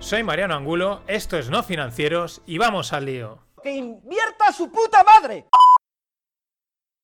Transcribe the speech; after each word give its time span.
Soy 0.00 0.22
Mariano 0.22 0.54
Angulo, 0.54 1.00
esto 1.08 1.36
es 1.36 1.50
No 1.50 1.62
Financieros 1.62 2.40
y 2.46 2.56
vamos 2.56 2.92
al 2.92 3.04
lío. 3.04 3.40
¡Que 3.62 3.72
invierta 3.76 4.52
su 4.52 4.70
puta 4.70 5.02
madre! 5.02 5.46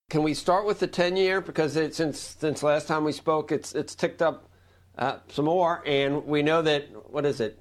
Can 0.09 0.23
we 0.23 0.33
start 0.33 0.65
with 0.65 0.79
the 0.79 0.87
10 0.87 1.17
year 1.17 1.41
because 1.41 1.77
it, 1.77 1.95
since 1.95 2.37
since 2.39 2.62
last 2.62 2.87
time 2.87 3.03
we 3.05 3.12
spoke, 3.12 3.51
it's 3.51 3.75
it's 3.75 3.97
ticked 3.97 4.23
up 4.23 4.48
uh, 4.97 5.17
some 5.29 5.47
more, 5.47 5.83
and 5.84 6.25
we 6.25 6.43
know 6.43 6.62
that 6.62 6.84
what 7.11 7.27
is 7.27 7.41
it, 7.41 7.59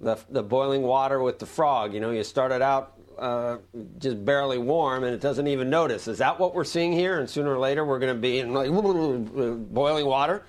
the 0.00 0.16
the 0.30 0.44
boiling 0.44 0.82
water 0.82 1.20
with 1.20 1.40
the 1.40 1.46
frog. 1.46 1.92
You 1.92 2.00
know, 2.00 2.12
you 2.12 2.22
started 2.22 2.62
out 2.62 2.92
uh, 3.18 3.56
just 3.98 4.24
barely 4.24 4.58
warm, 4.58 5.02
and 5.02 5.12
it 5.12 5.20
doesn't 5.20 5.48
even 5.48 5.68
notice. 5.68 6.06
Is 6.06 6.18
that 6.18 6.38
what 6.38 6.54
we're 6.54 6.64
seeing 6.64 6.92
here? 6.92 7.18
And 7.18 7.28
sooner 7.28 7.52
or 7.52 7.58
later, 7.58 7.84
we're 7.84 7.98
going 7.98 8.14
to 8.14 8.20
be 8.20 8.38
in 8.38 8.54
like 8.54 8.70
boiling 9.74 10.06
water. 10.06 10.44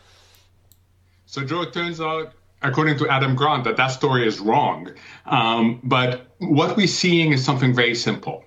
So, 1.25 1.43
Joe, 1.43 1.63
it 1.63 1.73
turns 1.73 1.99
out 1.99 2.33
according 2.67 2.97
to 2.99 3.07
Adam 3.09 3.35
Grant, 3.35 3.63
that 3.63 3.77
that 3.77 3.87
story 3.87 4.27
is 4.27 4.39
wrong. 4.39 4.91
Um, 5.25 5.79
but 5.83 6.27
what 6.39 6.77
we're 6.77 6.87
seeing 6.87 7.31
is 7.33 7.43
something 7.43 7.73
very 7.73 7.95
simple. 7.95 8.43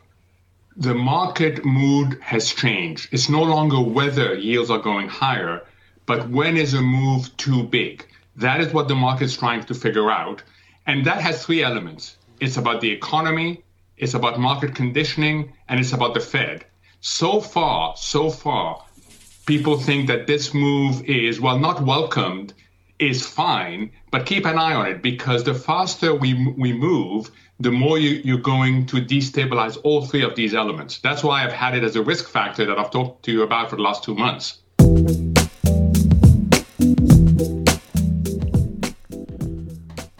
The 0.77 0.95
market 0.95 1.65
mood 1.65 2.19
has 2.21 2.53
changed. 2.53 3.09
It's 3.13 3.29
no 3.29 3.43
longer 3.43 3.81
whether 3.81 4.35
yields 4.35 4.71
are 4.71 4.79
going 4.79 5.09
higher, 5.09 5.63
but 6.07 6.29
when 6.29 6.57
is 6.57 6.75
a 6.75 6.83
move 6.83 7.37
too 7.37 7.65
big? 7.65 8.07
That 8.37 8.61
is 8.61 8.73
what 8.73 8.89
the 8.89 8.95
market's 8.95 9.37
trying 9.37 9.65
to 9.65 9.75
figure 9.75 10.11
out. 10.11 10.43
And 10.87 11.05
that 11.07 11.21
has 11.21 11.45
three 11.45 11.63
elements. 11.63 12.17
It's 12.41 12.57
about 12.57 12.81
the 12.81 12.91
economy, 12.91 13.63
it's 13.99 14.15
about 14.15 14.41
market 14.41 14.75
conditioning, 14.75 15.53
and 15.69 15.79
it's 15.79 15.93
about 15.93 16.15
the 16.15 16.21
Fed. 16.21 16.65
So 17.01 17.41
far, 17.41 17.95
so 17.97 18.31
far, 18.31 18.83
people 19.47 19.79
think 19.79 20.07
that 20.09 20.27
this 20.27 20.55
move 20.55 21.05
is, 21.05 21.41
well, 21.41 21.59
not 21.59 21.83
welcomed, 21.83 22.55
is 23.01 23.27
fine, 23.27 23.91
but 24.11 24.27
keep 24.27 24.45
an 24.45 24.59
eye 24.59 24.75
on 24.75 24.87
it 24.87 25.03
because 25.03 25.43
the 25.43 25.55
faster 25.55 26.15
we, 26.15 26.35
we 26.57 26.73
move, 26.73 27.31
the 27.59 27.71
more 27.71 27.99
you, 27.99 28.21
you're 28.25 28.39
going 28.39 28.87
to 28.87 28.97
destabilize 28.97 29.79
all 29.83 30.05
three 30.05 30.23
of 30.23 30.37
these 30.37 30.55
elements. 30.55 30.99
That's 30.99 31.25
why 31.25 31.43
I've 31.43 31.53
had 31.53 31.75
it 31.75 31.83
as 31.83 31.97
a 31.97 32.03
risk 32.03 32.29
factor 32.29 32.67
that 32.67 32.79
I've 32.79 32.91
talked 32.91 33.25
to 33.25 33.33
you 33.33 33.43
about 33.43 33.71
for 33.71 33.77
the 33.77 33.83
last 33.83 34.05
two 34.05 34.15
months. 34.15 34.59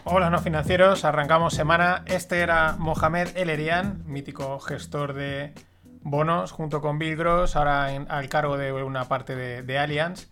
Hola 0.03 0.29
no 0.29 0.39
financieros, 0.39 1.05
arrancamos 1.05 1.53
semana. 1.53 2.03
Este 2.05 2.41
era 2.41 2.75
Mohamed 2.77 3.37
Elerian, 3.37 4.03
mítico 4.07 4.59
gestor 4.59 5.13
de 5.13 5.53
bonos, 6.01 6.51
junto 6.51 6.81
con 6.81 6.99
Bill 6.99 7.15
Gross, 7.15 7.55
ahora 7.55 7.85
al 7.85 8.27
cargo 8.27 8.57
de 8.57 8.73
una 8.73 9.05
parte 9.05 9.35
de, 9.35 9.61
de 9.61 9.77
Allianz. 9.77 10.27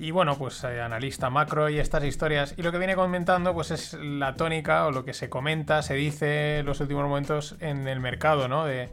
Y 0.00 0.12
bueno, 0.12 0.38
pues 0.38 0.64
eh, 0.64 0.80
analista 0.80 1.28
macro 1.28 1.68
y 1.68 1.78
estas 1.78 2.02
historias. 2.04 2.54
Y 2.56 2.62
lo 2.62 2.72
que 2.72 2.78
viene 2.78 2.94
comentando, 2.94 3.52
pues 3.52 3.70
es 3.70 3.92
la 3.92 4.34
tónica 4.34 4.86
o 4.86 4.92
lo 4.92 5.04
que 5.04 5.12
se 5.12 5.28
comenta, 5.28 5.82
se 5.82 5.92
dice 5.92 6.60
en 6.60 6.64
los 6.64 6.80
últimos 6.80 7.02
momentos 7.04 7.56
en 7.60 7.86
el 7.86 8.00
mercado, 8.00 8.48
¿no? 8.48 8.64
De, 8.64 8.88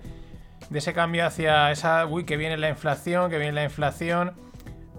ese 0.74 0.92
cambio 0.92 1.26
hacia 1.26 1.72
esa, 1.72 2.06
uy, 2.08 2.26
que 2.26 2.36
viene 2.36 2.58
la 2.58 2.68
inflación, 2.68 3.30
que 3.30 3.38
viene 3.38 3.54
la 3.54 3.64
inflación. 3.64 4.34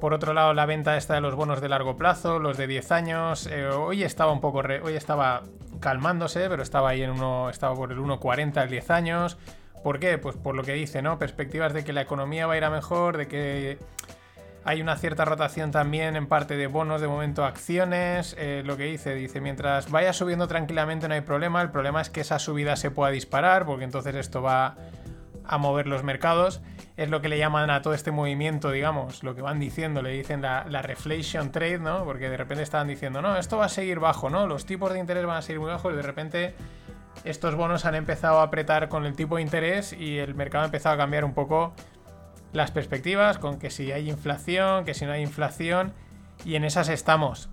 Por 0.01 0.15
otro 0.15 0.33
lado, 0.33 0.55
la 0.55 0.65
venta 0.65 0.97
esta 0.97 1.13
de 1.13 1.21
los 1.21 1.35
bonos 1.35 1.61
de 1.61 1.69
largo 1.69 1.99
plazo, 1.99 2.39
los 2.39 2.57
de 2.57 2.67
10 2.67 2.91
años. 2.91 3.47
Eh, 3.47 3.67
hoy 3.67 4.03
estaba 4.03 4.33
un 4.33 4.41
poco, 4.41 4.63
hoy 4.83 4.95
estaba 4.95 5.43
calmándose, 5.79 6.49
pero 6.49 6.63
estaba 6.63 6.89
ahí 6.89 7.03
en 7.03 7.11
uno, 7.11 7.51
estaba 7.51 7.75
por 7.75 7.93
el 7.93 7.99
1.40 7.99 8.63
el 8.63 8.71
10 8.71 8.91
años. 8.91 9.37
¿Por 9.85 9.99
qué? 9.99 10.17
Pues 10.17 10.37
por 10.37 10.57
lo 10.57 10.63
que 10.63 10.73
dice, 10.73 11.03
¿no? 11.03 11.19
Perspectivas 11.19 11.75
de 11.75 11.85
que 11.85 11.93
la 11.93 12.01
economía 12.01 12.47
va 12.47 12.55
a 12.55 12.57
ir 12.57 12.65
a 12.65 12.71
mejor, 12.71 13.19
de 13.19 13.29
que 13.29 13.79
hay 14.69 14.83
una 14.83 14.97
cierta 14.97 15.25
rotación 15.25 15.71
también 15.71 16.15
en 16.15 16.27
parte 16.27 16.59
de 16.59 16.67
bonos, 16.67 17.01
de 17.01 17.09
momento 17.09 17.47
acciones. 17.47 18.37
Eh, 18.39 18.63
lo 18.67 18.77
que 18.77 18.85
dice, 18.85 19.15
dice, 19.15 19.41
mientras 19.41 19.91
vaya 19.91 20.13
subiendo 20.13 20.47
tranquilamente 20.47 21.09
no 21.09 21.15
hay 21.15 21.23
problema. 21.23 21.63
El 21.63 21.71
problema 21.71 22.03
es 22.03 22.11
que 22.11 22.21
esa 22.21 22.39
subida 22.39 22.77
se 22.77 22.91
pueda 22.91 23.11
disparar, 23.11 23.65
porque 23.65 23.85
entonces 23.85 24.15
esto 24.15 24.43
va 24.43 24.77
a 25.43 25.57
mover 25.57 25.87
los 25.87 26.05
mercados. 26.05 26.61
Es 26.99 27.09
lo 27.09 27.23
que 27.23 27.31
le 27.31 27.39
llaman 27.39 27.71
a 27.71 27.81
todo 27.81 27.95
este 27.95 28.11
movimiento, 28.11 28.71
digamos, 28.71 29.23
lo 29.23 29.35
que 29.35 29.41
van 29.41 29.59
diciendo, 29.59 30.03
le 30.03 30.11
dicen 30.11 30.43
la, 30.43 30.67
la 30.69 30.83
reflation 30.83 31.51
trade, 31.51 31.79
¿no? 31.79 32.05
Porque 32.05 32.29
de 32.29 32.37
repente 32.37 32.63
estaban 32.63 32.89
diciendo, 32.89 33.23
no, 33.23 33.39
esto 33.39 33.57
va 33.57 33.65
a 33.65 33.71
seguir 33.71 34.01
bajo, 34.01 34.29
¿no? 34.29 34.47
Los 34.47 34.67
tipos 34.67 34.93
de 34.93 34.99
interés 34.99 35.25
van 35.25 35.39
a 35.39 35.43
seguir 35.43 35.61
muy 35.61 35.71
bajos 35.71 35.95
y 35.95 35.97
de 35.97 36.03
repente 36.03 36.55
estos 37.25 37.55
bonos 37.55 37.87
han 37.87 37.95
empezado 37.95 38.41
a 38.41 38.43
apretar 38.43 38.91
con 38.91 39.07
el 39.07 39.17
tipo 39.17 39.37
de 39.37 39.43
interés 39.43 39.95
y 39.95 40.19
el 40.19 40.35
mercado 40.35 40.65
ha 40.65 40.67
empezado 40.67 40.95
a 40.95 40.99
cambiar 40.99 41.25
un 41.25 41.33
poco 41.33 41.73
las 42.53 42.71
perspectivas, 42.71 43.39
con 43.39 43.59
que 43.59 43.71
si 43.71 43.93
hay 43.93 44.09
inflación, 44.09 44.85
que 44.85 44.95
si 44.95 45.05
no 45.07 45.13
hay 45.13 45.23
inflación, 45.23 45.93
y 46.45 46.57
en 46.57 46.65
esas 46.65 46.89
estamos. 46.89 47.51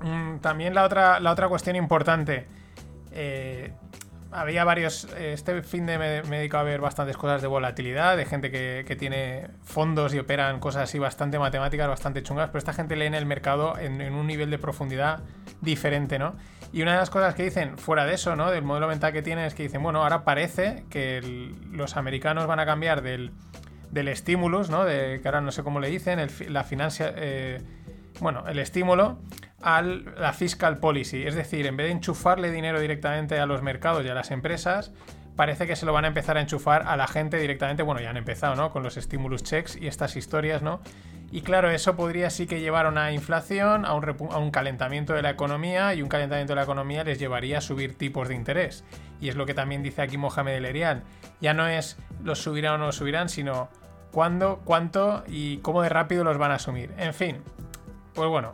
Mm, 0.00 0.38
también 0.38 0.74
la 0.74 0.84
otra, 0.84 1.20
la 1.20 1.32
otra 1.32 1.48
cuestión 1.48 1.76
importante. 1.76 2.46
Eh, 3.12 3.72
había 4.34 4.64
varios. 4.64 5.04
Este 5.16 5.62
fin 5.62 5.86
de 5.86 5.96
me, 5.96 6.18
he 6.18 6.22
dedicado 6.22 6.62
a 6.62 6.64
ver 6.64 6.80
bastantes 6.80 7.16
cosas 7.16 7.40
de 7.40 7.46
volatilidad, 7.48 8.16
de 8.16 8.26
gente 8.26 8.50
que, 8.50 8.96
tiene 8.98 9.48
fondos 9.62 10.12
y 10.14 10.18
operan 10.18 10.60
cosas 10.60 10.84
así 10.84 10.98
bastante 10.98 11.38
matemáticas, 11.38 11.88
bastante 11.88 12.22
chungas, 12.22 12.48
pero 12.48 12.58
esta 12.58 12.72
gente 12.72 12.96
lee 12.96 13.06
en 13.06 13.14
el 13.14 13.26
mercado 13.26 13.78
en, 13.78 14.00
un 14.12 14.26
nivel 14.26 14.50
de 14.50 14.58
profundidad 14.58 15.20
diferente, 15.60 16.18
¿no? 16.18 16.34
Y 16.72 16.82
una 16.82 16.92
de 16.92 16.98
las 16.98 17.10
cosas 17.10 17.36
que 17.36 17.44
dicen, 17.44 17.78
fuera 17.78 18.04
de 18.04 18.14
eso, 18.14 18.34
¿no? 18.34 18.50
Del 18.50 18.64
modelo 18.64 18.88
mental 18.88 19.12
que 19.12 19.22
tienen, 19.22 19.44
es 19.44 19.54
que 19.54 19.62
dicen, 19.62 19.82
bueno, 19.82 20.02
ahora 20.02 20.24
parece 20.24 20.84
que 20.90 21.20
los 21.70 21.96
americanos 21.96 22.48
van 22.48 22.58
a 22.58 22.66
cambiar 22.66 23.02
del 23.02 23.30
del 23.94 24.08
estímulo, 24.08 24.64
¿no? 24.64 24.84
De, 24.84 25.20
que 25.22 25.28
ahora 25.28 25.40
no 25.40 25.52
sé 25.52 25.62
cómo 25.62 25.80
le 25.80 25.88
dicen, 25.88 26.20
la 26.48 26.64
financia, 26.64 27.14
eh, 27.16 27.62
bueno, 28.20 28.44
el 28.48 28.58
estímulo 28.58 29.20
a 29.62 29.80
la 29.80 30.32
fiscal 30.32 30.78
policy. 30.78 31.22
Es 31.22 31.36
decir, 31.36 31.66
en 31.66 31.76
vez 31.76 31.86
de 31.86 31.92
enchufarle 31.92 32.50
dinero 32.50 32.80
directamente 32.80 33.38
a 33.38 33.46
los 33.46 33.62
mercados 33.62 34.04
y 34.04 34.08
a 34.08 34.14
las 34.14 34.32
empresas, 34.32 34.92
parece 35.36 35.66
que 35.66 35.76
se 35.76 35.86
lo 35.86 35.92
van 35.92 36.04
a 36.04 36.08
empezar 36.08 36.36
a 36.36 36.40
enchufar 36.40 36.82
a 36.86 36.96
la 36.96 37.06
gente 37.06 37.38
directamente. 37.38 37.84
Bueno, 37.84 38.00
ya 38.00 38.10
han 38.10 38.16
empezado, 38.16 38.56
¿no? 38.56 38.72
Con 38.72 38.82
los 38.82 38.96
stimulus 38.96 39.44
checks 39.44 39.76
y 39.76 39.86
estas 39.86 40.16
historias, 40.16 40.60
¿no? 40.60 40.80
Y 41.30 41.42
claro, 41.42 41.70
eso 41.70 41.96
podría 41.96 42.30
sí 42.30 42.46
que 42.46 42.60
llevar 42.60 42.86
a 42.86 42.88
una 42.88 43.12
inflación, 43.12 43.84
a 43.86 43.94
un, 43.94 44.50
calentamiento 44.50 45.14
de 45.14 45.22
la 45.22 45.30
economía, 45.30 45.94
y 45.94 46.02
un 46.02 46.08
calentamiento 46.08 46.52
de 46.52 46.56
la 46.56 46.62
economía 46.64 47.02
les 47.04 47.18
llevaría 47.18 47.58
a 47.58 47.60
subir 47.60 47.96
tipos 47.96 48.28
de 48.28 48.34
interés. 48.34 48.84
Y 49.20 49.28
es 49.28 49.36
lo 49.36 49.46
que 49.46 49.54
también 49.54 49.82
dice 49.82 50.02
aquí 50.02 50.16
Mohamed 50.16 50.64
El 50.64 51.02
Ya 51.40 51.54
no 51.54 51.66
es 51.68 51.96
los 52.22 52.40
subirán 52.40 52.74
o 52.74 52.78
no 52.78 52.86
los 52.86 52.96
subirán, 52.96 53.28
sino 53.28 53.68
cuándo, 54.14 54.60
cuánto 54.64 55.24
y 55.26 55.56
cómo 55.58 55.82
de 55.82 55.88
rápido 55.88 56.22
los 56.22 56.38
van 56.38 56.52
a 56.52 56.54
asumir. 56.54 56.94
En 56.98 57.12
fin, 57.12 57.42
pues 58.14 58.28
bueno, 58.30 58.52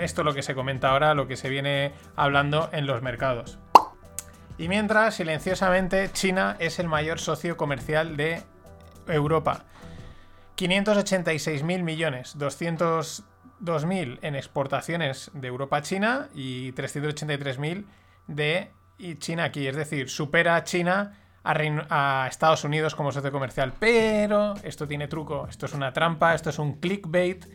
esto 0.00 0.22
es 0.22 0.24
lo 0.24 0.32
que 0.32 0.42
se 0.42 0.54
comenta 0.54 0.88
ahora, 0.88 1.12
lo 1.12 1.28
que 1.28 1.36
se 1.36 1.50
viene 1.50 1.92
hablando 2.16 2.70
en 2.72 2.86
los 2.86 3.02
mercados. 3.02 3.58
Y 4.56 4.68
mientras, 4.68 5.14
silenciosamente, 5.16 6.10
China 6.12 6.56
es 6.60 6.78
el 6.78 6.88
mayor 6.88 7.18
socio 7.18 7.58
comercial 7.58 8.16
de 8.16 8.42
Europa. 9.06 9.64
586.000 10.56 11.82
millones, 11.82 12.38
202.000 12.38 14.18
en 14.22 14.34
exportaciones 14.34 15.30
de 15.34 15.48
Europa 15.48 15.76
a 15.76 15.82
China 15.82 16.28
y 16.34 16.72
383.000 16.72 17.84
de 18.28 18.70
China 19.18 19.44
aquí. 19.44 19.66
Es 19.66 19.76
decir, 19.76 20.08
supera 20.08 20.56
a 20.56 20.64
China 20.64 21.18
a, 21.44 22.26
Estados 22.28 22.64
Unidos 22.64 22.94
como 22.94 23.12
socio 23.12 23.32
comercial. 23.32 23.72
Pero 23.78 24.54
esto 24.62 24.86
tiene 24.86 25.08
truco, 25.08 25.46
esto 25.48 25.66
es 25.66 25.74
una 25.74 25.92
trampa, 25.92 26.34
esto 26.34 26.50
es 26.50 26.58
un 26.58 26.74
clickbait. 26.74 27.46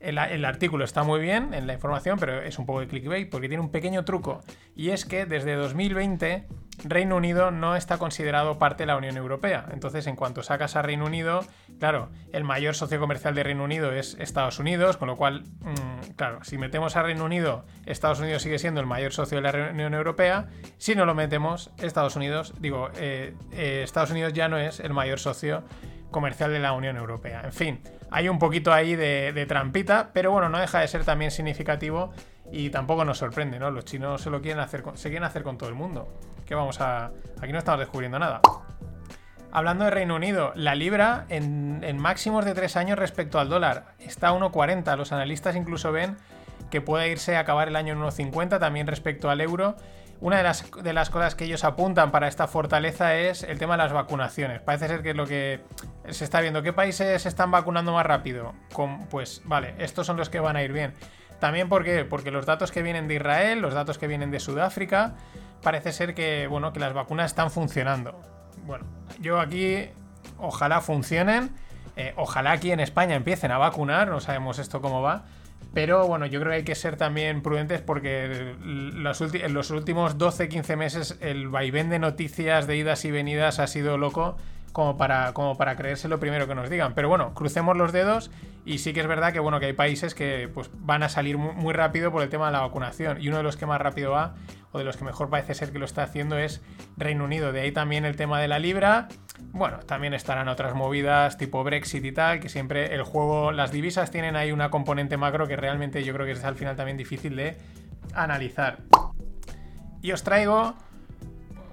El, 0.00 0.44
artículo 0.44 0.84
está 0.84 1.02
muy 1.02 1.20
bien 1.20 1.54
en 1.54 1.66
la 1.66 1.74
información, 1.74 2.18
pero 2.18 2.40
es 2.40 2.58
un 2.58 2.66
poco 2.66 2.80
de 2.80 2.88
clickbait 2.88 3.30
porque 3.30 3.48
tiene 3.48 3.62
un 3.62 3.70
pequeño 3.70 4.04
truco. 4.04 4.40
Y 4.74 4.90
es 4.90 5.04
que 5.04 5.26
desde 5.26 5.54
2020 5.54 6.46
Reino 6.84 7.16
Unido 7.16 7.50
no 7.50 7.74
está 7.74 7.98
considerado 7.98 8.58
parte 8.58 8.82
de 8.82 8.86
la 8.86 8.96
Unión 8.96 9.16
Europea. 9.16 9.66
Entonces, 9.72 10.06
en 10.06 10.16
cuanto 10.16 10.42
sacas 10.42 10.76
a 10.76 10.82
Reino 10.82 11.06
Unido, 11.06 11.40
claro, 11.78 12.10
el 12.32 12.44
mayor 12.44 12.74
socio 12.74 13.00
comercial 13.00 13.34
de 13.34 13.42
Reino 13.42 13.64
Unido 13.64 13.92
es 13.92 14.16
Estados 14.20 14.58
Unidos, 14.58 14.96
con 14.96 15.08
lo 15.08 15.16
cual, 15.16 15.44
mm, 15.60 16.12
claro, 16.16 16.44
si 16.44 16.58
metemos 16.58 16.96
a 16.96 17.02
Reino 17.02 17.24
Unido, 17.24 17.64
Estados 17.86 18.20
Unidos 18.20 18.42
sigue 18.42 18.58
siendo 18.58 18.80
el 18.80 18.86
mayor 18.86 19.12
socio 19.12 19.40
de 19.40 19.52
la 19.52 19.70
Unión 19.70 19.94
Europea. 19.94 20.48
Si 20.76 20.94
no 20.94 21.06
lo 21.06 21.14
metemos, 21.14 21.70
Estados 21.78 22.16
Unidos, 22.16 22.54
digo, 22.60 22.90
eh, 22.96 23.34
eh, 23.52 23.80
Estados 23.82 24.10
Unidos 24.10 24.32
ya 24.32 24.48
no 24.48 24.58
es 24.58 24.80
el 24.80 24.92
mayor 24.92 25.18
socio 25.18 25.64
comercial 26.10 26.52
de 26.52 26.58
la 26.58 26.72
Unión 26.72 26.96
Europea. 26.96 27.42
En 27.44 27.52
fin, 27.52 27.80
hay 28.10 28.28
un 28.28 28.38
poquito 28.38 28.72
ahí 28.72 28.96
de, 28.96 29.44
trampita, 29.48 30.10
pero 30.12 30.30
bueno, 30.30 30.48
no 30.48 30.58
deja 30.58 30.80
de 30.80 30.88
ser 30.88 31.04
también 31.04 31.30
significativo 31.30 32.12
Y 32.52 32.70
tampoco 32.70 33.04
nos 33.04 33.18
sorprende, 33.18 33.58
¿no? 33.58 33.70
Los 33.70 33.84
chinos 33.84 34.22
se 34.22 34.30
lo 34.30 34.40
quieren 34.40 34.60
hacer, 34.60 34.82
con- 34.82 34.96
se 34.96 35.08
quieren 35.08 35.24
hacer 35.24 35.42
con 35.42 35.58
todo 35.58 35.68
el 35.68 35.74
mundo. 35.74 36.08
Que 36.46 36.54
vamos 36.54 36.80
a. 36.80 37.10
Aquí 37.40 37.52
no 37.52 37.58
estamos 37.58 37.80
descubriendo 37.80 38.18
nada. 38.20 38.40
Hablando 39.50 39.84
de 39.84 39.90
Reino 39.90 40.14
Unido, 40.16 40.52
la 40.54 40.74
libra 40.74 41.24
en, 41.28 41.98
máximos 41.98 42.44
de 42.44 42.54
3 42.54 42.76
años 42.76 42.98
respecto 42.98 43.40
al 43.40 43.48
dólar 43.48 43.94
está 43.98 44.28
a 44.28 44.32
1,40. 44.32 44.96
Los 44.96 45.12
analistas 45.12 45.56
incluso 45.56 45.92
ven 45.92 46.16
que 46.70 46.80
puede 46.80 47.10
irse 47.10 47.36
a 47.36 47.40
acabar 47.40 47.68
el 47.68 47.76
año 47.76 47.94
en 47.94 48.00
1,50 48.00 48.60
también 48.60 48.86
respecto 48.86 49.30
al 49.30 49.40
euro. 49.40 49.76
Una 50.20 50.38
de 50.38 50.42
las, 50.42 50.70
de 50.82 50.92
las 50.92 51.10
cosas 51.10 51.34
que 51.34 51.44
ellos 51.44 51.62
apuntan 51.64 52.10
para 52.10 52.26
esta 52.28 52.46
fortaleza 52.46 53.14
es 53.16 53.42
el 53.42 53.58
tema 53.58 53.74
de 53.76 53.82
las 53.84 53.92
vacunaciones. 53.92 54.60
Parece 54.62 54.88
ser 54.88 55.02
que 55.02 55.10
es 55.10 55.16
lo 55.16 55.26
que 55.26 55.60
se 56.08 56.24
está 56.24 56.40
viendo. 56.40 56.62
¿Qué 56.62 56.72
países 56.72 57.22
se 57.22 57.28
están 57.28 57.50
vacunando 57.50 57.92
más 57.92 58.06
rápido? 58.06 58.54
Con- 58.72 59.06
pues 59.08 59.42
vale, 59.44 59.74
estos 59.78 60.06
son 60.06 60.16
los 60.16 60.30
que 60.30 60.40
van 60.40 60.56
a 60.56 60.62
ir 60.62 60.72
bien. 60.72 60.94
También 61.38 61.68
porque, 61.68 62.04
porque 62.06 62.30
los 62.30 62.46
datos 62.46 62.72
que 62.72 62.80
vienen 62.82 63.08
de 63.08 63.14
Israel, 63.16 63.60
los 63.60 63.74
datos 63.74 63.98
que 63.98 64.06
vienen 64.06 64.30
de 64.30 64.40
Sudáfrica, 64.40 65.14
parece 65.62 65.92
ser 65.92 66.14
que, 66.14 66.46
bueno, 66.46 66.72
que 66.72 66.80
las 66.80 66.94
vacunas 66.94 67.26
están 67.26 67.50
funcionando. 67.50 68.18
Bueno, 68.64 68.86
yo 69.20 69.38
aquí 69.38 69.90
ojalá 70.38 70.80
funcionen. 70.80 71.50
eh, 71.96 72.14
ojalá 72.16 72.52
aquí 72.52 72.72
en 72.72 72.80
España 72.80 73.14
empiecen 73.16 73.52
a 73.52 73.58
vacunar. 73.58 74.08
No 74.08 74.20
sabemos 74.20 74.58
esto 74.58 74.80
cómo 74.80 75.02
va. 75.02 75.24
Pero 75.76 76.06
bueno, 76.06 76.24
yo 76.24 76.40
creo 76.40 76.52
que 76.52 76.56
hay 76.56 76.64
que 76.64 76.74
ser 76.74 76.96
también 76.96 77.42
prudentes 77.42 77.82
porque 77.82 78.54
los 78.64 79.20
en 79.20 79.52
los 79.52 79.70
últimos 79.70 80.16
12-15 80.16 80.74
meses 80.74 81.18
el 81.20 81.48
vaivén 81.48 81.90
de 81.90 81.98
noticias 81.98 82.66
de 82.66 82.78
idas 82.78 83.04
y 83.04 83.10
venidas 83.10 83.58
ha 83.58 83.66
sido 83.66 83.98
loco 83.98 84.38
como 84.76 84.98
para, 84.98 85.32
como 85.32 85.56
para 85.56 85.74
creerse 85.74 86.06
lo 86.06 86.20
primero 86.20 86.46
que 86.46 86.54
nos 86.54 86.68
digan. 86.68 86.92
Pero 86.92 87.08
bueno, 87.08 87.32
crucemos 87.32 87.78
los 87.78 87.92
dedos 87.92 88.30
y 88.66 88.76
sí 88.76 88.92
que 88.92 89.00
es 89.00 89.06
verdad 89.06 89.32
que 89.32 89.40
bueno 89.40 89.58
que 89.58 89.64
hay 89.64 89.72
países 89.72 90.14
que 90.14 90.50
pues, 90.52 90.68
van 90.74 91.02
a 91.02 91.08
salir 91.08 91.38
mu- 91.38 91.54
muy, 91.54 91.72
rápido 91.72 92.12
por 92.12 92.22
el 92.22 92.28
tema 92.28 92.44
de 92.44 92.52
la 92.52 92.60
vacunación. 92.60 93.18
Y 93.18 93.28
uno 93.28 93.38
de 93.38 93.42
los 93.42 93.56
que 93.56 93.64
más 93.64 93.80
rápido 93.80 94.10
va, 94.10 94.34
o 94.72 94.78
de 94.78 94.84
los 94.84 94.98
que 94.98 95.04
mejor 95.04 95.30
parece 95.30 95.54
ser 95.54 95.72
que 95.72 95.78
lo 95.78 95.86
está 95.86 96.02
haciendo, 96.02 96.36
es 96.36 96.60
Reino 96.98 97.24
Unido. 97.24 97.52
De 97.52 97.62
ahí 97.62 97.72
también 97.72 98.04
el 98.04 98.16
tema 98.16 98.38
de 98.38 98.48
la 98.48 98.58
libra. 98.58 99.08
Bueno, 99.52 99.78
también 99.78 100.12
estarán 100.12 100.46
otras 100.48 100.74
movidas 100.74 101.38
tipo 101.38 101.64
Brexit 101.64 102.04
y 102.04 102.12
tal, 102.12 102.38
que 102.40 102.50
siempre 102.50 102.94
el 102.94 103.02
juego, 103.02 103.52
las 103.52 103.72
divisas 103.72 104.10
tienen 104.10 104.36
ahí 104.36 104.52
una 104.52 104.68
componente 104.68 105.16
macro 105.16 105.46
que 105.46 105.56
realmente 105.56 106.04
yo 106.04 106.12
creo 106.12 106.26
que 106.26 106.32
es 106.32 106.44
al 106.44 106.56
final 106.56 106.76
también 106.76 106.98
difícil 106.98 107.34
de 107.34 107.56
analizar. 108.12 108.80
Y 110.02 110.12
os 110.12 110.22
traigo 110.22 110.74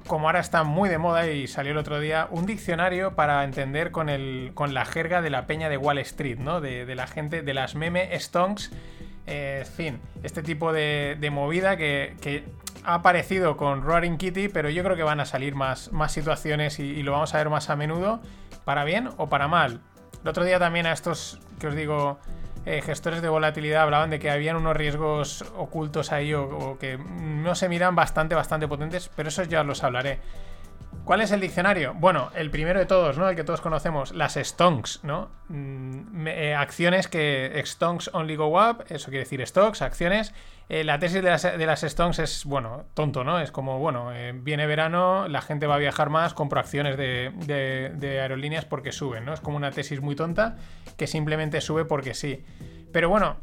como 0.07 0.27
ahora 0.27 0.39
está 0.39 0.63
muy 0.63 0.89
de 0.89 0.97
moda 0.97 1.27
y 1.27 1.47
salió 1.47 1.71
el 1.71 1.77
otro 1.77 1.99
día, 1.99 2.27
un 2.29 2.45
diccionario 2.45 3.15
para 3.15 3.43
entender 3.43 3.91
con, 3.91 4.09
el, 4.09 4.51
con 4.53 4.73
la 4.73 4.85
jerga 4.85 5.21
de 5.21 5.29
la 5.29 5.47
peña 5.47 5.69
de 5.69 5.77
Wall 5.77 5.97
Street, 5.99 6.37
¿no? 6.39 6.61
De, 6.61 6.93
la 6.95 7.07
gente, 7.07 7.41
de 7.41 7.53
las 7.53 7.75
meme 7.75 8.17
stonks. 8.19 8.71
eh, 9.25 9.65
fin, 9.75 9.99
este 10.23 10.43
tipo 10.43 10.73
de, 10.73 11.17
movida 11.31 11.77
que, 11.77 12.15
que 12.21 12.43
ha 12.83 12.95
aparecido 12.95 13.55
con 13.55 13.81
Roaring 13.81 14.17
Kitty, 14.17 14.49
pero 14.49 14.69
yo 14.69 14.83
creo 14.83 14.95
que 14.97 15.03
van 15.03 15.19
a 15.19 15.25
salir 15.25 15.55
más, 15.55 15.91
más 15.91 16.11
situaciones 16.11 16.79
y, 16.79 16.83
y 16.83 17.03
lo 17.03 17.13
vamos 17.13 17.33
a 17.33 17.37
ver 17.37 17.49
más 17.49 17.69
a 17.69 17.75
menudo, 17.75 18.21
para 18.65 18.83
bien 18.83 19.09
o 19.17 19.29
para 19.29 19.47
mal. 19.47 19.81
El 20.21 20.29
otro 20.29 20.43
día 20.43 20.59
también 20.59 20.85
a 20.85 20.91
estos 20.93 21.39
que 21.59 21.67
os 21.67 21.75
digo, 21.75 22.19
eh, 22.65 22.81
gestores 22.81 23.21
de 23.21 23.29
volatilidad 23.29 23.83
hablaban 23.83 24.09
de 24.09 24.19
que 24.19 24.29
habían 24.29 24.55
unos 24.55 24.75
riesgos 24.75 25.43
ocultos 25.57 26.11
ahí 26.11 26.33
o, 26.33 26.77
que 26.79 26.97
no 26.97 27.55
se 27.55 27.67
miran 27.67 27.95
bastante, 27.95 28.35
bastante 28.35 28.67
potentes, 28.67 29.09
pero 29.15 29.29
esos 29.29 29.49
ya 29.49 29.63
los 29.63 29.83
hablaré. 29.83 30.19
¿Cuál 31.03 31.19
es 31.19 31.31
el 31.31 31.41
diccionario? 31.41 31.93
Bueno, 31.95 32.31
el 32.33 32.49
primero 32.49 32.79
de 32.79 32.85
todos, 32.85 33.17
¿no? 33.17 33.27
El 33.27 33.35
que 33.35 33.43
todos 33.43 33.59
conocemos, 33.59 34.13
las 34.13 34.35
stonks, 34.35 35.01
¿no? 35.03 35.29
Mm, 35.49 36.27
eh, 36.27 36.55
acciones 36.55 37.09
que 37.09 37.61
stonks 37.65 38.09
only 38.13 38.37
go 38.37 38.57
up, 38.57 38.85
eso 38.87 39.09
quiere 39.09 39.25
decir 39.25 39.45
stocks, 39.45 39.81
acciones. 39.81 40.33
Eh, 40.69 40.83
la 40.83 40.97
tesis 40.97 41.21
de 41.21 41.65
las, 41.65 41.81
stonks 41.81 42.19
es, 42.19 42.45
bueno, 42.45 42.85
tonto, 42.93 43.23
¿no? 43.23 43.39
Es 43.39 43.51
como, 43.51 43.79
bueno, 43.79 44.13
eh, 44.13 44.31
viene 44.33 44.65
verano, 44.65 45.27
la 45.27 45.41
gente 45.41 45.67
va 45.67 45.75
a 45.75 45.77
viajar 45.77 46.09
más, 46.09 46.33
compro 46.33 46.59
acciones 46.59 46.97
de, 46.97 48.17
aerolíneas 48.21 48.65
porque 48.65 48.91
suben, 48.91 49.25
¿no? 49.25 49.33
Es 49.33 49.41
como 49.41 49.57
una 49.57 49.71
tesis 49.71 50.01
muy 50.01 50.15
tonta 50.15 50.55
que 50.97 51.05
simplemente 51.05 51.59
sube 51.59 51.85
porque 51.85 52.13
sí. 52.13 52.45
Pero 52.93 53.09
bueno, 53.09 53.37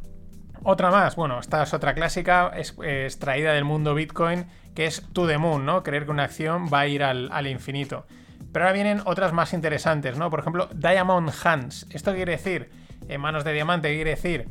otra 0.63 0.91
más, 0.91 1.15
bueno, 1.15 1.39
esta 1.39 1.63
es 1.63 1.75
otra 1.75 1.95
clásica, 1.95 2.53
eh, 2.55 3.05
extraída 3.05 3.53
del 3.53 3.65
mundo 3.65 3.95
Bitcoin, 3.95 4.47
que 4.75 4.87
es 4.87 5.07
to 5.13 5.27
the 5.27 5.37
moon, 5.37 5.67
¿no? 5.67 5.83
Creer 5.83 6.07
que 6.07 6.11
una 6.11 6.25
acción 6.25 6.69
va 6.73 6.81
a 6.81 6.87
ir 6.87 7.03
al, 7.03 7.47
infinito. 7.47 8.07
Pero 8.53 8.65
ahora 8.65 8.73
vienen 8.73 9.03
otras 9.05 9.33
más 9.33 9.53
interesantes, 9.53 10.17
¿no? 10.17 10.31
Por 10.31 10.41
ejemplo, 10.41 10.69
Diamond 10.73 11.31
Hands. 11.45 11.87
¿Esto 11.91 12.15
quiere 12.15 12.33
decir? 12.33 12.71
En 13.09 13.21
manos 13.21 13.45
de 13.45 13.53
diamante, 13.53 13.89
¿qué 13.89 13.95
quiere 13.97 14.11
decir? 14.11 14.49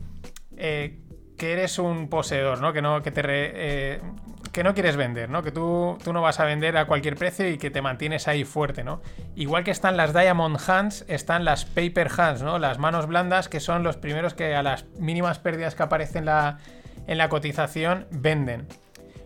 Eh, 0.56 1.00
que 1.40 1.54
eres 1.54 1.80
un 1.80 2.10
poseedor, 2.10 2.62
¿no? 2.62 2.74
Que 2.74 2.84
no, 2.84 3.02
que 3.02 3.10
te 3.10 3.22
eh, 3.26 4.02
que 4.52 4.64
no 4.64 4.74
quieres 4.74 4.98
vender, 4.98 5.30
¿no? 5.30 5.42
Que 5.42 5.52
tú, 5.52 5.98
tú 6.04 6.14
no 6.14 6.22
vas 6.22 6.40
a 6.40 6.46
vender 6.46 6.78
a 6.78 6.86
cualquier 6.86 7.16
precio 7.16 7.50
y 7.50 7.58
que 7.58 7.72
te 7.72 7.82
mantienes 7.82 8.28
ahí 8.28 8.44
fuerte, 8.44 8.84
¿no? 8.84 9.02
Igual 9.36 9.64
que 9.64 9.72
están 9.72 9.98
las 9.98 10.14
Diamond 10.14 10.58
Hands, 10.68 11.06
están 11.08 11.46
las 11.46 11.66
Paper 11.66 12.10
Hands, 12.16 12.42
¿no? 12.44 12.60
Las 12.60 12.78
manos 12.78 13.08
blandas, 13.08 13.48
que 13.48 13.60
son 13.60 13.84
los 13.84 13.98
primeros 13.98 14.34
que 14.34 14.54
a 14.54 14.62
las 14.62 14.86
mínimas 15.00 15.40
pérdidas 15.40 15.76
que 15.76 15.84
aparecen 15.84 16.20
en 16.20 16.26
la, 16.26 16.58
en 17.08 17.18
la 17.18 17.30
cotización 17.30 18.06
venden. 18.12 18.68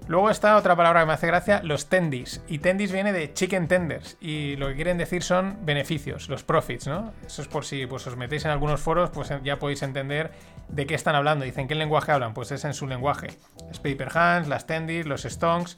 Luego 0.07 0.29
está 0.29 0.57
otra 0.57 0.75
palabra 0.75 1.01
que 1.01 1.05
me 1.07 1.13
hace 1.13 1.27
gracia, 1.27 1.61
los 1.63 1.87
tendis. 1.87 2.43
Y 2.47 2.59
tendis 2.59 2.91
viene 2.91 3.13
de 3.13 3.33
chicken 3.33 3.69
tenders. 3.69 4.17
Y 4.19 4.57
lo 4.57 4.67
que 4.67 4.75
quieren 4.75 4.97
decir 4.97 5.23
son 5.23 5.65
beneficios, 5.65 6.27
los 6.27 6.43
profits, 6.43 6.87
¿no? 6.87 7.13
Eso 7.25 7.41
es 7.41 7.47
por 7.47 7.63
si 7.63 7.85
pues, 7.85 8.05
os 8.07 8.17
metéis 8.17 8.43
en 8.43 8.51
algunos 8.51 8.81
foros, 8.81 9.11
pues 9.11 9.31
ya 9.43 9.59
podéis 9.59 9.81
entender 9.81 10.31
de 10.67 10.85
qué 10.85 10.95
están 10.95 11.15
hablando. 11.15 11.45
Dicen, 11.45 11.69
¿qué 11.69 11.75
lenguaje 11.75 12.11
hablan? 12.11 12.33
Pues 12.33 12.51
es 12.51 12.65
en 12.65 12.73
su 12.73 12.85
lenguaje. 12.85 13.27
Las 13.67 13.79
paper 13.79 14.09
hands, 14.13 14.47
las 14.49 14.67
tendis, 14.67 15.05
los 15.05 15.23
stonks. 15.23 15.77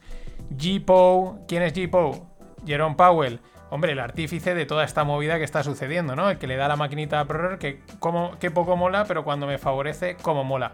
G-Pow. 0.57 1.45
¿Quién 1.47 1.61
es 1.61 1.73
G-Pow? 1.73 2.27
Jerome 2.65 2.95
Powell. 2.95 3.39
Hombre, 3.69 3.91
el 3.91 3.99
artífice 3.99 4.55
de 4.55 4.65
toda 4.65 4.83
esta 4.83 5.03
movida 5.03 5.37
que 5.37 5.43
está 5.43 5.63
sucediendo, 5.63 6.15
¿no? 6.15 6.31
El 6.31 6.39
que 6.39 6.47
le 6.47 6.55
da 6.55 6.67
la 6.67 6.75
maquinita 6.75 7.19
a 7.19 7.25
Prorer, 7.25 7.59
que, 7.59 7.81
como, 7.99 8.39
que 8.39 8.49
poco 8.49 8.75
mola, 8.75 9.05
pero 9.05 9.23
cuando 9.23 9.45
me 9.45 9.59
favorece, 9.59 10.17
como 10.17 10.43
mola. 10.43 10.73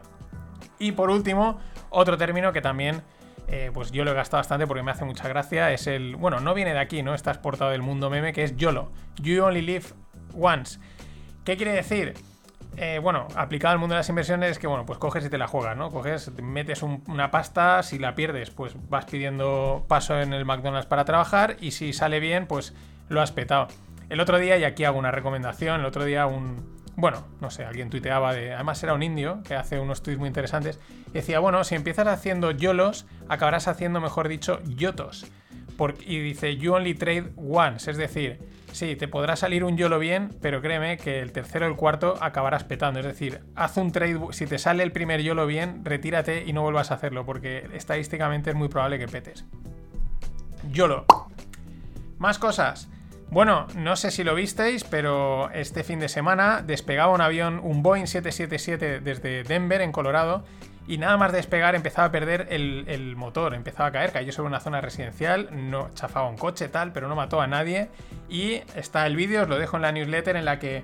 Y 0.79 0.93
por 0.93 1.09
último, 1.09 1.59
otro 1.89 2.17
término 2.17 2.53
que 2.53 2.61
también 2.61 3.01
eh, 3.47 3.71
pues 3.73 3.91
yo 3.91 4.03
lo 4.05 4.11
he 4.11 4.13
gastado 4.13 4.39
bastante 4.39 4.67
porque 4.67 4.83
me 4.83 4.91
hace 4.91 5.05
mucha 5.05 5.27
gracia, 5.27 5.71
es 5.71 5.87
el, 5.87 6.15
bueno, 6.15 6.39
no 6.39 6.53
viene 6.53 6.73
de 6.73 6.79
aquí, 6.79 7.03
¿no? 7.03 7.13
Está 7.13 7.31
exportado 7.31 7.71
del 7.71 7.81
mundo 7.81 8.09
meme, 8.09 8.33
que 8.33 8.43
es 8.43 8.55
YOLO, 8.55 8.91
You 9.21 9.43
Only 9.43 9.61
Live 9.61 9.85
Once. 10.39 10.79
¿Qué 11.43 11.57
quiere 11.57 11.73
decir? 11.73 12.13
Eh, 12.77 12.99
bueno, 13.03 13.27
aplicado 13.35 13.73
al 13.73 13.79
mundo 13.79 13.95
de 13.95 13.99
las 13.99 14.07
inversiones 14.09 14.51
es 14.51 14.59
que, 14.59 14.67
bueno, 14.67 14.85
pues 14.85 14.97
coges 14.97 15.25
y 15.25 15.29
te 15.29 15.37
la 15.37 15.47
juegas, 15.47 15.75
¿no? 15.75 15.89
Coges, 15.91 16.31
metes 16.41 16.83
un- 16.83 17.03
una 17.07 17.29
pasta, 17.29 17.83
si 17.83 17.99
la 17.99 18.15
pierdes, 18.15 18.49
pues 18.51 18.75
vas 18.89 19.05
pidiendo 19.05 19.83
paso 19.89 20.19
en 20.21 20.31
el 20.33 20.45
McDonald's 20.45 20.85
para 20.87 21.03
trabajar 21.03 21.57
y 21.59 21.71
si 21.71 21.91
sale 21.91 22.21
bien, 22.21 22.47
pues 22.47 22.73
lo 23.09 23.21
has 23.21 23.33
petado. 23.33 23.67
El 24.07 24.21
otro 24.21 24.37
día, 24.39 24.57
y 24.57 24.63
aquí 24.63 24.85
hago 24.85 24.97
una 24.99 25.11
recomendación, 25.11 25.81
el 25.81 25.85
otro 25.85 26.05
día 26.05 26.27
un... 26.27 26.80
Bueno, 26.95 27.25
no 27.39 27.49
sé, 27.49 27.65
alguien 27.65 27.89
tuiteaba 27.89 28.33
de... 28.33 28.53
Además 28.53 28.83
era 28.83 28.93
un 28.93 29.03
indio 29.03 29.41
que 29.43 29.55
hace 29.55 29.79
unos 29.79 30.03
tweets 30.03 30.19
muy 30.19 30.27
interesantes. 30.27 30.79
Y 31.07 31.13
decía, 31.13 31.39
bueno, 31.39 31.63
si 31.63 31.75
empiezas 31.75 32.07
haciendo 32.07 32.51
yolos, 32.51 33.05
acabarás 33.29 33.67
haciendo, 33.67 34.01
mejor 34.01 34.27
dicho, 34.27 34.61
yotos. 34.65 35.25
Y 36.05 36.19
dice, 36.19 36.57
you 36.57 36.73
only 36.73 36.93
trade 36.93 37.31
once. 37.35 37.89
Es 37.89 37.97
decir, 37.97 38.39
sí, 38.71 38.95
te 38.95 39.07
podrá 39.07 39.35
salir 39.35 39.63
un 39.63 39.77
YOLO 39.77 39.97
bien, 39.97 40.29
pero 40.39 40.61
créeme 40.61 40.97
que 40.97 41.21
el 41.21 41.31
tercero 41.31 41.65
o 41.65 41.69
el 41.69 41.75
cuarto 41.75 42.17
acabarás 42.21 42.63
petando. 42.63 42.99
Es 42.99 43.05
decir, 43.05 43.41
haz 43.55 43.77
un 43.77 43.91
trade, 43.91 44.19
si 44.31 44.45
te 44.45 44.59
sale 44.59 44.83
el 44.83 44.91
primer 44.91 45.21
YOLO 45.21 45.47
bien, 45.47 45.83
retírate 45.83 46.43
y 46.45 46.53
no 46.53 46.61
vuelvas 46.61 46.91
a 46.91 46.95
hacerlo, 46.95 47.25
porque 47.25 47.67
estadísticamente 47.73 48.51
es 48.51 48.55
muy 48.55 48.67
probable 48.67 48.99
que 48.99 49.07
petes. 49.07 49.45
YOLO. 50.71 51.05
Más 52.19 52.37
cosas. 52.37 52.87
Bueno, 53.31 53.65
no 53.77 53.95
sé 53.95 54.11
si 54.11 54.25
lo 54.25 54.35
visteis, 54.35 54.83
pero 54.83 55.49
este 55.51 55.85
fin 55.85 56.01
de 56.01 56.09
semana 56.09 56.61
despegaba 56.61 57.13
un 57.13 57.21
avión, 57.21 57.61
un 57.63 57.81
Boeing 57.81 58.05
777 58.05 58.99
desde 58.99 59.43
Denver, 59.43 59.79
en 59.79 59.93
Colorado, 59.93 60.43
y 60.85 60.97
nada 60.97 61.15
más 61.15 61.31
despegar 61.31 61.73
empezaba 61.73 62.09
a 62.09 62.11
perder 62.11 62.47
el, 62.49 63.15
motor, 63.15 63.53
empezaba 63.53 63.87
a 63.87 63.91
caer, 63.93 64.11
cayó 64.11 64.33
sobre 64.33 64.49
una 64.49 64.59
zona 64.59 64.81
residencial, 64.81 65.47
no 65.53 65.91
chafaba 65.93 66.27
un 66.27 66.35
coche 66.35 66.67
tal, 66.67 66.91
pero 66.91 67.07
no 67.07 67.15
mató 67.15 67.39
a 67.39 67.47
nadie. 67.47 67.87
Y 68.27 68.55
está 68.75 69.07
el 69.07 69.15
vídeo, 69.15 69.43
os 69.43 69.47
lo 69.47 69.57
dejo 69.57 69.77
en 69.77 69.83
la 69.83 69.93
newsletter 69.93 70.35
en 70.35 70.43
la 70.43 70.59
que 70.59 70.83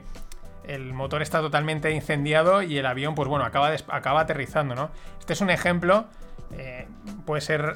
el 0.63 0.93
motor 0.93 1.21
está 1.21 1.41
totalmente 1.41 1.91
incendiado 1.91 2.61
y 2.61 2.77
el 2.77 2.85
avión, 2.85 3.13
pues 3.13 3.27
bueno, 3.27 3.43
acaba, 3.43 3.71
acaba 3.89 4.21
aterrizando, 4.21 4.73
¿no? 4.73 4.89
Este 5.19 5.33
es 5.33 5.41
un 5.41 5.49
ejemplo, 5.49 6.05
eh, 6.57 6.87
puede 7.25 7.41
ser, 7.41 7.75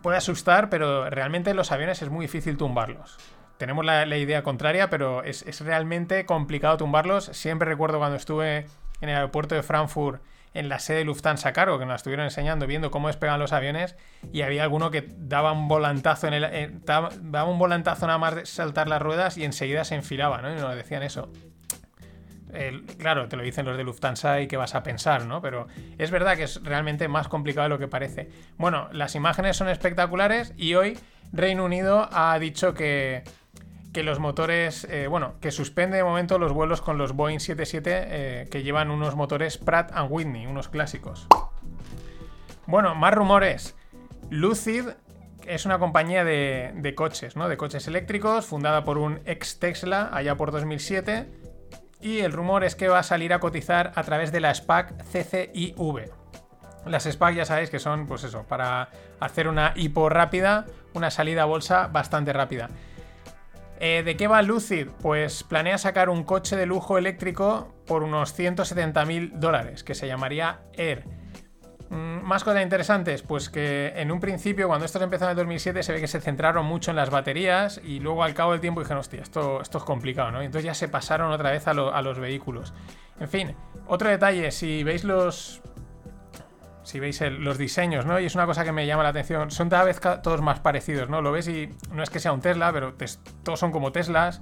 puede 0.00 0.16
asustar, 0.16 0.70
pero 0.70 1.10
realmente 1.10 1.50
en 1.50 1.56
los 1.58 1.70
aviones 1.70 2.00
es 2.00 2.08
muy 2.08 2.24
difícil 2.24 2.56
tumbarlos. 2.56 3.18
Tenemos 3.60 3.84
la, 3.84 4.06
idea 4.16 4.42
contraria, 4.42 4.88
pero 4.88 5.22
es, 5.22 5.42
es 5.42 5.60
realmente 5.60 6.24
complicado 6.24 6.78
tumbarlos. 6.78 7.26
Siempre 7.26 7.68
recuerdo 7.68 7.98
cuando 7.98 8.16
estuve 8.16 8.64
en 9.02 9.10
el 9.10 9.16
aeropuerto 9.16 9.54
de 9.54 9.62
Frankfurt, 9.62 10.22
en 10.54 10.70
la 10.70 10.78
sede 10.78 11.00
de 11.00 11.04
Lufthansa 11.04 11.52
Cargo, 11.52 11.78
que 11.78 11.84
nos 11.84 11.96
estuvieron 11.96 12.24
enseñando, 12.24 12.66
viendo 12.66 12.90
cómo 12.90 13.08
despegan 13.08 13.38
los 13.38 13.52
aviones, 13.52 13.96
y 14.32 14.40
había 14.40 14.62
alguno 14.62 14.90
que 14.90 15.06
daba 15.14 15.52
un 15.52 15.68
volantazo 15.68 16.26
en 16.26 16.32
el, 16.32 16.44
eh, 16.44 16.70
daba, 16.84 17.44
un 17.44 17.58
volantazo 17.58 18.06
nada 18.06 18.18
más 18.18 18.34
de 18.34 18.46
saltar 18.46 18.88
las 18.88 19.02
ruedas 19.02 19.36
y 19.36 19.44
enseguida 19.44 19.84
se 19.84 19.94
enfilaba, 19.94 20.40
¿no? 20.40 20.50
Y 20.50 20.56
nos 20.56 20.74
decían 20.74 21.02
eso 21.02 21.30
claro, 22.98 23.28
te 23.28 23.36
lo 23.36 23.42
dicen 23.42 23.64
los 23.64 23.76
de 23.76 23.84
Lufthansa 23.84 24.40
y 24.40 24.48
qué 24.48 24.56
vas 24.56 24.74
a 24.74 24.82
pensar, 24.82 25.26
¿no? 25.26 25.40
Pero 25.40 25.68
es 25.98 26.10
verdad 26.10 26.36
que 26.36 26.44
es 26.44 26.62
realmente 26.62 27.08
más 27.08 27.28
complicado 27.28 27.64
de 27.64 27.68
lo 27.68 27.78
que 27.78 27.88
parece. 27.88 28.28
Bueno, 28.56 28.88
las 28.92 29.14
imágenes 29.14 29.56
son 29.56 29.68
espectaculares 29.68 30.52
y 30.56 30.74
hoy 30.74 30.98
Reino 31.32 31.64
Unido 31.64 32.08
ha 32.12 32.38
dicho 32.38 32.74
que, 32.74 33.22
que 33.92 34.02
los 34.02 34.18
motores, 34.18 34.84
eh, 34.84 35.06
bueno, 35.08 35.34
que 35.40 35.50
suspende 35.50 35.96
de 35.96 36.04
momento 36.04 36.38
los 36.38 36.52
vuelos 36.52 36.80
con 36.80 36.98
los 36.98 37.12
Boeing 37.12 37.40
77 37.40 37.90
eh, 37.92 38.48
que 38.50 38.62
llevan 38.62 38.90
unos 38.90 39.16
motores 39.16 39.58
Pratt 39.58 39.92
Whitney, 40.08 40.46
unos 40.46 40.68
clásicos. 40.68 41.26
Bueno, 42.66 42.94
más 42.94 43.12
rumores. 43.14 43.76
Lucid 44.30 44.84
es 45.46 45.66
una 45.66 45.78
compañía 45.78 46.24
de, 46.24 46.72
de 46.76 46.94
coches, 46.94 47.34
¿no? 47.34 47.48
De 47.48 47.56
coches 47.56 47.88
eléctricos, 47.88 48.46
fundada 48.46 48.84
por 48.84 48.98
un 48.98 49.20
ex 49.24 49.58
Tesla 49.58 50.08
allá 50.12 50.36
por 50.36 50.52
2007. 50.52 51.26
Y 52.00 52.20
el 52.20 52.32
rumor 52.32 52.64
es 52.64 52.76
que 52.76 52.88
va 52.88 53.00
a 53.00 53.02
salir 53.02 53.32
a 53.32 53.40
cotizar 53.40 53.92
a 53.94 54.04
través 54.04 54.30
de 54.32 54.40
la 54.40 54.54
SPAC 54.54 55.02
CCIV. 55.04 56.10
Las 56.86 57.04
SPAC 57.04 57.34
ya 57.34 57.44
sabéis 57.44 57.70
que 57.70 57.78
son, 57.78 58.06
pues 58.06 58.24
eso, 58.24 58.44
para 58.44 58.88
hacer 59.18 59.48
una 59.48 59.72
hipo 59.76 60.08
rápida, 60.08 60.64
una 60.94 61.10
salida 61.10 61.42
a 61.42 61.44
bolsa 61.44 61.88
bastante 61.88 62.32
rápida. 62.32 62.70
Eh, 63.82 64.02
¿De 64.04 64.14
qué 64.14 64.28
va 64.28 64.42
Lucid? 64.42 64.88
Pues 65.00 65.42
planea 65.42 65.78
sacar 65.78 66.10
un 66.10 66.22
coche 66.22 66.54
de 66.54 66.66
lujo 66.66 66.98
eléctrico 66.98 67.74
por 67.86 68.02
unos 68.02 68.34
170 68.34 69.06
mil 69.06 69.40
dólares, 69.40 69.82
que 69.84 69.94
se 69.94 70.06
llamaría 70.06 70.60
Air. 70.74 71.06
Mm, 71.88 72.22
Más 72.22 72.44
cosas 72.44 72.62
interesantes, 72.62 73.22
pues 73.22 73.48
que 73.48 73.94
en 73.96 74.12
un 74.12 74.20
principio, 74.20 74.68
cuando 74.68 74.84
esto 74.84 75.02
empezó 75.02 75.24
en 75.24 75.30
el 75.30 75.36
2007, 75.36 75.82
se 75.82 75.94
ve 75.94 76.00
que 76.00 76.08
se 76.08 76.20
centraron 76.20 76.66
mucho 76.66 76.90
en 76.90 76.96
las 76.98 77.08
baterías 77.08 77.80
y 77.82 78.00
luego 78.00 78.22
al 78.22 78.34
cabo 78.34 78.52
del 78.52 78.60
tiempo 78.60 78.80
dijeron, 78.80 79.00
hostia, 79.00 79.22
esto, 79.22 79.62
es 79.62 79.70
complicado, 79.70 80.30
¿no? 80.30 80.42
Y 80.42 80.46
entonces 80.46 80.66
ya 80.66 80.74
se 80.74 80.88
pasaron 80.88 81.32
otra 81.32 81.50
vez 81.50 81.66
a 81.66 81.72
los 81.72 82.18
vehículos. 82.18 82.74
En 83.18 83.28
fin, 83.28 83.56
otro 83.86 84.10
detalle, 84.10 84.50
si 84.50 84.84
veis 84.84 85.04
los... 85.04 85.62
Si 86.82 86.98
veis 86.98 87.20
los 87.20 87.58
diseños, 87.58 88.06
¿no? 88.06 88.18
Y 88.18 88.26
es 88.26 88.34
una 88.34 88.46
cosa 88.46 88.64
que 88.64 88.72
me 88.72 88.86
llama 88.86 89.02
la 89.02 89.10
atención. 89.10 89.50
Son 89.50 89.68
cada 89.68 89.84
vez 89.84 90.00
todos 90.22 90.40
más 90.40 90.60
parecidos, 90.60 91.08
¿no? 91.08 91.22
Lo 91.22 91.32
ves 91.32 91.48
y 91.48 91.68
no 91.92 92.02
es 92.02 92.10
que 92.10 92.20
sea 92.20 92.32
un 92.32 92.40
Tesla, 92.40 92.72
pero 92.72 92.94
todos 93.42 93.60
son 93.60 93.70
como 93.70 93.92
Teslas, 93.92 94.40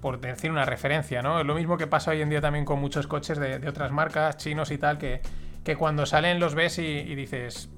por 0.00 0.20
decir 0.20 0.50
una 0.50 0.64
referencia, 0.64 1.22
¿no? 1.22 1.40
Es 1.40 1.46
lo 1.46 1.54
mismo 1.54 1.76
que 1.76 1.86
pasa 1.86 2.10
hoy 2.10 2.22
en 2.22 2.28
día 2.28 2.40
también 2.40 2.64
con 2.64 2.80
muchos 2.80 3.06
coches 3.06 3.38
de, 3.38 3.68
otras 3.68 3.92
marcas, 3.92 4.36
chinos 4.36 4.70
y 4.70 4.78
tal, 4.78 4.98
que, 4.98 5.20
que 5.64 5.76
cuando 5.76 6.06
salen 6.06 6.40
los 6.40 6.54
ves 6.54 6.78
y, 6.78 6.82
y 6.82 7.14
dices, 7.14 7.70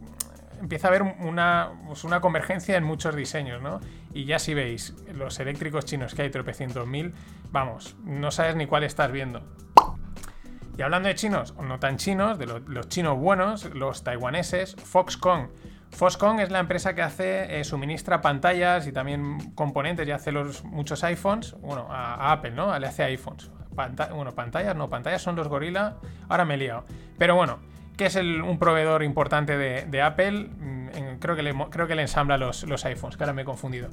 empieza 0.61 0.89
a 0.89 0.91
haber 0.91 1.03
una, 1.03 1.71
pues 1.87 2.05
una 2.05 2.21
convergencia 2.21 2.77
en 2.77 2.85
muchos 2.85 3.15
diseños, 3.15 3.63
¿no? 3.63 3.81
Y 4.13 4.25
ya 4.25 4.39
si 4.39 4.55
veis 4.55 4.95
los 5.13 5.39
eléctricos 5.41 5.85
chinos 5.85 6.15
que 6.15 6.23
hay 6.23 6.31
tropecientos 6.31 6.87
mil, 6.87 7.15
vamos, 7.51 7.97
no 8.05 8.31
sabes 8.31 8.57
ni 8.57 8.67
cuál 8.67 8.85
estás 8.85 9.13
viendo. 9.13 9.43
Y 10.79 10.83
hablando 10.83 11.09
de 11.09 11.17
chinos, 11.17 11.57
no 11.61 11.81
tan 11.81 11.97
chinos, 11.97 12.39
de 12.39 12.47
lo- 12.47 12.61
los 12.61 12.89
chinos 12.89 13.19
buenos, 13.19 13.65
los 13.75 14.05
taiwaneses, 14.05 14.77
Foxconn. 14.77 15.51
Foxconn 15.91 16.39
es 16.39 16.53
la 16.53 16.61
empresa 16.61 16.95
que 16.95 17.03
hace, 17.03 17.59
eh, 17.59 17.65
suministra 17.65 18.21
pantallas 18.21 18.87
y 18.87 18.93
también 18.93 19.51
componentes 19.57 20.07
y 20.07 20.13
hace 20.13 20.31
los, 20.31 20.63
muchos 20.63 21.03
iPhones, 21.03 21.57
bueno, 21.61 21.89
a, 21.91 22.31
Apple, 22.31 22.53
¿no? 22.53 22.79
Le 22.79 22.87
hace 22.87 23.03
iPhones. 23.03 23.51
Bueno, 23.73 24.33
pantallas, 24.37 24.77
no, 24.77 24.89
pantallas 24.89 25.21
son 25.21 25.35
los 25.35 25.49
Gorilla, 25.49 25.97
ahora 26.29 26.45
me 26.45 26.55
he 26.55 26.59
liado. 26.59 26.85
Pero 27.19 27.35
bueno, 27.35 27.59
que 27.97 28.07
es 28.07 28.15
un 28.15 28.59
proveedor 28.61 29.03
importante 29.03 29.57
de, 29.59 30.03
Apple, 30.03 30.49
mm, 30.49 31.19
creo, 31.19 31.35
que 31.35 31.43
le, 31.43 31.55
creo 31.71 31.89
que 31.89 31.97
le 31.97 32.03
ensambla 32.03 32.39
los, 32.39 32.63
los 32.63 32.85
iPhones, 32.85 33.17
que 33.17 33.25
ahora 33.25 33.33
me 33.33 33.43
he 33.43 33.45
confundido. 33.45 33.89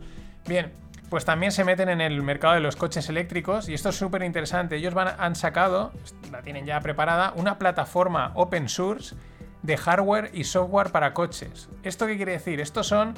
Bien, 0.47 0.71
pues 1.09 1.25
también 1.25 1.51
se 1.51 1.63
meten 1.63 1.89
en 1.89 2.01
el 2.01 2.21
mercado 2.21 2.55
de 2.55 2.59
los 2.59 2.75
coches 2.75 3.09
eléctricos 3.09 3.69
y 3.69 3.73
esto 3.73 3.89
es 3.89 3.95
súper 3.95 4.23
interesante. 4.23 4.75
Ellos 4.75 4.93
han 4.95 5.35
sacado, 5.35 5.91
la 6.31 6.41
tienen 6.41 6.65
ya 6.65 6.79
preparada, 6.79 7.33
una 7.35 7.57
plataforma 7.57 8.31
open 8.35 8.69
source 8.69 9.15
de 9.61 9.77
hardware 9.77 10.31
y 10.33 10.43
software 10.43 10.91
para 10.91 11.13
coches. 11.13 11.69
¿Esto 11.83 12.07
qué 12.07 12.17
quiere 12.17 12.33
decir? 12.33 12.59
Estos 12.59 12.87
son 12.87 13.15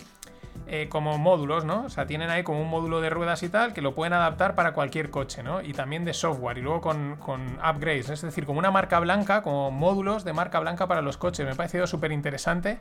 eh, 0.68 0.88
como 0.90 1.18
módulos, 1.18 1.64
¿no? 1.64 1.86
O 1.86 1.90
sea, 1.90 2.06
tienen 2.08 2.30
ahí 2.30 2.44
como 2.44 2.62
un 2.62 2.70
módulo 2.70 3.00
de 3.00 3.10
ruedas 3.10 3.42
y 3.44 3.50
tal 3.50 3.74
que 3.74 3.82
lo 3.82 3.96
pueden 3.96 4.14
adaptar 4.14 4.54
para 4.56 4.74
cualquier 4.74 5.10
coche, 5.10 5.44
¿no? 5.44 5.62
Y 5.62 5.74
también 5.74 6.04
de 6.04 6.14
software 6.14 6.58
y 6.58 6.62
luego 6.62 6.82
con, 6.82 7.16
con 7.18 7.58
upgrades, 7.60 8.10
es 8.10 8.22
decir, 8.22 8.46
como 8.46 8.60
una 8.60 8.72
marca 8.72 9.00
blanca, 9.00 9.44
como 9.44 9.72
módulos 9.72 10.26
de 10.26 10.34
marca 10.34 10.60
blanca 10.60 10.88
para 10.88 11.02
los 11.02 11.18
coches. 11.18 11.46
Me 11.46 11.54
ha 11.54 11.56
parecido 11.56 11.88
súper 11.88 12.12
interesante. 12.12 12.80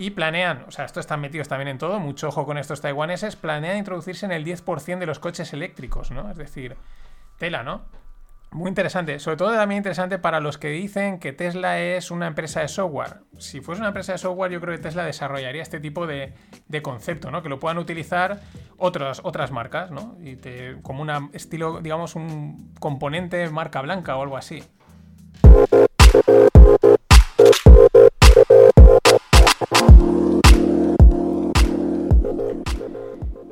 Y 0.00 0.10
planean, 0.10 0.64
o 0.68 0.70
sea, 0.70 0.84
estos 0.84 1.00
están 1.00 1.20
metidos 1.20 1.48
también 1.48 1.66
en 1.66 1.76
todo, 1.76 1.98
mucho 1.98 2.28
ojo 2.28 2.46
con 2.46 2.56
estos 2.56 2.80
taiwaneses, 2.80 3.34
planean 3.34 3.78
introducirse 3.78 4.26
en 4.26 4.30
el 4.30 4.44
10% 4.44 5.00
de 5.00 5.06
los 5.06 5.18
coches 5.18 5.52
eléctricos, 5.52 6.12
¿no? 6.12 6.30
Es 6.30 6.36
decir, 6.36 6.76
tela, 7.36 7.64
¿no? 7.64 7.82
Muy 8.52 8.68
interesante, 8.68 9.18
sobre 9.18 9.36
todo 9.36 9.52
también 9.52 9.78
interesante 9.78 10.20
para 10.20 10.38
los 10.38 10.56
que 10.56 10.68
dicen 10.68 11.18
que 11.18 11.32
Tesla 11.32 11.80
es 11.80 12.12
una 12.12 12.28
empresa 12.28 12.60
de 12.60 12.68
software. 12.68 13.22
Si 13.38 13.60
fuese 13.60 13.80
una 13.80 13.88
empresa 13.88 14.12
de 14.12 14.18
software, 14.18 14.52
yo 14.52 14.60
creo 14.60 14.76
que 14.76 14.80
Tesla 14.80 15.04
desarrollaría 15.04 15.62
este 15.62 15.80
tipo 15.80 16.06
de, 16.06 16.32
concepto, 16.80 17.32
¿no? 17.32 17.42
Que 17.42 17.48
lo 17.48 17.58
puedan 17.58 17.78
utilizar 17.78 18.40
otras, 18.76 19.20
otras 19.24 19.50
marcas, 19.50 19.90
¿no? 19.90 20.16
Y 20.22 20.36
como 20.80 21.02
un 21.02 21.30
estilo, 21.32 21.80
digamos, 21.80 22.14
un 22.14 22.72
componente 22.78 23.50
marca 23.50 23.82
blanca 23.82 24.16
o 24.16 24.22
algo 24.22 24.36
así. 24.36 24.62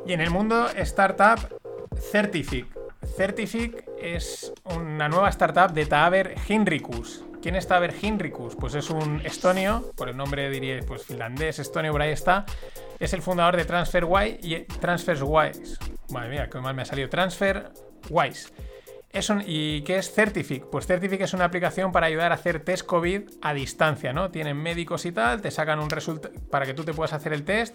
Y 0.06 0.12
en 0.12 0.20
el 0.20 0.30
mundo 0.30 0.68
startup, 0.76 1.40
Certific. 2.12 2.66
Certific 3.16 3.84
es 4.00 4.52
una 4.76 5.08
nueva 5.08 5.28
startup 5.30 5.72
de 5.72 5.84
Taaver 5.84 6.36
Hinrikus. 6.48 7.24
¿Quién 7.42 7.56
es 7.56 7.66
Taaver 7.66 7.92
Hinrikus? 8.00 8.54
Pues 8.54 8.76
es 8.76 8.88
un 8.88 9.20
estonio, 9.24 9.90
por 9.96 10.08
el 10.08 10.16
nombre 10.16 10.48
diría 10.48 10.78
pues 10.86 11.04
finlandés, 11.04 11.58
estonio, 11.58 11.90
por 11.90 12.02
ahí 12.02 12.12
está. 12.12 12.46
Es 13.00 13.14
el 13.14 13.22
fundador 13.22 13.56
de 13.56 13.64
TransferWise 13.64 14.38
y 14.42 14.60
TransferWise. 14.64 15.76
Madre 16.10 16.28
mía, 16.28 16.48
qué 16.48 16.60
mal 16.60 16.76
me 16.76 16.82
ha 16.82 16.84
salido. 16.84 17.08
TransferWise. 17.08 18.52
Es 19.12 19.32
¿Y 19.46 19.82
qué 19.82 19.98
es 19.98 20.12
Certific? 20.12 20.66
Pues 20.66 20.86
Certific 20.86 21.22
es 21.22 21.32
una 21.32 21.46
aplicación 21.46 21.90
para 21.90 22.06
ayudar 22.06 22.30
a 22.30 22.34
hacer 22.36 22.60
test 22.60 22.86
COVID 22.86 23.22
a 23.40 23.54
distancia, 23.54 24.12
¿no? 24.12 24.30
Tienen 24.30 24.56
médicos 24.56 25.06
y 25.06 25.12
tal, 25.12 25.40
te 25.40 25.50
sacan 25.50 25.80
un 25.80 25.90
resultado 25.90 26.34
para 26.50 26.66
que 26.66 26.74
tú 26.74 26.84
te 26.84 26.92
puedas 26.92 27.12
hacer 27.12 27.32
el 27.32 27.42
test, 27.42 27.74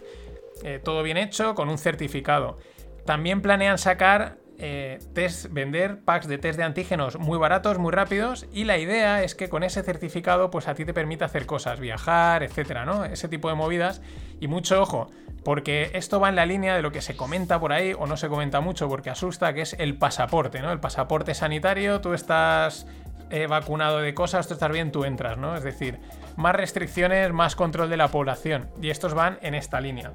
eh, 0.64 0.80
todo 0.84 1.04
bien 1.04 1.18
hecho, 1.18 1.56
con 1.56 1.70
un 1.70 1.78
certificado. 1.78 2.58
También 3.06 3.42
planean 3.42 3.78
sacar 3.78 4.38
eh, 4.64 5.00
test, 5.14 5.48
vender 5.50 6.04
packs 6.04 6.28
de 6.28 6.38
test 6.38 6.58
de 6.58 6.64
antígenos 6.64 7.18
muy 7.18 7.40
baratos, 7.40 7.80
muy 7.80 7.92
rápidos, 7.92 8.46
y 8.54 8.66
la 8.66 8.78
idea 8.78 9.24
es 9.24 9.34
que 9.34 9.50
con 9.50 9.64
ese 9.64 9.82
certificado, 9.82 10.52
pues 10.52 10.68
a 10.68 10.76
ti 10.76 10.86
te 10.86 10.94
permite 10.94 11.24
hacer 11.24 11.48
cosas, 11.48 11.80
viajar, 11.80 12.44
etcétera, 12.44 12.86
¿no? 12.86 13.04
Ese 13.04 13.28
tipo 13.28 13.50
de 13.50 13.56
movidas. 13.56 14.04
Y 14.40 14.48
mucho 14.48 14.80
ojo, 14.80 15.10
porque 15.44 15.90
esto 15.94 16.20
va 16.20 16.30
en 16.30 16.36
la 16.36 16.46
línea 16.46 16.76
de 16.76 16.84
lo 16.84 16.92
que 16.92 17.02
se 17.02 17.16
comenta 17.16 17.60
por 17.60 17.74
ahí, 17.74 17.94
o 17.98 18.06
no 18.06 18.18
se 18.18 18.30
comenta 18.30 18.62
mucho 18.62 18.88
porque 18.88 19.10
asusta, 19.10 19.54
que 19.56 19.62
es 19.62 19.74
el 19.80 19.98
pasaporte, 19.98 20.62
¿no? 20.62 20.72
El 20.72 20.80
pasaporte 20.80 21.34
sanitario, 21.34 22.00
tú 22.00 22.14
estás 22.14 22.86
eh, 23.32 23.48
vacunado 23.48 23.98
de 23.98 24.14
cosas, 24.14 24.48
tú 24.48 24.54
estás 24.54 24.72
bien, 24.72 24.92
tú 24.92 25.06
entras, 25.06 25.40
¿no? 25.40 25.56
Es 25.56 25.64
decir, 25.64 26.00
más 26.36 26.54
restricciones, 26.54 27.34
más 27.34 27.56
control 27.56 27.90
de 27.90 27.98
la 27.98 28.10
población. 28.10 28.70
Y 28.80 28.92
estos 28.92 29.16
van 29.16 29.40
en 29.42 29.56
esta 29.56 29.82
línea. 29.82 30.12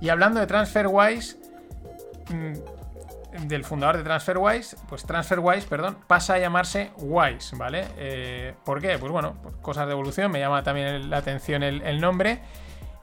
Y 0.00 0.08
hablando 0.08 0.40
de 0.40 0.46
TransferWise, 0.46 1.38
mm, 2.30 3.46
del 3.46 3.64
fundador 3.64 3.98
de 3.98 4.02
TransferWise, 4.02 4.76
pues 4.88 5.04
TransferWise, 5.04 5.66
perdón, 5.66 5.98
pasa 6.06 6.34
a 6.34 6.38
llamarse 6.38 6.90
Wise, 6.96 7.56
¿vale? 7.56 7.86
Eh, 7.98 8.54
¿Por 8.64 8.80
qué? 8.80 8.98
Pues 8.98 9.12
bueno, 9.12 9.36
cosas 9.62 9.86
de 9.86 9.92
evolución, 9.92 10.30
me 10.30 10.38
llama 10.38 10.62
también 10.62 11.10
la 11.10 11.18
atención 11.18 11.62
el, 11.62 11.82
el 11.82 12.00
nombre. 12.00 12.40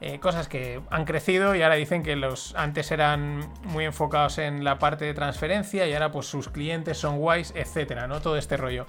Eh, 0.00 0.18
cosas 0.18 0.48
que 0.48 0.82
han 0.90 1.06
crecido 1.06 1.54
y 1.54 1.62
ahora 1.62 1.76
dicen 1.76 2.02
que 2.02 2.14
los 2.14 2.54
antes 2.56 2.90
eran 2.90 3.48
muy 3.62 3.86
enfocados 3.86 4.36
en 4.38 4.62
la 4.62 4.78
parte 4.78 5.04
de 5.06 5.14
transferencia 5.14 5.86
y 5.86 5.94
ahora 5.94 6.10
pues 6.10 6.26
sus 6.26 6.50
clientes 6.50 6.98
son 6.98 7.14
Wise, 7.18 7.58
etcétera, 7.58 8.06
¿no? 8.06 8.20
Todo 8.20 8.36
este 8.36 8.56
rollo. 8.56 8.86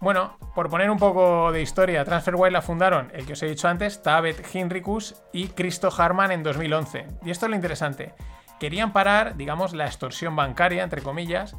Bueno, 0.00 0.36
por 0.54 0.68
poner 0.68 0.90
un 0.90 0.98
poco 0.98 1.50
de 1.52 1.62
historia, 1.62 2.04
TransferWise 2.04 2.50
la 2.50 2.62
fundaron, 2.62 3.10
el 3.14 3.26
que 3.26 3.32
os 3.32 3.42
he 3.42 3.48
dicho 3.48 3.68
antes, 3.68 4.02
Tabet 4.02 4.54
Hinrikus 4.54 5.22
y 5.32 5.48
Cristo 5.48 5.90
Harman 5.96 6.32
en 6.32 6.42
2011. 6.42 7.06
Y 7.22 7.30
esto 7.30 7.46
es 7.46 7.50
lo 7.50 7.56
interesante. 7.56 8.14
Querían 8.60 8.92
parar, 8.92 9.36
digamos, 9.36 9.74
la 9.74 9.86
extorsión 9.86 10.36
bancaria, 10.36 10.82
entre 10.82 11.02
comillas, 11.02 11.56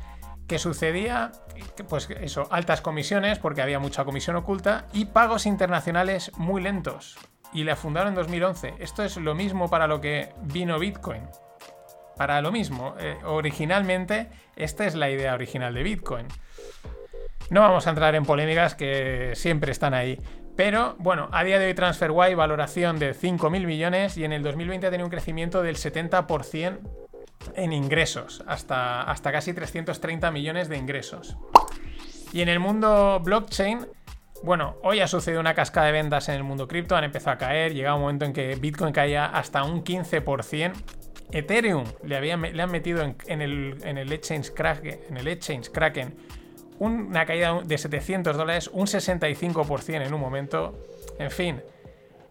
que 0.47 0.59
sucedía, 0.59 1.31
pues 1.89 2.09
eso, 2.21 2.47
altas 2.51 2.81
comisiones, 2.81 3.39
porque 3.39 3.61
había 3.61 3.79
mucha 3.79 4.05
comisión 4.05 4.35
oculta, 4.35 4.85
y 4.93 5.05
pagos 5.05 5.45
internacionales 5.45 6.31
muy 6.37 6.61
lentos. 6.61 7.17
Y 7.53 7.63
la 7.63 7.75
fundaron 7.75 8.09
en 8.09 8.15
2011. 8.15 8.75
Esto 8.79 9.03
es 9.03 9.17
lo 9.17 9.35
mismo 9.35 9.69
para 9.69 9.87
lo 9.87 9.99
que 9.99 10.29
vino 10.43 10.79
Bitcoin. 10.79 11.23
Para 12.17 12.41
lo 12.41 12.51
mismo, 12.51 12.95
eh, 12.99 13.17
originalmente, 13.25 14.29
esta 14.55 14.85
es 14.85 14.95
la 14.95 15.09
idea 15.09 15.33
original 15.33 15.73
de 15.73 15.83
Bitcoin. 15.83 16.27
No 17.49 17.61
vamos 17.61 17.87
a 17.87 17.91
entrar 17.91 18.13
en 18.15 18.25
polémicas 18.25 18.75
que 18.75 19.31
siempre 19.35 19.71
están 19.71 19.93
ahí. 19.93 20.19
Pero 20.57 20.95
bueno, 20.99 21.29
a 21.31 21.43
día 21.43 21.59
de 21.59 21.67
hoy 21.67 21.73
TransferWise 21.73 22.35
valoración 22.35 22.99
de 22.99 23.13
5.000 23.13 23.65
millones 23.65 24.17
y 24.17 24.25
en 24.25 24.33
el 24.33 24.43
2020 24.43 24.87
ha 24.87 24.89
tenido 24.89 25.05
un 25.05 25.11
crecimiento 25.11 25.61
del 25.61 25.75
70% 25.75 26.79
en 27.55 27.73
ingresos, 27.73 28.43
hasta, 28.47 29.03
hasta 29.03 29.31
casi 29.31 29.53
330 29.53 30.31
millones 30.31 30.67
de 30.67 30.77
ingresos. 30.77 31.37
Y 32.33 32.41
en 32.41 32.49
el 32.49 32.59
mundo 32.59 33.21
blockchain, 33.23 33.87
bueno, 34.43 34.77
hoy 34.83 34.99
ha 34.99 35.07
sucedido 35.07 35.39
una 35.39 35.53
cascada 35.53 35.85
de 35.85 35.93
ventas 35.93 36.27
en 36.29 36.35
el 36.35 36.43
mundo 36.43 36.67
cripto, 36.67 36.95
han 36.95 37.03
empezado 37.03 37.35
a 37.35 37.37
caer, 37.37 37.73
llega 37.73 37.95
un 37.95 38.01
momento 38.01 38.25
en 38.25 38.33
que 38.33 38.55
Bitcoin 38.55 38.91
caía 38.91 39.27
hasta 39.27 39.63
un 39.63 39.83
15%. 39.83 40.73
Ethereum 41.31 41.85
le, 42.03 42.19
le 42.37 42.61
han 42.63 42.71
metido 42.71 43.03
en, 43.03 43.41
el, 43.41 43.77
en, 43.83 43.97
el 43.97 44.11
exchange 44.13 44.53
en 45.09 45.17
el 45.17 45.27
exchange 45.27 45.69
Kraken 45.71 46.15
una 46.79 47.25
caída 47.25 47.61
de 47.63 47.77
700 47.77 48.35
dólares, 48.37 48.69
un 48.73 48.87
65% 48.87 50.05
en 50.05 50.13
un 50.13 50.21
momento. 50.21 50.77
En 51.19 51.31
fin, 51.31 51.61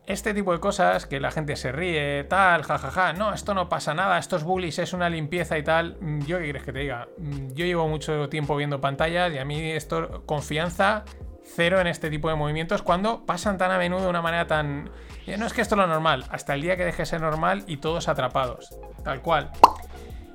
este 0.07 0.35
tipo 0.35 0.53
de 0.53 0.61
cosas 0.61 1.07
que 1.07 1.19
la 1.19 1.31
gente 1.31 1.57
se 1.57 1.73
ríe, 1.73 2.25
tal, 2.25 2.62
jajaja, 2.62 3.12
no, 3.12 3.33
esto 3.33 3.55
no 3.55 3.69
pasa 3.69 3.93
nada, 3.93 4.19
estos 4.19 4.45
bullies 4.45 4.79
es 4.79 4.93
una 4.93 5.11
limpieza 5.11 5.59
y 5.59 5.65
tal. 5.65 5.97
Mm, 6.00 6.21
¿Yo 6.21 6.38
qué 6.38 6.45
quieres 6.45 6.62
que 6.62 6.73
te 6.73 6.79
diga? 6.81 7.09
Mm, 7.19 7.53
yo 7.55 7.65
llevo 7.67 7.88
mucho 7.88 8.29
tiempo 8.29 8.57
viendo 8.57 8.81
pantallas 8.81 9.33
y 9.33 9.38
a 9.38 9.45
mí 9.45 9.73
esto, 9.73 10.23
confianza 10.25 11.05
cero 11.43 11.81
en 11.81 11.87
este 11.87 12.11
tipo 12.11 12.29
de 12.29 12.35
movimientos 12.35 12.83
cuando 12.83 13.25
pasan 13.25 13.57
tan 13.59 13.71
a 13.71 13.79
menudo 13.79 14.03
de 14.03 14.09
una 14.09 14.23
manera 14.23 14.47
tan... 14.47 14.91
No 15.38 15.47
es 15.47 15.53
que 15.53 15.61
esto 15.61 15.75
es 15.75 15.81
lo 15.81 15.87
normal, 15.88 16.25
hasta 16.31 16.55
el 16.55 16.62
día 16.62 16.76
que 16.76 16.85
deje 16.85 17.03
de 17.03 17.07
ser 17.07 17.21
normal 17.21 17.65
y 17.67 17.79
todos 17.79 18.09
atrapados, 18.09 18.79
tal 19.03 19.23
cual. 19.23 19.50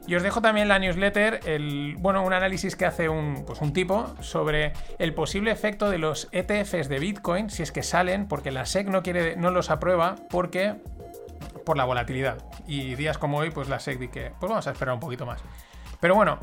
Y 0.07 0.15
os 0.15 0.23
dejo 0.23 0.41
también 0.41 0.67
la 0.67 0.79
newsletter, 0.79 1.41
el, 1.45 1.95
bueno, 1.99 2.23
un 2.23 2.33
análisis 2.33 2.75
que 2.75 2.85
hace 2.85 3.07
un, 3.07 3.43
pues 3.45 3.61
un 3.61 3.71
tipo 3.71 4.13
sobre 4.21 4.73
el 4.97 5.13
posible 5.13 5.51
efecto 5.51 5.89
de 5.89 5.99
los 5.99 6.27
ETFs 6.31 6.89
de 6.89 6.99
Bitcoin, 6.99 7.49
si 7.49 7.61
es 7.63 7.71
que 7.71 7.83
salen, 7.83 8.27
porque 8.27 8.51
la 8.51 8.65
SEC 8.65 8.87
no, 8.87 9.03
quiere, 9.03 9.35
no 9.35 9.51
los 9.51 9.69
aprueba 9.69 10.15
porque 10.29 10.75
por 11.65 11.77
la 11.77 11.85
volatilidad. 11.85 12.43
Y 12.67 12.95
días 12.95 13.17
como 13.17 13.37
hoy, 13.37 13.51
pues 13.51 13.69
la 13.69 13.79
SEC 13.79 13.99
dice 13.99 14.11
que 14.11 14.31
pues 14.39 14.49
vamos 14.49 14.67
a 14.67 14.71
esperar 14.71 14.95
un 14.95 14.99
poquito 14.99 15.25
más. 15.25 15.41
Pero 15.99 16.15
bueno, 16.15 16.39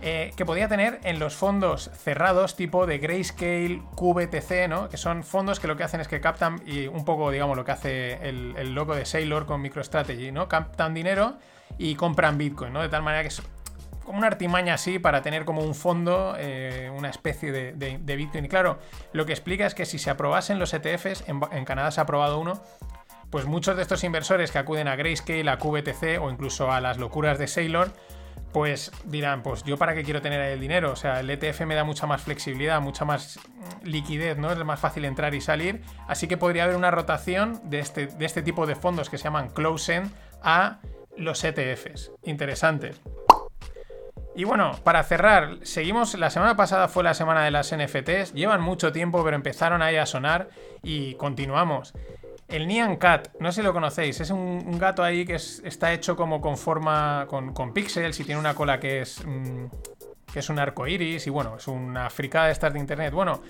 eh, 0.00 0.32
que 0.36 0.44
podía 0.44 0.68
tener 0.68 1.00
en 1.02 1.18
los 1.18 1.34
fondos 1.34 1.90
cerrados 1.92 2.54
tipo 2.54 2.86
de 2.86 2.98
Grayscale, 2.98 3.82
QBTC, 3.96 4.68
¿no? 4.68 4.88
Que 4.88 4.96
son 4.96 5.24
fondos 5.24 5.58
que 5.58 5.66
lo 5.66 5.76
que 5.76 5.82
hacen 5.82 6.00
es 6.00 6.06
que 6.06 6.20
captan, 6.20 6.62
y 6.66 6.86
un 6.86 7.04
poco, 7.04 7.30
digamos, 7.32 7.56
lo 7.56 7.64
que 7.64 7.72
hace 7.72 8.28
el, 8.28 8.74
logo 8.74 8.94
de 8.94 9.04
Sailor 9.04 9.46
con 9.46 9.60
MicroStrategy, 9.60 10.30
¿no? 10.30 10.48
Captan 10.48 10.94
dinero 10.94 11.38
y 11.78 11.94
compran 11.94 12.36
Bitcoin, 12.36 12.72
¿no? 12.72 12.82
De 12.82 12.88
tal 12.88 13.02
manera 13.02 13.22
que 13.22 13.28
es 13.28 13.42
como 14.04 14.18
una 14.18 14.26
artimaña 14.26 14.74
así 14.74 14.98
para 14.98 15.20
tener 15.22 15.44
como 15.44 15.62
un 15.62 15.74
fondo, 15.74 16.34
eh, 16.38 16.90
una 16.96 17.10
especie 17.10 17.52
de, 17.52 18.16
Bitcoin. 18.16 18.46
Y 18.46 18.48
claro, 18.48 18.78
lo 19.12 19.26
que 19.26 19.32
explica 19.32 19.66
es 19.66 19.74
que 19.74 19.84
si 19.84 19.98
se 19.98 20.08
aprobasen 20.08 20.58
los 20.58 20.72
ETFs, 20.72 21.24
en, 21.28 21.64
Canadá 21.66 21.90
se 21.90 22.00
ha 22.00 22.04
aprobado 22.04 22.40
uno, 22.40 22.62
pues 23.30 23.44
muchos 23.44 23.76
de 23.76 23.82
estos 23.82 24.02
inversores 24.04 24.50
que 24.50 24.58
acuden 24.58 24.88
a 24.88 24.96
Grayscale, 24.96 25.50
a 25.50 25.58
QBTC 25.58 26.20
o 26.22 26.30
incluso 26.30 26.72
a 26.72 26.80
las 26.80 26.96
locuras 26.96 27.38
de 27.38 27.48
Sailor, 27.48 27.92
pues 28.52 28.92
dirán, 29.04 29.42
pues 29.42 29.62
yo 29.64 29.76
para 29.76 29.94
qué 29.94 30.02
quiero 30.02 30.22
tener 30.22 30.40
el 30.40 30.58
dinero. 30.58 30.92
O 30.92 30.96
sea, 30.96 31.20
el 31.20 31.28
ETF 31.28 31.60
me 31.66 31.74
da 31.74 31.84
mucha 31.84 32.06
más 32.06 32.22
flexibilidad, 32.22 32.80
mucha 32.80 33.04
más 33.04 33.38
liquidez, 33.82 34.38
¿no? 34.38 34.50
Es 34.50 34.58
más 34.64 34.80
fácil 34.80 35.04
entrar 35.04 35.34
y 35.34 35.42
salir. 35.42 35.82
Así 36.06 36.28
que 36.28 36.38
podría 36.38 36.64
haber 36.64 36.76
una 36.76 36.90
rotación 36.90 37.60
de 37.64 37.80
este, 37.80 38.06
de 38.06 38.24
este 38.24 38.40
tipo 38.40 38.66
de 38.66 38.74
fondos 38.74 39.10
que 39.10 39.18
se 39.18 39.24
llaman 39.24 39.50
close-end 39.50 40.10
a 40.42 40.78
los 41.18 41.42
ETFs. 41.44 42.12
Interesante. 42.24 42.92
Y 44.34 44.44
bueno, 44.44 44.72
para 44.84 45.02
cerrar, 45.02 45.58
seguimos. 45.62 46.14
La 46.14 46.30
semana 46.30 46.56
pasada 46.56 46.88
fue 46.88 47.02
la 47.02 47.14
semana 47.14 47.44
de 47.44 47.50
las 47.50 47.74
NFTs. 47.74 48.34
Llevan 48.34 48.60
mucho 48.60 48.92
tiempo, 48.92 49.24
pero 49.24 49.34
empezaron 49.34 49.82
ahí 49.82 49.96
a 49.96 50.06
sonar 50.06 50.48
y 50.82 51.14
continuamos. 51.14 51.92
El 52.46 52.66
Nyan 52.66 52.96
Cat, 52.96 53.28
no 53.40 53.50
sé 53.52 53.60
si 53.60 53.66
lo 53.66 53.74
conocéis, 53.74 54.20
es 54.20 54.30
un, 54.30 54.78
gato 54.78 55.02
ahí 55.02 55.26
que 55.26 55.34
está 55.34 55.92
hecho 55.92 56.16
como 56.16 56.40
con 56.40 56.56
forma. 56.56 57.26
con, 57.28 57.52
con 57.52 57.74
píxeles 57.74 58.18
y 58.20 58.24
tiene 58.24 58.40
una 58.40 58.54
cola 58.54 58.78
que 58.78 59.00
es. 59.02 59.22
Mm, 59.26 59.66
que 60.32 60.38
es 60.40 60.48
un 60.50 60.58
arco 60.58 60.86
iris 60.86 61.26
y 61.26 61.30
bueno, 61.30 61.56
es 61.56 61.66
una 61.68 62.10
fricada 62.10 62.46
de 62.46 62.52
estas 62.52 62.72
de 62.72 62.78
internet. 62.78 63.12
Bueno, 63.12 63.42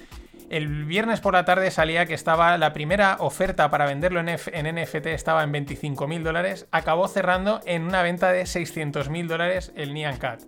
el 0.51 0.85
viernes 0.85 1.21
por 1.21 1.35
la 1.35 1.45
tarde 1.45 1.71
salía 1.71 2.07
que 2.07 2.15
estaba 2.15 2.57
la 2.57 2.73
primera 2.73 3.17
oferta 3.21 3.71
para 3.71 3.87
venderlo 3.87 4.21
en, 4.21 4.27
NFT 4.27 5.07
estaba 5.07 5.43
en 5.43 5.53
25.000 5.53 6.23
dólares. 6.23 6.67
Acabó 6.71 7.07
cerrando 7.09 7.61
en 7.67 7.83
una 7.83 8.03
venta 8.03 8.33
de 8.33 8.43
600.000 8.43 9.27
dólares 9.27 9.73
el 9.77 9.93
Nyan 9.93 10.17
Cat. 10.17 10.43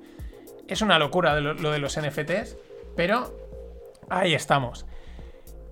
Es 0.68 0.82
una 0.82 0.98
locura 0.98 1.38
lo, 1.40 1.70
de 1.70 1.78
los 1.78 2.00
NFTs, 2.00 2.56
pero 2.96 3.36
ahí 4.08 4.34
estamos. 4.34 4.86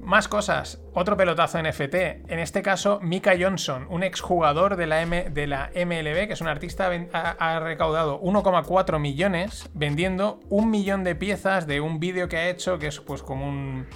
Más 0.01 0.29
cosas. 0.29 0.81
Otro 0.93 1.17
pelotazo 1.17 1.61
NFT. 1.61 1.95
En 2.29 2.39
este 2.39 2.63
caso, 2.63 3.01
Mika 3.01 3.33
Johnson, 3.39 3.87
un 3.91 4.03
exjugador 4.03 4.77
de 4.77 4.87
la, 4.87 5.05
de 5.05 5.47
la 5.47 5.71
MLB, 5.75 6.29
que 6.29 6.35
es 6.35 6.41
un 6.41 6.49
artista, 6.49 6.91
ha, 7.13 7.31
ha 7.31 7.61
recaudado 7.61 8.21
1,4 8.21 8.99
millones 9.01 9.69
vendiendo 9.75 10.39
un 10.51 10.71
millón 10.71 11.03
de 11.03 11.17
piezas 11.17 11.67
de 11.67 11.81
un 11.81 11.99
vídeo 11.99 12.29
que 12.29 12.37
ha 12.37 12.49
hecho, 12.49 12.79
que 12.79 12.89
es 12.89 13.01
pues 13.01 13.23
como 13.23 13.49
un, 13.49 13.89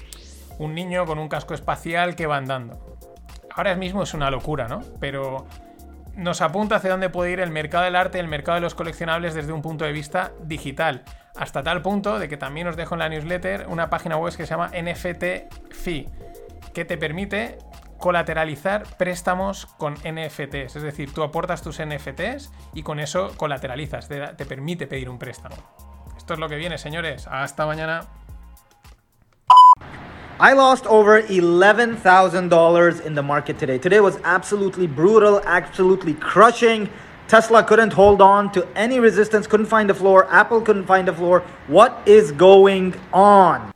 un 0.59 0.75
niño 0.75 1.07
con 1.07 1.19
un 1.19 1.29
casco 1.29 1.55
espacial 1.55 2.15
que 2.17 2.27
va 2.27 2.37
andando. 2.37 2.97
Ahora 3.55 3.75
mismo 3.75 4.03
es 4.03 4.15
una 4.15 4.31
locura, 4.31 4.69
¿no? 4.69 4.81
Pero 5.01 5.47
nos 6.17 6.41
apunta 6.41 6.77
hacia 6.77 6.91
dónde 6.91 7.11
puede 7.11 7.33
ir 7.33 7.41
el 7.41 7.51
mercado 7.51 7.85
del 7.85 7.97
arte, 7.97 8.19
el 8.19 8.29
mercado 8.29 8.57
de 8.57 8.61
los 8.63 8.75
coleccionables 8.75 9.35
desde 9.35 9.53
un 9.53 9.63
punto 9.63 9.85
de 9.85 9.93
vista 9.93 10.33
digital. 10.43 11.05
Hasta 11.37 11.63
tal 11.63 11.83
punto 11.83 12.19
de 12.19 12.29
que 12.29 12.37
también 12.37 12.67
os 12.67 12.77
dejo 12.77 12.95
en 12.95 13.01
la 13.01 13.09
newsletter 13.09 13.67
una 13.69 13.89
página 13.91 14.17
web 14.17 14.35
que 14.37 14.47
se 14.47 14.51
llama 14.51 14.69
NFT 14.69 15.73
Fee, 15.73 16.09
que 16.75 16.85
te 16.85 16.99
permite 16.99 17.59
colateralizar 17.99 18.85
préstamos 18.99 19.67
con 19.67 19.95
NFTs. 19.95 20.77
Es 20.77 20.83
decir, 20.83 21.13
tú 21.15 21.23
aportas 21.23 21.63
tus 21.63 21.81
NFTs 21.81 22.53
y 22.75 22.83
con 22.83 23.01
eso 23.01 23.33
colateralizas, 23.37 24.09
te 24.09 24.45
permite 24.45 24.87
pedir 24.87 25.09
un 25.09 25.19
préstamo. 25.19 25.57
Esto 26.17 26.35
es 26.35 26.41
lo 26.41 26.49
que 26.49 26.57
viene, 26.57 26.79
señores. 26.79 27.27
Hasta 27.27 27.67
mañana. 27.67 28.03
I 30.43 30.55
lost 30.55 30.87
over 30.87 31.23
$11,000 31.23 33.07
in 33.07 33.15
the 33.15 33.23
market 33.23 33.61
today. 33.61 33.79
Today 33.79 34.01
was 34.01 34.19
absolutely 34.25 34.89
brutal, 34.89 35.41
absolutely 35.45 36.15
crushing. 36.15 36.91
Tesla 37.29 37.63
couldn't 37.63 37.93
hold 37.93 38.21
on 38.21 38.51
to 38.51 38.67
any 38.75 38.99
resistance, 38.99 39.47
couldn't 39.47 39.67
find 39.67 39.89
the 39.89 39.95
floor. 39.95 40.27
Apple 40.33 40.61
couldn't 40.61 40.87
find 40.87 41.07
the 41.07 41.13
floor. 41.13 41.45
What 41.69 42.03
is 42.07 42.33
going 42.33 42.97
on? 43.13 43.71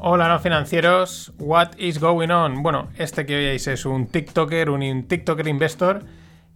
Hola, 0.00 0.26
no 0.26 0.40
financieros. 0.40 1.30
What 1.38 1.78
is 1.78 1.98
going 1.98 2.32
on? 2.32 2.64
Bueno, 2.64 2.88
este 2.98 3.24
que 3.24 3.36
veis 3.36 3.68
es 3.68 3.86
un 3.86 4.08
TikToker, 4.08 4.70
un 4.70 5.04
TikToker 5.06 5.46
investor 5.46 6.02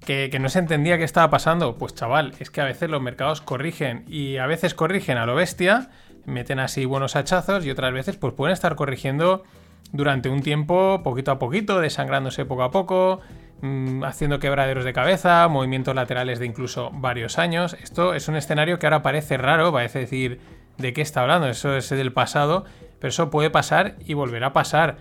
que, 0.04 0.38
no 0.40 0.48
se 0.48 0.58
entendía 0.58 0.98
qué 0.98 1.04
estaba 1.04 1.30
pasando. 1.30 1.76
Pues 1.76 1.94
chaval, 1.94 2.34
es 2.38 2.50
que 2.50 2.60
a 2.60 2.64
veces 2.64 2.90
los 2.90 3.02
mercados 3.02 3.40
corrigen 3.40 4.04
y 4.08 4.38
a 4.38 4.46
veces 4.46 4.74
corrigen 4.74 5.18
a 5.18 5.26
lo 5.26 5.34
bestia, 5.34 5.90
meten 6.26 6.58
así 6.58 6.84
buenos 6.84 7.16
hachazos 7.16 7.64
y 7.64 7.70
otras 7.70 7.92
veces 7.92 8.16
pues 8.16 8.34
pueden 8.34 8.52
estar 8.52 8.76
corrigiendo 8.76 9.44
durante 9.92 10.28
un 10.28 10.42
tiempo, 10.42 11.02
poquito 11.02 11.30
a 11.30 11.38
poquito, 11.38 11.80
desangrándose 11.80 12.44
poco 12.44 12.62
a 12.62 12.70
poco, 12.70 13.20
mm, 13.60 14.04
haciendo 14.04 14.38
quebraderos 14.38 14.84
de 14.84 14.92
cabeza, 14.92 15.46
movimientos 15.48 15.94
laterales 15.94 16.38
de 16.38 16.46
incluso 16.46 16.90
varios 16.92 17.38
años. 17.38 17.76
Esto 17.82 18.14
es 18.14 18.28
un 18.28 18.36
escenario 18.36 18.78
que 18.78 18.86
ahora 18.86 19.02
parece 19.02 19.36
raro, 19.36 19.72
parece 19.72 20.00
decir 20.00 20.40
de 20.78 20.92
qué 20.92 21.02
está 21.02 21.22
hablando, 21.22 21.48
eso 21.48 21.76
es 21.76 21.90
del 21.90 22.12
pasado, 22.12 22.64
pero 23.00 23.10
eso 23.10 23.30
puede 23.30 23.50
pasar 23.50 23.96
y 24.06 24.14
volverá 24.14 24.48
a 24.48 24.52
pasar. 24.52 24.96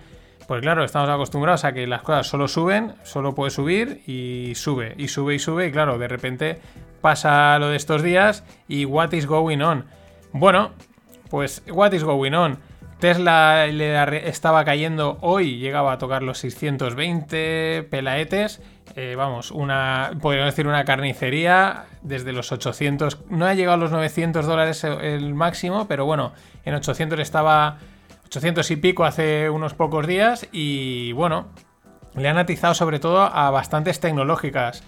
Pues 0.50 0.62
claro, 0.62 0.82
estamos 0.82 1.08
acostumbrados 1.08 1.64
a 1.64 1.72
que 1.72 1.86
las 1.86 2.02
cosas 2.02 2.26
solo 2.26 2.48
suben, 2.48 2.94
solo 3.04 3.36
puede 3.36 3.52
subir 3.52 4.02
y 4.08 4.56
sube, 4.56 4.96
y 4.98 5.06
sube 5.06 5.36
y 5.36 5.38
sube, 5.38 5.68
y 5.68 5.70
claro, 5.70 5.96
de 5.96 6.08
repente 6.08 6.58
pasa 7.00 7.56
lo 7.60 7.68
de 7.68 7.76
estos 7.76 8.02
días 8.02 8.42
y 8.66 8.84
what 8.84 9.12
is 9.12 9.26
going 9.26 9.60
on. 9.60 9.84
Bueno, 10.32 10.72
pues 11.28 11.62
what 11.70 11.92
is 11.92 12.02
going 12.02 12.32
on. 12.32 12.58
Tesla 12.98 13.68
le 13.68 14.28
estaba 14.28 14.64
cayendo 14.64 15.18
hoy, 15.20 15.58
llegaba 15.58 15.92
a 15.92 15.98
tocar 15.98 16.24
los 16.24 16.38
620 16.38 17.86
pelaetes. 17.88 18.60
Eh, 18.96 19.14
vamos, 19.16 19.52
una, 19.52 20.10
podríamos 20.20 20.52
decir 20.52 20.66
una 20.66 20.84
carnicería 20.84 21.84
desde 22.02 22.32
los 22.32 22.50
800. 22.50 23.20
No 23.30 23.46
ha 23.46 23.54
llegado 23.54 23.74
a 23.74 23.78
los 23.78 23.92
900 23.92 24.44
dólares 24.44 24.82
el 24.82 25.32
máximo, 25.32 25.86
pero 25.86 26.06
bueno, 26.06 26.32
en 26.64 26.74
800 26.74 27.20
estaba 27.20 27.78
800 28.30 28.70
y 28.70 28.76
pico 28.76 29.04
hace 29.04 29.50
unos 29.50 29.74
pocos 29.74 30.06
días 30.06 30.46
y 30.52 31.10
bueno, 31.14 31.48
le 32.14 32.28
han 32.28 32.38
atizado 32.38 32.74
sobre 32.74 33.00
todo 33.00 33.22
a 33.22 33.50
bastantes 33.50 33.98
tecnológicas. 33.98 34.84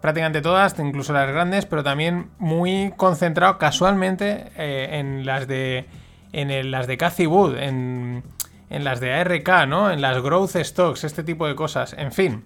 Prácticamente 0.00 0.40
todas, 0.40 0.78
incluso 0.78 1.12
las 1.12 1.28
grandes, 1.28 1.66
pero 1.66 1.82
también 1.82 2.30
muy 2.38 2.92
concentrado 2.96 3.58
casualmente 3.58 4.52
eh, 4.56 5.00
en 5.00 5.26
las 5.26 5.48
de 5.48 5.86
en 6.32 6.70
las 6.70 6.86
de 6.86 6.96
Cathy 6.96 7.26
Wood, 7.26 7.56
en, 7.56 8.22
en 8.70 8.84
las 8.84 9.00
de 9.00 9.14
ARK, 9.14 9.66
¿no? 9.66 9.90
En 9.90 10.00
las 10.00 10.22
growth 10.22 10.54
stocks, 10.56 11.02
este 11.02 11.24
tipo 11.24 11.48
de 11.48 11.56
cosas. 11.56 11.92
En 11.98 12.12
fin, 12.12 12.44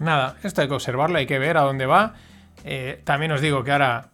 nada, 0.00 0.34
esto 0.42 0.62
hay 0.62 0.68
que 0.68 0.74
observarlo, 0.74 1.18
hay 1.18 1.26
que 1.26 1.38
ver 1.38 1.58
a 1.58 1.62
dónde 1.62 1.86
va. 1.86 2.14
Eh, 2.64 3.00
también 3.04 3.30
os 3.30 3.40
digo 3.40 3.62
que 3.62 3.70
ahora 3.70 4.08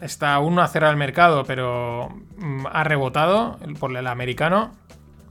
está 0.00 0.34
aún 0.34 0.54
no 0.54 0.62
ha 0.62 0.68
cerrado 0.68 0.92
el 0.92 0.98
mercado, 0.98 1.44
pero 1.44 2.10
mm, 2.36 2.66
ha 2.70 2.84
rebotado 2.84 3.58
por 3.80 3.96
el 3.96 4.06
americano. 4.06 4.78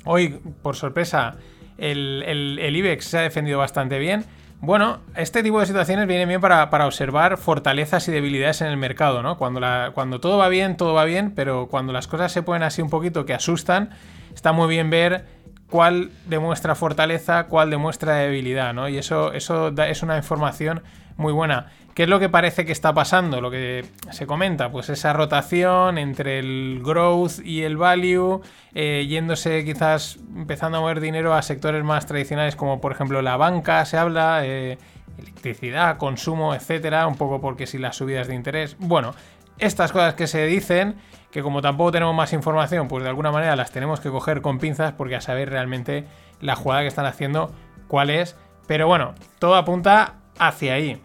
Hoy, 0.06 0.40
por 0.62 0.76
sorpresa, 0.76 1.36
el, 1.78 2.60
IBEX 2.76 3.06
se 3.06 3.18
ha 3.18 3.22
defendido 3.22 3.60
bastante 3.60 4.00
bien. 4.00 4.26
Bueno, 4.62 5.00
este 5.16 5.42
tipo 5.42 5.60
de 5.60 5.66
situaciones 5.66 6.08
vienen 6.08 6.28
bien 6.28 6.42
para, 6.42 6.70
observar 6.86 7.38
fortalezas 7.38 8.08
y 8.10 8.12
debilidades 8.12 8.62
en 8.62 8.68
el 8.68 8.78
mercado, 8.78 9.24
¿no? 9.24 9.38
Cuando, 9.38 9.62
cuando 9.94 10.20
todo 10.20 10.38
va 10.38 10.50
bien, 10.50 10.76
todo 10.76 10.94
va 10.94 11.06
bien, 11.06 11.32
pero 11.34 11.68
cuando 11.68 11.94
las 11.94 12.08
cosas 12.08 12.32
se 12.32 12.44
ponen 12.44 12.64
así 12.64 12.82
un 12.82 12.90
poquito 12.90 13.26
que 13.26 13.34
asustan, 13.34 13.92
está 14.34 14.52
muy 14.52 14.68
bien 14.68 14.90
ver 14.90 15.26
cuál 15.70 16.12
demuestra 16.26 16.76
fortaleza, 16.76 17.46
cuál 17.46 17.70
demuestra 17.70 18.16
debilidad, 18.16 18.74
¿no? 18.74 18.90
Y 18.90 18.98
eso, 18.98 19.32
eso 19.34 19.70
es 19.70 20.04
una 20.04 20.18
información 20.18 20.84
muy 21.16 21.32
buena. 21.32 21.68
¿Qué 21.94 22.04
es 22.04 22.10
lo 22.10 22.20
que 22.20 22.30
parece 22.30 22.66
que 22.66 22.72
está 22.72 22.94
pasando? 22.94 23.42
Lo 23.42 23.52
que 23.52 23.86
se 24.12 24.26
comenta, 24.26 24.72
pues 24.72 24.90
esa 24.90 25.12
rotación 25.14 25.98
entre 25.98 26.40
el 26.40 26.82
growth 26.84 27.40
y 27.44 27.64
el 27.64 27.78
value, 27.78 28.42
eh, 28.74 29.06
yéndose 29.08 29.66
quizás 29.66 30.18
empezando 30.36 30.78
a 30.78 30.82
mover 30.82 31.02
dinero 31.02 31.34
a 31.34 31.42
sectores 31.42 31.84
más 31.84 32.06
tradicionales 32.06 32.56
como 32.56 32.80
por 32.80 32.92
ejemplo 32.92 33.22
la 33.22 33.36
banca, 33.38 33.84
se 33.86 33.98
habla, 33.98 34.46
eh, 34.46 34.78
electricidad, 35.18 35.98
consumo, 35.98 36.56
etcétera, 36.56 37.06
un 37.08 37.16
poco 37.16 37.42
porque 37.42 37.68
si 37.68 37.78
las 37.78 37.98
subidas 37.98 38.28
de 38.28 38.36
interés. 38.36 38.78
Bueno, 38.80 39.14
estas 39.58 39.92
cosas 39.92 40.14
que 40.14 40.28
se 40.28 40.46
dicen, 40.46 40.96
que 41.32 41.42
como 41.42 41.62
tampoco 41.62 41.92
tenemos 41.92 42.16
más 42.16 42.34
información, 42.34 42.88
pues 42.88 43.04
de 43.04 43.10
alguna 43.10 43.32
manera 43.32 43.56
las 43.56 43.72
tenemos 43.72 44.00
que 44.00 44.10
coger 44.10 44.42
con 44.42 44.58
pinzas 44.58 44.94
porque 44.94 45.16
a 45.16 45.22
saber 45.22 45.50
realmente 45.50 46.06
la 46.40 46.56
jugada 46.56 46.82
que 46.82 46.88
están 46.88 47.06
haciendo 47.06 47.52
cuál 47.88 48.10
es. 48.10 48.38
Pero 48.68 48.88
bueno, 48.88 49.16
todo 49.40 49.56
apunta 49.56 50.16
hacia 50.38 50.74
ahí. 50.76 51.02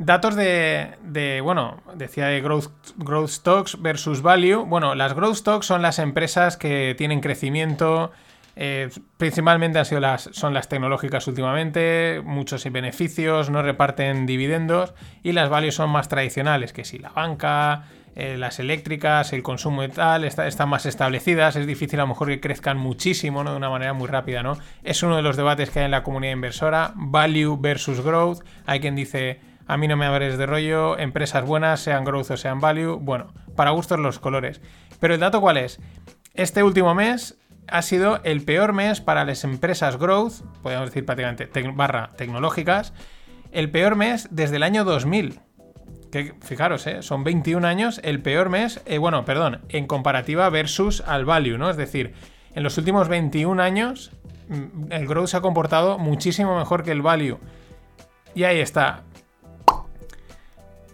Datos 0.00 0.36
de, 0.36 0.92
de, 1.02 1.40
bueno, 1.40 1.82
decía 1.96 2.26
de 2.26 2.40
growth, 2.40 2.70
growth 2.98 3.30
stocks 3.30 3.82
versus 3.82 4.22
value. 4.22 4.64
Bueno, 4.64 4.94
las 4.94 5.12
growth 5.12 5.34
stocks 5.34 5.66
son 5.66 5.82
las 5.82 5.98
empresas 5.98 6.56
que 6.56 6.94
tienen 6.96 7.20
crecimiento, 7.20 8.12
eh, 8.54 8.90
principalmente 9.16 9.80
han 9.80 9.84
sido 9.84 10.00
las, 10.00 10.30
son 10.32 10.54
las 10.54 10.68
tecnológicas 10.68 11.26
últimamente, 11.26 12.22
muchos 12.24 12.62
beneficios, 12.70 13.50
no 13.50 13.60
reparten 13.60 14.24
dividendos, 14.24 14.94
y 15.24 15.32
las 15.32 15.48
values 15.50 15.74
son 15.74 15.90
más 15.90 16.08
tradicionales, 16.08 16.72
que 16.72 16.84
si 16.84 16.98
la 16.98 17.08
banca, 17.08 17.86
eh, 18.14 18.36
las 18.38 18.60
eléctricas, 18.60 19.32
el 19.32 19.42
consumo 19.42 19.82
y 19.82 19.88
tal, 19.88 20.24
está- 20.24 20.46
están 20.46 20.68
más 20.68 20.86
establecidas, 20.86 21.56
es 21.56 21.66
difícil 21.66 21.98
a 21.98 22.04
lo 22.04 22.08
mejor 22.08 22.28
que 22.28 22.40
crezcan 22.40 22.78
muchísimo, 22.78 23.42
¿no? 23.42 23.50
De 23.50 23.56
una 23.56 23.70
manera 23.70 23.94
muy 23.94 24.06
rápida, 24.06 24.44
¿no? 24.44 24.58
Es 24.84 25.02
uno 25.02 25.16
de 25.16 25.22
los 25.22 25.36
debates 25.36 25.70
que 25.70 25.80
hay 25.80 25.84
en 25.86 25.90
la 25.90 26.04
comunidad 26.04 26.34
inversora, 26.34 26.92
value 26.94 27.56
versus 27.60 28.00
growth. 28.00 28.44
Hay 28.64 28.78
quien 28.78 28.94
dice, 28.94 29.40
a 29.68 29.76
mí 29.76 29.86
no 29.86 29.98
me 29.98 30.06
abres 30.06 30.38
de 30.38 30.46
rollo, 30.46 30.98
empresas 30.98 31.44
buenas, 31.44 31.80
sean 31.80 32.04
growth 32.04 32.30
o 32.30 32.36
sean 32.38 32.58
value. 32.58 32.98
Bueno, 32.98 33.28
para 33.54 33.70
gustos 33.70 34.00
los 34.00 34.18
colores. 34.18 34.62
Pero 34.98 35.12
el 35.12 35.20
dato 35.20 35.42
cuál 35.42 35.58
es? 35.58 35.78
Este 36.32 36.62
último 36.62 36.94
mes 36.94 37.38
ha 37.68 37.82
sido 37.82 38.20
el 38.24 38.42
peor 38.42 38.72
mes 38.72 39.02
para 39.02 39.26
las 39.26 39.44
empresas 39.44 39.98
growth, 39.98 40.40
podemos 40.62 40.86
decir 40.86 41.04
prácticamente 41.04 41.50
barra 41.74 42.12
tecnológicas, 42.16 42.94
el 43.52 43.70
peor 43.70 43.94
mes 43.94 44.28
desde 44.30 44.56
el 44.56 44.62
año 44.62 44.84
2000. 44.84 45.40
Que 46.10 46.34
fijaros, 46.40 46.86
¿eh? 46.86 47.02
son 47.02 47.22
21 47.22 47.66
años, 47.66 48.00
el 48.02 48.22
peor 48.22 48.48
mes, 48.48 48.80
eh, 48.86 48.96
bueno, 48.96 49.26
perdón, 49.26 49.60
en 49.68 49.86
comparativa 49.86 50.48
versus 50.48 51.02
al 51.02 51.26
value, 51.26 51.58
¿no? 51.58 51.68
Es 51.68 51.76
decir, 51.76 52.14
en 52.54 52.62
los 52.62 52.78
últimos 52.78 53.08
21 53.08 53.62
años, 53.62 54.12
mm, 54.48 54.92
el 54.92 55.06
growth 55.06 55.28
se 55.28 55.36
ha 55.36 55.40
comportado 55.42 55.98
muchísimo 55.98 56.56
mejor 56.56 56.84
que 56.84 56.92
el 56.92 57.02
value. 57.02 57.38
Y 58.34 58.44
ahí 58.44 58.60
está. 58.60 59.02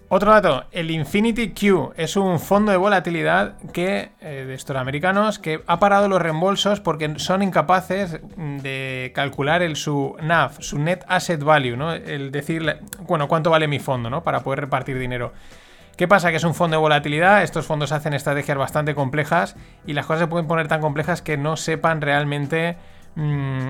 Otro 0.08 0.30
dato, 0.30 0.64
el 0.70 0.90
Infinity 0.90 1.54
Q 1.54 1.94
es 1.96 2.16
un 2.16 2.38
fondo 2.38 2.70
de 2.70 2.76
volatilidad 2.76 3.56
que, 3.72 4.12
eh, 4.20 4.44
de 4.46 4.54
estos 4.54 4.76
americanos 4.76 5.38
que 5.38 5.62
ha 5.66 5.78
parado 5.78 6.08
los 6.08 6.20
reembolsos 6.20 6.80
porque 6.80 7.14
son 7.18 7.42
incapaces 7.42 8.20
mm, 8.36 8.58
de 8.58 9.12
calcular 9.14 9.62
su 9.76 10.14
NAV, 10.22 10.60
su 10.60 10.78
Net 10.78 11.04
Asset 11.08 11.42
Value, 11.42 11.76
¿no? 11.76 11.92
El 11.92 12.30
decir, 12.30 12.80
bueno, 13.08 13.28
cuánto 13.28 13.50
vale 13.50 13.66
mi 13.66 13.78
fondo, 13.78 14.10
¿no? 14.10 14.22
Para 14.22 14.40
poder 14.40 14.60
repartir 14.60 14.98
dinero. 14.98 15.32
¿Qué 15.96 16.06
pasa? 16.06 16.30
Que 16.30 16.36
es 16.36 16.44
un 16.44 16.54
fondo 16.54 16.76
de 16.76 16.80
volatilidad, 16.82 17.42
estos 17.42 17.66
fondos 17.66 17.90
hacen 17.90 18.12
estrategias 18.12 18.58
bastante 18.58 18.94
complejas 18.94 19.56
y 19.86 19.94
las 19.94 20.04
cosas 20.04 20.20
se 20.20 20.26
pueden 20.26 20.46
poner 20.46 20.68
tan 20.68 20.80
complejas 20.82 21.22
que 21.22 21.38
no 21.38 21.56
sepan 21.56 22.02
realmente... 22.02 22.76
mm, 23.14 23.68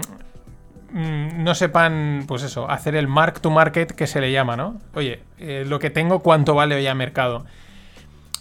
no 0.92 1.54
sepan, 1.54 2.24
pues 2.26 2.42
eso, 2.42 2.70
hacer 2.70 2.94
el 2.94 3.08
mark 3.08 3.40
to 3.40 3.50
market 3.50 3.92
que 3.92 4.06
se 4.06 4.20
le 4.20 4.32
llama, 4.32 4.56
¿no? 4.56 4.80
Oye, 4.94 5.20
eh, 5.38 5.64
lo 5.66 5.78
que 5.78 5.90
tengo, 5.90 6.20
¿cuánto 6.20 6.54
vale 6.54 6.74
hoy 6.74 6.86
a 6.86 6.94
mercado? 6.94 7.44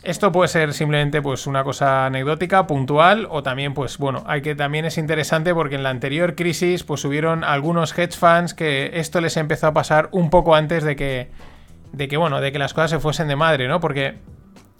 Esto 0.03 0.33
puede 0.33 0.49
ser 0.49 0.73
simplemente 0.73 1.21
pues 1.21 1.47
una 1.47 1.63
cosa 1.63 2.05
anecdótica, 2.05 2.67
puntual, 2.67 3.25
o 3.29 3.41
también, 3.41 3.73
pues 3.73 3.97
bueno, 3.97 4.23
hay 4.27 4.41
que 4.41 4.53
también 4.53 4.83
es 4.83 4.97
interesante 4.97 5.53
porque 5.53 5.75
en 5.75 5.83
la 5.83 5.89
anterior 5.89 6.35
crisis, 6.35 6.83
pues 6.83 7.05
hubieron 7.05 7.45
algunos 7.45 7.97
hedge 7.97 8.17
funds 8.17 8.53
que 8.53 8.91
esto 8.95 9.21
les 9.21 9.37
empezó 9.37 9.67
a 9.67 9.73
pasar 9.73 10.09
un 10.11 10.29
poco 10.29 10.55
antes 10.55 10.83
de 10.83 10.97
que, 10.97 11.31
de 11.93 12.07
que 12.09 12.17
bueno, 12.17 12.41
de 12.41 12.51
que 12.51 12.59
las 12.59 12.73
cosas 12.73 12.91
se 12.91 12.99
fuesen 12.99 13.29
de 13.29 13.37
madre, 13.37 13.69
¿no? 13.69 13.79
Porque 13.79 14.15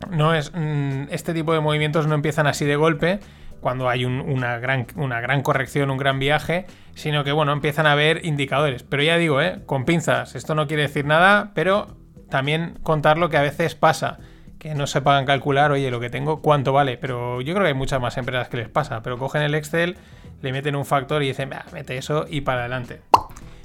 no 0.10 0.34
es 0.34 0.52
mm, 0.54 1.06
este 1.10 1.34
tipo 1.34 1.54
de 1.54 1.62
movimientos 1.62 2.06
no 2.06 2.16
empiezan 2.16 2.46
así 2.46 2.66
de 2.66 2.76
golpe 2.76 3.20
cuando 3.64 3.90
hay 3.90 4.06
un- 4.06 4.20
una, 4.22 4.60
gran, 4.60 4.86
una 4.96 5.20
gran 5.22 5.42
corrección, 5.42 5.90
un 5.90 5.98
gran 5.98 6.20
viaje, 6.20 6.68
sino 6.94 7.24
que 7.24 7.32
bueno, 7.32 7.52
empiezan 7.54 7.88
a 7.88 7.94
haber 7.94 8.24
indicadores. 8.26 8.84
Pero 8.84 9.02
ya 9.02 9.18
digo, 9.18 9.42
¿eh? 9.42 9.62
con 9.66 9.86
pinzas, 9.86 10.36
esto 10.36 10.54
no 10.54 10.68
quiere 10.68 10.84
decir 10.84 11.06
nada, 11.06 11.52
pero 11.56 11.98
también 12.30 12.78
contar 12.84 13.18
lo 13.18 13.30
que 13.30 13.38
a 13.38 13.42
veces 13.42 13.74
pasa, 13.74 14.20
que 14.60 14.76
no 14.76 14.86
se 14.86 15.02
pagan 15.02 15.26
calcular, 15.26 15.72
oye, 15.72 15.90
lo 15.90 16.00
que 16.00 16.10
tengo, 16.12 16.42
cuánto 16.42 16.72
vale. 16.74 16.98
Pero 16.98 17.42
yo 17.42 17.54
creo 17.54 17.64
que 17.66 17.70
hay 17.70 17.74
muchas 17.74 18.00
más 18.00 18.18
empresas 18.18 18.48
que 18.50 18.58
les 18.58 18.70
pasa, 18.70 19.02
pero 19.02 19.18
cogen 19.18 19.42
el 19.42 19.56
Excel, 19.56 19.98
le 20.42 20.52
meten 20.52 20.76
un 20.76 20.86
factor 20.86 21.24
y 21.24 21.28
dicen, 21.28 21.50
"Bah, 21.50 21.66
mete 21.74 21.98
eso 21.98 22.26
y 22.30 22.42
para 22.42 22.60
adelante. 22.62 23.02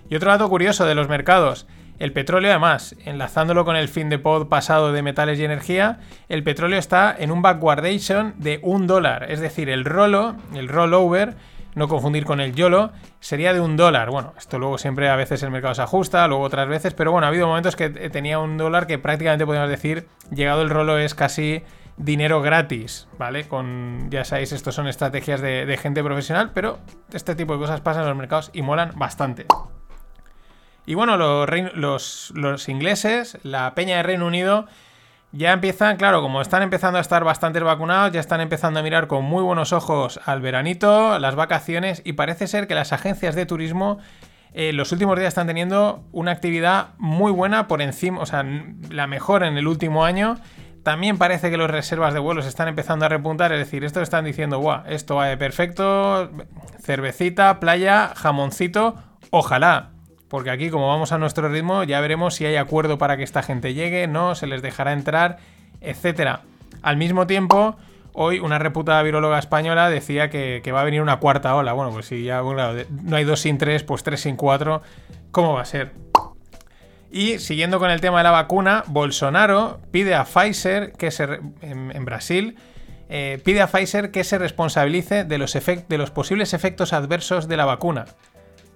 Y 0.09 0.17
otro 0.17 0.31
dato 0.31 0.49
curioso 0.49 0.87
de 0.87 0.95
los 0.95 1.09
mercados. 1.09 1.67
El 1.99 2.13
petróleo, 2.13 2.51
además, 2.51 2.95
enlazándolo 3.05 3.65
con 3.65 3.75
el 3.75 3.89
fin 3.89 4.09
de 4.09 4.19
pod 4.19 4.49
pasado 4.49 4.93
de 4.93 5.03
metales 5.03 5.39
y 5.39 5.45
energía, 5.45 5.99
el 6.29 6.45
petróleo 6.45 6.79
está 6.79 7.15
en 7.19 7.33
un 7.33 7.43
backwardation 7.43 8.35
de 8.39 8.61
un 8.63 8.87
dólar. 8.87 9.31
Es 9.31 9.41
decir, 9.41 9.69
el 9.69 9.85
rolo, 9.85 10.37
el 10.55 10.69
rollover, 10.69 11.35
no 11.75 11.89
confundir 11.89 12.25
con 12.25 12.41
el 12.41 12.55
YOLO, 12.55 12.93
sería 13.19 13.53
de 13.53 13.61
un 13.61 13.77
dólar. 13.77 14.11
Bueno, 14.11 14.33
esto 14.39 14.59
luego 14.59 14.79
siempre 14.79 15.09
a 15.09 15.17
veces 15.17 15.43
el 15.43 15.51
mercado 15.51 15.75
se 15.75 15.83
ajusta, 15.83 16.27
luego 16.29 16.45
otras 16.45 16.69
veces, 16.69 16.95
pero 16.95 17.11
bueno, 17.11 17.27
ha 17.27 17.29
habido 17.29 17.49
momentos 17.49 17.75
que 17.75 17.87
eh, 17.87 18.11
tenía 18.11 18.39
un 18.39 18.57
dólar 18.57 18.87
que 18.87 18.99
prácticamente 18.99 19.47
podemos 19.47 19.69
decir, 19.69 20.07
llegado 20.31 20.63
el 20.63 20.71
rolo 20.71 20.99
es 20.99 21.15
casi 21.15 21.63
dinero 21.97 22.43
gratis, 22.43 23.09
¿vale? 23.19 23.49
Con, 23.49 24.09
ya 24.11 24.25
sabéis, 24.25 24.53
estos 24.53 24.75
son 24.75 24.87
estrategias 24.87 25.41
de, 25.41 25.67
de 25.67 25.77
gente 25.77 26.05
profesional, 26.05 26.53
pero 26.55 26.79
este 27.13 27.35
tipo 27.35 27.55
de 27.55 27.59
cosas 27.59 27.81
pasan 27.81 28.03
en 28.03 28.09
los 28.09 28.19
mercados 28.19 28.51
y 28.53 28.63
molan 28.63 28.93
bastante. 28.95 29.47
Y 30.89 30.95
bueno, 30.95 31.19
los, 31.19 32.69
ingleses, 32.71 33.37
la 33.43 33.75
peña 33.75 33.99
de 33.99 34.03
Reino 34.03 34.27
Unido, 34.27 34.65
ya 35.33 35.53
empiezan, 35.53 35.99
claro, 35.99 36.23
como 36.23 36.41
están 36.41 36.63
empezando 36.63 36.97
a 36.97 37.03
estar 37.03 37.25
bastante 37.25 37.61
vacunados, 37.61 38.11
ya 38.11 38.21
están 38.21 38.41
empezando 38.41 38.81
a 38.81 38.83
mirar 38.83 39.07
con 39.07 39.23
muy 39.23 39.43
buenos 39.43 39.75
ojos 39.75 40.19
al 40.25 40.41
veranito, 40.41 41.19
las 41.19 41.35
vacaciones, 41.35 42.01
y 42.07 42.15
parece 42.15 42.47
ser 42.47 42.67
que 42.67 42.75
las 42.75 42.95
agencias 42.95 43.35
de 43.35 43.45
turismo 43.45 43.99
eh, 44.55 44.73
los 44.73 44.91
últimos 44.91 45.19
días 45.19 45.29
están 45.29 45.47
teniendo 45.47 46.05
una 46.11 46.31
actividad 46.31 46.95
muy 46.97 47.33
buena 47.33 47.69
por 47.69 47.83
encima, 47.83 48.23
o 48.23 48.25
sea, 48.25 48.47
la 48.89 49.07
mejor 49.07 49.43
en 49.43 49.59
el 49.59 49.69
último 49.69 50.07
año. 50.07 50.39
También 50.85 51.19
parece 51.19 51.51
que 51.51 51.59
las 51.59 51.71
reservas 51.71 52.15
de 52.15 52.21
vuelos 52.21 52.47
están 52.47 52.67
empezando 52.67 53.05
a 53.05 53.11
repuntar, 53.11 53.53
es 53.53 53.59
decir, 53.59 53.85
esto 53.85 54.01
están 54.01 54.25
diciendo, 54.25 54.59
guau, 54.59 54.85
esto 54.87 55.17
va 55.17 55.27
de 55.27 55.37
perfecto, 55.37 56.31
cervecita, 56.81 57.61
playa, 57.61 58.15
jamoncito, 58.17 58.95
ojalá. 59.29 59.98
Porque 60.29 60.51
aquí, 60.51 60.71
como 60.71 60.89
vamos 60.89 61.13
a 61.13 61.19
nuestro 61.19 61.49
ritmo, 61.49 61.85
ya 61.85 62.01
veremos 62.01 62.35
si 62.35 62.45
hay 62.45 62.57
acuerdo 62.57 62.99
para 62.99 63.17
que 63.17 63.23
esta 63.23 63.43
gente 63.43 63.75
llegue, 63.75 64.07
no, 64.07 64.35
se 64.35 64.47
les 64.47 64.61
dejará 64.61 64.93
entrar, 64.93 65.39
etcétera. 65.81 66.43
Al 66.83 66.97
mismo 66.97 67.27
tiempo, 67.27 67.77
hoy 68.13 68.39
una 68.39 68.59
reputada 68.59 69.03
viróloga 69.03 69.39
española 69.39 69.89
decía 69.89 70.29
que, 70.29 70.63
va 70.73 70.83
a 70.83 70.85
venir 70.85 71.01
una 71.01 71.19
cuarta 71.19 71.55
ola. 71.55 71.73
Bueno, 71.73 71.93
pues 71.93 72.07
si 72.07 72.25
ya 72.25 72.43
no 72.43 73.17
hay 73.17 73.25
dos 73.25 73.41
sin 73.41 73.59
tres, 73.59 73.85
pues 73.85 74.03
tres 74.03 74.21
sin 74.21 74.37
cuatro, 74.37 74.83
¿cómo 75.31 75.55
va 75.55 75.63
a 75.63 75.65
ser? 75.65 75.93
Y 77.11 77.39
siguiendo 77.39 77.79
con 77.79 77.91
el 77.91 78.01
tema 78.03 78.19
de 78.19 78.25
la 78.25 78.31
vacuna, 78.31 78.85
Bolsonaro 78.87 79.81
pide 79.91 80.15
a 80.15 80.25
Pfizer 80.25 80.93
que 80.93 81.11
se 81.11 81.41
en, 81.63 82.05
Brasil 82.05 82.57
eh, 83.09 83.41
pide 83.43 83.63
a 83.63 83.67
Pfizer 83.67 84.11
que 84.11 84.25
se 84.25 84.37
responsabilice 84.37 85.25
de 85.25 85.39
los, 85.39 85.55
de 85.55 85.99
los 85.99 86.11
posibles 86.11 86.53
efectos 86.53 86.93
adversos 86.93 87.49
de 87.49 87.57
la 87.57 87.65
vacuna. 87.65 88.05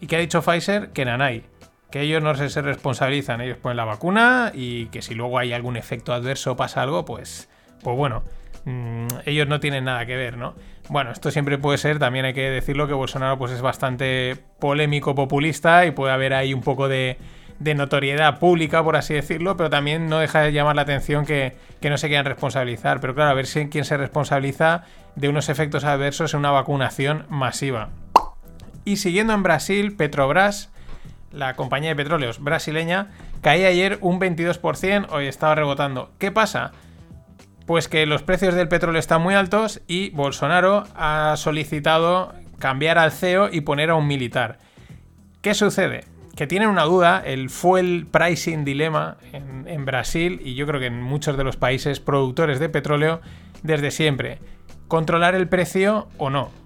¿Y 0.03 0.09
qué 0.09 0.17
ha 0.17 0.19
dicho 0.19 0.43
Pfizer? 0.43 0.89
Que 0.89 1.05
nanay. 1.05 1.45
Que 1.93 2.01
ellos 2.01 2.21
no 2.21 2.35
se, 2.35 2.61
responsabilizan, 2.61 3.41
ellos 3.41 3.57
ponen 3.57 3.77
la 3.77 3.85
vacuna 3.85 4.51
y 4.53 4.87
que 4.87 5.01
si 5.01 5.15
luego 5.15 5.39
hay 5.39 5.53
algún 5.53 5.77
efecto 5.77 6.13
adverso 6.13 6.53
o 6.53 6.57
pasa 6.57 6.83
algo, 6.83 7.05
pues, 7.05 7.49
pues 7.85 7.97
bueno, 7.97 8.25
mm, 8.65 9.07
ellos 9.27 9.47
no 9.47 9.61
tienen 9.61 9.85
nada 9.85 10.05
que 10.05 10.17
ver, 10.17 10.37
¿no? 10.37 10.55
Bueno, 10.89 11.13
esto 11.13 11.31
siempre 11.31 11.57
puede 11.57 11.79
ser, 11.79 12.01
también 12.01 12.25
hay 12.25 12.35
que 12.35 12.51
decirlo 12.51 12.89
que 12.89 12.95
Bolsonaro 12.95 13.39
pues 13.39 13.53
es 13.53 13.61
bastante 13.61 14.37
polémico, 14.59 15.15
populista 15.15 15.87
y 15.87 15.93
puede 15.93 16.13
haber 16.13 16.35
ahí 16.35 16.53
un 16.53 16.63
poco 16.63 16.89
de, 16.89 17.19
de 17.61 17.75
notoriedad 17.77 18.41
pública, 18.41 18.83
por 18.83 18.97
así 18.97 19.15
decirlo, 19.15 19.57
pero 19.57 19.71
también 19.71 20.09
no 20.09 20.19
deja 20.19 20.41
de 20.41 20.53
llamar 20.53 20.75
la 20.75 20.83
atención 20.83 21.25
que, 21.25 21.55
que 21.81 21.91
no 21.91 21.97
se 21.97 22.09
quieran 22.09 22.27
responsabilizar. 22.27 22.99
Pero 22.99 23.15
claro, 23.15 23.31
a 23.31 23.35
ver 23.35 23.47
si 23.47 23.69
quién 23.69 23.85
se 23.85 23.97
responsabiliza 23.97 24.83
de 25.15 25.29
unos 25.29 25.49
efectos 25.49 25.85
adversos 25.85 26.35
en 26.35 26.41
una 26.41 26.51
vacunación 26.51 27.25
masiva. 27.29 27.91
Y 28.85 28.97
siguiendo 28.97 29.33
en 29.33 29.43
Brasil, 29.43 29.95
Petrobras, 29.95 30.71
la 31.31 31.55
compañía 31.55 31.91
de 31.91 31.97
petróleos 31.97 32.43
brasileña, 32.43 33.11
caía 33.41 33.69
ayer 33.69 33.99
un 34.01 34.21
22%, 34.21 35.07
hoy 35.11 35.27
estaba 35.27 35.55
rebotando. 35.55 36.11
¿Qué 36.19 36.33
pasa? 36.33 36.73
Pues 37.67 37.87
que 37.87 38.07
los 38.07 38.23
precios 38.23 38.55
del 38.55 38.69
petróleo 38.69 38.99
están 38.99 39.23
muy 39.23 39.35
altos 39.35 39.81
y 39.87 40.11
Bolsonaro 40.11 40.85
ha 40.97 41.35
solicitado 41.37 42.35
cambiar 42.59 42.99
al 42.99 43.13
CEO 43.13 43.49
y 43.53 43.61
poner 43.61 43.91
a 43.91 43.95
un 43.95 44.07
militar. 44.09 44.59
¿Qué 45.43 45.55
sucede? 45.55 46.05
Que 46.37 46.49
tienen 46.49 46.69
una 46.69 46.83
duda, 46.83 47.23
el 47.25 47.51
fuel 47.51 48.07
pricing 48.11 48.65
dilema 48.65 49.17
en, 49.33 49.67
en 49.69 49.85
Brasil 49.85 50.41
y 50.45 50.55
yo 50.55 50.67
creo 50.67 50.81
que 50.81 50.87
en 50.87 51.03
muchos 51.03 51.37
de 51.37 51.45
los 51.45 51.57
países 51.57 52.01
productores 52.01 52.59
de 52.59 52.69
petróleo 52.69 53.21
desde 53.63 53.93
siempre. 53.93 54.39
Controlar 54.89 55.37
el 55.37 55.49
precio 55.49 56.09
o 56.19 56.31
no 56.31 56.62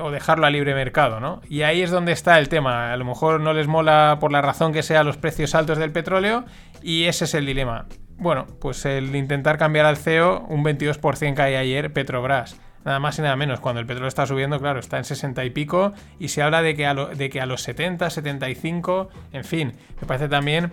o 0.00 0.10
dejarlo 0.10 0.46
a 0.46 0.50
libre 0.50 0.74
mercado, 0.74 1.20
¿no? 1.20 1.40
Y 1.48 1.62
ahí 1.62 1.82
es 1.82 1.90
donde 1.90 2.12
está 2.12 2.38
el 2.38 2.48
tema. 2.48 2.92
A 2.92 2.96
lo 2.96 3.04
mejor 3.04 3.40
no 3.40 3.52
les 3.52 3.66
mola 3.66 4.18
por 4.20 4.32
la 4.32 4.42
razón 4.42 4.72
que 4.72 4.82
sea 4.82 5.04
los 5.04 5.16
precios 5.16 5.54
altos 5.54 5.78
del 5.78 5.92
petróleo 5.92 6.44
y 6.82 7.04
ese 7.04 7.24
es 7.24 7.34
el 7.34 7.46
dilema. 7.46 7.86
Bueno, 8.16 8.46
pues 8.60 8.84
el 8.84 9.14
intentar 9.16 9.58
cambiar 9.58 9.86
al 9.86 9.96
CEO, 9.96 10.46
un 10.48 10.64
22% 10.64 11.34
cae 11.34 11.56
ayer 11.56 11.92
Petrobras. 11.92 12.60
Nada 12.84 13.00
más 13.00 13.18
y 13.18 13.22
nada 13.22 13.34
menos. 13.36 13.60
Cuando 13.60 13.80
el 13.80 13.86
petróleo 13.86 14.08
está 14.08 14.26
subiendo, 14.26 14.60
claro, 14.60 14.78
está 14.78 14.98
en 14.98 15.04
60 15.04 15.44
y 15.44 15.50
pico 15.50 15.92
y 16.18 16.28
se 16.28 16.42
habla 16.42 16.62
de 16.62 16.74
que 16.74 16.86
a, 16.86 16.94
de 16.94 17.30
que 17.30 17.40
a 17.40 17.46
los 17.46 17.62
70, 17.62 18.10
75, 18.10 19.08
en 19.32 19.44
fin, 19.44 19.72
me 20.00 20.06
parece 20.06 20.28
también 20.28 20.70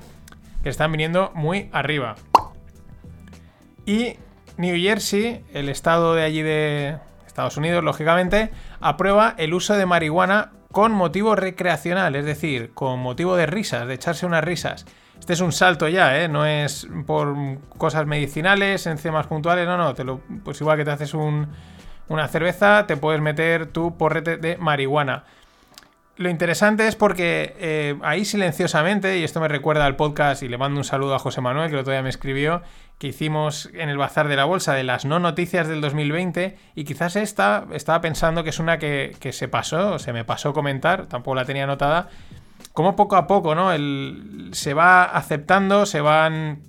que 0.61 0.69
están 0.69 0.91
viniendo 0.91 1.31
muy 1.33 1.69
arriba. 1.71 2.15
Y 3.85 4.17
New 4.57 4.75
Jersey, 4.75 5.43
el 5.53 5.69
estado 5.69 6.13
de 6.13 6.23
allí 6.23 6.41
de, 6.41 6.97
Estados 7.31 7.57
Unidos, 7.57 7.83
lógicamente, 7.83 8.51
aprueba 8.81 9.35
el 9.37 9.53
uso 9.53 9.75
de 9.75 9.85
marihuana 9.85 10.51
con 10.71 10.91
motivo 10.91 11.35
recreacional, 11.35 12.15
es 12.15 12.25
decir, 12.25 12.71
con 12.73 12.99
motivo 12.99 13.35
de 13.35 13.45
risas, 13.45 13.87
de 13.87 13.93
echarse 13.93 14.25
unas 14.25 14.43
risas. 14.43 14.85
Este 15.17 15.33
es 15.33 15.39
un 15.39 15.51
salto 15.51 15.87
ya, 15.87 16.19
¿eh? 16.19 16.27
No 16.27 16.45
es 16.45 16.87
por 17.05 17.35
cosas 17.77 18.05
medicinales, 18.05 18.85
enzimas 18.85 19.27
puntuales, 19.27 19.65
no, 19.65 19.77
no. 19.77 19.93
Te 19.93 20.03
lo, 20.03 20.21
pues 20.43 20.59
igual 20.59 20.77
que 20.77 20.85
te 20.85 20.91
haces 20.91 21.13
una 21.13 22.27
cerveza, 22.27 22.85
te 22.85 22.97
puedes 22.97 23.21
meter 23.21 23.67
tu 23.67 23.97
porrete 23.97 24.37
de 24.37 24.57
marihuana. 24.57 25.23
Lo 26.17 26.29
interesante 26.29 26.87
es 26.87 26.95
porque 26.95 27.55
eh, 27.57 27.97
ahí 28.03 28.25
silenciosamente, 28.25 29.17
y 29.17 29.23
esto 29.23 29.39
me 29.39 29.47
recuerda 29.47 29.85
al 29.85 29.95
podcast, 29.95 30.43
y 30.43 30.49
le 30.49 30.57
mando 30.57 30.77
un 30.77 30.83
saludo 30.83 31.15
a 31.15 31.19
José 31.19 31.41
Manuel, 31.41 31.69
que 31.69 31.75
el 31.75 31.81
otro 31.81 32.03
me 32.03 32.09
escribió, 32.09 32.61
que 33.01 33.07
hicimos 33.07 33.67
en 33.73 33.89
el 33.89 33.97
Bazar 33.97 34.27
de 34.27 34.35
la 34.35 34.45
Bolsa 34.45 34.75
de 34.75 34.83
las 34.83 35.05
no 35.05 35.17
noticias 35.17 35.67
del 35.67 35.81
2020 35.81 36.55
y 36.75 36.83
quizás 36.83 37.15
esta 37.15 37.65
estaba 37.73 37.99
pensando 37.99 38.43
que 38.43 38.51
es 38.51 38.59
una 38.59 38.77
que, 38.77 39.17
se 39.31 39.47
pasó, 39.47 39.97
se 39.97 40.13
me 40.13 40.23
pasó 40.23 40.53
comentar, 40.53 41.07
tampoco 41.07 41.33
la 41.33 41.45
tenía 41.45 41.63
anotada, 41.63 42.09
como 42.73 42.95
poco 42.95 43.15
a 43.15 43.25
poco, 43.25 43.55
¿no? 43.55 43.71
El, 43.71 44.49
se 44.51 44.75
va 44.75 45.03
aceptando, 45.03 45.87
se 45.87 45.99
van... 45.99 46.61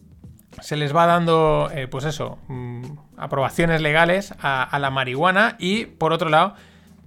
Se 0.61 0.77
les 0.77 0.95
va 0.95 1.07
dando, 1.07 1.71
eh, 1.75 1.89
pues 1.89 2.05
eso, 2.05 2.39
mm, 2.49 2.83
aprobaciones 3.19 3.81
legales 3.81 4.35
a, 4.41 4.79
la 4.79 4.91
marihuana 4.91 5.57
y, 5.59 5.87
por 5.87 6.13
otro 6.13 6.29
lado, 6.29 6.55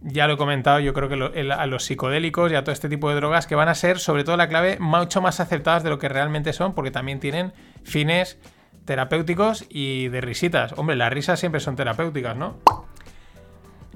ya 0.01 0.27
lo 0.27 0.33
he 0.33 0.37
comentado, 0.37 0.79
yo 0.79 0.93
creo 0.93 1.09
que 1.09 1.51
a 1.51 1.65
los 1.65 1.83
psicodélicos 1.85 2.51
y 2.51 2.55
a 2.55 2.63
todo 2.63 2.71
este 2.71 2.89
tipo 2.89 3.09
de 3.09 3.15
drogas 3.15 3.47
que 3.47 3.55
van 3.55 3.69
a 3.69 3.75
ser, 3.75 3.99
sobre 3.99 4.23
todo 4.23 4.37
la 4.37 4.47
clave, 4.47 4.77
mucho 4.79 5.21
más 5.21 5.39
aceptadas 5.39 5.83
de 5.83 5.89
lo 5.89 5.97
que 5.97 6.09
realmente 6.09 6.53
son, 6.53 6.73
porque 6.73 6.91
también 6.91 7.19
tienen 7.19 7.53
fines 7.83 8.37
terapéuticos 8.85 9.65
y 9.69 10.09
de 10.09 10.21
risitas. 10.21 10.73
Hombre, 10.77 10.95
las 10.95 11.11
risas 11.11 11.39
siempre 11.39 11.59
son 11.59 11.75
terapéuticas, 11.75 12.37
¿no? 12.37 12.59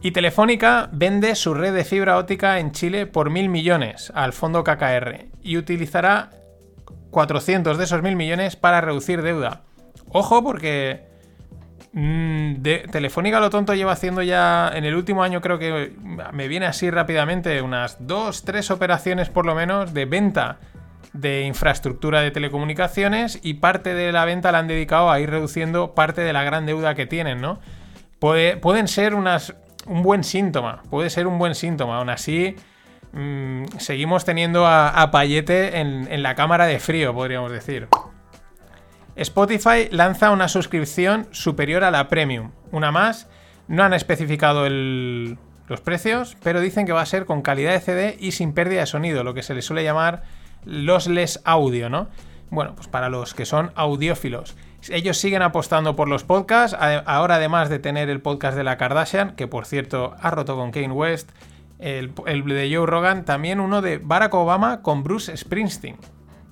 Y 0.01 0.11
Telefónica 0.11 0.89
vende 0.93 1.35
su 1.35 1.53
red 1.53 1.73
de 1.73 1.83
fibra 1.83 2.17
óptica 2.17 2.59
en 2.59 2.71
Chile 2.71 3.05
por 3.05 3.29
mil 3.29 3.49
millones 3.49 4.11
al 4.15 4.31
fondo 4.31 4.63
KKR 4.63 5.25
y 5.43 5.57
utilizará 5.57 6.31
400 7.11 7.77
de 7.77 7.83
esos 7.83 8.01
mil 8.01 8.15
millones 8.15 8.55
para 8.55 8.79
reducir 8.81 9.21
deuda. 9.21 9.63
Ojo 10.11 10.41
porque 10.41 11.08
mm, 11.93 12.61
Telefónica 12.91 13.39
lo 13.39 13.49
tonto 13.49 13.73
lleva 13.73 13.93
haciendo 13.93 14.21
ya 14.21 14.71
en 14.73 14.85
el 14.85 14.95
último 14.95 15.23
año 15.23 15.41
creo 15.41 15.59
que 15.59 15.93
me 16.33 16.47
viene 16.47 16.65
así 16.65 16.89
rápidamente 16.89 17.61
unas 17.61 17.97
dos, 18.05 18.43
tres 18.43 18.71
operaciones 18.71 19.29
por 19.29 19.45
lo 19.45 19.55
menos 19.55 19.93
de 19.93 20.05
venta 20.05 20.57
de 21.13 21.43
infraestructura 21.43 22.21
de 22.21 22.31
telecomunicaciones 22.31 23.39
y 23.41 23.55
parte 23.55 23.93
de 23.93 24.11
la 24.11 24.25
venta 24.25 24.51
la 24.51 24.59
han 24.59 24.67
dedicado 24.67 25.09
a 25.09 25.19
ir 25.19 25.29
reduciendo 25.29 25.95
parte 25.95 26.21
de 26.21 26.33
la 26.33 26.43
gran 26.43 26.65
deuda 26.65 26.95
que 26.95 27.05
tienen, 27.05 27.41
¿no? 27.41 27.59
pueden 28.19 28.87
ser 28.87 29.15
unas, 29.15 29.55
un 29.87 30.03
buen 30.03 30.23
síntoma, 30.23 30.83
puede 30.89 31.09
ser 31.09 31.25
un 31.27 31.39
buen 31.39 31.55
síntoma, 31.55 31.97
aún 31.97 32.09
así 32.09 32.55
mm, 33.13 33.63
seguimos 33.77 34.25
teniendo 34.25 34.67
a, 34.67 35.09
Payete 35.11 35.79
en, 35.79 36.21
la 36.21 36.35
cámara 36.35 36.65
de 36.65 36.79
frío, 36.79 37.13
podríamos 37.13 37.51
decir. 37.51 37.87
Spotify 39.19 39.89
lanza 39.91 40.31
una 40.31 40.47
suscripción 40.47 41.27
superior 41.31 41.83
a 41.83 41.91
la 41.91 42.07
premium, 42.07 42.51
una 42.71 42.91
más, 42.91 43.27
no 43.67 43.83
han 43.83 43.93
especificado 43.93 44.67
los 44.69 45.81
precios, 45.81 46.37
pero 46.41 46.61
dicen 46.61 46.85
que 46.85 46.93
va 46.93 47.01
a 47.01 47.05
ser 47.05 47.25
con 47.25 47.41
calidad 47.41 47.73
de 47.73 47.81
CD 47.81 48.17
y 48.17 48.31
sin 48.31 48.53
pérdida 48.53 48.79
de 48.79 48.85
sonido, 48.85 49.25
lo 49.25 49.33
que 49.33 49.43
se 49.43 49.53
le 49.53 49.61
suele 49.61 49.83
llamar 49.83 50.23
lossless 50.63 51.41
audio, 51.43 51.89
¿no? 51.89 52.07
Bueno, 52.49 52.75
pues 52.75 52.87
para 52.87 53.09
los 53.09 53.33
que 53.33 53.45
son 53.45 53.71
audiófilos. 53.75 54.55
Ellos 54.89 55.17
siguen 55.17 55.41
apostando 55.41 55.97
por 55.97 56.07
los 56.07 56.23
podcasts. 56.23 56.75
Ahora, 57.05 57.35
además 57.35 57.69
de 57.69 57.79
tener 57.79 58.09
el 58.09 58.21
podcast 58.21 58.55
de 58.55 58.63
la 58.63 58.77
Kardashian, 58.77 59.35
que 59.35 59.47
por 59.47 59.65
cierto 59.65 60.15
ha 60.21 60.31
roto 60.31 60.55
con 60.55 60.71
Kane 60.71 60.91
West, 60.91 61.29
el, 61.79 62.13
de 62.15 62.71
Joe 62.73 62.85
Rogan, 62.85 63.25
también 63.25 63.59
uno 63.59 63.81
de 63.81 63.97
Barack 63.97 64.33
Obama 64.33 64.81
con 64.81 65.03
Bruce 65.03 65.35
Springsteen. 65.35 65.97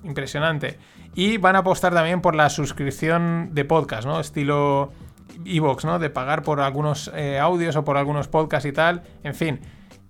Impresionante. 0.04 0.78
Y 1.14 1.38
van 1.38 1.56
a 1.56 1.60
apostar 1.60 1.92
también 1.94 2.20
por 2.20 2.34
la 2.34 2.48
suscripción 2.50 3.50
de 3.52 3.64
podcast, 3.64 4.06
¿no? 4.06 4.20
Estilo 4.20 4.92
Evox, 5.44 5.84
¿no? 5.84 5.98
De 5.98 6.10
pagar 6.10 6.42
por 6.42 6.60
algunos 6.60 7.10
eh, 7.14 7.38
audios 7.38 7.76
o 7.76 7.84
por 7.84 7.96
algunos 7.96 8.28
podcasts 8.28 8.68
y 8.68 8.72
tal. 8.72 9.02
En 9.24 9.34
fin, 9.34 9.60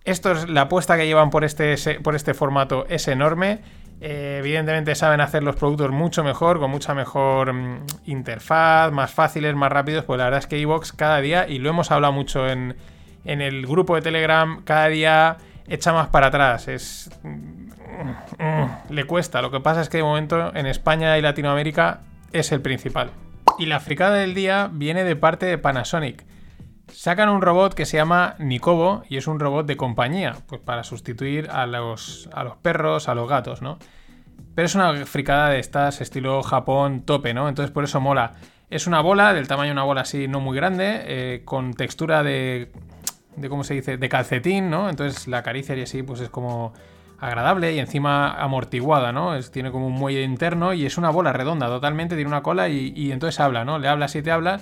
esto 0.04 0.32
es 0.32 0.48
la 0.48 0.62
apuesta 0.62 0.96
que 0.96 1.06
llevan 1.06 1.30
por 1.30 1.44
este, 1.44 1.76
por 2.02 2.14
este 2.14 2.34
formato 2.34 2.86
es 2.88 3.08
enorme. 3.08 3.60
Eh, 4.00 4.36
evidentemente 4.38 4.94
saben 4.94 5.20
hacer 5.20 5.42
los 5.42 5.56
productos 5.56 5.90
mucho 5.90 6.22
mejor, 6.22 6.60
con 6.60 6.70
mucha 6.70 6.94
mejor 6.94 7.52
mm, 7.52 7.84
interfaz, 8.06 8.92
más 8.92 9.10
fáciles, 9.12 9.54
más 9.54 9.70
rápidos. 9.70 10.04
Pues 10.04 10.18
la 10.18 10.24
verdad 10.24 10.38
es 10.38 10.46
que 10.46 10.60
Evox 10.60 10.92
cada 10.92 11.20
día, 11.20 11.48
y 11.48 11.58
lo 11.58 11.70
hemos 11.70 11.90
hablado 11.90 12.12
mucho 12.12 12.48
en, 12.48 12.76
el 13.24 13.66
grupo 13.66 13.96
de 13.96 14.02
Telegram, 14.02 14.62
cada 14.64 14.88
día 14.88 15.36
echa 15.66 15.92
más 15.92 16.08
para 16.08 16.28
atrás. 16.28 16.68
Es. 16.68 17.10
Le 18.88 19.04
cuesta. 19.04 19.42
Lo 19.42 19.50
que 19.50 19.60
pasa 19.60 19.80
es 19.80 19.88
que 19.88 19.98
de 19.98 20.02
momento 20.02 20.54
en 20.54 20.66
España 20.66 21.16
y 21.18 21.22
Latinoamérica 21.22 22.00
es 22.32 22.52
el 22.52 22.60
principal. 22.60 23.10
Y 23.58 23.66
la 23.66 23.80
fricada 23.80 24.16
del 24.16 24.34
día 24.34 24.70
viene 24.72 25.04
de 25.04 25.16
parte 25.16 25.46
de 25.46 25.58
Panasonic. 25.58 26.24
Sacan 26.92 27.28
un 27.28 27.42
robot 27.42 27.74
que 27.74 27.86
se 27.86 27.96
llama 27.96 28.34
Nikobo 28.38 29.02
y 29.08 29.16
es 29.16 29.26
un 29.26 29.40
robot 29.40 29.66
de 29.66 29.76
compañía, 29.76 30.36
pues 30.46 30.60
para 30.60 30.84
sustituir 30.84 31.50
a 31.50 31.66
los, 31.66 32.30
a 32.32 32.44
los 32.44 32.56
perros, 32.56 33.08
a 33.08 33.14
los 33.14 33.28
gatos, 33.28 33.60
¿no? 33.60 33.78
Pero 34.54 34.66
es 34.66 34.74
una 34.74 34.94
fricada 35.04 35.50
de 35.50 35.58
estas 35.58 36.00
estilo 36.00 36.42
Japón 36.42 37.02
tope, 37.02 37.34
¿no? 37.34 37.48
Entonces 37.48 37.72
por 37.72 37.84
eso 37.84 38.00
mola. 38.00 38.32
Es 38.70 38.86
una 38.86 39.00
bola, 39.00 39.34
del 39.34 39.48
tamaño 39.48 39.68
de 39.68 39.72
una 39.72 39.84
bola 39.84 40.02
así 40.02 40.28
no 40.28 40.40
muy 40.40 40.56
grande, 40.56 41.02
eh, 41.04 41.42
con 41.44 41.74
textura 41.74 42.22
de, 42.22 42.70
de, 43.36 43.48
¿cómo 43.48 43.64
se 43.64 43.74
dice? 43.74 43.96
De 43.96 44.08
calcetín, 44.08 44.70
¿no? 44.70 44.88
Entonces 44.88 45.28
la 45.28 45.42
caricia 45.42 45.74
y 45.74 45.82
así 45.82 46.02
pues 46.02 46.20
es 46.20 46.30
como 46.30 46.72
agradable 47.20 47.72
y 47.72 47.78
encima 47.78 48.32
amortiguada, 48.32 49.12
¿no? 49.12 49.38
Tiene 49.50 49.70
como 49.70 49.86
un 49.86 49.94
muelle 49.94 50.22
interno 50.22 50.72
y 50.72 50.86
es 50.86 50.98
una 50.98 51.10
bola 51.10 51.32
redonda 51.32 51.66
totalmente, 51.66 52.14
tiene 52.14 52.28
una 52.28 52.42
cola 52.42 52.68
y, 52.68 53.12
entonces 53.12 53.40
habla, 53.40 53.64
¿no? 53.64 53.78
Le 53.78 53.88
hablas 53.88 54.14
y 54.14 54.22
te 54.22 54.30
habla 54.30 54.60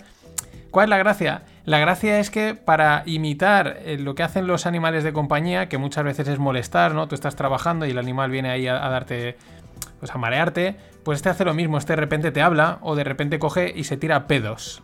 ¿Cuál 0.77 0.85
es 0.85 0.91
la 0.91 0.99
gracia? 0.99 1.43
La 1.65 1.79
gracia 1.79 2.21
es 2.21 2.29
que 2.29 2.55
para 2.55 3.03
imitar 3.07 3.79
eh, 3.87 3.97
lo 3.99 4.15
que 4.15 4.23
hacen 4.23 4.47
los 4.47 4.67
animales 4.67 5.05
de 5.05 5.15
compañía, 5.15 5.71
que 5.71 5.79
muchas 5.79 6.05
veces 6.05 6.29
es 6.29 6.39
molestar, 6.39 6.95
¿no? 6.95 7.09
Tú 7.09 7.15
estás 7.15 7.35
trabajando 7.35 7.87
y 7.87 7.93
el 7.93 7.99
animal 7.99 8.31
viene 8.31 8.51
ahí 8.51 8.69
a, 8.69 8.75
darte, 8.75 9.39
pues 10.01 10.15
a 10.15 10.19
marearte, 10.19 10.77
pues 11.03 11.17
este 11.17 11.31
hace 11.31 11.47
lo 11.47 11.55
mismo, 11.55 11.79
este 11.79 11.95
de 11.95 11.97
repente 11.97 12.31
te 12.31 12.43
habla 12.43 12.79
o 12.83 12.95
de 12.95 13.05
repente 13.05 13.39
coge 13.39 13.73
y 13.75 13.85
se 13.85 13.97
tira 13.97 14.27
pedos. 14.27 14.83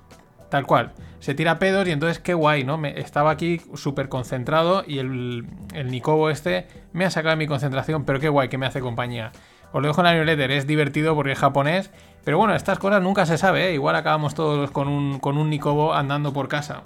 Tal 0.53 0.67
cual. 0.67 0.93
Se 1.19 1.33
tira 1.33 1.59
pedos 1.59 1.89
y 1.89 1.93
entonces 1.93 2.19
qué 2.19 2.35
guay, 2.35 2.63
¿no? 2.63 2.77
Me, 2.77 3.01
estaba 3.01 3.31
aquí 3.31 3.63
súper 3.73 4.11
concentrado 4.11 4.85
y 4.87 4.99
el, 4.99 5.47
el 5.73 5.91
Nicobo 5.91 6.29
este 6.29 6.67
me 6.93 7.07
ha 7.07 7.11
sacado 7.11 7.39
mi 7.39 7.47
concentración, 7.47 8.05
pero 8.05 8.21
qué 8.21 8.29
guay 8.29 8.51
que 8.51 8.59
me 8.59 8.67
hace 8.67 8.81
compañía. 8.81 9.33
Os 9.73 9.81
lo 9.81 9.89
dejo 9.89 10.03
en 10.03 10.05
la 10.05 10.13
newsletter, 10.13 10.51
es 10.51 10.67
divertido 10.67 11.15
porque 11.15 11.33
es 11.33 11.39
japonés. 11.39 11.91
Pero 12.23 12.37
bueno, 12.37 12.55
estas 12.55 12.79
cosas 12.79 13.03
nunca 13.03 13.25
se 13.25 13.39
sabe, 13.39 13.71
¿eh? 13.71 13.73
Igual 13.73 13.97
acabamos 13.97 14.35
todos 14.35 14.71
con 14.73 14.89
un, 14.89 15.21
con 15.21 15.39
un 15.39 15.49
Nikobo 15.49 15.95
andando 15.95 16.35
por 16.35 16.49
casa. 16.49 16.83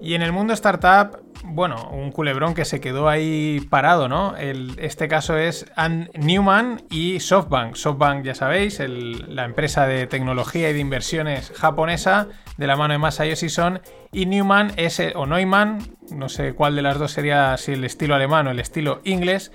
Y 0.00 0.14
en 0.14 0.22
el 0.22 0.32
mundo 0.32 0.52
startup, 0.54 1.29
bueno, 1.44 1.88
un 1.90 2.12
culebrón 2.12 2.54
que 2.54 2.64
se 2.64 2.80
quedó 2.80 3.08
ahí 3.08 3.66
parado, 3.70 4.08
¿no? 4.08 4.34
Este 4.36 5.08
caso 5.08 5.36
es 5.36 5.66
Newman 6.14 6.82
y 6.90 7.20
SoftBank. 7.20 7.74
SoftBank, 7.76 8.24
ya 8.24 8.34
sabéis, 8.34 8.80
la 8.80 9.44
empresa 9.44 9.86
de 9.86 10.06
tecnología 10.06 10.70
y 10.70 10.72
de 10.72 10.78
inversiones 10.80 11.52
japonesa, 11.56 12.28
de 12.56 12.66
la 12.66 12.76
mano 12.76 12.92
de 12.92 12.98
Masayoshi 12.98 13.48
Son, 13.48 13.80
y 14.12 14.26
Newman 14.26 14.72
es, 14.76 15.00
o 15.14 15.26
Neumann, 15.26 15.78
no 16.10 16.28
sé 16.28 16.52
cuál 16.54 16.76
de 16.76 16.82
las 16.82 16.98
dos 16.98 17.12
sería, 17.12 17.56
si 17.56 17.72
el 17.72 17.84
estilo 17.84 18.14
alemán 18.14 18.46
o 18.46 18.50
el 18.50 18.60
estilo 18.60 19.00
inglés, 19.04 19.50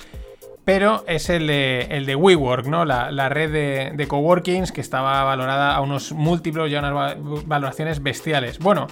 pero 0.63 1.03
es 1.07 1.29
el 1.29 1.45
de, 1.45 1.81
el 1.91 2.07
de 2.07 2.15
WeWork, 2.15 2.65
¿no? 2.65 2.85
La, 2.85 3.29
red 3.29 3.51
de, 3.51 3.91
de 3.93 4.07
coworkings 4.07 4.71
que 4.71 4.81
estaba 4.81 5.23
valorada 5.23 5.75
a 5.75 5.81
unos 5.81 6.11
múltiplos 6.11 6.71
y 6.71 6.75
a 6.75 6.79
unas 6.79 6.95
va- 6.95 7.15
valoraciones 7.45 8.01
bestiales. 8.01 8.57
Bueno, 8.57 8.87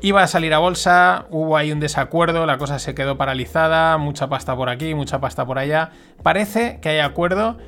iba 0.00 0.22
a 0.22 0.26
salir 0.26 0.54
a 0.54 0.58
bolsa, 0.58 1.26
hubo 1.30 1.56
ahí 1.56 1.72
un 1.72 1.80
desacuerdo, 1.80 2.46
la 2.46 2.58
cosa 2.58 2.78
se 2.78 2.94
quedó 2.94 3.16
paralizada, 3.16 3.98
mucha 3.98 4.28
pasta 4.28 4.54
por 4.54 4.68
aquí, 4.68 4.94
mucha 4.94 5.20
pasta 5.20 5.44
por 5.44 5.58
allá. 5.58 5.90
Parece 6.22 6.80
que 6.80 6.90
hay 6.90 6.98
acuerdo. 6.98 7.58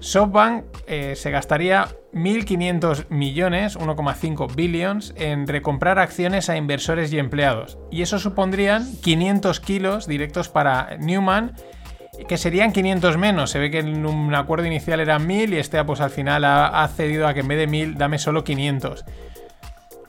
SoftBank 0.00 0.64
eh, 0.88 1.14
se 1.14 1.30
gastaría 1.30 1.86
1.500 2.12 3.06
millones, 3.08 3.78
1,5 3.78 4.54
billions, 4.54 5.14
en 5.16 5.46
recomprar 5.46 6.00
acciones 6.00 6.50
a 6.50 6.56
inversores 6.56 7.12
y 7.12 7.18
empleados. 7.18 7.78
Y 7.90 8.02
eso 8.02 8.18
supondrían 8.18 8.84
500 9.00 9.60
kilos 9.60 10.06
directos 10.08 10.48
para 10.48 10.96
Newman, 10.98 11.52
que 12.26 12.36
serían 12.36 12.72
500 12.72 13.16
menos. 13.16 13.50
Se 13.50 13.60
ve 13.60 13.70
que 13.70 13.78
en 13.78 14.04
un 14.04 14.34
acuerdo 14.34 14.66
inicial 14.66 14.98
eran 14.98 15.24
1000 15.26 15.54
y 15.54 15.58
este 15.58 15.82
pues 15.84 16.00
al 16.00 16.10
final 16.10 16.44
ha, 16.44 16.82
ha 16.82 16.88
cedido 16.88 17.28
a 17.28 17.34
que 17.34 17.40
en 17.40 17.48
vez 17.48 17.58
de 17.58 17.66
1000 17.68 17.94
dame 17.96 18.18
solo 18.18 18.42
500. 18.42 19.04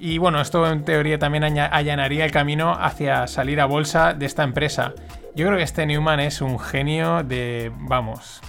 Y 0.06 0.18
bueno, 0.18 0.42
esto 0.42 0.70
en 0.70 0.84
teoría 0.84 1.18
también 1.18 1.46
allanaría 1.46 2.26
el 2.26 2.32
camino 2.32 2.74
hacia 2.78 3.26
salir 3.26 3.62
a 3.62 3.66
bolsa 3.66 4.14
de 4.14 4.26
esta 4.26 4.44
empresa. 4.44 4.94
Yo 5.34 5.46
creo 5.46 5.58
que 5.58 5.64
este 5.64 5.86
Newman 5.86 6.20
es 6.20 6.42
un 6.42 6.60
genio 6.60 7.24
de, 7.24 7.72
vamos, 7.74 8.42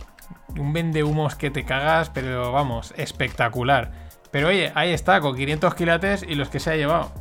un 0.59 0.73
vende 0.73 1.05
humos 1.05 1.37
que 1.37 1.53
te 1.53 1.65
cagas, 1.65 2.11
pero 2.11 2.51
vamos, 2.51 2.93
espectacular. 2.97 3.93
Pero 4.33 4.49
oye, 4.49 4.73
ahí 4.75 4.91
está, 4.93 5.21
con 5.21 5.37
500 5.37 5.77
quilates 5.77 6.25
y 6.29 6.35
los 6.35 6.49
que 6.49 6.59
se 6.59 6.73
ha 6.73 6.77
llevado. 6.77 7.13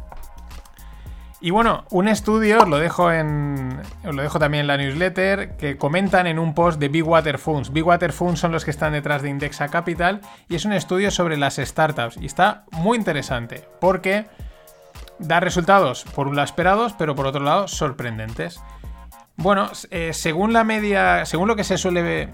Y 1.44 1.52
bueno, 1.52 1.84
un 1.90 2.08
estudio, 2.08 2.60
os 2.62 2.70
lo 2.70 2.78
dejo 2.78 3.12
en. 3.12 3.82
Os 4.06 4.16
lo 4.16 4.22
dejo 4.22 4.40
también 4.40 4.62
en 4.62 4.68
la 4.68 4.78
newsletter, 4.78 5.58
que 5.58 5.76
comentan 5.76 6.26
en 6.26 6.40
un 6.40 6.56
post 6.56 6.80
de 6.80 6.88
Big 6.88 7.06
Water 7.06 7.38
Funds. 7.38 7.74
Big 7.74 7.86
Water 7.86 8.14
Funds 8.14 8.40
son 8.40 8.54
los 8.54 8.64
que 8.64 8.72
están 8.72 8.94
detrás 8.94 9.22
de 9.22 9.28
Indexa 9.28 9.68
Capital 9.68 10.22
y 10.48 10.56
es 10.56 10.64
un 10.64 10.72
estudio 10.72 11.12
sobre 11.12 11.36
las 11.36 11.58
startups. 11.58 12.16
Y 12.16 12.28
está 12.28 12.64
muy 12.72 12.98
interesante, 12.98 13.68
porque 13.82 14.26
da 15.20 15.42
resultados, 15.42 16.06
por 16.16 16.30
un 16.30 16.38
lado 16.38 16.46
esperados, 16.46 16.94
pero 16.98 17.14
por 17.14 17.28
otro 17.28 17.44
lado 17.44 17.68
sorprendentes. 17.68 18.62
Bueno, 19.36 19.70
eh, 19.92 20.14
según 20.14 20.54
la 20.54 20.64
media, 20.64 21.26
según 21.26 21.50
lo 21.50 21.58
que 21.58 21.66
se 21.66 21.78
suele 21.78 22.30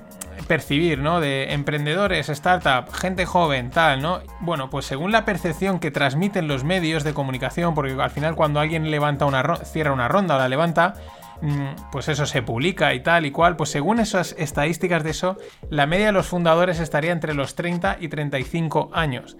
percibir, 0.47 0.99
¿no? 0.99 1.19
De 1.19 1.53
emprendedores, 1.53 2.29
startup, 2.29 2.91
gente 2.93 3.25
joven, 3.25 3.69
tal, 3.69 4.01
¿no? 4.01 4.19
Bueno, 4.39 4.69
pues 4.69 4.85
según 4.85 5.11
la 5.11 5.25
percepción 5.25 5.79
que 5.79 5.91
transmiten 5.91 6.47
los 6.47 6.63
medios 6.63 7.03
de 7.03 7.13
comunicación, 7.13 7.73
porque 7.73 7.93
al 7.93 8.11
final 8.11 8.35
cuando 8.35 8.59
alguien 8.59 8.89
levanta 8.91 9.25
una 9.25 9.55
cierra 9.57 9.93
una 9.93 10.07
ronda 10.07 10.35
o 10.35 10.39
la 10.39 10.49
levanta, 10.49 10.95
mm, 11.41 11.91
pues 11.91 12.09
eso 12.09 12.25
se 12.25 12.41
publica 12.41 12.93
y 12.93 13.01
tal 13.01 13.25
y 13.25 13.31
cual, 13.31 13.55
pues 13.55 13.69
según 13.69 13.99
esas 13.99 14.35
estadísticas 14.37 15.03
de 15.03 15.11
eso, 15.11 15.37
la 15.69 15.85
media 15.85 16.07
de 16.07 16.11
los 16.11 16.27
fundadores 16.27 16.79
estaría 16.79 17.11
entre 17.11 17.33
los 17.33 17.55
30 17.55 17.97
y 17.99 18.07
35 18.09 18.89
años. 18.93 19.37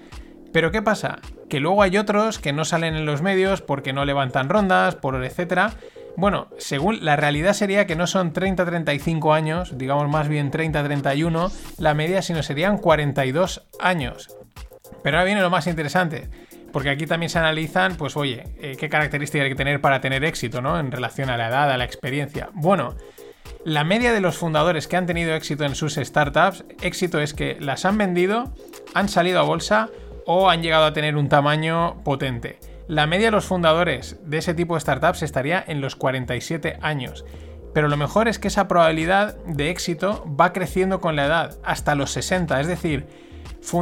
Pero 0.51 0.71
¿qué 0.71 0.81
pasa? 0.81 1.19
Que 1.47 1.59
luego 1.59 1.83
hay 1.83 1.97
otros 1.97 2.39
que 2.39 2.53
no 2.53 2.65
salen 2.65 2.95
en 2.95 3.05
los 3.05 3.21
medios 3.21 3.61
porque 3.61 3.93
no 3.93 4.05
levantan 4.05 4.49
rondas, 4.49 4.95
por 4.95 5.23
etcétera. 5.23 5.73
Bueno, 6.15 6.47
según 6.57 7.03
la 7.05 7.15
realidad 7.15 7.53
sería 7.53 7.87
que 7.87 7.95
no 7.95 8.07
son 8.07 8.33
30-35 8.33 9.33
años, 9.33 9.77
digamos 9.77 10.09
más 10.09 10.27
bien 10.27 10.51
30-31 10.51 11.51
la 11.77 11.93
media, 11.93 12.21
sino 12.21 12.43
serían 12.43 12.77
42 12.77 13.67
años. 13.79 14.35
Pero 15.03 15.17
ahora 15.17 15.25
viene 15.25 15.41
lo 15.41 15.49
más 15.49 15.67
interesante, 15.67 16.29
porque 16.71 16.89
aquí 16.89 17.05
también 17.05 17.29
se 17.29 17.39
analizan, 17.39 17.95
pues 17.95 18.17
oye, 18.17 18.43
eh, 18.59 18.75
qué 18.77 18.89
características 18.89 19.45
hay 19.45 19.49
que 19.51 19.55
tener 19.55 19.81
para 19.81 20.01
tener 20.01 20.23
éxito, 20.25 20.61
¿no? 20.61 20.79
En 20.79 20.91
relación 20.91 21.29
a 21.29 21.37
la 21.37 21.47
edad, 21.47 21.71
a 21.71 21.77
la 21.77 21.85
experiencia. 21.85 22.49
Bueno, 22.53 22.95
la 23.65 23.83
media 23.83 24.13
de 24.13 24.21
los 24.21 24.37
fundadores 24.37 24.87
que 24.87 24.97
han 24.97 25.05
tenido 25.05 25.33
éxito 25.35 25.63
en 25.63 25.75
sus 25.75 25.95
startups, 25.95 26.63
éxito 26.81 27.19
es 27.19 27.33
que 27.33 27.57
las 27.59 27.85
han 27.85 27.97
vendido, 27.97 28.53
han 28.93 29.09
salido 29.09 29.39
a 29.39 29.43
bolsa 29.43 29.89
o 30.25 30.49
han 30.49 30.61
llegado 30.61 30.85
a 30.85 30.93
tener 30.93 31.15
un 31.15 31.29
tamaño 31.29 32.01
potente. 32.03 32.59
La 32.89 33.05
media 33.05 33.27
de 33.27 33.31
los 33.31 33.45
fundadores 33.45 34.17
de 34.25 34.39
ese 34.39 34.55
tipo 34.55 34.73
de 34.73 34.79
startups 34.79 35.21
estaría 35.21 35.63
en 35.67 35.79
los 35.79 35.95
47 35.95 36.79
años. 36.81 37.23
Pero 37.71 37.87
lo 37.87 37.97
mejor 37.97 38.27
es 38.27 38.39
que 38.39 38.47
esa 38.47 38.67
probabilidad 38.67 39.37
de 39.45 39.69
éxito 39.69 40.25
va 40.27 40.53
creciendo 40.53 40.99
con 40.99 41.15
la 41.15 41.27
edad, 41.27 41.59
hasta 41.63 41.93
los 41.93 42.09
60. 42.09 42.59
Es 42.59 42.65
decir, 42.65 43.05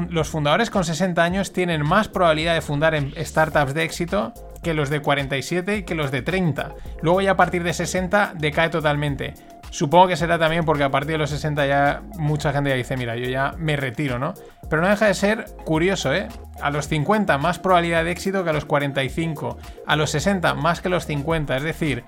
los 0.10 0.28
fundadores 0.28 0.70
con 0.70 0.84
60 0.84 1.24
años 1.24 1.54
tienen 1.54 1.88
más 1.88 2.10
probabilidad 2.10 2.56
de 2.56 2.60
fundar 2.60 2.96
en 2.96 3.14
startups 3.16 3.74
de 3.74 3.86
éxito 3.86 4.34
que 4.62 4.74
los 4.74 4.90
de 4.90 5.00
47 5.00 5.78
y 5.78 5.84
que 5.84 5.96
los 5.96 6.12
de 6.12 6.22
30. 6.22 6.76
Luego 7.02 7.22
ya 7.22 7.32
a 7.32 7.38
partir 7.38 7.64
de 7.64 7.74
60 7.74 8.34
decae 8.38 8.68
totalmente. 8.68 9.36
Supongo 9.70 10.08
que 10.08 10.16
será 10.16 10.40
también 10.40 10.64
porque 10.66 10.84
a 10.84 10.92
partir 10.92 11.14
de 11.14 11.18
los 11.18 11.30
60 11.30 11.66
ya 11.66 12.02
mucha 12.18 12.54
gente 12.54 12.70
ya 12.70 12.76
dice, 12.76 12.98
mira, 12.98 13.16
yo 13.16 13.30
ya 13.30 13.54
me 13.58 13.76
retiro, 13.76 14.18
¿no? 14.18 14.34
Pero 14.70 14.82
no 14.82 14.88
deja 14.88 15.08
de 15.08 15.14
ser 15.14 15.46
curioso, 15.66 16.14
¿eh? 16.14 16.28
A 16.62 16.72
los 16.72 16.88
50 16.88 17.38
más 17.38 17.60
probabilidad 17.60 18.04
de 18.04 18.12
éxito 18.12 18.44
que 18.44 18.50
a 18.50 18.54
los 18.54 18.66
45. 18.66 19.58
A 19.86 19.96
los 19.96 20.10
60 20.12 20.54
más 20.56 20.82
que 20.82 20.90
los 20.90 21.06
50. 21.06 21.58
Es 21.58 21.64
decir, 21.64 22.06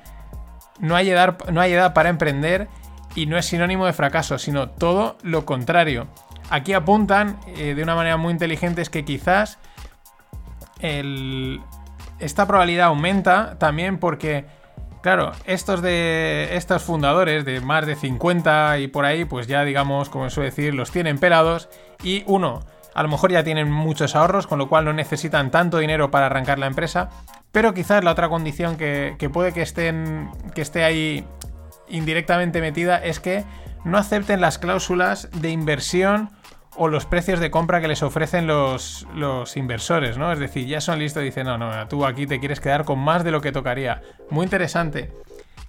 no 0.79 0.95
hay 0.95 1.09
edad, 1.09 1.37
no 1.51 1.61
hay 1.61 1.73
edad 1.73 1.93
para 1.93 2.09
emprender 2.09 2.67
y 3.15 3.25
no 3.25 3.37
es 3.37 3.45
sinónimo 3.45 3.85
de 3.85 3.93
fracaso, 3.93 4.37
sino 4.37 4.69
todo 4.69 5.17
lo 5.23 5.45
contrario. 5.45 6.07
Aquí 6.49 6.73
apuntan 6.73 7.39
eh, 7.57 7.75
de 7.75 7.83
una 7.83 7.95
manera 7.95 8.17
muy 8.17 8.31
inteligente 8.31 8.81
es 8.81 8.89
que 8.89 9.05
quizás 9.05 9.59
esta 10.81 12.47
probabilidad 12.47 12.87
aumenta 12.87 13.57
también 13.59 13.97
porque, 13.97 14.45
claro, 15.01 15.31
estos 15.45 15.81
de 15.81 16.49
estos 16.53 16.83
fundadores 16.83 17.45
de 17.45 17.61
más 17.61 17.85
de 17.85 17.95
50 17.95 18.79
y 18.79 18.87
por 18.87 19.05
ahí, 19.05 19.25
pues 19.25 19.47
ya 19.47 19.63
digamos, 19.63 20.09
como 20.09 20.29
suele 20.29 20.49
decir, 20.49 20.73
los 20.73 20.91
tienen 20.91 21.17
pelados 21.17 21.69
y 22.03 22.23
uno, 22.27 22.61
a 22.93 23.03
lo 23.03 23.09
mejor 23.09 23.31
ya 23.31 23.43
tienen 23.43 23.71
muchos 23.71 24.15
ahorros, 24.15 24.47
con 24.47 24.59
lo 24.59 24.69
cual 24.69 24.85
no 24.85 24.93
necesitan 24.93 25.51
tanto 25.51 25.77
dinero 25.77 26.11
para 26.11 26.27
arrancar 26.27 26.59
la 26.59 26.67
empresa, 26.67 27.09
pero 27.51 27.73
quizás 27.73 28.03
la 28.03 28.11
otra 28.11 28.29
condición 28.29 28.77
que, 28.77 29.15
que 29.17 29.29
puede 29.29 29.53
que, 29.53 29.61
estén, 29.61 30.29
que 30.53 30.61
esté 30.61 30.83
ahí 30.83 31.25
indirectamente 31.87 32.61
metida 32.61 32.97
es 32.97 33.19
que 33.19 33.43
no 33.83 33.97
acepten 33.97 34.41
las 34.41 34.57
cláusulas 34.57 35.29
de 35.31 35.49
inversión 35.49 36.31
o 36.81 36.87
los 36.87 37.05
precios 37.05 37.41
de 37.41 37.51
compra 37.51 37.81
que 37.81 37.89
les 37.89 38.01
ofrecen 38.03 38.47
los, 38.47 39.05
los 39.13 39.57
inversores, 39.57 40.17
¿no? 40.17 40.31
Es 40.31 40.39
decir, 40.39 40.65
ya 40.65 40.79
son 40.79 40.97
listos 40.97 41.21
dicen, 41.21 41.45
no, 41.45 41.57
no, 41.57 41.87
tú 41.89 42.05
aquí 42.05 42.25
te 42.25 42.39
quieres 42.39 42.61
quedar 42.61 42.85
con 42.85 42.99
más 42.99 43.25
de 43.25 43.31
lo 43.31 43.41
que 43.41 43.51
tocaría. 43.51 44.01
Muy 44.29 44.45
interesante. 44.45 45.11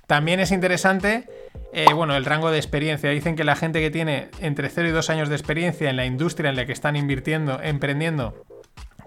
También 0.07 0.38
es 0.38 0.53
interesante, 0.53 1.29
eh, 1.73 1.92
bueno, 1.92 2.14
el 2.14 2.25
rango 2.25 2.53
de 2.53 2.59
experiencia. 2.59 3.11
Dicen 3.11 3.35
que 3.35 3.42
la 3.42 3.57
gente 3.57 3.81
que 3.81 3.90
tiene 3.90 4.29
entre 4.38 4.68
0 4.68 4.88
y 4.88 4.92
2 4.92 5.11
años 5.11 5.29
de 5.29 5.35
experiencia 5.35 5.90
en 5.90 5.96
la 5.96 6.07
industria 6.07 6.51
en 6.51 6.57
la 6.57 6.64
que 6.64 6.73
están 6.73 6.94
invirtiendo, 6.94 7.61
emprendiendo, 7.61 8.44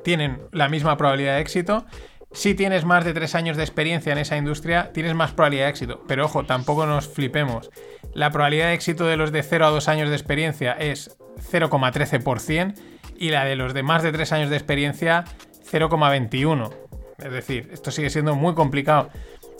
tienen 0.04 0.42
la 0.52 0.68
misma 0.68 0.98
probabilidad 0.98 1.36
de 1.36 1.42
éxito. 1.42 1.86
Si 2.34 2.54
tienes 2.54 2.84
más 2.84 3.06
de 3.06 3.14
3 3.14 3.34
años 3.36 3.56
de 3.56 3.64
experiencia 3.64 4.12
en 4.12 4.18
esa 4.18 4.36
industria, 4.36 4.92
tienes 4.92 5.14
más 5.14 5.32
probabilidad 5.32 5.68
de 5.68 5.70
éxito. 5.70 6.04
Pero 6.06 6.26
ojo, 6.26 6.44
tampoco 6.44 6.86
nos 6.86 7.08
flipemos. 7.08 7.70
La 8.14 8.32
probabilidad 8.32 8.68
de 8.68 8.74
éxito 8.74 9.06
de 9.06 9.16
los 9.16 9.32
de 9.32 9.42
0 9.42 9.68
a 9.68 9.70
2 9.70 9.88
años 9.88 10.10
de 10.10 10.16
experiencia 10.16 10.74
es 10.74 11.18
0,13% 11.52 12.74
y 13.18 13.30
la 13.30 13.46
de 13.46 13.56
los 13.56 13.74
de 13.74 13.84
más 13.84 14.04
de 14.04 14.12
3 14.12 14.32
años 14.34 14.50
de 14.50 14.56
experiencia 14.58 15.26
0,21%. 15.72 16.72
Es 17.20 17.32
decir, 17.32 17.70
esto 17.72 17.92
sigue 17.92 18.10
siendo 18.10 18.36
muy 18.36 18.54
complicado. 18.54 19.10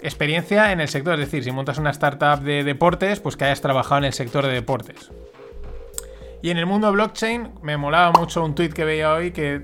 Experiencia 0.02 0.72
en 0.74 0.82
el 0.82 0.90
sector, 0.90 1.14
es 1.14 1.20
decir, 1.22 1.44
si 1.44 1.52
montas 1.52 1.78
una 1.78 1.92
startup 1.92 2.42
de 2.44 2.64
deportes, 2.64 3.20
pues 3.22 3.38
que 3.38 3.46
hayas 3.46 3.62
trabajado 3.62 4.00
en 4.00 4.06
el 4.06 4.14
sector 4.14 4.46
de 4.46 4.52
deportes. 4.54 5.12
Y 6.42 6.50
en 6.50 6.58
el 6.58 6.66
mundo 6.66 6.92
blockchain 6.92 7.52
me 7.62 7.78
molaba 7.78 8.12
mucho 8.12 8.44
un 8.44 8.54
tweet 8.54 8.72
que 8.72 8.84
veía 8.84 9.14
hoy 9.14 9.32
que 9.32 9.62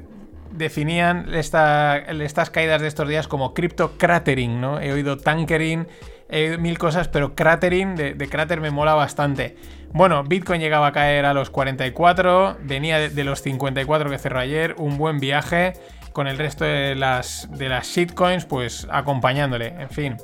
definían 0.51 1.33
esta- 1.33 1.97
estas 1.97 2.49
caídas 2.49 2.81
de 2.81 2.87
estos 2.87 3.07
días 3.09 3.27
como 3.27 3.53
crypto 3.53 3.97
cratering, 3.97 4.61
¿no? 4.61 4.79
He 4.79 4.93
oído 4.93 5.17
tankering, 5.17 5.87
oído 6.31 6.59
mil 6.59 6.77
cosas, 6.77 7.07
pero 7.07 7.35
cratering 7.35 7.95
de, 7.95 8.13
de 8.13 8.29
cráter 8.29 8.61
me 8.61 8.71
mola 8.71 8.93
bastante. 8.93 9.55
Bueno, 9.91 10.23
Bitcoin 10.23 10.61
llegaba 10.61 10.87
a 10.87 10.91
caer 10.91 11.25
a 11.25 11.33
los 11.33 11.49
44, 11.49 12.57
venía 12.61 13.09
de, 13.09 13.23
los 13.23 13.41
54 13.41 14.09
que 14.09 14.19
cerró 14.19 14.39
ayer, 14.39 14.75
un 14.77 14.97
buen 14.97 15.19
viaje 15.19 15.73
con 16.13 16.27
el 16.27 16.37
resto 16.37 16.63
de 16.63 16.95
las, 16.95 17.49
de 17.51 17.69
las 17.69 17.87
shitcoins 17.87 18.45
pues 18.45 18.87
acompañándole, 18.91 19.67
en 19.79 19.89
fin. 19.89 20.17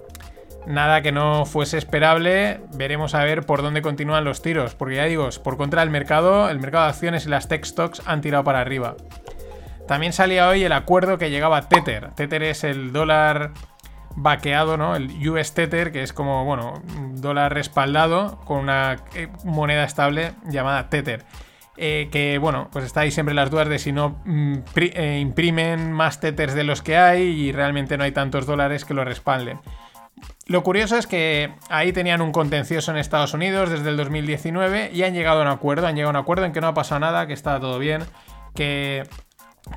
Nada 0.68 1.02
que 1.02 1.12
no 1.12 1.46
fuese 1.46 1.78
esperable, 1.78 2.60
veremos 2.74 3.16
a 3.16 3.24
ver 3.24 3.46
por 3.46 3.62
dónde 3.62 3.82
continúan 3.82 4.24
los 4.24 4.42
tiros, 4.42 4.76
porque 4.76 4.96
ya 4.96 5.06
digo, 5.06 5.30
por 5.44 5.58
contra 5.58 5.82
del 5.82 5.90
mercado, 5.90 6.50
el 6.50 6.60
mercado 6.60 6.86
de 6.86 6.90
acciones 6.92 7.26
y 7.26 7.30
las 7.30 7.48
tech 7.48 7.66
stocks 7.66 8.02
han 8.06 8.22
tirado 8.22 8.44
para 8.44 8.62
arriba. 8.62 8.96
También 9.88 10.14
salía 10.14 10.48
hoy 10.48 10.64
el 10.64 10.72
acuerdo 10.72 11.18
que 11.18 11.30
llegaba 11.30 11.70
Tether. 11.70 12.12
Tether 12.16 12.44
es 12.44 12.64
el 12.64 12.92
dólar 12.92 13.52
vaqueado, 14.16 14.78
¿no? 14.78 14.96
El 14.96 15.30
US 15.30 15.54
Tether, 15.54 15.92
que 15.92 16.04
es 16.04 16.14
como, 16.14 16.46
bueno, 16.46 16.82
dólar 17.14 17.54
respaldado 17.54 18.40
con 18.46 18.60
una 18.60 18.98
eh, 19.14 19.28
moneda 19.44 19.84
estable 19.84 20.34
llamada 20.46 20.90
Tether. 20.90 21.26
Eh, 21.78 22.08
que 22.10 22.38
bueno, 22.38 22.70
pues 22.72 22.86
está 22.86 23.02
ahí 23.02 23.12
siempre 23.12 23.36
las 23.36 23.52
dudas 23.52 23.68
de 23.68 23.80
si 23.80 23.92
no 23.92 24.22
mm, 24.24 24.60
eh, 24.78 25.20
imprimen 25.20 25.92
más 25.92 26.22
tethers 26.22 26.54
de 26.54 26.64
los 26.64 26.82
que 26.82 26.96
hay 26.96 27.24
y 27.24 27.52
realmente 27.52 27.98
no 27.98 28.06
hay 28.06 28.14
tantos 28.14 28.46
dólares 28.46 28.86
que 28.86 28.94
lo 28.94 29.04
respalden. 29.04 29.60
Lo 30.48 30.64
curioso 30.64 30.96
es 30.96 31.06
que 31.06 31.54
ahí 31.70 31.92
tenían 31.92 32.22
un 32.22 32.32
contencioso 32.32 32.92
en 32.92 32.98
Estados 32.98 33.34
Unidos 33.34 33.72
desde 33.72 33.90
el 33.90 33.98
2019 33.98 34.92
y 34.94 35.04
han 35.04 35.14
llegado 35.14 35.40
a 35.40 35.42
un 35.42 35.50
acuerdo, 35.50 35.88
han 35.88 35.96
llegado 35.96 36.12
a 36.12 36.20
un 36.20 36.24
acuerdo 36.24 36.46
en 36.46 36.54
que 36.54 36.62
no 36.62 36.68
ha 36.68 36.74
pasado 36.74 37.00
nada, 37.00 37.28
que 37.28 37.34
estaba 37.34 37.60
todo 37.60 37.78
bien, 37.78 38.04
que, 38.54 39.04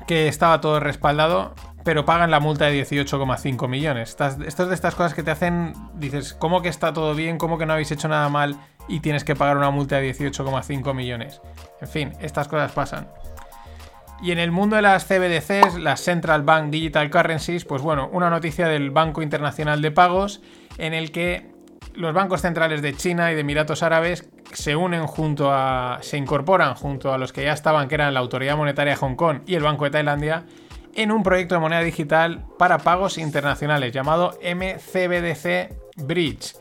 que 0.07 0.29
estaba 0.29 0.61
todo 0.61 0.79
respaldado, 0.79 1.53
pero 1.83 2.05
pagan 2.05 2.31
la 2.31 2.39
multa 2.39 2.65
de 2.65 2.81
18,5 2.83 3.67
millones. 3.67 4.09
Estas, 4.09 4.39
esto 4.39 4.63
es 4.63 4.69
de 4.69 4.75
estas 4.75 4.95
cosas 4.95 5.13
que 5.13 5.23
te 5.23 5.31
hacen, 5.31 5.73
dices, 5.95 6.33
¿cómo 6.33 6.61
que 6.61 6.69
está 6.69 6.93
todo 6.93 7.15
bien? 7.15 7.37
¿Cómo 7.37 7.57
que 7.57 7.65
no 7.65 7.73
habéis 7.73 7.91
hecho 7.91 8.07
nada 8.07 8.29
mal 8.29 8.57
y 8.87 8.99
tienes 8.99 9.23
que 9.23 9.35
pagar 9.35 9.57
una 9.57 9.71
multa 9.71 9.97
de 9.97 10.13
18,5 10.13 10.93
millones? 10.93 11.41
En 11.81 11.87
fin, 11.87 12.13
estas 12.19 12.47
cosas 12.47 12.71
pasan. 12.71 13.07
Y 14.21 14.31
en 14.31 14.39
el 14.39 14.51
mundo 14.51 14.75
de 14.75 14.81
las 14.81 15.05
CBDCs, 15.05 15.79
las 15.79 16.01
Central 16.01 16.43
Bank 16.43 16.71
Digital 16.71 17.09
Currencies, 17.09 17.63
pues 17.63 17.81
bueno, 17.81 18.09
una 18.11 18.29
noticia 18.29 18.67
del 18.67 18.91
Banco 18.91 19.21
Internacional 19.21 19.81
de 19.81 19.91
Pagos 19.91 20.41
en 20.77 20.93
el 20.93 21.11
que 21.11 21.49
los 21.93 22.13
bancos 22.13 22.41
centrales 22.41 22.81
de 22.81 22.93
China 22.95 23.31
y 23.31 23.35
de 23.35 23.41
Emiratos 23.41 23.81
Árabes 23.81 24.29
se 24.53 24.75
unen 24.75 25.07
junto 25.07 25.51
a. 25.51 25.99
se 26.01 26.17
incorporan 26.17 26.75
junto 26.75 27.13
a 27.13 27.17
los 27.17 27.31
que 27.31 27.43
ya 27.43 27.53
estaban, 27.53 27.87
que 27.87 27.95
eran 27.95 28.13
la 28.13 28.19
Autoridad 28.19 28.57
Monetaria 28.57 28.93
de 28.93 28.97
Hong 28.97 29.15
Kong 29.15 29.39
y 29.45 29.55
el 29.55 29.63
Banco 29.63 29.85
de 29.85 29.91
Tailandia, 29.91 30.45
en 30.95 31.11
un 31.11 31.23
proyecto 31.23 31.55
de 31.55 31.61
moneda 31.61 31.81
digital 31.81 32.45
para 32.57 32.79
pagos 32.79 33.17
internacionales 33.17 33.93
llamado 33.93 34.37
MCBDC 34.41 35.75
Bridge. 35.97 36.55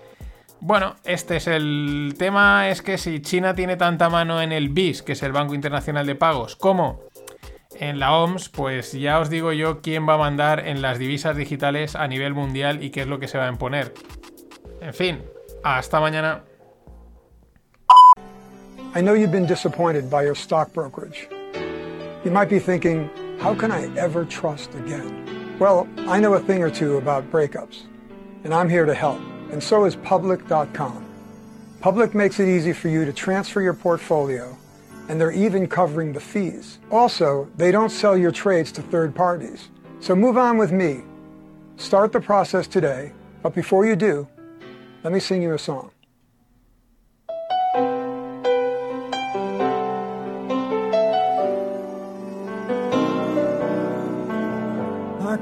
Bueno, 0.61 0.97
este 1.05 1.37
es 1.37 1.47
el 1.47 2.17
tema, 2.19 2.69
es 2.69 2.83
que 2.83 2.99
si 2.99 3.21
China 3.21 3.55
tiene 3.55 3.77
tanta 3.77 4.09
mano 4.09 4.43
en 4.43 4.51
el 4.51 4.71
BIS, 4.71 5.03
que 5.03 5.13
es 5.13 5.23
el 5.23 5.31
Banco 5.31 5.55
Internacional 5.55 6.05
de 6.05 6.17
Pagos, 6.17 6.57
como 6.57 7.01
en 7.77 8.01
la 8.01 8.17
OMS, 8.17 8.49
pues 8.49 8.93
ya 8.93 9.21
os 9.21 9.31
digo 9.31 9.53
yo 9.53 9.81
quién 9.81 10.09
va 10.09 10.15
a 10.15 10.19
mandar 10.19 10.67
en 10.67 10.83
las 10.83 10.99
divisas 10.99 11.37
digitales 11.37 11.95
a 11.95 12.09
nivel 12.09 12.35
mundial 12.35 12.83
y 12.83 12.91
qué 12.91 13.03
es 13.03 13.07
lo 13.07 13.21
que 13.21 13.29
se 13.29 13.39
va 13.39 13.47
a 13.47 13.51
imponer. 13.51 13.95
En 14.81 14.95
fin, 14.95 15.23
hasta 15.63 16.01
mañana. 16.01 16.43
I 18.97 19.01
know 19.01 19.15
you've 19.15 19.31
been 19.31 19.47
disappointed 19.47 20.11
by 20.11 20.25
your 20.25 20.35
stock 20.35 20.73
brokerage. 20.73 21.29
You 22.25 22.33
might 22.33 22.49
be 22.49 22.59
thinking, 22.59 23.09
how 23.39 23.55
can 23.55 23.71
I 23.71 23.95
ever 23.97 24.25
trust 24.25 24.75
again? 24.75 25.57
Well, 25.59 25.89
I 25.99 26.21
know 26.21 26.35
a 26.35 26.41
thing 26.41 26.63
or 26.63 26.71
two 26.71 26.97
about 26.97 27.31
breakups, 27.31 27.83
and 28.45 28.53
I'm 28.53 28.69
here 28.69 28.85
to 28.85 28.95
help, 28.95 29.21
and 29.51 29.63
so 29.63 29.85
is 29.85 29.97
Public.com. 29.97 31.05
Public 31.81 32.15
makes 32.15 32.41
it 32.41 32.49
easy 32.49 32.73
for 32.73 32.89
you 32.89 33.05
to 33.05 33.13
transfer 33.13 33.63
your 33.63 33.75
portfolio, 33.75 34.57
and 35.09 35.21
they're 35.21 35.31
even 35.31 35.69
covering 35.69 36.13
the 36.13 36.21
fees. 36.21 36.79
Also, 36.91 37.49
they 37.57 37.71
don't 37.71 37.91
sell 37.91 38.17
your 38.17 38.33
trades 38.33 38.73
to 38.73 38.83
third 38.83 39.15
parties. 39.15 39.69
So 40.01 40.15
move 40.15 40.37
on 40.37 40.59
with 40.59 40.73
me. 40.73 41.03
Start 41.77 42.13
the 42.13 42.21
process 42.21 42.67
today, 42.67 43.13
but 43.43 43.55
before 43.55 43.87
you 43.87 43.95
do, 43.95 44.27
let 45.05 45.13
me 45.13 45.21
sing 45.21 45.43
you 45.43 45.55
a 45.55 45.59
song. 45.59 45.93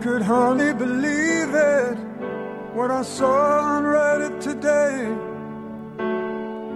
Could 0.07 0.22
hardly 0.22 0.72
believe 0.72 1.52
it. 1.52 1.98
What 2.74 2.92
I 2.92 3.02
saw 3.02 3.59
on 3.74 3.82
Reddit 3.82 4.40
today 4.40 4.98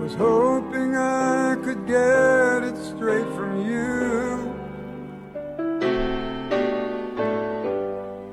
was 0.01 0.15
hoping 0.15 0.97
I 0.97 1.55
could 1.65 1.87
get 1.87 2.65
it 2.69 2.77
straight 2.91 3.31
from 3.37 3.53
you. 3.71 3.95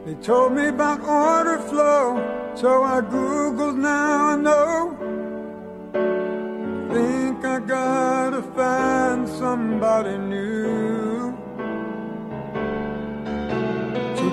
They 0.06 0.16
told 0.24 0.54
me 0.54 0.70
about 0.70 1.00
order 1.02 1.60
flow, 1.60 2.06
so 2.56 2.82
I 2.82 3.02
googled 3.02 3.78
now 3.78 4.30
I 4.32 4.36
know. 4.48 4.74
Think 6.92 7.46
I 7.46 7.60
gotta 7.60 8.42
find 8.42 9.30
somebody 9.30 10.18
new. 10.18 11.07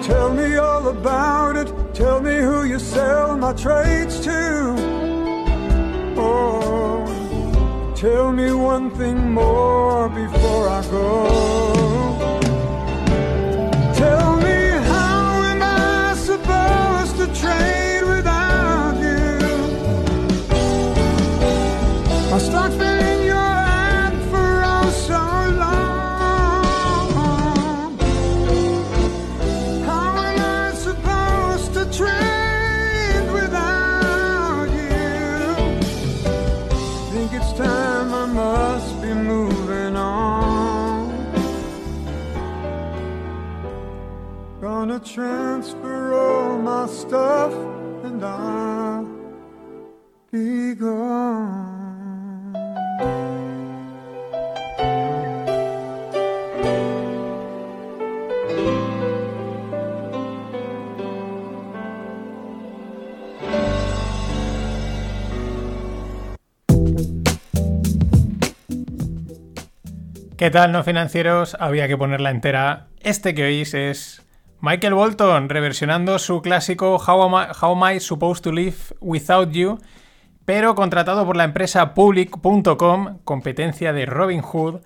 Tell 0.05 0.33
me 0.35 0.57
all 0.57 0.89
about 0.89 1.57
it. 1.57 1.69
Tell 1.95 2.21
me 2.21 2.37
who 2.37 2.65
you 2.65 2.79
sell 2.79 3.37
my 3.37 3.53
trades 3.55 4.21
to. 4.21 4.75
Oh, 6.17 7.93
tell 7.97 8.33
me 8.33 8.53
one 8.53 8.91
thing 8.91 9.33
more 9.33 10.09
before 10.09 10.69
I 10.69 10.83
go. 10.91 11.11
Tell 13.95 14.37
me 14.47 14.59
how 14.91 15.43
am 15.53 15.63
I 15.63 16.15
supposed 16.17 17.17
to 17.17 17.41
trade 17.41 17.84
Transfer 45.01 46.15
all 46.15 46.57
my 46.59 46.87
stuff 46.87 47.53
and 48.05 48.25
I'll 48.25 49.07
be 50.31 50.75
gone. 50.75 51.55
¿Qué 70.37 70.51
tal, 70.51 70.73
no 70.73 70.85
financieros? 70.85 71.57
Había 71.59 71.89
que 71.89 71.97
ponerla 71.97 72.31
entera. 72.31 72.87
Este 73.01 73.35
que 73.35 73.45
oís 73.45 73.75
es 73.75 74.24
Michael 74.65 74.95
Bolton 74.95 75.51
reversionando 75.51 76.19
su 76.19 76.41
clásico 76.41 76.97
How 76.97 77.23
am 77.25 77.35
I, 77.35 77.53
How 77.61 77.73
am 77.77 77.97
I 77.97 78.01
Supposed 78.01 78.45
to 78.45 78.51
Live 78.51 78.97
Without 78.99 79.51
You, 79.51 79.79
pero 80.47 80.75
contratado 80.75 81.27
por 81.27 81.37
la 81.37 81.45
empresa 81.45 81.93
Public.com, 81.93 83.19
competencia 83.25 83.93
de 83.93 84.07
Robin 84.07 84.41
Hood, 84.41 84.81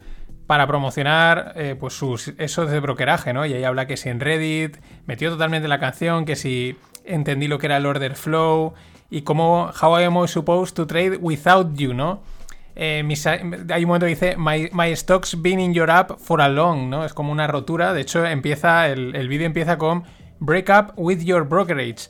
para 0.49 0.67
promocionar 0.67 1.53
eh, 1.55 1.77
pues 1.79 1.95
sus 1.95 2.35
esos 2.39 2.69
de 2.69 2.81
brokeraje, 2.81 3.33
¿no? 3.33 3.47
Y 3.47 3.55
ahí 3.55 3.63
habla 3.63 3.87
que 3.87 3.97
si 3.97 4.09
en 4.09 4.19
Reddit 4.19 4.79
metió 5.07 5.31
totalmente 5.31 5.69
la 5.69 5.79
canción, 5.79 6.25
que 6.25 6.35
si 6.35 6.77
entendí 7.05 7.47
lo 7.47 7.61
que 7.61 7.67
era 7.67 7.77
el 7.77 7.87
order 7.87 8.17
flow 8.17 8.75
y 9.11 9.23
cómo 9.23 9.71
How 9.81 9.95
am 9.95 10.25
I 10.25 10.27
supposed 10.27 10.75
to 10.75 10.89
trade 10.89 11.19
without 11.19 11.77
you, 11.77 11.95
¿no? 11.95 12.25
Eh, 12.81 13.03
mis- 13.05 13.27
hay 13.27 13.83
un 13.83 13.89
momento 13.89 14.07
que 14.07 14.11
dice 14.11 14.37
my, 14.39 14.71
my 14.73 14.93
stock's 14.93 15.43
been 15.43 15.59
in 15.59 15.75
your 15.75 15.91
app 15.91 16.13
for 16.21 16.41
a 16.41 16.49
long, 16.49 16.89
¿no? 16.89 17.05
Es 17.05 17.13
como 17.13 17.33
una 17.33 17.49
rotura. 17.49 17.93
De 17.93 18.01
hecho, 18.03 18.25
empieza 18.25 18.87
el, 18.89 19.17
el 19.17 19.27
vídeo 19.27 19.47
empieza 19.47 19.79
con 19.79 20.05
break 20.39 20.69
up 20.71 20.93
with 20.97 21.19
your 21.25 21.43
brokerage. 21.49 22.09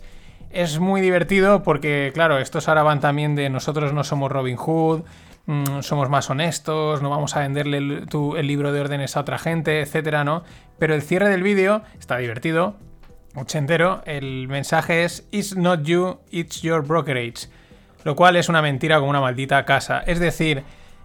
Es 0.51 0.79
muy 0.79 1.01
divertido 1.01 1.63
porque, 1.63 2.11
claro, 2.13 2.39
estos 2.39 2.69
ahora 2.69 2.83
van 2.83 3.01
también 3.01 3.35
de 3.35 3.49
nosotros 3.49 3.95
no 3.95 4.05
somos 4.05 4.31
Robin 4.31 4.57
Hood, 4.57 5.05
mm, 5.47 5.81
somos 5.81 6.11
más 6.11 6.29
honestos, 6.29 7.01
no 7.01 7.09
vamos 7.09 7.35
a 7.37 7.41
venderle 7.41 7.79
el, 7.79 8.07
tu- 8.07 8.37
el 8.37 8.47
libro 8.47 8.71
de 8.71 8.81
órdenes 8.83 9.17
a 9.17 9.21
otra 9.21 9.39
gente, 9.39 9.81
etcétera, 9.81 10.23
¿no? 10.25 10.45
Pero 10.79 10.95
el 10.95 11.01
cierre 11.01 11.31
del 11.31 11.43
vídeo 11.43 11.81
está 11.99 12.19
divertido, 12.19 12.77
ochentero. 13.35 14.03
El 14.05 14.49
mensaje 14.49 15.05
es 15.05 15.27
It's 15.31 15.57
not 15.57 15.83
you, 15.85 16.19
it's 16.31 16.61
your 16.63 16.83
brokerage 16.87 17.49
lo 18.05 18.17
cual 18.17 18.37
es 18.37 18.49
una 18.49 18.63
mentira 18.63 18.99
como 18.99 19.11
una 19.11 19.21
maldita 19.21 19.65
casa. 19.65 20.01
Es 20.07 20.19
decir, 20.19 20.63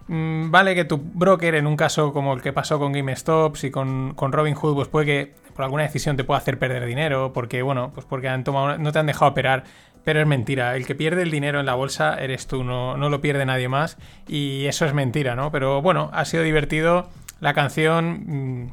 mm, 0.08 0.50
vale 0.50 0.74
que 0.74 0.84
tu 0.84 0.98
broker, 0.98 1.54
en 1.54 1.66
un 1.66 1.76
caso 1.76 2.12
como 2.12 2.34
el 2.34 2.42
que 2.42 2.52
pasó 2.52 2.78
con 2.78 2.92
GameStops 2.92 3.64
y 3.64 3.70
con, 3.70 4.14
con 4.14 4.32
Robinhood, 4.32 4.74
pues 4.74 4.88
puede 4.88 5.06
que 5.06 5.34
por 5.54 5.64
alguna 5.64 5.84
decisión 5.84 6.16
te 6.16 6.24
pueda 6.24 6.38
hacer 6.38 6.58
perder 6.58 6.84
dinero, 6.86 7.32
porque, 7.32 7.62
bueno, 7.62 7.92
pues 7.94 8.06
porque 8.06 8.28
han 8.28 8.44
tomado 8.44 8.78
no 8.78 8.92
te 8.92 8.98
han 8.98 9.06
dejado 9.06 9.30
operar. 9.30 9.64
Pero 10.04 10.20
es 10.20 10.26
mentira, 10.26 10.76
el 10.76 10.86
que 10.86 10.94
pierde 10.94 11.22
el 11.22 11.30
dinero 11.30 11.60
en 11.60 11.66
la 11.66 11.74
bolsa 11.74 12.16
eres 12.18 12.46
tú, 12.46 12.62
no, 12.62 12.96
no 12.98 13.08
lo 13.08 13.22
pierde 13.22 13.46
nadie 13.46 13.68
más. 13.68 13.96
Y 14.28 14.66
eso 14.66 14.84
es 14.84 14.92
mentira, 14.92 15.34
¿no? 15.34 15.50
Pero 15.50 15.80
bueno, 15.80 16.10
ha 16.12 16.26
sido 16.26 16.42
divertido. 16.42 17.08
La 17.40 17.54
canción 17.54 18.64
mm, 18.64 18.72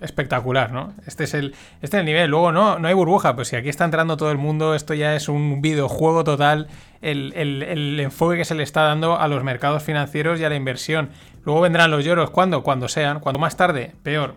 espectacular, 0.00 0.72
¿no? 0.72 0.92
Este 1.06 1.24
es 1.24 1.34
el, 1.34 1.54
este 1.82 1.96
es 1.96 2.00
el 2.00 2.04
nivel. 2.06 2.30
Luego 2.30 2.52
no, 2.52 2.78
no 2.78 2.88
hay 2.88 2.94
burbuja, 2.94 3.34
pues 3.34 3.48
si 3.48 3.56
aquí 3.56 3.68
está 3.68 3.84
entrando 3.84 4.16
todo 4.16 4.30
el 4.30 4.38
mundo, 4.38 4.74
esto 4.74 4.94
ya 4.94 5.14
es 5.16 5.28
un 5.28 5.60
videojuego 5.62 6.24
total, 6.24 6.68
el, 7.02 7.32
el- 7.36 7.62
el 7.62 8.00
enfoque 8.00 8.36
que 8.36 8.44
se 8.44 8.54
le 8.54 8.62
está 8.62 8.82
dando 8.82 9.18
a 9.18 9.28
los 9.28 9.42
mercados 9.44 9.82
financieros 9.82 10.40
y 10.40 10.44
a 10.44 10.48
la 10.48 10.56
inversión. 10.56 11.10
Luego 11.44 11.60
vendrán 11.62 11.90
los 11.90 12.04
lloros, 12.04 12.30
¿cuándo? 12.30 12.62
Cuando 12.62 12.88
sean, 12.88 13.20
cuando 13.20 13.38
más 13.40 13.56
tarde, 13.56 13.92
peor. 14.02 14.36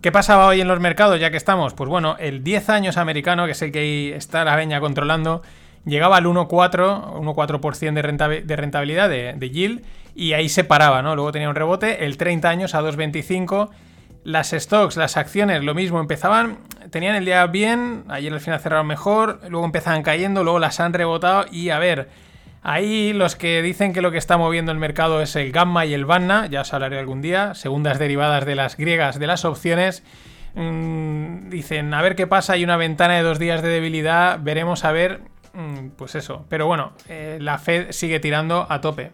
¿Qué 0.00 0.12
pasaba 0.12 0.46
hoy 0.46 0.60
en 0.60 0.68
los 0.68 0.78
mercados 0.80 1.18
ya 1.18 1.30
que 1.30 1.36
estamos? 1.36 1.74
Pues 1.74 1.90
bueno, 1.90 2.16
el 2.20 2.44
10 2.44 2.68
años 2.70 2.96
americano, 2.96 3.46
que 3.46 3.52
el 3.64 3.72
que 3.72 3.78
ahí 3.80 4.12
está 4.14 4.44
la 4.44 4.54
veña 4.54 4.78
controlando, 4.80 5.42
llegaba 5.84 6.16
al 6.18 6.24
1,4, 6.26 7.14
1,4% 7.20 7.92
de, 7.94 8.02
rentabi- 8.04 8.42
de 8.44 8.56
rentabilidad 8.56 9.08
de, 9.08 9.32
de 9.36 9.50
yield 9.50 9.82
y 10.14 10.34
ahí 10.34 10.48
se 10.48 10.62
paraba, 10.64 11.02
¿no? 11.02 11.16
Luego 11.16 11.32
tenía 11.32 11.48
un 11.48 11.54
rebote, 11.56 12.04
el 12.04 12.16
30 12.16 12.48
años 12.48 12.74
a 12.76 12.82
2,25. 12.82 13.70
Las 14.28 14.50
stocks, 14.50 14.98
las 14.98 15.16
acciones, 15.16 15.64
lo 15.64 15.74
mismo, 15.74 16.00
empezaban, 16.00 16.58
tenían 16.90 17.14
el 17.14 17.24
día 17.24 17.46
bien, 17.46 18.04
ayer 18.08 18.30
al 18.30 18.40
final 18.40 18.60
cerraron 18.60 18.86
mejor, 18.86 19.40
luego 19.48 19.64
empezaban 19.64 20.02
cayendo, 20.02 20.44
luego 20.44 20.58
las 20.58 20.80
han 20.80 20.92
rebotado 20.92 21.46
y 21.50 21.70
a 21.70 21.78
ver, 21.78 22.10
ahí 22.62 23.14
los 23.14 23.36
que 23.36 23.62
dicen 23.62 23.94
que 23.94 24.02
lo 24.02 24.10
que 24.10 24.18
está 24.18 24.36
moviendo 24.36 24.70
el 24.70 24.76
mercado 24.76 25.22
es 25.22 25.34
el 25.34 25.50
gamma 25.50 25.86
y 25.86 25.94
el 25.94 26.04
vanna, 26.04 26.44
ya 26.44 26.60
os 26.60 26.74
hablaré 26.74 26.98
algún 26.98 27.22
día, 27.22 27.54
segundas 27.54 27.98
derivadas 27.98 28.44
de 28.44 28.54
las 28.54 28.76
griegas 28.76 29.18
de 29.18 29.26
las 29.28 29.46
opciones, 29.46 30.02
mm, 30.56 31.48
dicen 31.48 31.94
a 31.94 32.02
ver 32.02 32.14
qué 32.14 32.26
pasa, 32.26 32.52
hay 32.52 32.64
una 32.64 32.76
ventana 32.76 33.14
de 33.14 33.22
dos 33.22 33.38
días 33.38 33.62
de 33.62 33.70
debilidad, 33.70 34.40
veremos 34.42 34.84
a 34.84 34.92
ver, 34.92 35.22
mm, 35.54 35.92
pues 35.96 36.14
eso, 36.16 36.44
pero 36.50 36.66
bueno, 36.66 36.92
eh, 37.08 37.38
la 37.40 37.56
Fed 37.56 37.92
sigue 37.92 38.20
tirando 38.20 38.66
a 38.68 38.82
tope. 38.82 39.10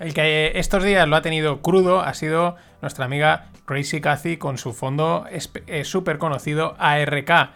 El 0.00 0.14
que 0.14 0.52
estos 0.56 0.82
días 0.82 1.06
lo 1.06 1.14
ha 1.14 1.22
tenido 1.22 1.60
crudo 1.60 2.00
ha 2.00 2.14
sido 2.14 2.56
nuestra 2.80 3.04
amiga 3.04 3.46
Crazy 3.66 4.00
Cathy 4.00 4.38
con 4.38 4.58
su 4.58 4.72
fondo 4.72 5.26
súper 5.84 6.18
conocido 6.18 6.74
ARK. 6.78 7.50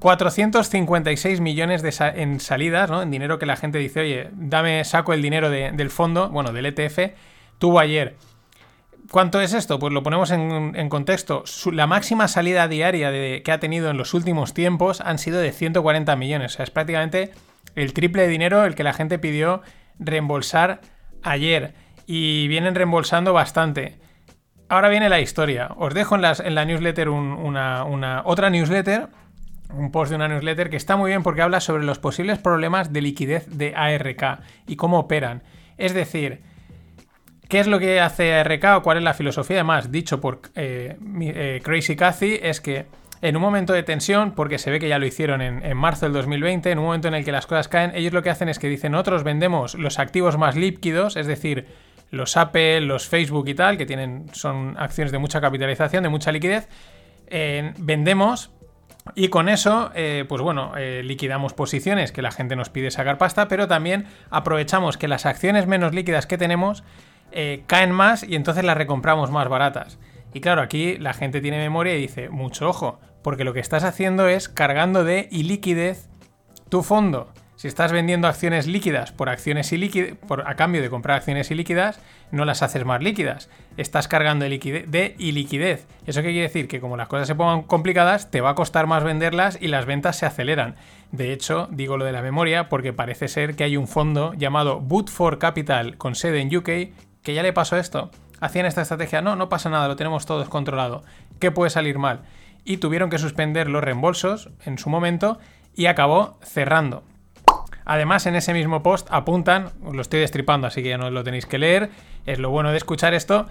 456 0.00 1.40
millones 1.40 1.82
de 1.82 1.94
en 2.16 2.40
salidas, 2.40 2.90
¿no? 2.90 3.00
En 3.02 3.10
dinero 3.10 3.38
que 3.38 3.46
la 3.46 3.56
gente 3.56 3.78
dice, 3.78 4.00
oye, 4.00 4.28
dame, 4.32 4.84
saco 4.84 5.14
el 5.14 5.22
dinero 5.22 5.48
de- 5.48 5.70
del 5.72 5.88
fondo, 5.90 6.28
bueno, 6.28 6.52
del 6.52 6.66
ETF, 6.66 7.14
tuvo 7.58 7.78
ayer. 7.80 8.16
¿Cuánto 9.10 9.40
es 9.40 9.54
esto? 9.54 9.78
Pues 9.78 9.92
lo 9.94 10.02
ponemos 10.02 10.30
en, 10.32 10.88
contexto. 10.90 11.44
La 11.72 11.86
máxima 11.86 12.28
salida 12.28 12.68
diaria 12.68 13.10
de- 13.10 13.42
que 13.44 13.52
ha 13.52 13.60
tenido 13.60 13.88
en 13.90 13.96
los 13.96 14.12
últimos 14.12 14.52
tiempos 14.52 15.00
han 15.00 15.18
sido 15.18 15.38
de 15.38 15.52
140 15.52 16.14
millones. 16.16 16.52
O 16.52 16.56
sea, 16.56 16.64
es 16.64 16.70
prácticamente 16.70 17.30
el 17.74 17.92
triple 17.94 18.22
de 18.22 18.28
dinero 18.28 18.64
el 18.64 18.74
que 18.74 18.82
la 18.82 18.92
gente 18.92 19.18
pidió 19.18 19.62
reembolsar 19.98 20.80
ayer. 21.26 21.74
Y 22.06 22.48
vienen 22.48 22.74
reembolsando 22.74 23.32
bastante. 23.32 23.98
Ahora 24.68 24.88
viene 24.88 25.08
la 25.08 25.20
historia. 25.20 25.70
Os 25.76 25.94
dejo 25.94 26.14
en, 26.16 26.22
la 26.22 26.64
newsletter 26.64 27.08
un- 27.08 27.32
una, 27.32 28.22
otra 28.24 28.50
newsletter, 28.50 29.08
un 29.72 29.90
post 29.92 30.10
de 30.10 30.16
una 30.16 30.28
newsletter 30.28 30.70
que 30.70 30.76
está 30.76 30.96
muy 30.96 31.10
bien 31.10 31.22
porque 31.22 31.42
habla 31.42 31.60
sobre 31.60 31.84
los 31.84 31.98
posibles 31.98 32.38
problemas 32.38 32.92
de 32.92 33.00
liquidez 33.00 33.46
de 33.48 33.74
ARK 33.76 34.40
y 34.66 34.76
cómo 34.76 34.98
operan. 34.98 35.42
Es 35.78 35.94
decir, 35.94 36.40
¿Qué 37.48 37.60
es 37.60 37.68
lo 37.68 37.78
que 37.78 38.00
hace 38.00 38.34
ARK 38.34 38.64
o 38.78 38.82
cuál 38.82 38.96
es 38.98 39.04
la 39.04 39.14
filosofía? 39.14 39.58
Además, 39.58 39.92
dicho 39.92 40.20
por 40.20 40.40
eh, 40.56 40.96
eh, 41.20 41.60
Crazy 41.62 41.94
Cathy, 41.94 42.40
es 42.42 42.60
que 42.60 42.86
en 43.22 43.36
un 43.36 43.42
momento 43.42 43.72
de 43.72 43.82
tensión, 43.82 44.32
porque 44.32 44.58
se 44.58 44.70
ve 44.70 44.78
que 44.78 44.88
ya 44.88 44.98
lo 44.98 45.06
hicieron 45.06 45.40
en, 45.40 45.76
marzo 45.76 46.06
del 46.06 46.12
2020, 46.12 46.70
en 46.70 46.78
un 46.78 46.84
momento 46.84 47.08
en 47.08 47.14
el 47.14 47.24
que 47.24 47.32
las 47.32 47.46
cosas 47.46 47.68
caen, 47.68 47.92
ellos 47.94 48.12
lo 48.12 48.22
que 48.22 48.30
hacen 48.30 48.48
es 48.48 48.58
que 48.58 48.68
dicen, 48.68 48.92
nosotros 48.92 49.24
vendemos 49.24 49.74
los 49.74 49.98
activos 49.98 50.36
más 50.36 50.56
líquidos, 50.56 51.16
es 51.16 51.26
decir, 51.26 51.66
los 52.10 52.36
Apple, 52.36 52.82
los 52.82 53.08
Facebook 53.08 53.48
y 53.48 53.54
tal, 53.54 53.78
que 53.78 53.86
tienen, 53.86 54.26
son 54.32 54.76
acciones 54.78 55.12
de 55.12 55.18
mucha 55.18 55.40
capitalización, 55.40 56.02
de 56.02 56.08
mucha 56.08 56.30
liquidez, 56.30 56.68
eh, 57.28 57.72
vendemos 57.78 58.50
y 59.14 59.28
con 59.28 59.48
eso, 59.48 59.90
eh, 59.94 60.24
pues 60.28 60.42
bueno, 60.42 60.72
eh, 60.76 61.02
liquidamos 61.04 61.54
posiciones 61.54 62.12
que 62.12 62.22
la 62.22 62.32
gente 62.32 62.56
nos 62.56 62.70
pide 62.70 62.90
sacar 62.90 63.18
pasta, 63.18 63.48
pero 63.48 63.68
también 63.68 64.06
aprovechamos 64.30 64.98
que 64.98 65.08
las 65.08 65.26
acciones 65.26 65.66
menos 65.66 65.94
líquidas 65.94 66.26
que 66.26 66.38
tenemos 66.38 66.84
caen 67.66 67.90
más 67.90 68.22
y 68.22 68.34
entonces 68.34 68.64
las 68.64 68.78
recompramos 68.78 69.30
más 69.30 69.46
baratas. 69.48 69.98
Y 70.34 70.40
claro, 70.40 70.60
aquí 70.62 70.96
la 70.98 71.14
gente 71.14 71.40
tiene 71.40 71.58
memoria 71.58 71.94
y 71.96 72.00
dice, 72.00 72.28
mucho 72.28 72.68
ojo, 72.68 73.00
porque 73.22 73.44
lo 73.44 73.52
que 73.54 73.60
estás 73.60 73.84
haciendo 73.84 74.28
es 74.28 74.48
cargando 74.48 75.02
de 75.04 75.28
iliquidez 75.30 76.08
tu 76.68 76.82
fondo. 76.82 77.32
Si 77.56 77.68
estás 77.68 77.90
vendiendo 77.90 78.28
acciones 78.28 78.66
líquidas 78.66 79.12
por 79.12 79.30
acciones 79.30 79.72
por, 80.28 80.46
a 80.46 80.56
cambio 80.56 80.82
de 80.82 80.90
comprar 80.90 81.16
acciones 81.16 81.50
ilíquidas, 81.50 81.98
no 82.30 82.44
las 82.44 82.62
haces 82.62 82.84
más 82.84 83.02
líquidas. 83.02 83.48
Estás 83.78 84.08
cargando 84.08 84.44
de, 84.44 84.50
liquide- 84.50 84.84
de 84.84 85.14
iliquidez. 85.18 85.86
¿Eso 86.04 86.20
qué 86.20 86.28
quiere 86.28 86.42
decir? 86.42 86.68
Que 86.68 86.80
como 86.80 86.98
las 86.98 87.08
cosas 87.08 87.26
se 87.26 87.34
pongan 87.34 87.62
complicadas, 87.62 88.30
te 88.30 88.42
va 88.42 88.50
a 88.50 88.54
costar 88.54 88.86
más 88.86 89.04
venderlas 89.04 89.56
y 89.58 89.68
las 89.68 89.86
ventas 89.86 90.16
se 90.18 90.26
aceleran. 90.26 90.76
De 91.12 91.32
hecho, 91.32 91.66
digo 91.70 91.96
lo 91.96 92.04
de 92.04 92.12
la 92.12 92.20
memoria 92.20 92.68
porque 92.68 92.92
parece 92.92 93.26
ser 93.26 93.56
que 93.56 93.64
hay 93.64 93.78
un 93.78 93.88
fondo 93.88 94.34
llamado 94.34 94.80
Bootford 94.80 95.38
Capital 95.38 95.96
con 95.96 96.14
sede 96.14 96.40
en 96.42 96.54
UK 96.54 96.68
que 97.22 97.34
ya 97.34 97.42
le 97.42 97.54
pasó 97.54 97.78
esto. 97.78 98.10
Hacían 98.40 98.66
esta 98.66 98.82
estrategia, 98.82 99.22
no, 99.22 99.36
no 99.36 99.48
pasa 99.48 99.70
nada, 99.70 99.88
lo 99.88 99.96
tenemos 99.96 100.26
todo 100.26 100.48
controlado. 100.48 101.02
¿Qué 101.40 101.50
puede 101.50 101.70
salir 101.70 101.98
mal? 101.98 102.20
Y 102.64 102.78
tuvieron 102.78 103.10
que 103.10 103.18
suspender 103.18 103.68
los 103.68 103.82
reembolsos 103.82 104.50
en 104.64 104.78
su 104.78 104.90
momento 104.90 105.38
y 105.74 105.86
acabó 105.86 106.38
cerrando. 106.42 107.02
Además, 107.84 108.26
en 108.26 108.34
ese 108.34 108.52
mismo 108.52 108.82
post 108.82 109.06
apuntan, 109.10 109.70
os 109.84 109.94
lo 109.94 110.02
estoy 110.02 110.20
destripando, 110.20 110.66
así 110.66 110.82
que 110.82 110.88
ya 110.88 110.98
no 110.98 111.08
lo 111.10 111.22
tenéis 111.22 111.46
que 111.46 111.58
leer, 111.58 111.90
es 112.26 112.38
lo 112.38 112.50
bueno 112.50 112.72
de 112.72 112.76
escuchar 112.76 113.14
esto. 113.14 113.46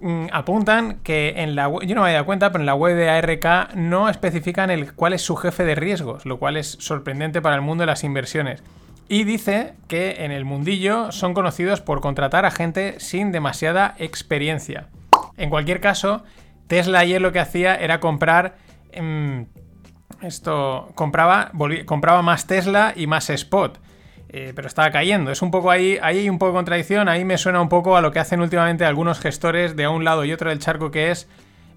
mm, 0.00 0.26
Apuntan 0.32 1.00
que 1.02 1.34
en 1.38 1.56
la 1.56 1.66
web, 1.68 1.86
yo 1.86 1.94
no 1.94 2.02
me 2.02 2.08
había 2.08 2.16
dado 2.16 2.26
cuenta, 2.26 2.52
pero 2.52 2.60
en 2.60 2.66
la 2.66 2.74
web 2.74 2.94
de 2.94 3.08
ARK 3.08 3.74
no 3.74 4.10
especifican 4.10 4.70
el 4.70 4.92
cuál 4.92 5.14
es 5.14 5.22
su 5.22 5.34
jefe 5.36 5.64
de 5.64 5.74
riesgos, 5.74 6.26
lo 6.26 6.38
cual 6.38 6.58
es 6.58 6.76
sorprendente 6.78 7.40
para 7.40 7.56
el 7.56 7.62
mundo 7.62 7.82
de 7.82 7.86
las 7.86 8.04
inversiones. 8.04 8.62
Y 9.12 9.24
dice 9.24 9.74
que 9.88 10.24
en 10.24 10.30
el 10.30 10.44
mundillo 10.44 11.10
son 11.10 11.34
conocidos 11.34 11.80
por 11.80 12.00
contratar 12.00 12.46
a 12.46 12.52
gente 12.52 13.00
sin 13.00 13.32
demasiada 13.32 13.96
experiencia. 13.98 14.86
En 15.36 15.50
cualquier 15.50 15.80
caso, 15.80 16.22
Tesla 16.68 17.00
ayer 17.00 17.20
lo 17.20 17.32
que 17.32 17.40
hacía 17.40 17.74
era 17.74 17.98
comprar 17.98 18.54
em, 18.92 19.46
esto 20.22 20.92
compraba, 20.94 21.50
compraba 21.86 22.22
más 22.22 22.46
Tesla 22.46 22.92
y 22.94 23.08
más 23.08 23.30
Spot. 23.30 23.80
Eh, 24.28 24.52
pero 24.54 24.68
estaba 24.68 24.92
cayendo. 24.92 25.32
Es 25.32 25.42
un 25.42 25.50
poco 25.50 25.72
ahí, 25.72 25.98
ahí 26.02 26.18
hay 26.18 26.30
un 26.30 26.38
poco 26.38 26.52
de 26.52 26.58
contradicción. 26.58 27.08
Ahí 27.08 27.24
me 27.24 27.36
suena 27.36 27.60
un 27.60 27.68
poco 27.68 27.96
a 27.96 28.00
lo 28.00 28.12
que 28.12 28.20
hacen 28.20 28.40
últimamente 28.40 28.84
algunos 28.84 29.18
gestores 29.18 29.74
de 29.74 29.88
un 29.88 30.04
lado 30.04 30.24
y 30.24 30.32
otro 30.32 30.50
del 30.50 30.60
charco, 30.60 30.92
que 30.92 31.10
es 31.10 31.28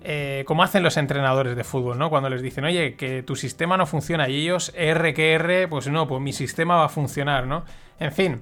eh, 0.06 0.43
como 0.45 0.64
hacen 0.64 0.84
los 0.84 0.97
entrenadores 0.97 1.56
de 1.56 1.64
fútbol, 1.64 1.97
¿no? 1.97 2.10
Cuando 2.10 2.30
les 2.30 2.41
dicen, 2.41 2.66
oye, 2.66 2.95
que 2.95 3.24
tu 3.24 3.38
sistema 3.38 3.78
no 3.78 3.86
funciona 3.86 4.28
y 4.28 4.41
ellos, 4.41 4.74
R 4.76 5.14
que 5.14 5.34
R, 5.34 5.70
pues 5.70 5.88
no, 5.88 6.08
pues 6.08 6.22
mi 6.22 6.34
sistema 6.34 6.76
va 6.76 6.86
a 6.86 6.89
funcionar, 6.89 7.47
¿no? 7.47 7.64
En 7.99 8.12
fin, 8.12 8.41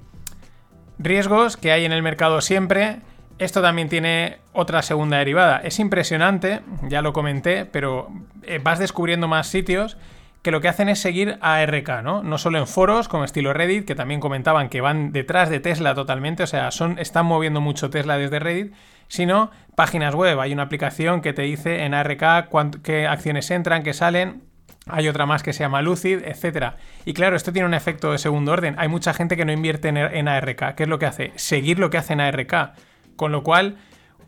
riesgos 0.97 1.57
que 1.57 1.71
hay 1.71 1.85
en 1.85 1.91
el 1.91 2.01
mercado 2.01 2.41
siempre. 2.41 2.97
Esto 3.37 3.61
también 3.61 3.89
tiene 3.89 4.39
otra 4.53 4.81
segunda 4.81 5.17
derivada. 5.17 5.57
Es 5.63 5.79
impresionante, 5.79 6.61
ya 6.89 7.03
lo 7.03 7.13
comenté, 7.13 7.65
pero 7.65 8.09
eh, 8.43 8.59
vas 8.61 8.79
descubriendo 8.79 9.27
más 9.27 9.47
sitios 9.47 9.97
que 10.41 10.51
lo 10.51 10.61
que 10.61 10.67
hacen 10.67 10.89
es 10.89 10.99
seguir 10.99 11.37
a 11.41 11.57
ARK, 11.57 12.01
¿no? 12.01 12.23
No 12.23 12.37
solo 12.39 12.57
en 12.57 12.65
foros 12.65 13.07
como 13.07 13.23
estilo 13.23 13.53
Reddit, 13.53 13.85
que 13.85 13.93
también 13.93 14.19
comentaban 14.19 14.69
que 14.69 14.81
van 14.81 15.11
detrás 15.11 15.49
de 15.49 15.59
Tesla 15.59 15.93
totalmente, 15.93 16.41
o 16.43 16.47
sea, 16.47 16.71
son, 16.71 16.97
están 16.97 17.27
moviendo 17.27 17.61
mucho 17.61 17.91
Tesla 17.91 18.17
desde 18.17 18.39
Reddit, 18.39 18.73
sino 19.11 19.51
páginas 19.75 20.15
web. 20.15 20.39
Hay 20.39 20.53
una 20.53 20.63
aplicación 20.63 21.19
que 21.19 21.33
te 21.33 21.41
dice 21.41 21.83
en 21.83 21.93
ARK 21.93 22.47
qué 22.81 23.07
acciones 23.07 23.51
entran, 23.51 23.83
qué 23.83 23.93
salen, 23.93 24.43
hay 24.87 25.09
otra 25.09 25.25
más 25.25 25.43
que 25.43 25.51
se 25.51 25.59
llama 25.65 25.81
Lucid, 25.81 26.19
etcétera. 26.23 26.77
Y 27.03 27.13
claro, 27.13 27.35
esto 27.35 27.51
tiene 27.51 27.67
un 27.67 27.73
efecto 27.73 28.13
de 28.13 28.17
segundo 28.17 28.53
orden. 28.53 28.75
Hay 28.77 28.87
mucha 28.87 29.13
gente 29.13 29.35
que 29.35 29.43
no 29.43 29.51
invierte 29.51 29.89
en, 29.89 29.97
en 29.97 30.29
ARK. 30.29 30.75
¿Qué 30.75 30.83
es 30.83 30.89
lo 30.89 30.97
que 30.97 31.07
hace? 31.07 31.33
Seguir 31.35 31.77
lo 31.77 31.89
que 31.89 31.97
hace 31.97 32.13
en 32.13 32.21
ARK. 32.21 32.71
Con 33.17 33.33
lo 33.33 33.43
cual, 33.43 33.75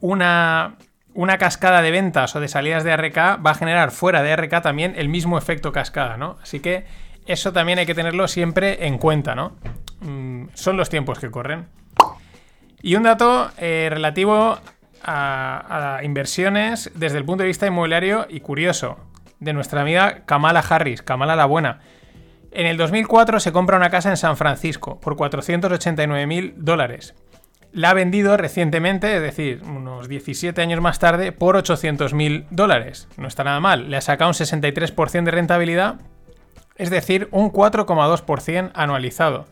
una, 0.01 0.75
una 1.13 1.37
cascada 1.37 1.81
de 1.81 1.91
ventas 1.91 2.35
o 2.35 2.41
de 2.41 2.49
salidas 2.49 2.83
de 2.83 2.91
ARK 2.91 3.17
va 3.17 3.51
a 3.51 3.55
generar 3.55 3.91
fuera 3.91 4.21
de 4.21 4.33
ARK 4.33 4.61
también 4.61 4.95
el 4.97 5.07
mismo 5.07 5.37
efecto 5.37 5.71
cascada, 5.71 6.17
¿no? 6.17 6.37
Así 6.43 6.59
que 6.59 6.83
eso 7.25 7.53
también 7.53 7.79
hay 7.79 7.85
que 7.85 7.95
tenerlo 7.95 8.27
siempre 8.27 8.85
en 8.85 8.97
cuenta, 8.97 9.33
¿no? 9.33 9.55
Mm, 10.01 10.47
son 10.53 10.75
los 10.75 10.89
tiempos 10.89 11.19
que 11.19 11.31
corren. 11.31 11.67
Y 12.85 12.95
un 12.95 13.03
dato 13.03 13.49
eh, 13.57 13.87
relativo 13.89 14.59
a, 15.03 15.99
inversiones 16.03 16.91
desde 16.95 17.17
el 17.17 17.25
punto 17.25 17.43
de 17.43 17.47
vista 17.47 17.67
inmobiliario 17.67 18.25
y 18.29 18.39
curioso, 18.39 18.97
de 19.39 19.53
nuestra 19.53 19.81
amiga 19.81 20.23
Kamala 20.25 20.61
Harris, 20.61 21.01
Kamala 21.01 21.35
la 21.35 21.45
Buena. 21.45 21.79
En 22.51 22.67
el 22.67 22.77
2004 22.77 23.39
se 23.39 23.51
compra 23.51 23.77
una 23.77 23.89
casa 23.89 24.09
en 24.09 24.17
San 24.17 24.37
Francisco 24.37 24.99
por 24.99 25.15
489 25.15 26.27
mil 26.27 26.53
dólares. 26.57 27.15
La 27.71 27.89
ha 27.89 27.93
vendido 27.95 28.37
recientemente, 28.37 29.15
es 29.15 29.21
decir, 29.21 29.63
unos 29.65 30.07
17 30.07 30.61
años 30.61 30.79
más 30.79 30.99
tarde, 30.99 31.31
por 31.31 31.55
800 31.55 32.13
mil 32.13 32.45
dólares. 32.51 33.07
No 33.17 33.27
está 33.27 33.43
nada 33.43 33.59
mal. 33.59 33.89
Le 33.89 33.97
ha 33.97 34.01
sacado 34.01 34.29
un 34.29 34.35
63% 34.35 35.23
de 35.23 35.31
rentabilidad, 35.31 35.95
es 36.75 36.91
decir, 36.91 37.27
un 37.31 37.51
4,2% 37.51 38.71
anualizado. 38.75 39.47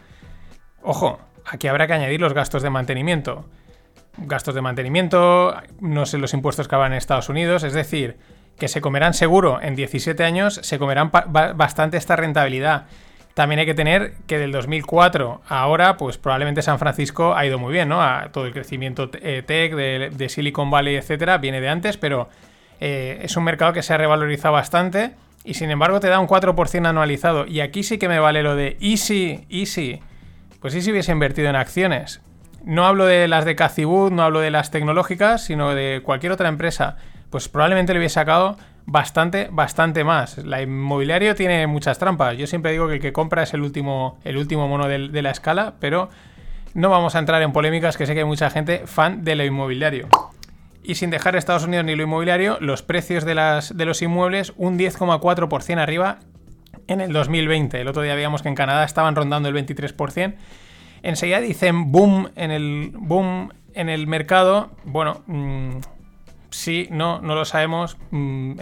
Ojo, 0.84 1.20
aquí 1.45 1.68
habrá 1.68 1.88
que 1.88 1.93
añadir 1.93 2.22
los 2.22 2.34
gastos 2.34 2.62
de 2.62 2.70
mantenimiento. 2.70 3.45
Gastos 4.18 4.55
de 4.55 4.62
mantenimiento, 4.62 5.55
no 5.80 6.05
sé 6.05 6.18
los 6.18 6.34
impuestos 6.34 6.68
que 6.68 6.76
van 6.76 6.91
en 6.91 6.97
Estados 6.97 7.30
Unidos, 7.30 7.64
es 7.64 7.74
decir, 7.74 8.18
que 8.57 8.68
se 8.68 8.82
comerán 8.82 9.14
seguro 9.14 9.59
en 9.62 9.76
17 9.76 10.24
años, 10.24 10.59
se 10.62 10.78
comerán 10.78 11.12
bastante 11.55 11.97
esta 11.97 12.16
rentabilidad. 12.16 12.86
También 13.34 13.59
hay 13.59 13.66
que 13.66 13.74
tener 13.74 14.14
que 14.28 14.38
del 14.38 14.51
2004 14.51 15.41
a 15.47 15.62
ahora, 15.62 15.95
pues 15.97 16.18
probablemente 16.18 16.62
San 16.62 16.80
Francisco 16.80 17.34
ha 17.34 17.45
ido 17.45 17.57
muy 17.57 17.72
bien, 17.72 17.88
¿no? 17.88 18.01
Todo 18.32 18.45
el 18.45 18.53
crecimiento 18.53 19.09
eh, 19.22 19.41
tech 19.45 19.74
de, 19.74 20.30
Silicon 20.30 20.70
Valley, 20.70 20.95
etcétera, 20.95 21.38
viene 21.38 21.62
de 21.62 21.70
antes, 21.70 21.97
pero 21.97 22.30
eh, 22.82 23.20
es 23.24 23.38
un 23.38 23.45
mercado 23.45 23.72
que 23.74 23.84
se 23.84 23.93
ha 23.93 23.97
revalorizado 23.97 24.53
bastante 24.53 25.12
y 25.43 25.53
sin 25.53 25.72
embargo 25.72 25.99
te 25.99 26.07
da 26.07 26.20
un 26.20 26.28
4% 26.28 26.86
anualizado. 26.86 27.47
Y 27.47 27.62
aquí 27.62 27.84
sí 27.84 27.97
que 27.97 28.09
me 28.09 28.20
vale 28.20 28.43
lo 28.43 28.55
de 28.55 28.78
easy, 28.82 29.45
easy. 29.49 30.01
Pues 30.59 30.74
si 30.74 30.91
hubiese 30.91 31.12
invertido 31.12 31.49
en 31.49 31.55
acciones. 31.55 32.22
No 32.64 32.86
hablo 32.86 33.05
de 33.05 33.28
las 33.28 33.45
de 33.45 33.55
Cathy 33.55 33.86
Wood, 33.86 34.12
no 34.12 34.24
hablo 34.24 34.39
de 34.39 34.51
las 34.51 34.72
tecnológicas, 34.72 35.43
sino 35.43 35.74
de 35.74 36.01
cualquier 36.03 36.32
otra 36.32 36.47
empresa. 36.47 36.97
Pues 37.30 37.49
probablemente 37.49 37.93
le 37.93 37.99
hubiese 37.99 38.16
sacado 38.16 38.57
bastante, 38.86 39.49
bastante 39.51 40.03
más. 40.03 40.38
La 40.39 40.62
inmobiliario 40.62 41.34
tiene 41.36 41.66
muchas 41.68 41.97
trampas. 41.97 42.38
Yo 42.38 42.45
siempre 42.45 42.72
digo 42.72 42.88
que 42.88 42.95
el 42.95 42.99
que 43.01 43.14
compra 43.14 43.43
es 43.43 43.53
el 43.53 43.62
último, 43.62 44.20
el 44.24 44.38
último 44.38 44.68
mono 44.68 44.88
de, 44.88 45.09
de 45.09 45.22
la 45.22 45.32
escala, 45.32 45.76
pero 45.80 46.09
no 46.74 46.89
vamos 46.89 47.16
a 47.16 47.20
entrar 47.20 47.41
en 47.41 47.51
polémicas 47.51 47.97
que 47.97 48.05
sé 48.05 48.14
que 48.14 48.20
hay 48.20 48.26
mucha 48.26 48.49
gente 48.49 48.84
fan 48.86 49.24
de 49.24 49.36
lo 49.36 49.43
inmobiliario. 49.43 50.07
Y 50.84 50.95
sin 50.95 51.09
dejar 51.09 51.36
Estados 51.36 51.66
Unidos 51.66 51.86
ni 51.86 51.95
lo 51.95 52.03
inmobiliario, 52.03 52.57
los 52.59 52.82
precios 52.82 53.26
de, 53.26 53.36
las, 53.36 53.76
de 53.76 53.86
los 53.86 54.01
inmuebles 54.01 54.53
un 54.57 54.78
10,4% 54.78 55.80
arriba 55.80 56.20
en 56.88 57.01
el 57.01 57.14
2020. 57.14 57.82
El 57.82 57.88
otro 57.88 58.01
día 58.01 58.16
veíamos 58.16 58.41
que 58.41 58.49
en 58.49 58.55
Canadá 58.55 58.84
estaban 58.84 59.16
rondando 59.16 59.49
el 59.49 59.55
23%. 59.55 60.36
Enseguida 61.04 61.39
dicen 61.39 61.91
boom 61.91 62.30
en 62.36 62.52
el 62.52 62.91
boom 62.95 63.52
en 63.74 63.89
el 63.89 64.08
mercado. 64.08 64.72
Bueno, 64.84 65.24
mm, 65.28 65.78
sí, 66.49 66.88
no, 66.91 67.22
no 67.22 67.36
lo 67.36 67.45
sabemos. 67.45 67.97
Mm, 68.12 68.54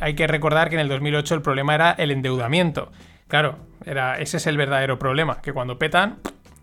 hay 0.00 0.14
que 0.14 0.26
recordar 0.26 0.68
que 0.68 0.76
en 0.76 0.80
el 0.80 0.88
2008 0.88 1.34
el 1.34 1.42
problema 1.42 1.74
era 1.74 1.92
el 1.92 2.10
endeudamiento. 2.10 2.90
Claro, 3.28 3.58
era, 3.84 4.18
ese 4.18 4.36
es 4.36 4.46
el 4.46 4.56
verdadero 4.56 4.98
problema, 4.98 5.40
que 5.40 5.52
cuando 5.52 5.78
petan, 5.78 6.18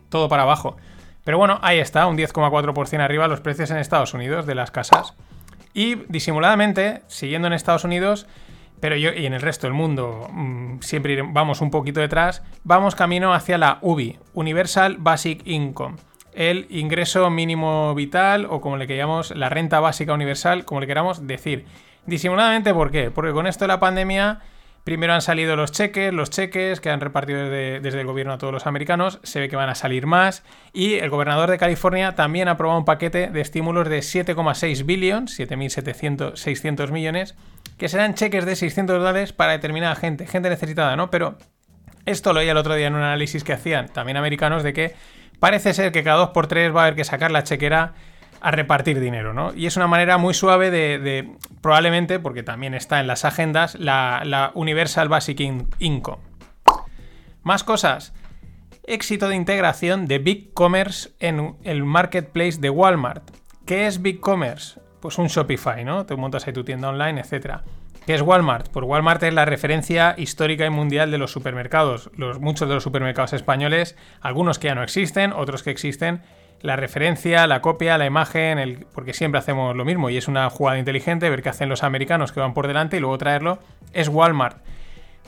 todo 0.10 0.30
para 0.30 0.44
abajo. 0.44 0.78
Pero 1.24 1.38
bueno, 1.38 1.60
ahí 1.62 1.80
está, 1.80 2.06
un 2.08 2.18
10,4% 2.18 3.00
arriba 3.00 3.28
los 3.28 3.42
precios 3.42 3.72
en 3.72 3.78
Estados 3.78 4.14
Unidos 4.14 4.46
de 4.46 4.56
las 4.56 4.72
casas. 4.72 5.14
Y 5.74 5.96
disimuladamente, 6.08 7.02
siguiendo 7.08 7.48
en 7.48 7.54
Estados 7.54 7.84
Unidos, 7.84 8.28
pero 8.84 8.98
yo 8.98 9.14
y 9.14 9.26
en 9.26 9.32
el 9.32 9.40
resto 9.40 9.66
del 9.66 9.74
mundo 9.74 10.28
mm, 10.30 10.82
siempre 10.82 11.22
vamos 11.22 11.62
un 11.62 11.72
poquito 11.72 12.02
detrás, 12.02 12.44
vamos 12.66 12.96
camino 12.96 13.34
hacia 13.34 13.58
la 13.58 13.78
UBI, 13.80 14.20
Universal 14.34 14.98
Basic 15.00 15.40
Income, 15.46 15.96
el 16.34 16.68
ingreso 16.70 17.30
mínimo 17.30 17.96
vital 17.96 18.46
o 18.50 18.60
como 18.60 18.76
le 18.76 18.86
queramos, 18.86 19.34
la 19.38 19.48
renta 19.48 19.80
básica 19.80 20.14
universal, 20.14 20.66
como 20.66 20.82
le 20.82 20.88
queramos 20.88 21.26
decir. 21.26 21.64
Disimuladamente, 22.08 22.74
¿por 22.74 22.92
qué? 22.92 23.10
Porque 23.10 23.32
con 23.32 23.48
esto 23.48 23.64
de 23.64 23.70
la 23.70 23.80
pandemia 23.80 24.42
Primero 24.84 25.14
han 25.14 25.22
salido 25.22 25.56
los 25.56 25.72
cheques, 25.72 26.14
los 26.14 26.30
cheques 26.30 26.82
que 26.82 26.90
han 26.90 27.00
repartido 27.00 27.50
desde, 27.50 28.02
el 28.02 28.06
gobierno 28.06 28.34
a 28.34 28.38
todos 28.38 28.52
los 28.52 28.68
americanos, 28.68 29.20
se 29.24 29.40
ve 29.40 29.48
que 29.48 29.56
van 29.56 29.70
a 29.70 29.76
salir 29.76 30.08
más 30.08 30.44
y 30.74 30.96
el 30.96 31.10
gobernador 31.10 31.50
de 31.50 31.58
California 31.58 32.16
también 32.16 32.50
ha 32.50 32.52
aprobado 32.52 32.80
un 32.80 32.86
paquete 32.86 33.30
de 33.30 33.40
estímulos 33.40 33.88
de 33.88 34.00
7,6 34.00 34.86
billones, 34.86 35.40
7.600 35.40 36.92
millones, 36.92 37.36
que 37.78 37.90
serán 37.90 38.14
cheques 38.14 38.46
de 38.46 38.56
600 38.56 38.98
dólares 38.98 39.34
para 39.34 39.54
determinada 39.54 39.96
gente, 39.96 40.28
gente 40.28 40.50
necesitada, 40.50 40.96
¿no? 40.96 41.10
Pero 41.10 41.38
esto 42.06 42.34
lo 42.34 42.40
oí 42.40 42.50
el 42.50 42.58
otro 42.58 42.76
día 42.76 42.88
en 42.88 42.96
un 42.96 43.02
análisis 43.02 43.44
que 43.44 43.54
hacían 43.54 43.88
también 43.88 44.18
americanos 44.18 44.64
de 44.64 44.74
que 44.74 44.96
parece 45.40 45.74
ser 45.74 45.92
que 45.92 46.04
cada 46.04 46.18
dos 46.18 46.30
por 46.30 46.48
tres 46.48 46.76
va 46.76 46.82
a 46.82 46.84
haber 46.86 46.96
que 46.96 47.04
sacar 47.04 47.32
la 47.32 47.44
chequera 47.44 47.94
a 48.44 48.52
repartir 48.52 49.00
dinero, 49.00 49.34
¿no? 49.34 49.54
Y 49.54 49.68
es 49.68 49.78
una 49.78 49.88
manera 49.88 50.18
muy 50.18 50.34
suave 50.34 50.70
de, 50.70 51.38
probablemente, 51.62 52.20
porque 52.20 52.44
también 52.44 52.74
está 52.74 53.00
en 53.00 53.08
las 53.08 53.24
agendas, 53.24 53.76
la, 53.76 54.52
Universal 54.54 55.08
Basic 55.08 55.40
Income. 55.80 56.22
Más 57.42 57.64
cosas. 57.64 58.14
Éxito 58.86 59.30
de 59.30 59.36
integración 59.36 60.08
de 60.08 60.20
Big 60.20 60.54
Commerce 60.54 61.12
en 61.22 61.56
el 61.64 61.86
marketplace 61.86 62.60
de 62.60 62.70
Walmart. 62.70 63.24
¿Qué 63.66 63.88
es 63.88 64.02
Big 64.02 64.20
Commerce? 64.20 64.78
Pues 65.04 65.18
un 65.18 65.28
Shopify, 65.28 65.84
¿no? 65.84 66.06
Te 66.06 66.16
montas 66.16 66.48
ahí 66.48 66.54
tu 66.54 66.64
tienda 66.64 66.88
online, 66.88 67.20
etc. 67.20 67.58
¿Qué 68.06 68.16
es 68.16 68.22
Walmart? 68.22 68.70
Pues 68.70 68.86
Walmart 68.86 69.22
es 69.24 69.34
la 69.34 69.44
referencia 69.44 70.16
histórica 70.18 70.66
y 70.66 70.70
mundial 70.70 71.12
de 71.12 71.18
los 71.18 71.30
supermercados. 71.30 72.10
Los, 72.16 72.40
muchos 72.40 72.70
de 72.70 72.76
los 72.76 72.84
supermercados 72.84 73.34
españoles, 73.34 73.98
algunos 74.22 74.60
que 74.60 74.70
ya 74.70 74.76
no 74.76 74.82
existen, 74.82 75.34
otros 75.34 75.62
que 75.62 75.72
existen, 75.72 76.22
la 76.62 76.78
referencia, 76.78 77.48
la 77.48 77.60
copia, 77.60 77.98
la 77.98 78.06
imagen, 78.06 78.60
el, 78.60 78.86
porque 78.94 79.14
siempre 79.14 79.40
hacemos 79.40 79.76
lo 79.76 79.84
mismo 79.84 80.10
y 80.10 80.16
es 80.16 80.30
una 80.30 80.50
jugada 80.50 80.80
inteligente 80.80 81.30
ver 81.30 81.44
qué 81.44 81.50
hacen 81.50 81.68
los 81.68 81.84
americanos 81.84 82.32
que 82.32 82.40
van 82.40 82.54
por 82.54 82.68
delante 82.68 82.96
y 82.96 83.02
luego 83.02 83.18
traerlo, 83.18 83.60
es 83.92 84.08
Walmart. 84.08 84.56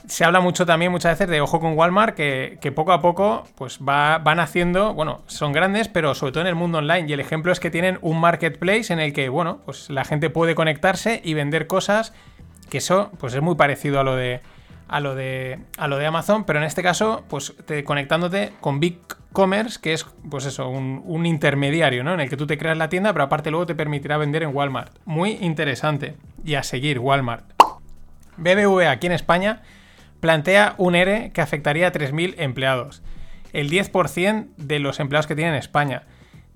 Se 0.06 0.24
habla 0.24 0.40
mucho 0.40 0.66
también 0.66 0.92
muchas 0.92 1.18
veces 1.18 1.28
de 1.28 1.40
ojo 1.40 1.58
con 1.58 1.76
Walmart, 1.76 2.14
que, 2.14 2.72
poco 2.74 2.92
a 2.92 3.00
poco 3.00 3.44
pues 3.56 3.78
va, 3.80 4.18
van 4.18 4.38
haciendo, 4.38 4.94
bueno, 4.94 5.22
son 5.26 5.52
grandes, 5.52 5.88
pero 5.88 6.14
sobre 6.14 6.32
todo 6.32 6.42
en 6.42 6.48
el 6.48 6.54
mundo 6.54 6.78
online. 6.78 7.06
Y 7.08 7.12
el 7.12 7.20
ejemplo 7.20 7.50
es 7.50 7.58
que 7.58 7.70
tienen 7.70 7.98
un 8.02 8.20
marketplace 8.20 8.92
en 8.92 9.00
el 9.00 9.12
que, 9.12 9.28
bueno, 9.28 9.60
pues 9.64 9.90
la 9.90 10.04
gente 10.04 10.30
puede 10.30 10.54
conectarse 10.54 11.20
y 11.24 11.34
vender 11.34 11.66
cosas, 11.66 12.12
que 12.70 12.78
eso 12.78 13.10
pues 13.18 13.34
es 13.34 13.42
muy 13.42 13.56
parecido 13.56 13.98
a 13.98 14.04
lo 14.04 14.14
de, 14.14 14.42
a 14.88 15.00
lo 15.00 15.14
de, 15.14 15.58
a 15.78 15.88
lo 15.88 15.98
de 15.98 16.06
Amazon, 16.06 16.44
pero 16.44 16.58
en 16.58 16.64
este 16.64 16.82
caso, 16.82 17.24
pues 17.28 17.54
te, 17.64 17.82
conectándote 17.84 18.52
con 18.60 18.80
Big 18.80 19.00
Commerce, 19.32 19.78
que 19.80 19.92
es, 19.92 20.06
pues 20.30 20.46
eso, 20.46 20.68
un, 20.68 21.26
intermediario, 21.26 22.04
¿no? 22.04 22.14
En 22.14 22.20
el 22.20 22.30
que 22.30 22.36
tú 22.36 22.46
te 22.46 22.56
creas 22.56 22.78
la 22.78 22.88
tienda, 22.88 23.12
pero 23.12 23.24
aparte 23.24 23.50
luego 23.50 23.66
te 23.66 23.74
permitirá 23.74 24.16
vender 24.16 24.42
en 24.42 24.54
Walmart. 24.54 24.96
Muy 25.04 25.32
interesante. 25.40 26.16
Y 26.44 26.54
a 26.54 26.62
seguir, 26.62 27.00
Walmart. 27.00 27.44
BBVA 28.36 28.90
aquí 28.90 29.06
en 29.06 29.12
España 29.12 29.62
plantea 30.20 30.74
un 30.78 30.94
ERE 30.94 31.30
que 31.32 31.40
afectaría 31.40 31.88
a 31.88 31.92
3.000 31.92 32.34
empleados. 32.38 33.02
El 33.52 33.70
10% 33.70 34.48
de 34.56 34.78
los 34.78 35.00
empleados 35.00 35.26
que 35.26 35.34
tiene 35.34 35.50
en 35.50 35.56
España. 35.56 36.04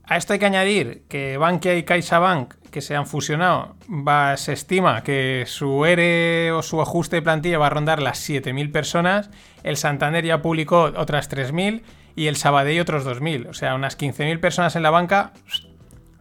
A 0.04 0.16
esto 0.16 0.32
hay 0.32 0.38
que 0.40 0.46
añadir 0.46 1.04
que 1.08 1.36
Bankia 1.36 1.76
y 1.76 1.84
CaixaBank, 1.84 2.54
que 2.72 2.80
se 2.80 2.96
han 2.96 3.06
fusionado, 3.06 3.76
va, 3.88 4.36
se 4.36 4.52
estima 4.52 5.04
que 5.04 5.44
su 5.46 5.84
ERE 5.86 6.50
o 6.52 6.62
su 6.62 6.80
ajuste 6.80 7.16
de 7.16 7.22
plantilla 7.22 7.58
va 7.58 7.68
a 7.68 7.70
rondar 7.70 8.02
las 8.02 8.28
7.000 8.28 8.72
personas. 8.72 9.30
El 9.62 9.76
Santander 9.76 10.24
ya 10.24 10.42
publicó 10.42 10.82
otras 10.96 11.30
3.000 11.30 11.82
y 12.16 12.26
el 12.26 12.36
Sabadell 12.36 12.80
otros 12.80 13.06
2.000. 13.06 13.48
O 13.48 13.54
sea, 13.54 13.74
unas 13.74 13.96
15.000 13.96 14.40
personas 14.40 14.74
en 14.74 14.82
la 14.82 14.90
banca, 14.90 15.32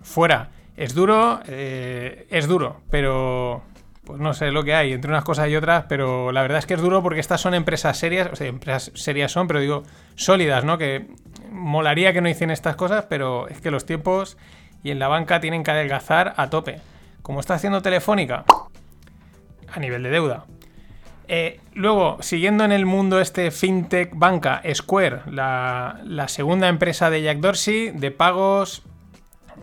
fuera. 0.03 0.51
Es 0.77 0.93
duro, 0.93 1.41
eh, 1.47 2.27
es 2.29 2.47
duro, 2.47 2.81
pero 2.89 3.63
pues 4.09 4.19
no 4.19 4.33
sé 4.33 4.49
lo 4.49 4.63
que 4.63 4.73
hay 4.73 4.91
entre 4.91 5.11
unas 5.11 5.23
cosas 5.23 5.49
y 5.49 5.55
otras, 5.55 5.85
pero 5.87 6.31
la 6.31 6.41
verdad 6.41 6.57
es 6.57 6.65
que 6.65 6.73
es 6.73 6.81
duro 6.81 7.03
porque 7.03 7.19
estas 7.19 7.39
son 7.39 7.53
empresas 7.53 7.95
serias, 7.95 8.27
o 8.33 8.35
sea, 8.35 8.47
empresas 8.47 8.91
serias 8.95 9.31
son, 9.31 9.45
pero 9.45 9.59
digo, 9.59 9.83
sólidas, 10.15 10.63
¿no? 10.63 10.79
Que 10.79 11.05
molaría 11.51 12.11
que 12.11 12.19
no 12.19 12.27
hicieran 12.27 12.49
estas 12.49 12.75
cosas, 12.75 13.05
pero 13.07 13.47
es 13.49 13.61
que 13.61 13.69
los 13.69 13.85
tiempos 13.85 14.35
y 14.81 14.89
en 14.89 14.97
la 14.97 15.09
banca 15.09 15.39
tienen 15.39 15.63
que 15.63 15.69
adelgazar 15.69 16.33
a 16.37 16.49
tope. 16.49 16.79
Como 17.21 17.39
está 17.39 17.53
haciendo 17.53 17.83
Telefónica, 17.83 18.45
a 19.71 19.79
nivel 19.79 20.01
de 20.01 20.09
deuda. 20.09 20.45
Eh, 21.27 21.59
luego, 21.75 22.17
siguiendo 22.21 22.63
en 22.63 22.71
el 22.71 22.87
mundo 22.87 23.19
este 23.19 23.51
fintech 23.51 24.09
banca, 24.15 24.63
Square, 24.73 25.21
la, 25.27 26.25
segunda 26.29 26.67
empresa 26.67 27.11
de 27.11 27.21
Jack 27.21 27.37
Dorsey, 27.41 27.91
de 27.91 28.09
pagos, 28.09 28.81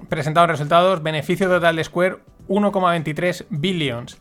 presentados 0.09 0.51
resultados, 0.51 1.03
beneficio 1.03 1.49
total 1.49 1.75
de 1.75 1.83
Square 1.83 2.19
1,23 2.47 3.47
billions. 3.51 4.19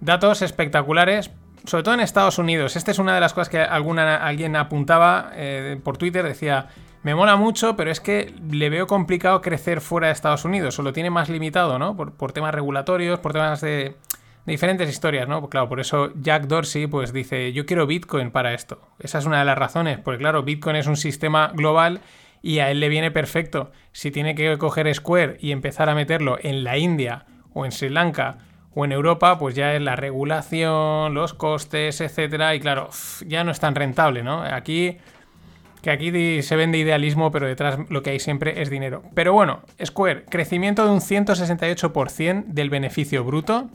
Datos 0.00 0.42
espectaculares, 0.42 1.30
sobre 1.64 1.82
todo 1.82 1.94
en 1.94 2.00
Estados 2.00 2.38
Unidos. 2.38 2.76
Esta 2.76 2.90
es 2.90 2.98
una 2.98 3.14
de 3.14 3.20
las 3.20 3.34
cosas 3.34 3.48
que 3.48 3.60
alguna, 3.60 4.16
alguien 4.16 4.56
apuntaba 4.56 5.30
eh, 5.34 5.78
por 5.82 5.98
Twitter, 5.98 6.24
decía, 6.24 6.68
me 7.02 7.14
mola 7.14 7.36
mucho, 7.36 7.76
pero 7.76 7.90
es 7.90 8.00
que 8.00 8.34
le 8.50 8.70
veo 8.70 8.86
complicado 8.86 9.40
crecer 9.40 9.80
fuera 9.80 10.08
de 10.08 10.12
Estados 10.12 10.44
Unidos, 10.44 10.78
o 10.78 10.82
lo 10.82 10.92
tiene 10.92 11.10
más 11.10 11.28
limitado, 11.28 11.78
¿no? 11.78 11.96
por 11.96 12.32
temas 12.32 12.54
regulatorios, 12.54 13.20
por 13.20 13.32
temas 13.32 13.60
de 13.60 13.96
diferentes 14.46 14.88
historias, 14.88 15.28
¿no? 15.28 15.48
Claro, 15.48 15.68
por 15.68 15.80
eso 15.80 16.12
Jack 16.20 16.46
Dorsey 16.46 16.86
pues 16.86 17.12
dice, 17.12 17.52
yo 17.52 17.66
quiero 17.66 17.86
Bitcoin 17.86 18.30
para 18.30 18.54
esto. 18.54 18.80
Esa 18.98 19.18
es 19.18 19.26
una 19.26 19.38
de 19.38 19.44
las 19.44 19.58
razones, 19.58 19.98
porque 19.98 20.18
claro, 20.18 20.42
Bitcoin 20.42 20.76
es 20.76 20.86
un 20.86 20.96
sistema 20.96 21.52
global 21.54 22.00
y 22.42 22.58
a 22.60 22.70
él 22.70 22.80
le 22.80 22.88
viene 22.88 23.10
perfecto. 23.10 23.70
Si 23.92 24.10
tiene 24.10 24.34
que 24.34 24.56
coger 24.58 24.92
Square 24.94 25.36
y 25.40 25.52
empezar 25.52 25.88
a 25.88 25.94
meterlo 25.94 26.38
en 26.42 26.64
la 26.64 26.78
India 26.78 27.26
o 27.52 27.64
en 27.64 27.72
Sri 27.72 27.90
Lanka 27.90 28.38
o 28.74 28.84
en 28.84 28.92
Europa, 28.92 29.38
pues 29.38 29.54
ya 29.54 29.74
es 29.74 29.82
la 29.82 29.96
regulación, 29.96 31.14
los 31.14 31.34
costes, 31.34 32.00
etcétera, 32.00 32.54
y 32.54 32.60
claro, 32.60 32.90
ya 33.26 33.42
no 33.44 33.50
es 33.50 33.60
tan 33.60 33.74
rentable, 33.74 34.22
¿no? 34.22 34.42
Aquí 34.42 34.98
que 35.82 35.90
aquí 35.90 36.42
se 36.42 36.56
vende 36.56 36.78
idealismo, 36.78 37.30
pero 37.30 37.46
detrás 37.46 37.78
lo 37.88 38.02
que 38.02 38.10
hay 38.10 38.20
siempre 38.20 38.60
es 38.60 38.70
dinero. 38.70 39.02
Pero 39.14 39.32
bueno, 39.32 39.62
Square, 39.82 40.26
crecimiento 40.26 40.84
de 40.84 40.90
un 40.90 41.00
168% 41.00 42.44
del 42.46 42.70
beneficio 42.70 43.24
bruto, 43.24 43.70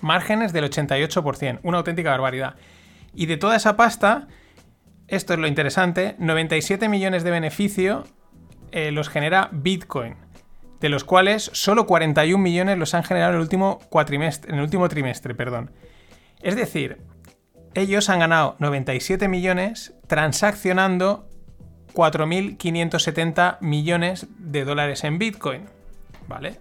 Márgenes 0.00 0.52
del 0.52 0.70
88%, 0.70 1.60
una 1.62 1.78
auténtica 1.78 2.10
barbaridad. 2.10 2.56
Y 3.14 3.26
de 3.26 3.36
toda 3.36 3.56
esa 3.56 3.76
pasta, 3.76 4.28
esto 5.08 5.34
es 5.34 5.38
lo 5.38 5.46
interesante, 5.46 6.16
97 6.18 6.88
millones 6.88 7.22
de 7.24 7.30
beneficio 7.30 8.04
eh, 8.72 8.90
los 8.90 9.08
genera 9.08 9.48
Bitcoin. 9.52 10.16
De 10.80 10.88
los 10.88 11.04
cuales 11.04 11.50
solo 11.52 11.86
41 11.86 12.42
millones 12.42 12.78
los 12.78 12.94
han 12.94 13.04
generado 13.04 13.32
en 13.32 13.36
el 13.36 13.42
último, 13.42 13.80
cuatrimestre, 13.88 14.50
en 14.50 14.58
el 14.58 14.64
último 14.64 14.88
trimestre. 14.88 15.34
Perdón. 15.34 15.70
Es 16.42 16.56
decir, 16.56 16.98
ellos 17.74 18.08
han 18.08 18.20
ganado 18.20 18.56
97 18.58 19.28
millones 19.28 19.94
transaccionando 20.06 21.28
4.570 21.94 23.58
millones 23.60 24.26
de 24.38 24.64
dólares 24.64 25.04
en 25.04 25.18
Bitcoin. 25.18 25.66
¿Vale? 26.28 26.60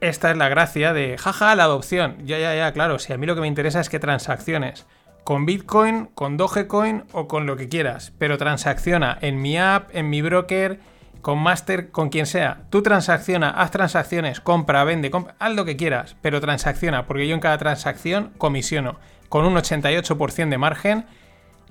Esta 0.00 0.30
es 0.30 0.36
la 0.36 0.48
gracia 0.48 0.92
de, 0.92 1.18
jaja, 1.18 1.54
la 1.54 1.64
adopción. 1.64 2.16
Ya, 2.24 2.38
ya, 2.38 2.54
ya, 2.54 2.72
claro, 2.72 2.98
si 2.98 3.12
a 3.12 3.18
mí 3.18 3.26
lo 3.26 3.34
que 3.34 3.40
me 3.40 3.48
interesa 3.48 3.80
es 3.80 3.88
que 3.88 3.98
transacciones 3.98 4.86
con 5.24 5.44
Bitcoin, 5.44 6.06
con 6.14 6.36
Dogecoin 6.36 7.04
o 7.12 7.28
con 7.28 7.44
lo 7.46 7.56
que 7.56 7.68
quieras, 7.68 8.12
pero 8.18 8.38
transacciona 8.38 9.18
en 9.20 9.42
mi 9.42 9.58
app, 9.58 9.90
en 9.92 10.08
mi 10.08 10.22
broker, 10.22 10.80
con 11.22 11.38
Master, 11.38 11.90
con 11.90 12.08
quien 12.08 12.26
sea. 12.26 12.62
Tú 12.70 12.82
transacciona, 12.82 13.50
haz 13.50 13.70
transacciones, 13.70 14.40
compra, 14.40 14.84
vende, 14.84 15.10
compra, 15.10 15.34
haz 15.38 15.54
lo 15.54 15.64
que 15.64 15.76
quieras, 15.76 16.16
pero 16.22 16.40
transacciona, 16.40 17.06
porque 17.06 17.26
yo 17.26 17.34
en 17.34 17.40
cada 17.40 17.58
transacción 17.58 18.32
comisiono 18.38 18.98
con 19.28 19.44
un 19.44 19.54
88% 19.54 20.48
de 20.48 20.58
margen. 20.58 21.06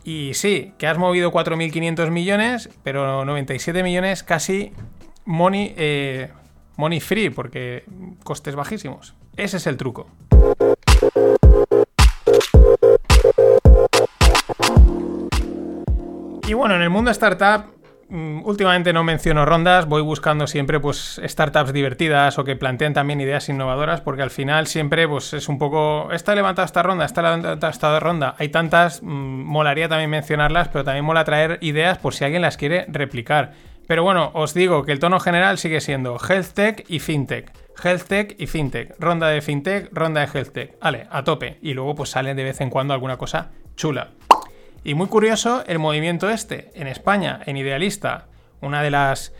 Y 0.03 0.33
sí, 0.35 0.73
que 0.77 0.87
has 0.87 0.97
movido 0.97 1.31
4.500 1.31 2.11
millones, 2.11 2.69
pero 2.83 3.25
97 3.25 3.83
millones 3.83 4.23
casi 4.23 4.71
money, 5.25 5.73
eh, 5.77 6.29
money 6.77 7.01
free, 7.01 7.29
porque 7.29 7.83
costes 8.23 8.55
bajísimos. 8.55 9.15
Ese 9.35 9.57
es 9.57 9.67
el 9.67 9.75
truco. 9.77 10.07
Y 16.47 16.53
bueno, 16.53 16.75
en 16.75 16.81
el 16.81 16.89
mundo 16.89 17.11
startup 17.11 17.76
últimamente 18.10 18.93
no 18.93 19.03
menciono 19.03 19.45
rondas, 19.45 19.86
voy 19.86 20.01
buscando 20.01 20.47
siempre 20.47 20.80
pues 20.80 21.22
startups 21.24 21.74
divertidas 21.74 22.39
o 22.39 22.43
que 22.43 22.55
planteen 22.55 22.93
también 22.93 23.20
ideas 23.22 23.49
innovadoras, 23.49 24.01
porque 24.01 24.22
al 24.22 24.32
final 24.32 24.68
siempre 24.68 25.08
pues 25.08 25.34
es 25.34 25.49
un 25.49 25.58
poco, 25.58 26.12
está 26.12 26.34
levantada 26.36 26.66
esta 26.66 26.84
ronda, 26.84 27.05
está 27.05 27.22
levantada 27.22 27.70
esta 27.70 27.99
ronda, 27.99 28.36
hay 28.38 28.49
tantas, 28.49 29.01
mm, 29.03 29.05
molaría 29.08 29.89
también 29.89 30.10
mencionarlas, 30.10 30.70
pero 30.70 30.84
también 30.84 31.05
mola 31.05 31.26
traer 31.26 31.58
ideas 31.62 31.97
por 31.97 32.14
si 32.14 32.24
alguien 32.24 32.41
las 32.41 32.58
quiere 32.58 32.86
replicar. 32.88 33.53
Pero 33.88 34.03
bueno, 34.03 34.32
os 34.34 34.53
digo 34.53 34.84
que 34.84 34.91
el 34.91 34.99
tono 34.99 35.20
general 35.20 35.58
sigue 35.58 35.80
siendo 35.80 36.18
Health 36.18 36.53
Tech 36.53 36.86
y 36.89 36.99
FinTech. 36.99 37.51
Health 37.82 38.03
Tech 38.08 38.36
y 38.38 38.47
FinTech. 38.47 38.95
Ronda 38.99 39.28
de 39.30 39.41
FinTech, 39.41 39.89
ronda 39.93 40.22
de 40.22 40.28
Health 40.28 40.51
Tech. 40.51 40.80
Vale, 40.82 41.08
a 41.10 41.24
tope. 41.24 41.58
Y 41.62 41.74
luego 41.74 41.95
pues 41.95 42.10
sale 42.10 42.36
de 42.36 42.43
vez 42.43 42.60
en 42.60 42.70
cuando 42.70 42.93
alguna 42.93 43.18
cosa 43.18 43.51
chula. 43.78 44.10
Y 44.88 44.95
muy 44.95 45.07
curioso 45.07 45.65
el 45.67 45.79
movimiento 45.79 46.29
este. 46.29 46.71
En 46.73 46.88
España, 46.88 47.41
en 47.45 47.57
Idealista, 47.57 48.27
una 48.61 48.81
de 48.81 48.89
las 48.89 49.33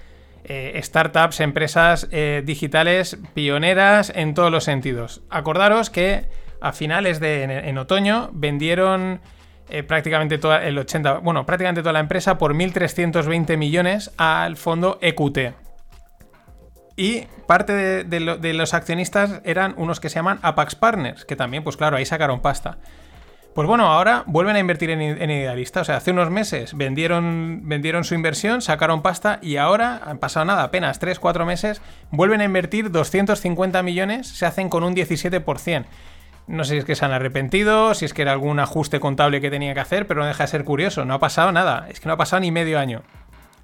eh, 0.43 0.77
startups, 0.83 1.39
empresas 1.39 2.09
eh, 2.11 2.43
digitales 2.45 3.17
pioneras 3.33 4.11
en 4.13 4.33
todos 4.33 4.51
los 4.51 4.65
sentidos. 4.65 5.21
Acordaros 5.29 5.89
que 5.89 6.25
a 6.59 6.73
finales 6.73 7.21
de 7.21 7.43
en, 7.43 7.77
otoño 7.77 8.29
vendieron 8.33 9.21
eh, 9.69 9.83
prácticamente 9.83 10.37
toda 10.37 10.65
el 10.65 10.77
80, 10.77 11.19
bueno, 11.19 11.45
prácticamente 11.45 11.79
toda 11.79 11.93
la 11.93 12.01
empresa 12.01 12.37
por 12.37 12.53
1.320 12.53 13.55
millones 13.55 14.11
al 14.17 14.57
fondo 14.57 14.99
EQT. 15.01 15.53
Y 16.97 17.21
parte 17.47 17.71
de, 17.71 18.03
de, 18.03 18.53
los 18.53 18.73
accionistas 18.73 19.39
eran 19.45 19.75
unos 19.77 20.01
que 20.01 20.09
se 20.09 20.15
llaman 20.15 20.39
Apax 20.41 20.75
Partners, 20.75 21.23
que 21.23 21.37
también, 21.37 21.63
pues 21.63 21.77
claro, 21.77 21.95
ahí 21.95 22.05
sacaron 22.05 22.41
pasta. 22.41 22.79
Pues 23.57 23.67
bueno, 23.67 23.87
ahora 23.87 24.23
vuelven 24.27 24.55
a 24.55 24.59
invertir 24.59 24.91
en, 24.91 25.01
Idealista. 25.01 25.81
O 25.81 25.83
sea, 25.83 25.97
hace 25.97 26.11
unos 26.11 26.29
meses 26.29 26.77
vendieron, 26.77 27.61
vendieron 27.63 28.03
su 28.03 28.13
inversión, 28.13 28.61
sacaron 28.61 29.01
pasta 29.01 29.39
y 29.41 29.57
ahora, 29.57 29.99
han 30.05 30.19
pasado 30.19 30.45
nada, 30.45 30.61
apenas 30.61 31.01
3-4 31.01 31.43
meses, 31.43 31.81
vuelven 32.11 32.41
a 32.41 32.43
invertir 32.43 32.91
250 32.91 33.81
millones, 33.81 34.27
se 34.27 34.45
hacen 34.45 34.69
con 34.69 34.83
un 34.83 34.95
17%. 34.95 35.85
No 36.45 36.65
sé 36.65 36.73
si 36.73 36.77
es 36.77 36.85
que 36.85 36.93
se 36.93 37.03
han 37.03 37.13
arrepentido, 37.13 37.95
si 37.95 38.05
es 38.05 38.13
que 38.13 38.21
era 38.21 38.31
algún 38.31 38.59
ajuste 38.59 38.99
contable 38.99 39.41
que 39.41 39.49
tenía 39.49 39.73
que 39.73 39.79
hacer, 39.79 40.05
pero 40.05 40.19
no 40.19 40.27
deja 40.27 40.43
de 40.43 40.49
ser 40.49 40.63
curioso. 40.63 41.03
No 41.03 41.15
ha 41.15 41.19
pasado 41.19 41.51
nada, 41.51 41.87
es 41.89 41.99
que 41.99 42.05
no 42.05 42.13
ha 42.13 42.17
pasado 42.17 42.41
ni 42.41 42.51
medio 42.51 42.77
año. 42.77 43.01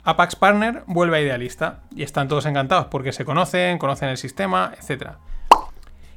Apax 0.05 0.35
Partner 0.35 0.81
vuelve 0.87 1.17
a 1.17 1.21
Idealista 1.21 1.81
y 1.95 2.01
están 2.01 2.27
todos 2.27 2.47
encantados 2.47 2.87
porque 2.87 3.11
se 3.11 3.25
conocen, 3.25 3.77
conocen 3.77 4.09
el 4.09 4.17
sistema, 4.17 4.71
etcétera. 4.75 5.19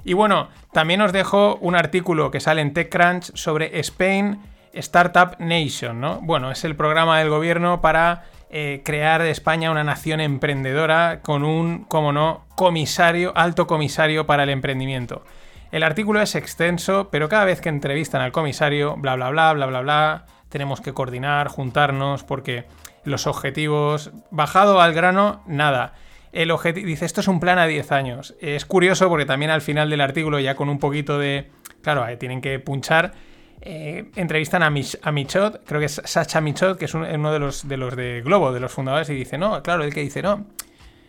Y 0.06 0.12
bueno, 0.12 0.50
también 0.72 1.00
os 1.00 1.12
dejo 1.12 1.56
un 1.56 1.74
artículo 1.74 2.30
que 2.30 2.38
sale 2.38 2.60
en 2.60 2.72
TechCrunch 2.72 3.32
sobre 3.34 3.80
Spain 3.80 4.38
Startup 4.72 5.34
Nation, 5.40 6.00
¿no? 6.00 6.20
Bueno, 6.22 6.52
es 6.52 6.62
el 6.62 6.76
programa 6.76 7.18
del 7.18 7.28
gobierno 7.28 7.80
para 7.80 8.22
eh, 8.48 8.82
crear 8.84 9.20
de 9.20 9.32
España 9.32 9.72
una 9.72 9.82
nación 9.82 10.20
emprendedora 10.20 11.22
con 11.22 11.42
un, 11.42 11.82
como 11.86 12.12
no, 12.12 12.44
comisario, 12.54 13.32
alto 13.34 13.66
comisario 13.66 14.26
para 14.26 14.44
el 14.44 14.50
emprendimiento. 14.50 15.24
El 15.72 15.82
artículo 15.82 16.20
es 16.22 16.36
extenso, 16.36 17.08
pero 17.10 17.28
cada 17.28 17.44
vez 17.44 17.60
que 17.60 17.68
entrevistan 17.68 18.22
al 18.22 18.30
comisario, 18.30 18.94
bla, 18.96 19.16
bla, 19.16 19.30
bla, 19.30 19.54
bla, 19.54 19.66
bla, 19.66 19.80
bla, 19.80 20.26
tenemos 20.50 20.80
que 20.80 20.94
coordinar, 20.94 21.48
juntarnos, 21.48 22.22
porque 22.22 22.64
los 23.02 23.26
objetivos, 23.26 24.12
bajado 24.30 24.80
al 24.80 24.94
grano, 24.94 25.42
nada 25.48 25.94
el 26.36 26.50
objetivo. 26.50 26.86
Dice, 26.86 27.06
esto 27.06 27.20
es 27.20 27.28
un 27.28 27.40
plan 27.40 27.58
a 27.58 27.66
10 27.66 27.92
años. 27.92 28.34
Es 28.40 28.66
curioso 28.66 29.08
porque 29.08 29.24
también 29.24 29.50
al 29.50 29.62
final 29.62 29.90
del 29.90 30.00
artículo, 30.00 30.38
ya 30.38 30.54
con 30.54 30.68
un 30.68 30.78
poquito 30.78 31.18
de. 31.18 31.50
Claro, 31.82 32.04
tienen 32.18 32.40
que 32.40 32.58
punchar. 32.58 33.14
Eh, 33.62 34.10
entrevistan 34.16 34.62
a, 34.62 34.66
a, 34.66 35.12
Michot, 35.12 35.64
creo 35.64 35.80
que 35.80 35.86
es 35.86 36.00
Sacha 36.04 36.40
Michot, 36.40 36.78
que 36.78 36.84
es 36.84 36.94
uno 36.94 37.32
de 37.32 37.38
los, 37.38 37.66
de 37.66 37.76
los 37.76 37.96
de 37.96 38.22
Globo, 38.24 38.52
de 38.52 38.60
los 38.60 38.70
fundadores, 38.70 39.08
y 39.08 39.14
dice, 39.14 39.38
no, 39.38 39.62
claro, 39.62 39.82
el 39.82 39.92
que 39.92 40.02
dice, 40.02 40.22
no, 40.22 40.46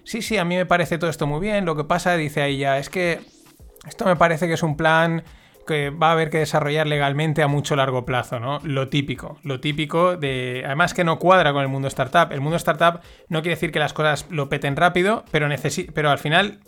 sí, 0.03 0.21
sí, 0.21 0.37
a 0.37 0.45
mí 0.45 0.55
me 0.55 0.65
parece 0.65 0.97
todo 0.97 1.09
esto 1.09 1.27
muy 1.27 1.39
bien, 1.39 1.65
lo 1.65 1.75
que 1.75 1.83
pasa, 1.83 2.15
dice 2.15 2.41
ahí 2.41 2.57
ya, 2.57 2.79
es 2.79 2.89
que 2.89 3.19
esto 3.85 4.05
me 4.05 4.15
parece 4.15 4.47
que 4.47 4.53
es 4.53 4.63
un 4.63 4.75
plan 4.75 5.23
que 5.67 5.91
va 5.91 6.09
a 6.09 6.11
haber 6.13 6.31
que 6.31 6.39
desarrollar 6.39 6.87
legalmente 6.87 7.43
a 7.43 7.47
mucho 7.47 7.75
largo 7.75 8.05
plazo, 8.05 8.39
¿no? 8.39 8.59
Lo 8.63 8.89
típico, 8.89 9.37
lo 9.43 9.59
típico 9.59 10.17
de... 10.17 10.63
Además 10.65 10.95
que 10.95 11.03
no 11.03 11.19
cuadra 11.19 11.53
con 11.53 11.61
el 11.61 11.67
mundo 11.67 11.87
startup. 11.87 12.31
El 12.31 12.41
mundo 12.41 12.57
startup 12.57 13.01
no 13.29 13.41
quiere 13.43 13.55
decir 13.55 13.71
que 13.71 13.77
las 13.77 13.93
cosas 13.93 14.25
lo 14.31 14.49
peten 14.49 14.75
rápido, 14.75 15.23
pero, 15.29 15.47
pero 15.93 16.09
al 16.09 16.17
final 16.17 16.59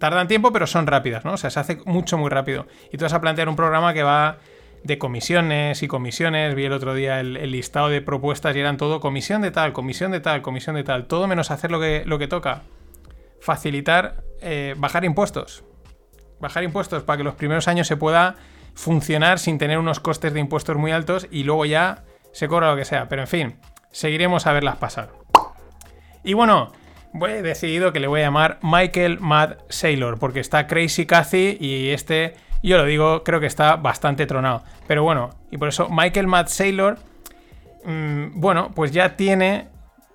tardan 0.00 0.26
tiempo, 0.26 0.52
pero 0.52 0.66
son 0.66 0.88
rápidas, 0.88 1.24
¿no? 1.24 1.34
O 1.34 1.36
sea, 1.36 1.50
se 1.50 1.60
hace 1.60 1.78
mucho, 1.84 2.18
muy 2.18 2.30
rápido. 2.30 2.66
Y 2.92 2.96
tú 2.96 3.04
vas 3.04 3.12
a 3.12 3.20
plantear 3.20 3.48
un 3.48 3.54
programa 3.54 3.94
que 3.94 4.02
va 4.02 4.38
de 4.82 4.98
comisiones 4.98 5.82
y 5.82 5.86
comisiones. 5.86 6.56
Vi 6.56 6.64
el 6.64 6.72
otro 6.72 6.94
día 6.94 7.20
el, 7.20 7.52
listado 7.52 7.88
de 7.88 8.02
propuestas 8.02 8.56
y 8.56 8.60
eran 8.60 8.76
todo 8.76 8.98
comisión 8.98 9.42
de 9.42 9.52
tal, 9.52 9.72
comisión 9.72 10.10
de 10.10 10.20
tal, 10.20 10.42
comisión 10.42 10.74
de 10.74 10.82
tal. 10.82 11.06
Todo 11.06 11.28
menos 11.28 11.50
hacer 11.50 11.70
lo 11.70 11.78
que, 11.78 12.02
lo 12.04 12.18
que 12.18 12.26
toca. 12.26 12.62
Facilitar, 13.40 14.24
eh, 14.40 14.74
bajar 14.76 15.04
impuestos 15.04 15.62
bajar 16.40 16.62
impuestos 16.64 17.02
para 17.02 17.18
que 17.18 17.24
los 17.24 17.34
primeros 17.34 17.68
años 17.68 17.86
se 17.86 17.96
pueda 17.96 18.36
funcionar 18.74 19.38
sin 19.38 19.58
tener 19.58 19.78
unos 19.78 20.00
costes 20.00 20.32
de 20.32 20.40
impuestos 20.40 20.76
muy 20.76 20.92
altos 20.92 21.26
y 21.30 21.42
luego 21.42 21.64
ya 21.64 22.04
se 22.32 22.48
cobra 22.48 22.70
lo 22.70 22.76
que 22.76 22.84
sea. 22.84 23.08
Pero 23.08 23.22
en 23.22 23.28
fin, 23.28 23.56
seguiremos 23.90 24.46
a 24.46 24.52
verlas 24.52 24.76
pasar. 24.76 25.10
Y 26.22 26.34
bueno, 26.34 26.72
he 27.26 27.42
decidido 27.42 27.92
que 27.92 28.00
le 28.00 28.06
voy 28.06 28.20
a 28.20 28.24
llamar 28.24 28.58
Michael 28.62 29.18
Mad 29.20 29.56
Sailor, 29.68 30.18
porque 30.18 30.40
está 30.40 30.66
Crazy 30.66 31.06
Cathy 31.06 31.56
y 31.60 31.88
este, 31.90 32.36
yo 32.62 32.76
lo 32.76 32.84
digo, 32.84 33.24
creo 33.24 33.40
que 33.40 33.46
está 33.46 33.76
bastante 33.76 34.26
tronado. 34.26 34.62
Pero 34.86 35.02
bueno, 35.02 35.30
y 35.50 35.56
por 35.56 35.68
eso 35.68 35.88
Michael 35.90 36.26
Mad 36.26 36.46
Sailor, 36.48 36.98
mm, 37.84 38.40
bueno, 38.40 38.72
pues 38.74 38.92
ya 38.92 39.16
tiene 39.16 39.68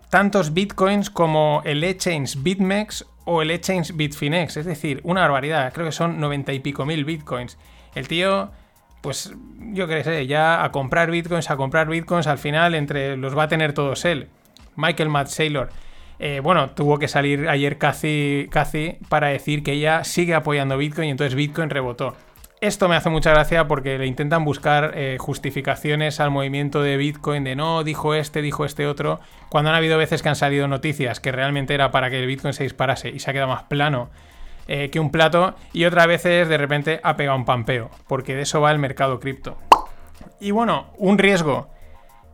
tantos 0.10 0.54
bitcoins 0.54 1.10
como 1.10 1.62
el 1.66 1.84
exchange 1.84 2.42
BitMEX 2.42 3.06
o 3.26 3.42
el 3.42 3.52
exchange 3.52 3.94
Bitfinex, 3.94 4.58
es 4.58 4.66
decir, 4.66 5.00
una 5.04 5.22
barbaridad, 5.22 5.72
creo 5.74 5.86
que 5.86 5.92
son 5.92 6.20
90 6.20 6.54
y 6.54 6.60
pico 6.60 6.86
mil 6.86 7.06
bitcoins. 7.06 7.58
El 7.96 8.08
tío, 8.08 8.52
pues 9.02 9.34
yo 9.72 9.88
qué 9.88 10.04
sé, 10.04 10.28
ya 10.28 10.64
a 10.64 10.72
comprar 10.72 11.12
bitcoins, 11.12 11.50
a 11.50 11.58
comprar 11.58 11.88
bitcoins, 11.88 12.28
al 12.28 12.38
final 12.38 12.76
entre 12.76 13.18
los 13.18 13.38
va 13.38 13.44
a 13.44 13.48
tener 13.48 13.74
todos 13.74 14.06
él. 14.06 14.28
Michael 14.76 15.10
Matt 15.10 15.28
Saylor. 15.28 15.70
Eh, 16.20 16.40
bueno, 16.42 16.70
tuvo 16.72 17.00
que 17.00 17.08
salir 17.08 17.50
ayer 17.50 17.78
casi 17.78 18.48
para 19.10 19.28
decir 19.28 19.64
que 19.64 19.74
ella 19.74 20.04
sigue 20.04 20.36
apoyando 20.36 20.78
Bitcoin 20.78 21.08
y 21.08 21.12
entonces 21.12 21.36
Bitcoin 21.36 21.70
rebotó. 21.70 22.16
Esto 22.64 22.88
me 22.88 22.96
hace 22.96 23.10
mucha 23.10 23.32
gracia 23.32 23.68
porque 23.68 23.98
le 23.98 24.06
intentan 24.06 24.46
buscar 24.46 24.94
eh, 24.96 25.18
justificaciones 25.20 26.22
al 26.22 26.32
movimiento 26.32 26.82
de 26.82 26.96
Bitcoin 26.96 27.44
de 27.44 27.58
no, 27.58 27.84
dijo 27.84 28.14
este, 28.14 28.42
dijo 28.42 28.64
este 28.64 28.88
otro, 28.88 29.20
cuando 29.50 29.70
han 29.70 29.76
habido 29.76 29.98
veces 29.98 30.24
que 30.24 30.30
han 30.30 30.38
salido 30.38 30.66
noticias 30.70 31.20
que 31.20 31.34
realmente 31.34 31.74
era 31.74 31.92
para 31.92 32.10
que 32.10 32.22
el 32.22 32.26
Bitcoin 32.26 32.54
se 32.54 32.64
disparase 32.64 33.10
y 33.10 33.20
se 33.20 33.30
ha 33.30 33.34
quedado 33.34 33.50
más 33.50 33.64
plano 33.64 34.12
eh, 34.70 34.90
que 34.92 35.02
un 35.02 35.12
plato 35.12 35.56
y 35.74 35.84
otras 35.84 36.08
veces 36.08 36.48
de 36.48 36.58
repente 36.58 37.02
ha 37.04 37.18
pegado 37.18 37.38
un 37.38 37.44
pampeo, 37.44 37.90
porque 38.08 38.34
de 38.34 38.44
eso 38.44 38.62
va 38.62 38.72
el 38.72 38.80
mercado 38.80 39.20
cripto. 39.20 39.58
Y 40.40 40.52
bueno, 40.52 40.94
un 40.98 41.18
riesgo, 41.18 41.70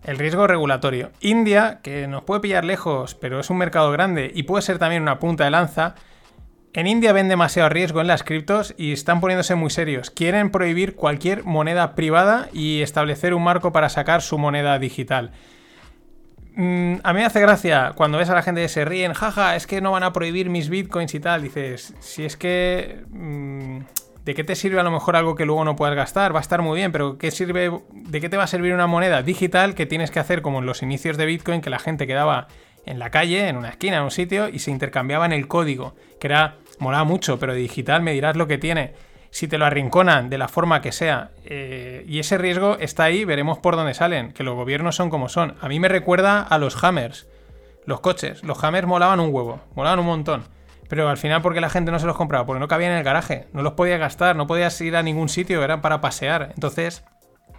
el 0.04 0.20
riesgo 0.20 0.46
regulatorio. 0.46 1.10
India, 1.22 1.80
que 1.82 2.06
nos 2.06 2.22
puede 2.22 2.42
pillar 2.42 2.66
lejos, 2.66 3.16
pero 3.16 3.40
es 3.40 3.50
un 3.50 3.58
mercado 3.58 3.92
grande 3.92 4.32
y 4.32 4.44
puede 4.44 4.62
ser 4.62 4.78
también 4.78 5.02
una 5.02 5.18
punta 5.18 5.46
de 5.46 5.50
lanza, 5.50 5.96
en 6.74 6.88
India 6.88 7.14
ven 7.14 7.30
demasiado 7.30 7.70
riesgo 7.70 8.02
en 8.02 8.08
las 8.08 8.24
criptos 8.24 8.76
y 8.78 8.92
están 8.92 9.22
poniéndose 9.22 9.56
muy 9.56 9.70
serios. 9.70 10.12
Quieren 10.12 10.52
prohibir 10.52 10.96
cualquier 10.96 11.44
moneda 11.44 11.96
privada 11.96 12.50
y 12.54 12.82
establecer 12.82 13.34
un 13.34 13.44
marco 13.44 13.72
para 13.72 13.90
sacar 13.90 14.22
su 14.22 14.38
moneda 14.38 14.78
digital. 14.78 15.32
Mm, 16.56 16.96
a 17.04 17.14
mí 17.14 17.20
me 17.20 17.26
hace 17.26 17.40
gracia 17.40 17.94
cuando 17.96 18.18
ves 18.18 18.30
a 18.30 18.36
la 18.36 18.42
gente 18.44 18.62
que 18.62 18.70
se 18.70 18.86
ríen, 18.86 19.14
jaja, 19.14 19.56
es 19.56 19.66
que 19.66 19.82
no 19.82 19.92
van 19.92 20.04
a 20.04 20.14
prohibir 20.14 20.50
mis 20.50 20.70
bitcoins 20.70 21.14
y 21.16 21.20
tal. 21.20 21.42
Dices, 21.42 21.94
si 22.00 22.26
es 22.26 22.38
que. 22.38 23.04
mm, 23.10 23.80
¿De 24.26 24.36
qué 24.36 24.44
te 24.44 24.56
sirve 24.56 24.80
a 24.80 24.84
lo 24.84 24.92
mejor 24.92 25.16
algo 25.16 25.34
que 25.34 25.46
luego 25.46 25.64
no 25.64 25.76
puedas 25.76 25.96
gastar? 25.96 26.36
Va 26.36 26.40
a 26.40 26.42
estar 26.42 26.62
muy 26.62 26.78
bien, 26.78 26.92
pero 26.92 27.18
¿qué 27.18 27.32
sirve, 27.32 27.72
¿de 27.92 28.22
qué 28.22 28.30
te 28.30 28.38
va 28.38 28.44
a 28.44 28.48
servir 28.48 28.76
una 28.76 28.86
moneda 28.86 29.24
digital 29.24 29.74
que 29.74 29.88
tienes 29.88 30.12
que 30.12 30.20
hacer 30.20 30.44
como 30.44 30.60
en 30.60 30.68
los 30.68 30.84
inicios 30.84 31.18
de 31.18 31.26
Bitcoin, 31.26 31.62
que 31.62 31.72
la 31.72 31.80
gente 31.80 32.06
quedaba 32.06 32.48
en 32.86 33.00
la 33.00 33.10
calle, 33.10 33.48
en 33.48 33.58
una 33.58 33.70
esquina, 33.70 33.98
en 33.98 34.04
un 34.04 34.12
sitio, 34.12 34.50
y 34.50 34.60
se 34.60 34.72
intercambiaban 34.72 35.32
el 35.32 35.48
código, 35.48 35.96
que 36.20 36.28
era, 36.28 36.56
molaba 36.80 37.04
mucho, 37.04 37.40
pero 37.40 37.54
digital 37.54 38.02
me 38.02 38.14
dirás 38.14 38.36
lo 38.36 38.48
que 38.48 38.58
tiene. 38.58 38.94
Si 39.32 39.48
te 39.48 39.58
lo 39.58 39.66
arrinconan 39.66 40.30
de 40.30 40.40
la 40.40 40.48
forma 40.48 40.82
que 40.82 40.92
sea, 40.92 41.32
eh, 41.46 42.04
y 42.08 42.20
ese 42.20 42.38
riesgo 42.38 42.78
está 42.80 43.04
ahí, 43.04 43.26
veremos 43.26 43.60
por 43.60 43.76
dónde 43.76 43.94
salen, 43.94 44.32
que 44.34 44.44
los 44.44 44.56
gobiernos 44.56 44.96
son 44.96 45.10
como 45.10 45.30
son. 45.30 45.56
A 45.62 45.68
mí 45.68 45.80
me 45.80 45.88
recuerda 45.88 46.42
a 46.42 46.58
los 46.58 46.84
Hammers, 46.84 47.28
los 47.86 48.00
coches. 48.00 48.44
Los 48.44 48.64
Hammers 48.64 48.88
molaban 48.88 49.20
un 49.20 49.34
huevo, 49.34 49.62
molaban 49.76 50.00
un 50.00 50.06
montón. 50.06 50.44
Pero 50.88 51.08
al 51.08 51.18
final, 51.18 51.42
¿por 51.42 51.54
qué 51.54 51.62
la 51.62 51.70
gente 51.70 51.92
no 51.92 52.00
se 52.00 52.08
los 52.08 52.16
compraba? 52.16 52.46
Porque 52.46 52.60
no 52.60 52.68
cabían 52.68 52.94
en 52.94 52.98
el 52.98 53.04
garaje, 53.04 53.48
no 53.54 53.62
los 53.62 53.74
podías 53.74 54.00
gastar, 54.00 54.36
no 54.36 54.48
podías 54.48 54.80
ir 54.82 54.96
a 54.96 55.04
ningún 55.04 55.30
sitio, 55.30 55.64
eran 55.64 55.82
para 55.82 56.02
pasear. 56.02 56.52
Entonces, 56.56 57.04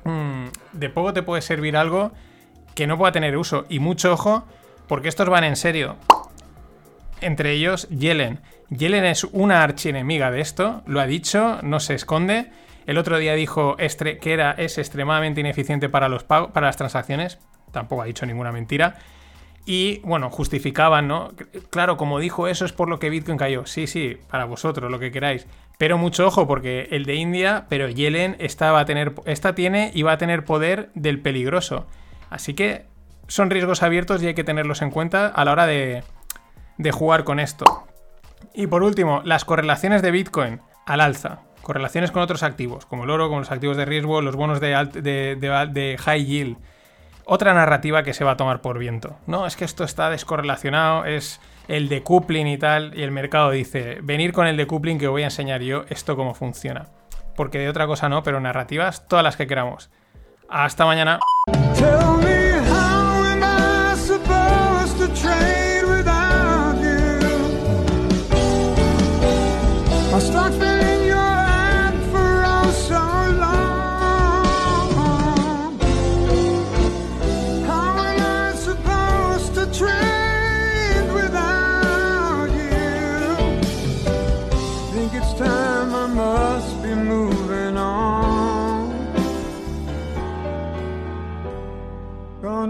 mm, 0.04 0.46
de 0.72 0.88
poco 0.90 1.12
te 1.12 1.22
puede 1.22 1.40
servir 1.40 1.76
algo 1.76 2.10
que 2.74 2.88
no 2.88 2.98
pueda 2.98 3.12
tener 3.12 3.36
uso. 3.36 3.66
Y 3.68 3.78
mucho 3.78 4.12
ojo, 4.12 4.46
porque 4.90 5.08
estos 5.08 5.28
van 5.28 5.44
en 5.44 5.54
serio. 5.54 5.94
Entre 7.20 7.52
ellos, 7.52 7.88
Yellen. 7.90 8.40
Yellen 8.70 9.04
es 9.04 9.22
una 9.22 9.62
archienemiga 9.62 10.32
de 10.32 10.40
esto, 10.40 10.82
lo 10.84 11.00
ha 11.00 11.06
dicho, 11.06 11.60
no 11.62 11.78
se 11.78 11.94
esconde. 11.94 12.50
El 12.86 12.98
otro 12.98 13.18
día 13.18 13.36
dijo 13.36 13.76
que 13.76 14.32
era, 14.32 14.50
es 14.50 14.78
extremadamente 14.78 15.38
ineficiente 15.38 15.88
para, 15.88 16.08
los 16.08 16.24
para 16.24 16.66
las 16.66 16.76
transacciones. 16.76 17.38
Tampoco 17.70 18.02
ha 18.02 18.06
dicho 18.06 18.26
ninguna 18.26 18.50
mentira. 18.50 18.98
Y 19.64 20.00
bueno, 20.00 20.28
justificaban, 20.28 21.06
¿no? 21.06 21.34
Claro, 21.70 21.96
como 21.96 22.18
dijo 22.18 22.48
eso 22.48 22.64
es 22.64 22.72
por 22.72 22.88
lo 22.88 22.98
que 22.98 23.10
Bitcoin 23.10 23.38
cayó. 23.38 23.66
Sí, 23.66 23.86
sí, 23.86 24.18
para 24.28 24.44
vosotros, 24.44 24.90
lo 24.90 24.98
que 24.98 25.12
queráis. 25.12 25.46
Pero 25.78 25.98
mucho 25.98 26.26
ojo, 26.26 26.48
porque 26.48 26.88
el 26.90 27.04
de 27.04 27.14
India, 27.14 27.66
pero 27.68 27.88
Yellen 27.88 28.34
esta, 28.40 28.72
va 28.72 28.80
a 28.80 28.86
tener, 28.86 29.14
esta 29.26 29.54
tiene 29.54 29.92
y 29.94 30.02
va 30.02 30.12
a 30.14 30.18
tener 30.18 30.44
poder 30.44 30.90
del 30.94 31.20
peligroso. 31.20 31.86
Así 32.28 32.54
que 32.54 32.89
son 33.30 33.48
riesgos 33.50 33.82
abiertos 33.82 34.22
y 34.22 34.26
hay 34.26 34.34
que 34.34 34.44
tenerlos 34.44 34.82
en 34.82 34.90
cuenta 34.90 35.28
a 35.28 35.44
la 35.44 35.52
hora 35.52 35.66
de, 35.66 36.02
de 36.78 36.90
jugar 36.92 37.24
con 37.24 37.38
esto. 37.40 37.64
Y 38.54 38.66
por 38.66 38.82
último, 38.82 39.22
las 39.24 39.44
correlaciones 39.44 40.02
de 40.02 40.10
Bitcoin 40.10 40.60
al 40.86 41.00
alza. 41.00 41.40
Correlaciones 41.62 42.10
con 42.10 42.22
otros 42.22 42.42
activos, 42.42 42.86
como 42.86 43.04
el 43.04 43.10
oro, 43.10 43.28
como 43.28 43.40
los 43.40 43.50
activos 43.52 43.76
de 43.76 43.84
riesgo, 43.84 44.20
los 44.22 44.34
bonos 44.34 44.60
de, 44.60 44.68
de- 44.94 45.36
de 45.70 45.98
high 45.98 46.24
yield. 46.24 46.56
Otra 47.26 47.54
narrativa 47.54 48.02
que 48.02 48.14
se 48.14 48.24
va 48.24 48.32
a 48.32 48.36
tomar 48.36 48.60
por 48.60 48.78
viento. 48.78 49.16
No, 49.26 49.46
es 49.46 49.54
que 49.56 49.64
esto 49.64 49.84
está 49.84 50.10
descorrelacionado, 50.10 51.04
es 51.04 51.40
el 51.68 51.88
decoupling 51.88 52.48
y 52.48 52.58
tal. 52.58 52.92
Y 52.98 53.02
el 53.04 53.12
mercado 53.12 53.50
dice, 53.50 53.98
venir 54.02 54.32
con 54.32 54.48
el 54.48 54.56
decoupling 54.56 54.98
que 54.98 55.06
os 55.06 55.12
voy 55.12 55.22
a 55.22 55.26
enseñar 55.26 55.60
yo 55.60 55.84
esto 55.90 56.16
cómo 56.16 56.34
funciona. 56.34 56.86
Porque 57.36 57.58
de 57.58 57.68
otra 57.68 57.86
cosa 57.86 58.08
no, 58.08 58.24
pero 58.24 58.40
narrativas 58.40 59.06
todas 59.06 59.22
las 59.22 59.36
que 59.36 59.46
queramos. 59.46 59.90
Hasta 60.48 60.84
mañana. 60.86 61.20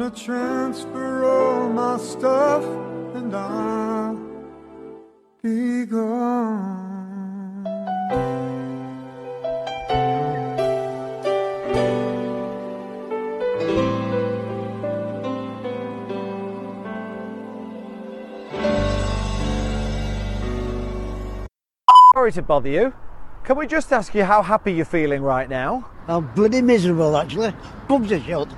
Gonna 0.00 0.16
transfer 0.16 1.24
all 1.24 1.68
my 1.68 1.98
stuff 1.98 2.64
and 3.14 3.36
I'll 3.36 4.16
be 5.42 5.84
gone. 5.84 7.66
Sorry 22.14 22.32
to 22.32 22.40
bother 22.40 22.70
you. 22.70 22.94
Can 23.44 23.58
we 23.58 23.66
just 23.66 23.92
ask 23.92 24.14
you 24.14 24.24
how 24.24 24.40
happy 24.40 24.72
you're 24.72 24.86
feeling 24.86 25.20
right 25.20 25.50
now? 25.50 25.90
I'm 26.08 26.26
bloody 26.28 26.62
miserable, 26.62 27.18
actually. 27.18 27.52
Pubs 27.86 28.10
are 28.12 28.20
shut. 28.20 28.48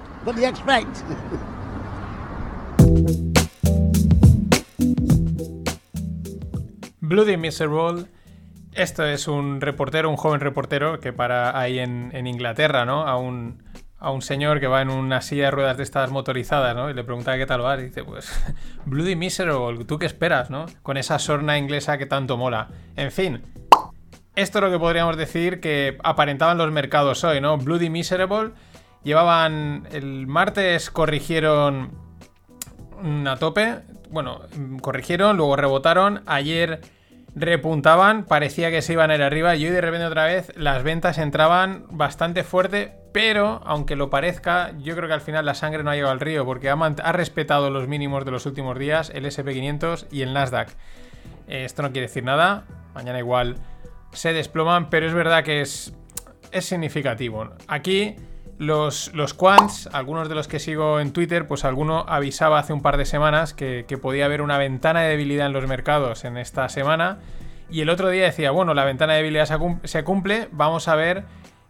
Bloody 7.00 7.36
Miserable. 7.36 8.04
Esto 8.72 9.04
es 9.04 9.26
un 9.26 9.60
reportero, 9.60 10.08
un 10.08 10.16
joven 10.16 10.40
reportero 10.40 11.00
que 11.00 11.12
para 11.12 11.58
ahí 11.58 11.80
en, 11.80 12.10
en 12.14 12.28
Inglaterra, 12.28 12.84
¿no? 12.84 13.06
A 13.06 13.16
un, 13.16 13.64
a 13.98 14.12
un 14.12 14.22
señor 14.22 14.60
que 14.60 14.68
va 14.68 14.80
en 14.80 14.90
una 14.90 15.20
silla 15.22 15.46
de 15.46 15.50
ruedas 15.50 15.76
de 15.76 15.82
estas 15.82 16.10
motorizadas, 16.12 16.76
¿no? 16.76 16.88
Y 16.88 16.94
le 16.94 17.02
pregunta 17.02 17.36
qué 17.36 17.46
tal 17.46 17.64
va. 17.64 17.76
Y 17.78 17.86
dice, 17.86 18.04
pues, 18.04 18.32
Bloody 18.86 19.16
Miserable, 19.16 19.84
¿tú 19.84 19.98
qué 19.98 20.06
esperas, 20.06 20.50
no? 20.50 20.66
Con 20.82 20.98
esa 20.98 21.18
sorna 21.18 21.58
inglesa 21.58 21.98
que 21.98 22.06
tanto 22.06 22.36
mola. 22.36 22.68
En 22.94 23.10
fin, 23.10 23.42
esto 24.34 24.58
es 24.58 24.64
lo 24.64 24.70
que 24.70 24.78
podríamos 24.78 25.16
decir 25.16 25.60
que 25.60 25.98
aparentaban 26.04 26.56
los 26.56 26.70
mercados 26.72 27.22
hoy, 27.24 27.40
¿no? 27.40 27.58
Bloody 27.58 27.90
Miserable. 27.90 28.52
Llevaban. 29.04 29.88
El 29.92 30.26
martes 30.26 30.90
corrigieron 30.90 31.90
a 33.26 33.36
tope. 33.36 33.80
Bueno, 34.10 34.40
corrigieron, 34.80 35.36
luego 35.36 35.56
rebotaron. 35.56 36.22
Ayer 36.26 36.80
repuntaban, 37.34 38.24
parecía 38.24 38.70
que 38.70 38.82
se 38.82 38.92
iban 38.92 39.10
a 39.10 39.14
ir 39.14 39.22
arriba. 39.22 39.56
Y 39.56 39.66
hoy 39.66 39.72
de 39.72 39.80
repente 39.80 40.06
otra 40.06 40.26
vez 40.26 40.52
las 40.56 40.82
ventas 40.82 41.18
entraban 41.18 41.86
bastante 41.90 42.44
fuerte. 42.44 42.94
Pero, 43.12 43.60
aunque 43.64 43.96
lo 43.96 44.08
parezca, 44.08 44.72
yo 44.78 44.96
creo 44.96 45.08
que 45.08 45.14
al 45.14 45.20
final 45.20 45.44
la 45.44 45.54
sangre 45.54 45.82
no 45.82 45.90
ha 45.90 45.94
llegado 45.94 46.12
al 46.12 46.20
río. 46.20 46.44
Porque 46.44 46.70
ha, 46.70 46.74
ha 46.74 47.12
respetado 47.12 47.70
los 47.70 47.88
mínimos 47.88 48.24
de 48.24 48.30
los 48.30 48.46
últimos 48.46 48.78
días, 48.78 49.10
el 49.14 49.26
SP500 49.26 50.06
y 50.10 50.22
el 50.22 50.32
Nasdaq. 50.32 50.70
Eh, 51.48 51.64
esto 51.64 51.82
no 51.82 51.92
quiere 51.92 52.06
decir 52.06 52.24
nada. 52.24 52.64
Mañana 52.94 53.18
igual 53.18 53.56
se 54.12 54.32
desploman, 54.32 54.90
pero 54.90 55.06
es 55.06 55.14
verdad 55.14 55.44
que 55.44 55.60
es, 55.60 55.94
es 56.50 56.64
significativo. 56.64 57.50
Aquí 57.66 58.16
los, 58.58 59.10
quants, 59.36 59.88
algunos 59.92 60.28
de 60.28 60.34
los 60.34 60.48
que 60.48 60.58
sigo 60.58 61.00
en 61.00 61.12
Twitter, 61.12 61.46
pues 61.46 61.64
alguno 61.64 62.04
avisaba 62.08 62.58
hace 62.58 62.72
un 62.72 62.82
par 62.82 62.96
de 62.96 63.04
semanas 63.04 63.54
que, 63.54 63.84
podía 64.00 64.26
haber 64.26 64.42
una 64.42 64.58
ventana 64.58 65.02
de 65.02 65.10
debilidad 65.10 65.46
en 65.46 65.52
los 65.52 65.66
mercados 65.66 66.24
en 66.24 66.36
esta 66.36 66.68
semana. 66.68 67.18
Y 67.70 67.80
el 67.80 67.90
otro 67.90 68.10
día 68.10 68.24
decía, 68.24 68.50
bueno, 68.50 68.74
la 68.74 68.84
ventana 68.84 69.14
de 69.14 69.18
debilidad 69.20 69.48
se 69.84 70.04
cumple, 70.04 70.48
vamos 70.52 70.88
a 70.88 70.94
ver 70.94 71.24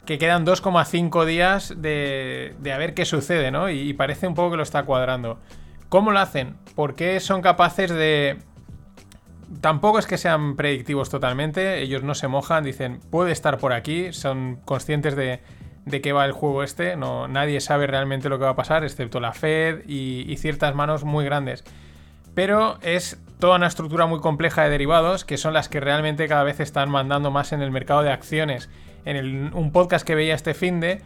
que 0.04 0.18
quedan 0.18 0.44
2,5 0.44 1.24
días 1.24 1.74
de, 1.76 2.56
de 2.58 2.72
a 2.72 2.78
ver 2.78 2.92
qué 2.92 3.04
sucede, 3.04 3.52
¿no? 3.52 3.70
Y, 3.70 3.78
y 3.78 3.92
parece 3.92 4.26
un 4.26 4.34
poco 4.34 4.52
que 4.52 4.56
lo 4.56 4.64
está 4.64 4.82
cuadrando. 4.82 5.38
¿Cómo 5.88 6.10
lo 6.10 6.18
hacen? 6.18 6.56
¿Por 6.74 6.96
qué 6.96 7.20
son 7.20 7.40
capaces 7.40 7.90
de, 7.90 8.38
Tampoco 9.60 9.98
es 9.98 10.06
que 10.06 10.16
sean 10.16 10.56
predictivos 10.56 11.10
totalmente, 11.10 11.82
ellos 11.82 12.02
no 12.02 12.14
se 12.14 12.26
mojan, 12.26 12.64
dicen, 12.64 13.00
puede 13.10 13.32
estar 13.32 13.58
por 13.58 13.72
aquí, 13.72 14.12
son 14.12 14.58
conscientes 14.64 15.14
de, 15.14 15.40
de 15.84 16.00
qué 16.00 16.12
va 16.12 16.24
el 16.24 16.32
juego 16.32 16.62
este, 16.62 16.96
no, 16.96 17.28
nadie 17.28 17.60
sabe 17.60 17.86
realmente 17.86 18.28
lo 18.28 18.38
que 18.38 18.44
va 18.44 18.50
a 18.50 18.56
pasar, 18.56 18.84
excepto 18.84 19.20
la 19.20 19.32
Fed 19.32 19.88
y, 19.88 20.36
ciertas 20.36 20.74
manos 20.74 21.04
muy 21.04 21.24
grandes. 21.24 21.64
Pero 22.34 22.78
es 22.82 23.20
toda 23.38 23.56
una 23.56 23.66
estructura 23.66 24.06
muy 24.06 24.20
compleja 24.20 24.64
de 24.64 24.70
derivados 24.70 25.24
que 25.24 25.36
son 25.36 25.52
las 25.52 25.68
que 25.68 25.80
realmente 25.80 26.28
cada 26.28 26.44
vez 26.44 26.60
están 26.60 26.88
mandando 26.90 27.30
más 27.30 27.52
en 27.52 27.60
el 27.60 27.70
mercado 27.70 28.02
de 28.02 28.10
acciones. 28.10 28.70
En 29.04 29.54
un 29.54 29.72
podcast 29.72 30.06
que 30.06 30.14
veía 30.14 30.34
este 30.34 30.54
fin 30.54 30.80
de 30.80 31.02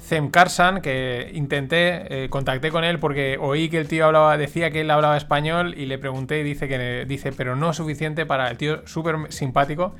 Zem 0.00 0.30
Karsan, 0.30 0.80
que 0.80 1.30
intenté, 1.34 2.24
eh, 2.24 2.28
contacté 2.28 2.70
con 2.70 2.84
él 2.84 2.98
porque 2.98 3.38
oí 3.40 3.68
que 3.68 3.78
el 3.78 3.88
tío 3.88 4.06
hablaba, 4.06 4.36
decía 4.36 4.70
que 4.70 4.80
él 4.80 4.90
hablaba 4.90 5.16
español 5.16 5.74
y 5.76 5.86
le 5.86 5.98
pregunté 5.98 6.40
y 6.40 6.42
dice 6.42 6.68
que 6.68 7.04
dice, 7.06 7.32
pero 7.32 7.56
no 7.56 7.72
suficiente 7.72 8.24
para 8.24 8.50
el 8.50 8.56
tío 8.56 8.86
súper 8.86 9.16
simpático, 9.30 9.94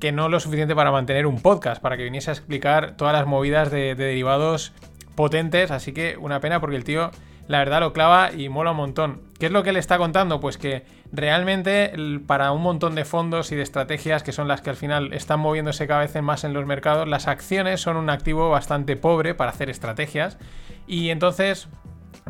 que 0.00 0.12
no 0.12 0.28
lo 0.28 0.40
suficiente 0.40 0.74
para 0.74 0.90
mantener 0.90 1.26
un 1.26 1.40
podcast, 1.40 1.80
para 1.80 1.96
que 1.96 2.04
viniese 2.04 2.30
a 2.30 2.34
explicar 2.34 2.96
todas 2.96 3.12
las 3.12 3.26
movidas 3.26 3.70
de, 3.70 3.94
de 3.94 4.04
derivados 4.04 4.72
potentes, 5.14 5.70
así 5.70 5.92
que 5.92 6.16
una 6.16 6.40
pena 6.40 6.60
porque 6.60 6.76
el 6.76 6.84
tío 6.84 7.10
la 7.50 7.58
verdad 7.58 7.80
lo 7.80 7.92
clava 7.92 8.30
y 8.32 8.48
mola 8.48 8.70
un 8.70 8.76
montón. 8.76 9.22
¿Qué 9.40 9.46
es 9.46 9.52
lo 9.52 9.64
que 9.64 9.72
le 9.72 9.80
está 9.80 9.98
contando? 9.98 10.38
Pues 10.38 10.56
que 10.56 10.84
realmente 11.10 11.92
para 12.28 12.52
un 12.52 12.62
montón 12.62 12.94
de 12.94 13.04
fondos 13.04 13.50
y 13.50 13.56
de 13.56 13.62
estrategias 13.62 14.22
que 14.22 14.30
son 14.30 14.46
las 14.46 14.60
que 14.60 14.70
al 14.70 14.76
final 14.76 15.12
están 15.12 15.40
moviéndose 15.40 15.88
cada 15.88 16.00
vez 16.00 16.14
más 16.22 16.44
en 16.44 16.52
los 16.52 16.64
mercados, 16.64 17.08
las 17.08 17.26
acciones 17.26 17.80
son 17.80 17.96
un 17.96 18.08
activo 18.08 18.50
bastante 18.50 18.94
pobre 18.96 19.34
para 19.34 19.50
hacer 19.50 19.68
estrategias 19.68 20.38
y 20.86 21.10
entonces 21.10 21.68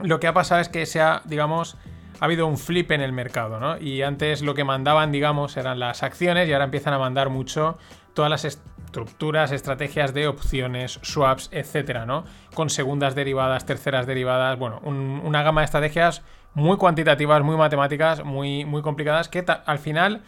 lo 0.02 0.20
que 0.20 0.26
ha 0.26 0.32
pasado 0.32 0.62
es 0.62 0.70
que 0.70 0.86
se 0.86 1.02
ha, 1.02 1.20
digamos, 1.26 1.76
ha 2.20 2.24
habido 2.26 2.46
un 2.46 2.58
flip 2.58 2.90
en 2.92 3.00
el 3.00 3.12
mercado, 3.12 3.58
¿no? 3.58 3.78
Y 3.78 4.02
antes 4.02 4.42
lo 4.42 4.54
que 4.54 4.62
mandaban, 4.64 5.10
digamos, 5.10 5.56
eran 5.56 5.78
las 5.78 6.02
acciones 6.02 6.48
y 6.48 6.52
ahora 6.52 6.66
empiezan 6.66 6.92
a 6.94 6.98
mandar 6.98 7.30
mucho 7.30 7.78
todas 8.14 8.30
las 8.30 8.44
estructuras, 8.44 9.52
estrategias 9.52 10.12
de 10.12 10.26
opciones, 10.28 10.98
swaps, 11.02 11.48
etcétera, 11.52 12.06
¿no? 12.06 12.24
Con 12.54 12.68
segundas 12.70 13.14
derivadas, 13.14 13.64
terceras 13.66 14.06
derivadas, 14.06 14.58
bueno, 14.58 14.80
un- 14.84 15.22
una 15.24 15.42
gama 15.42 15.62
de 15.62 15.66
estrategias 15.66 16.22
muy 16.54 16.76
cuantitativas, 16.76 17.42
muy 17.42 17.56
matemáticas, 17.56 18.24
muy, 18.24 18.64
muy 18.64 18.82
complicadas, 18.82 19.28
que 19.28 19.44
al 19.64 19.78
final, 19.78 20.22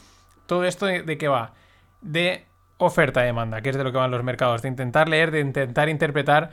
todo 0.47 0.65
esto 0.65 0.87
de, 0.87 1.03
de 1.03 1.19
qué 1.19 1.29
va? 1.29 1.53
De 2.01 2.47
oferta-demanda, 2.79 3.61
que 3.61 3.71
es 3.71 3.77
de 3.77 3.85
lo 3.85 3.93
que 3.93 3.99
van 3.99 4.11
los 4.11 4.23
mercados, 4.25 4.63
de 4.63 4.69
intentar 4.69 5.09
leer, 5.09 5.31
de 5.31 5.41
intentar 5.41 5.89
interpretar 5.89 6.51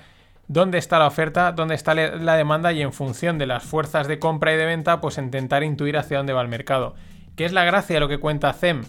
dónde 0.50 0.80
está 0.80 0.97
la 1.00 1.08
oferta, 1.08 1.52
dónde 1.54 1.76
está 1.76 1.93
la 1.93 2.36
demanda 2.36 2.74
y 2.74 2.82
en 2.82 2.91
función 2.91 3.38
de 3.38 3.45
las 3.45 3.64
fuerzas 3.64 4.08
de 4.08 4.18
compra 4.18 4.52
y 4.52 4.58
de 4.58 4.66
venta, 4.66 5.00
pues 5.00 5.20
intentar 5.20 5.64
intuir 5.64 5.95
hacia 5.95 6.18
dónde 6.18 6.34
va 6.34 6.41
el 6.41 6.47
mercado. 6.47 6.95
¿Qué 7.38 7.45
es 7.45 7.54
la 7.54 7.64
gracia 7.64 7.93
de 7.93 8.00
lo 8.00 8.10
que 8.10 8.18
cuenta 8.18 8.52
CEM? 8.52 8.84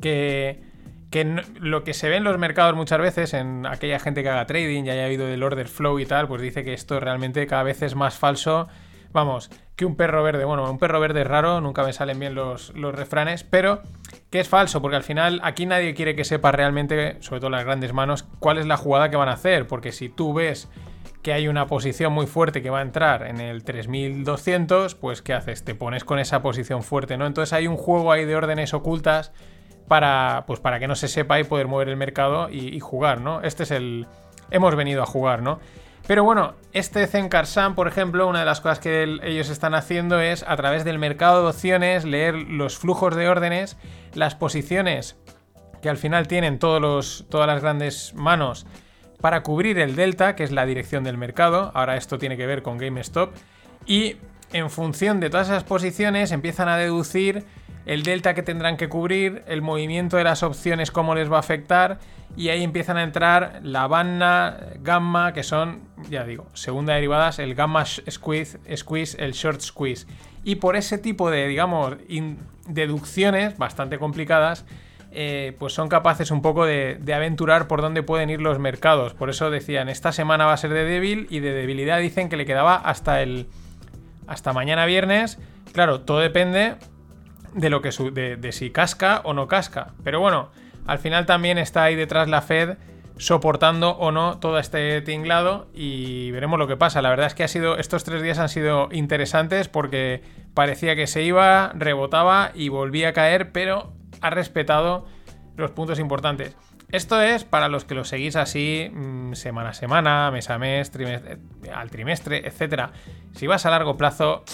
Que, 0.00 0.62
que 1.10 1.42
lo 1.58 1.82
que 1.82 1.94
se 1.94 2.08
ve 2.08 2.16
en 2.16 2.24
los 2.24 2.38
mercados 2.38 2.76
muchas 2.76 3.00
veces, 3.00 3.34
en 3.34 3.66
aquella 3.66 3.98
gente 3.98 4.22
que 4.22 4.30
haga 4.30 4.46
trading 4.46 4.84
y 4.84 4.90
haya 4.90 5.04
habido 5.04 5.26
del 5.26 5.42
order 5.42 5.66
flow 5.66 5.98
y 5.98 6.06
tal, 6.06 6.28
pues 6.28 6.40
dice 6.40 6.62
que 6.62 6.74
esto 6.74 7.00
realmente 7.00 7.44
cada 7.48 7.64
vez 7.64 7.82
es 7.82 7.96
más 7.96 8.16
falso. 8.16 8.68
Vamos, 9.12 9.50
que 9.74 9.86
un 9.86 9.96
perro 9.96 10.22
verde. 10.22 10.44
Bueno, 10.44 10.70
un 10.70 10.78
perro 10.78 11.00
verde 11.00 11.22
es 11.22 11.26
raro, 11.26 11.60
nunca 11.60 11.82
me 11.82 11.92
salen 11.92 12.18
bien 12.18 12.34
los, 12.34 12.74
los 12.74 12.94
refranes, 12.94 13.44
pero 13.44 13.82
que 14.30 14.40
es 14.40 14.48
falso, 14.48 14.82
porque 14.82 14.96
al 14.96 15.02
final 15.02 15.40
aquí 15.42 15.66
nadie 15.66 15.94
quiere 15.94 16.14
que 16.14 16.24
sepa 16.24 16.52
realmente, 16.52 17.16
sobre 17.20 17.40
todo 17.40 17.50
las 17.50 17.64
grandes 17.64 17.92
manos, 17.92 18.24
cuál 18.38 18.58
es 18.58 18.66
la 18.66 18.76
jugada 18.76 19.10
que 19.10 19.16
van 19.16 19.28
a 19.28 19.32
hacer, 19.32 19.66
porque 19.66 19.92
si 19.92 20.08
tú 20.08 20.34
ves 20.34 20.68
que 21.22 21.32
hay 21.32 21.48
una 21.48 21.66
posición 21.66 22.12
muy 22.12 22.26
fuerte 22.26 22.62
que 22.62 22.70
va 22.70 22.78
a 22.78 22.82
entrar 22.82 23.26
en 23.26 23.40
el 23.40 23.64
3200, 23.64 24.94
pues 24.94 25.22
¿qué 25.22 25.34
haces? 25.34 25.64
Te 25.64 25.74
pones 25.74 26.04
con 26.04 26.18
esa 26.18 26.42
posición 26.42 26.82
fuerte, 26.82 27.16
¿no? 27.16 27.26
Entonces 27.26 27.52
hay 27.52 27.66
un 27.66 27.76
juego 27.76 28.12
ahí 28.12 28.24
de 28.24 28.36
órdenes 28.36 28.74
ocultas 28.74 29.32
para, 29.88 30.44
pues 30.46 30.60
para 30.60 30.78
que 30.78 30.86
no 30.86 30.94
se 30.94 31.08
sepa 31.08 31.40
y 31.40 31.44
poder 31.44 31.66
mover 31.66 31.88
el 31.88 31.96
mercado 31.96 32.50
y, 32.50 32.68
y 32.68 32.80
jugar, 32.80 33.20
¿no? 33.20 33.42
Este 33.42 33.62
es 33.64 33.70
el... 33.70 34.06
Hemos 34.50 34.76
venido 34.76 35.02
a 35.02 35.06
jugar, 35.06 35.42
¿no? 35.42 35.58
Pero 36.08 36.24
bueno, 36.24 36.54
este 36.72 37.06
Zenkarsan, 37.06 37.74
por 37.74 37.86
ejemplo, 37.86 38.26
una 38.26 38.40
de 38.40 38.46
las 38.46 38.62
cosas 38.62 38.78
que 38.80 39.02
el- 39.02 39.20
ellos 39.22 39.50
están 39.50 39.74
haciendo 39.74 40.20
es 40.20 40.42
a 40.42 40.56
través 40.56 40.82
del 40.84 40.98
mercado 40.98 41.42
de 41.42 41.50
opciones 41.50 42.04
leer 42.06 42.34
los 42.34 42.78
flujos 42.78 43.14
de 43.14 43.28
órdenes, 43.28 43.76
las 44.14 44.34
posiciones 44.34 45.16
que 45.82 45.90
al 45.90 45.98
final 45.98 46.26
tienen 46.26 46.58
todos 46.58 46.80
los, 46.80 47.26
todas 47.28 47.46
las 47.46 47.60
grandes 47.60 48.14
manos 48.14 48.66
para 49.20 49.42
cubrir 49.42 49.78
el 49.78 49.96
delta, 49.96 50.34
que 50.34 50.44
es 50.44 50.50
la 50.50 50.64
dirección 50.64 51.04
del 51.04 51.18
mercado. 51.18 51.72
Ahora 51.74 51.96
esto 51.96 52.18
tiene 52.18 52.38
que 52.38 52.46
ver 52.46 52.62
con 52.62 52.78
GameStop. 52.78 53.34
Y 53.84 54.16
en 54.54 54.70
función 54.70 55.20
de 55.20 55.28
todas 55.28 55.48
esas 55.48 55.64
posiciones 55.64 56.32
empiezan 56.32 56.70
a 56.70 56.78
deducir 56.78 57.44
el 57.88 58.02
delta 58.02 58.34
que 58.34 58.42
tendrán 58.42 58.76
que 58.76 58.90
cubrir, 58.90 59.42
el 59.46 59.62
movimiento 59.62 60.18
de 60.18 60.24
las 60.24 60.42
opciones, 60.42 60.90
cómo 60.90 61.14
les 61.14 61.32
va 61.32 61.36
a 61.36 61.40
afectar. 61.40 61.98
Y 62.36 62.50
ahí 62.50 62.62
empiezan 62.62 62.98
a 62.98 63.02
entrar 63.02 63.60
la 63.62 63.86
banna, 63.86 64.58
gamma, 64.80 65.32
que 65.32 65.42
son, 65.42 65.80
ya 66.10 66.24
digo, 66.24 66.46
segunda 66.52 66.92
derivadas, 66.92 67.38
el 67.38 67.54
gamma 67.54 67.86
squeeze, 67.86 68.58
squeeze, 68.76 69.24
el 69.24 69.32
short 69.32 69.62
squeeze. 69.62 70.06
Y 70.44 70.56
por 70.56 70.76
ese 70.76 70.98
tipo 70.98 71.30
de, 71.30 71.48
digamos, 71.48 71.96
deducciones 72.66 73.56
bastante 73.56 73.98
complicadas, 73.98 74.66
eh, 75.10 75.56
pues 75.58 75.72
son 75.72 75.88
capaces 75.88 76.30
un 76.30 76.42
poco 76.42 76.66
de, 76.66 76.98
de 77.00 77.14
aventurar 77.14 77.68
por 77.68 77.80
dónde 77.80 78.02
pueden 78.02 78.28
ir 78.28 78.42
los 78.42 78.58
mercados. 78.58 79.14
Por 79.14 79.30
eso 79.30 79.50
decían, 79.50 79.88
esta 79.88 80.12
semana 80.12 80.44
va 80.44 80.52
a 80.52 80.58
ser 80.58 80.74
de 80.74 80.84
débil 80.84 81.26
y 81.30 81.40
de 81.40 81.54
debilidad 81.54 82.00
dicen 82.00 82.28
que 82.28 82.36
le 82.36 82.44
quedaba 82.44 82.74
hasta 82.76 83.22
el 83.22 83.46
hasta 84.26 84.52
mañana 84.52 84.84
viernes. 84.84 85.38
Claro, 85.72 86.02
todo 86.02 86.18
depende 86.18 86.76
de 87.54 87.70
lo 87.70 87.82
que 87.82 87.92
su- 87.92 88.12
de, 88.12 88.36
de 88.36 88.52
si 88.52 88.70
casca 88.70 89.20
o 89.24 89.32
no 89.34 89.48
casca. 89.48 89.92
Pero 90.04 90.20
bueno, 90.20 90.50
al 90.86 90.98
final 90.98 91.26
también 91.26 91.58
está 91.58 91.84
ahí 91.84 91.94
detrás 91.96 92.28
la 92.28 92.42
Fed 92.42 92.76
soportando 93.16 93.90
o 93.96 94.12
no 94.12 94.38
todo 94.38 94.58
este 94.60 95.00
tinglado 95.02 95.66
y 95.74 96.30
veremos 96.30 96.58
lo 96.58 96.68
que 96.68 96.76
pasa. 96.76 97.02
La 97.02 97.10
verdad 97.10 97.26
es 97.26 97.34
que 97.34 97.42
ha 97.44 97.48
sido 97.48 97.76
estos 97.76 98.04
tres 98.04 98.22
días 98.22 98.38
han 98.38 98.48
sido 98.48 98.88
interesantes 98.92 99.68
porque 99.68 100.22
parecía 100.54 100.94
que 100.94 101.06
se 101.08 101.22
iba, 101.22 101.72
rebotaba 101.74 102.52
y 102.54 102.68
volvía 102.68 103.08
a 103.08 103.12
caer, 103.12 103.50
pero 103.52 103.92
ha 104.20 104.30
respetado 104.30 105.06
los 105.56 105.72
puntos 105.72 105.98
importantes. 105.98 106.56
Esto 106.92 107.20
es 107.20 107.44
para 107.44 107.68
los 107.68 107.84
que 107.84 107.94
lo 107.94 108.04
seguís 108.04 108.36
así 108.36 108.90
mm, 108.94 109.32
semana 109.34 109.70
a 109.70 109.74
semana, 109.74 110.30
mes 110.30 110.48
a 110.48 110.58
mes, 110.58 110.90
trimestre- 110.92 111.38
al 111.74 111.90
trimestre, 111.90 112.46
etcétera. 112.46 112.92
Si 113.34 113.46
vas 113.46 113.66
a 113.66 113.70
largo 113.70 113.96
plazo, 113.96 114.44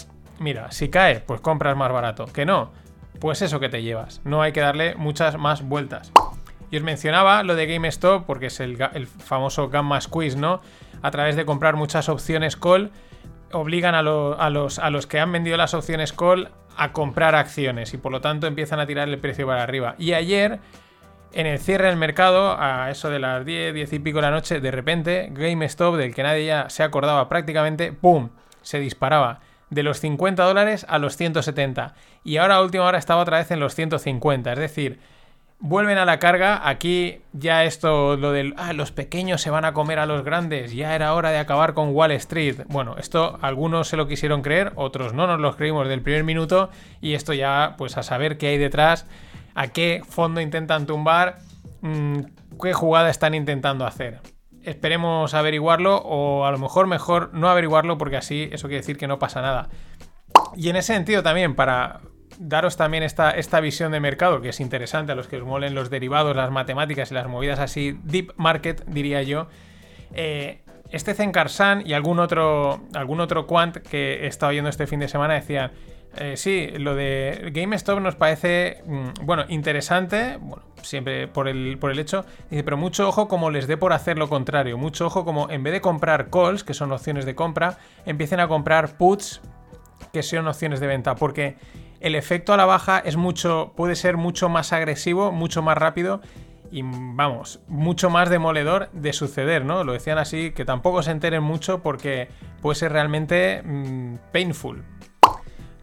mira, 0.40 0.72
si 0.72 0.88
cae, 0.88 1.20
pues 1.20 1.40
compras 1.42 1.76
más 1.76 1.92
barato. 1.92 2.24
Que 2.26 2.44
no, 2.46 2.72
pues 3.24 3.40
eso 3.40 3.58
que 3.58 3.70
te 3.70 3.82
llevas. 3.82 4.20
No 4.24 4.42
hay 4.42 4.52
que 4.52 4.60
darle 4.60 4.96
muchas 4.96 5.38
más 5.38 5.62
vueltas. 5.62 6.12
Y 6.70 6.76
os 6.76 6.82
mencionaba 6.82 7.42
lo 7.42 7.54
de 7.54 7.66
GameStop 7.66 8.26
porque 8.26 8.48
es 8.48 8.60
el, 8.60 8.76
famoso 9.06 9.70
Gamma 9.70 9.98
Squeeze, 9.98 10.36
¿no? 10.36 10.60
A 11.00 11.10
través 11.10 11.34
de 11.34 11.46
comprar 11.46 11.74
muchas 11.74 12.10
opciones 12.10 12.54
call, 12.54 12.90
obligan 13.50 13.94
a, 13.94 14.00
a 14.00 14.50
los, 14.50 14.78
a 14.78 14.90
los 14.90 15.06
que 15.06 15.20
han 15.20 15.32
vendido 15.32 15.56
las 15.56 15.72
opciones 15.72 16.12
call 16.12 16.50
a 16.76 16.92
comprar 16.92 17.34
acciones 17.34 17.94
y 17.94 17.96
por 17.96 18.12
lo 18.12 18.20
tanto 18.20 18.46
empiezan 18.46 18.78
a 18.78 18.86
tirar 18.86 19.08
el 19.08 19.18
precio 19.18 19.46
para 19.46 19.62
arriba. 19.62 19.94
Y 19.96 20.12
ayer, 20.12 20.60
en 21.32 21.46
el 21.46 21.58
cierre 21.60 21.86
del 21.86 21.96
mercado, 21.96 22.60
a 22.60 22.90
eso 22.90 23.08
de 23.08 23.20
las 23.20 23.46
10, 23.46 23.72
10 23.72 23.90
y 23.94 23.98
pico 24.00 24.18
de 24.18 24.22
la 24.22 24.32
noche, 24.32 24.60
de 24.60 24.70
repente, 24.70 25.30
GameStop, 25.32 25.96
del 25.96 26.14
que 26.14 26.24
nadie 26.24 26.44
ya 26.44 26.68
se 26.68 26.82
acordaba 26.82 27.26
prácticamente, 27.30 27.90
¡pum! 27.90 28.28
Se 28.60 28.80
disparaba. 28.80 29.40
De 29.70 29.82
los 29.82 30.00
50 30.00 30.42
dólares 30.44 30.86
a 30.88 30.98
los 30.98 31.16
170. 31.16 31.94
Y 32.22 32.36
ahora 32.36 32.56
a 32.56 32.62
última 32.62 32.84
hora 32.84 32.98
estaba 32.98 33.22
otra 33.22 33.38
vez 33.38 33.50
en 33.50 33.60
los 33.60 33.74
150. 33.74 34.52
Es 34.52 34.58
decir, 34.58 35.00
vuelven 35.64 35.98
a 35.98 36.04
la 36.04 36.18
carga. 36.18 36.68
Aquí 36.68 37.22
ya 37.32 37.64
esto, 37.64 38.16
lo 38.16 38.32
del, 38.32 38.54
ah, 38.58 38.72
los 38.72 38.92
pequeños 38.92 39.40
se 39.40 39.50
van 39.50 39.64
a 39.64 39.72
comer 39.72 39.98
a 39.98 40.06
los 40.06 40.22
grandes, 40.22 40.72
ya 40.72 40.94
era 40.94 41.14
hora 41.14 41.30
de 41.30 41.38
acabar 41.38 41.74
con 41.74 41.94
Wall 41.94 42.12
Street. 42.12 42.62
Bueno, 42.68 42.96
esto 42.98 43.38
algunos 43.40 43.88
se 43.88 43.96
lo 43.96 44.06
quisieron 44.06 44.42
creer, 44.42 44.72
otros 44.76 45.14
no 45.14 45.26
nos 45.26 45.40
lo 45.40 45.56
creímos 45.56 45.88
del 45.88 46.02
primer 46.02 46.24
minuto 46.24 46.70
y 47.00 47.14
esto 47.14 47.32
ya, 47.32 47.74
pues 47.78 47.96
a 47.96 48.02
saber 48.02 48.36
qué 48.36 48.48
hay 48.48 48.58
detrás, 48.58 49.06
a 49.54 49.68
qué 49.68 50.02
fondo 50.06 50.40
intentan 50.40 50.86
tumbar, 50.86 51.38
mm, 51.80 52.20
qué 52.62 52.72
jugada 52.72 53.10
están 53.10 53.34
intentando 53.34 53.86
hacer. 53.86 54.33
Esperemos 54.64 55.34
averiguarlo 55.34 55.96
o 55.96 56.46
a 56.46 56.50
lo 56.50 56.58
mejor 56.58 56.86
mejor 56.86 57.30
no 57.34 57.48
averiguarlo 57.48 57.98
porque 57.98 58.16
así 58.16 58.48
eso 58.52 58.68
quiere 58.68 58.80
decir 58.80 58.96
que 58.96 59.06
no 59.06 59.18
pasa 59.18 59.42
nada. 59.42 59.68
Y 60.56 60.68
en 60.68 60.76
ese 60.76 60.94
sentido 60.94 61.22
también, 61.22 61.54
para 61.54 62.00
daros 62.38 62.76
también 62.76 63.02
esta, 63.02 63.30
esta 63.30 63.60
visión 63.60 63.92
de 63.92 64.00
mercado, 64.00 64.40
que 64.40 64.48
es 64.48 64.60
interesante 64.60 65.12
a 65.12 65.14
los 65.14 65.28
que 65.28 65.36
os 65.36 65.44
molen 65.44 65.74
los 65.74 65.90
derivados, 65.90 66.34
las 66.34 66.50
matemáticas 66.50 67.10
y 67.10 67.14
las 67.14 67.28
movidas 67.28 67.58
así, 67.58 67.98
deep 68.04 68.32
market, 68.36 68.84
diría 68.86 69.22
yo. 69.22 69.48
eh, 70.14 70.60
este 70.90 71.14
Zenkarsan 71.14 71.86
y 71.86 71.92
algún 71.92 72.20
otro, 72.20 72.80
algún 72.94 73.20
otro 73.20 73.46
quant 73.46 73.76
que 73.78 74.24
he 74.24 74.26
estado 74.26 74.52
viendo 74.52 74.70
este 74.70 74.86
fin 74.86 75.00
de 75.00 75.08
semana 75.08 75.34
decían, 75.34 75.72
eh, 76.16 76.36
sí, 76.36 76.68
lo 76.78 76.94
de 76.94 77.50
GameStop 77.52 78.00
nos 78.00 78.14
parece, 78.16 78.82
mm, 78.86 79.24
bueno, 79.24 79.44
interesante, 79.48 80.38
bueno, 80.40 80.62
siempre 80.82 81.28
por 81.28 81.48
el, 81.48 81.78
por 81.78 81.90
el 81.90 81.98
hecho, 81.98 82.24
dice, 82.50 82.64
pero 82.64 82.76
mucho 82.76 83.08
ojo 83.08 83.28
como 83.28 83.50
les 83.50 83.66
dé 83.66 83.76
por 83.76 83.92
hacer 83.92 84.18
lo 84.18 84.28
contrario, 84.28 84.78
mucho 84.78 85.06
ojo 85.06 85.24
como 85.24 85.50
en 85.50 85.62
vez 85.62 85.72
de 85.72 85.80
comprar 85.80 86.30
calls, 86.30 86.64
que 86.64 86.74
son 86.74 86.92
opciones 86.92 87.24
de 87.26 87.34
compra, 87.34 87.78
empiecen 88.06 88.40
a 88.40 88.48
comprar 88.48 88.96
puts, 88.96 89.40
que 90.12 90.22
son 90.22 90.46
opciones 90.46 90.80
de 90.80 90.86
venta, 90.86 91.14
porque 91.14 91.56
el 92.00 92.14
efecto 92.14 92.52
a 92.52 92.56
la 92.56 92.66
baja 92.66 92.98
es 92.98 93.16
mucho, 93.16 93.72
puede 93.76 93.96
ser 93.96 94.16
mucho 94.16 94.48
más 94.48 94.72
agresivo, 94.72 95.32
mucho 95.32 95.62
más 95.62 95.76
rápido 95.78 96.20
y 96.70 96.82
vamos, 96.82 97.60
mucho 97.68 98.10
más 98.10 98.30
demoledor 98.30 98.90
de 98.92 99.12
suceder, 99.12 99.64
¿no? 99.64 99.84
Lo 99.84 99.92
decían 99.92 100.18
así, 100.18 100.50
que 100.50 100.64
tampoco 100.64 101.02
se 101.02 101.12
enteren 101.12 101.42
mucho 101.42 101.82
porque 101.82 102.28
puede 102.60 102.74
ser 102.74 102.92
realmente 102.92 103.62
mm, 103.62 104.16
painful. 104.32 104.84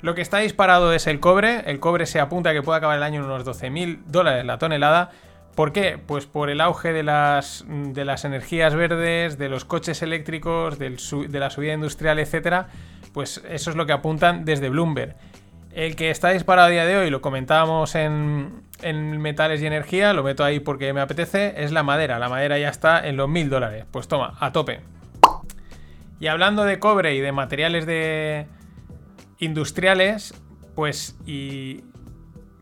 Lo 0.02 0.16
que 0.16 0.22
está 0.22 0.40
disparado 0.40 0.94
es 0.94 1.08
el 1.08 1.20
cobre. 1.20 1.64
El 1.66 1.80
cobre 1.80 2.06
se 2.06 2.20
apunta 2.20 2.50
a 2.50 2.54
que 2.54 2.64
puede 2.64 2.78
acabar 2.78 2.98
el 2.98 3.04
año 3.04 3.22
en 3.22 3.28
unos 3.28 3.46
12.000 3.46 4.04
dólares 4.06 4.46
la 4.46 4.58
tonelada. 4.58 5.12
¿Por 5.56 5.74
qué? 5.74 6.00
Pues 6.04 6.26
por 6.26 6.50
el 6.50 6.62
auge 6.62 6.94
de 6.94 7.04
las, 7.04 7.66
las 7.94 8.26
energías 8.26 8.74
verdes, 8.74 9.38
de 9.38 9.50
los 9.50 9.66
coches 9.66 10.02
eléctricos, 10.02 10.80
de 10.80 11.40
la 11.40 11.50
subida 11.50 11.74
industrial, 11.74 12.20
etcétera. 12.20 12.68
Pues 13.14 13.44
eso 13.50 13.70
es 13.70 13.76
lo 13.76 13.86
que 13.86 13.92
apuntan 13.92 14.46
desde 14.46 14.70
Bloomberg. 14.70 15.16
El 15.74 15.96
que 15.96 16.10
está 16.10 16.30
disparado 16.30 16.68
a 16.68 16.72
día 16.72 16.86
de 16.86 16.98
hoy, 16.98 17.10
lo 17.10 17.22
comentábamos 17.22 17.96
en, 17.96 18.64
en 18.82 19.22
metales 19.22 19.62
y 19.62 19.68
energía, 19.68 20.14
lo 20.14 20.24
meto 20.24 20.44
ahí 20.44 20.60
porque 20.60 20.92
me 20.94 21.02
apetece, 21.02 21.54
es 21.64 21.72
la 21.72 21.84
madera. 21.84 22.18
La 22.18 22.28
madera 22.28 22.58
ya 22.58 22.70
está 22.70 23.06
en 23.06 23.18
los 23.18 23.30
1.000 23.30 23.50
dólares. 23.50 23.86
Pues 23.92 24.08
toma, 24.08 24.36
a 24.40 24.52
tope. 24.52 24.82
Y 26.20 26.28
hablando 26.28 26.64
de 26.64 26.80
cobre 26.80 27.16
y 27.16 27.20
de 27.20 27.32
materiales 27.32 27.86
de 27.86 28.48
industriales, 29.42 30.34
pues 30.76 31.18
y 31.26 31.84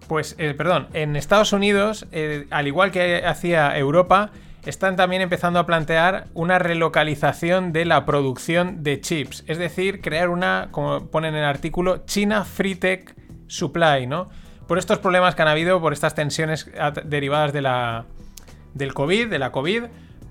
pues 0.07 0.36
eh, 0.39 0.55
perdón, 0.55 0.88
en 0.93 1.15
Estados 1.15 1.53
Unidos, 1.53 2.07
eh, 2.11 2.47
al 2.49 2.65
igual 2.65 2.89
que 2.89 3.23
hacía 3.23 3.77
Europa, 3.77 4.32
están 4.65 4.95
también 4.95 5.21
empezando 5.21 5.59
a 5.59 5.65
plantear 5.65 6.27
una 6.34 6.57
relocalización 6.57 7.71
de 7.73 7.86
la 7.86 8.05
producción 8.05 8.84
de 8.84 8.99
chips. 9.01 9.43
Es 9.47 9.59
decir, 9.59 10.01
crear 10.01 10.30
una, 10.30 10.69
como 10.71 11.07
ponen 11.11 11.36
en 11.36 11.41
el 11.41 11.45
artículo, 11.45 12.05
China 12.05 12.43
Free 12.43 12.75
Tech 12.75 13.15
Supply, 13.47 14.07
¿no? 14.07 14.30
Por 14.67 14.80
estos 14.80 14.99
problemas 14.99 15.36
que 15.36 15.41
han 15.43 15.47
habido, 15.47 15.80
por 15.82 15.93
estas 15.93 16.15
tensiones 16.15 16.69
derivadas 17.05 17.53
de 17.53 17.61
la, 17.61 18.05
del 18.73 18.93
COVID, 18.93 19.27
de 19.27 19.39
la 19.39 19.51
COVID, 19.51 19.84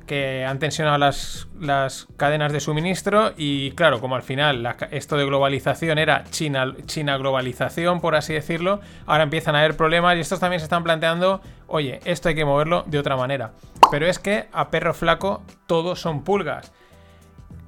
que 0.08 0.44
han 0.44 0.58
tensionado 0.58 0.98
las, 0.98 1.46
las 1.60 2.08
cadenas 2.16 2.52
de 2.52 2.58
suministro 2.58 3.32
y 3.36 3.70
claro, 3.72 4.00
como 4.00 4.16
al 4.16 4.22
final 4.22 4.76
esto 4.90 5.16
de 5.16 5.24
globalización 5.24 5.98
era 5.98 6.24
China, 6.30 6.74
China 6.86 7.16
globalización, 7.16 8.00
por 8.00 8.16
así 8.16 8.34
decirlo, 8.34 8.80
ahora 9.06 9.22
empiezan 9.22 9.54
a 9.54 9.60
haber 9.60 9.76
problemas 9.76 10.16
y 10.16 10.20
estos 10.20 10.40
también 10.40 10.58
se 10.58 10.64
están 10.64 10.82
planteando, 10.82 11.40
oye, 11.68 12.00
esto 12.04 12.28
hay 12.28 12.34
que 12.34 12.44
moverlo 12.44 12.82
de 12.86 12.98
otra 12.98 13.16
manera. 13.16 13.52
Pero 13.92 14.06
es 14.06 14.18
que 14.18 14.46
a 14.52 14.70
perro 14.70 14.94
flaco 14.94 15.44
todos 15.68 16.00
son 16.00 16.24
pulgas. 16.24 16.72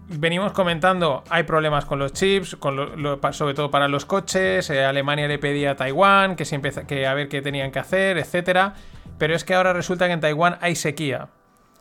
Venimos 0.09 0.51
comentando, 0.53 1.23
hay 1.31 1.45
problemas 1.45 1.85
con 1.85 2.01
los 2.01 2.13
chips, 2.13 2.57
sobre 2.59 3.55
todo 3.55 3.71
para 3.71 3.87
los 3.87 4.07
coches. 4.07 4.69
eh, 4.71 4.85
Alemania 4.85 5.29
le 5.29 5.39
pedía 5.39 5.71
a 5.73 5.77
Taiwán 5.77 6.35
que, 6.35 6.45
empieza, 6.51 6.85
que 6.85 7.07
a 7.07 7.15
ver 7.15 7.29
qué 7.29 7.43
tenían 7.43 7.71
que 7.71 7.79
hacer, 7.79 8.19
etcétera. 8.19 8.75
Pero 9.19 9.37
es 9.37 9.45
que 9.45 9.55
ahora 9.55 9.73
resulta 9.73 10.07
que 10.07 10.15
en 10.15 10.21
Taiwán 10.21 10.59
hay 10.63 10.75
sequía. 10.75 11.29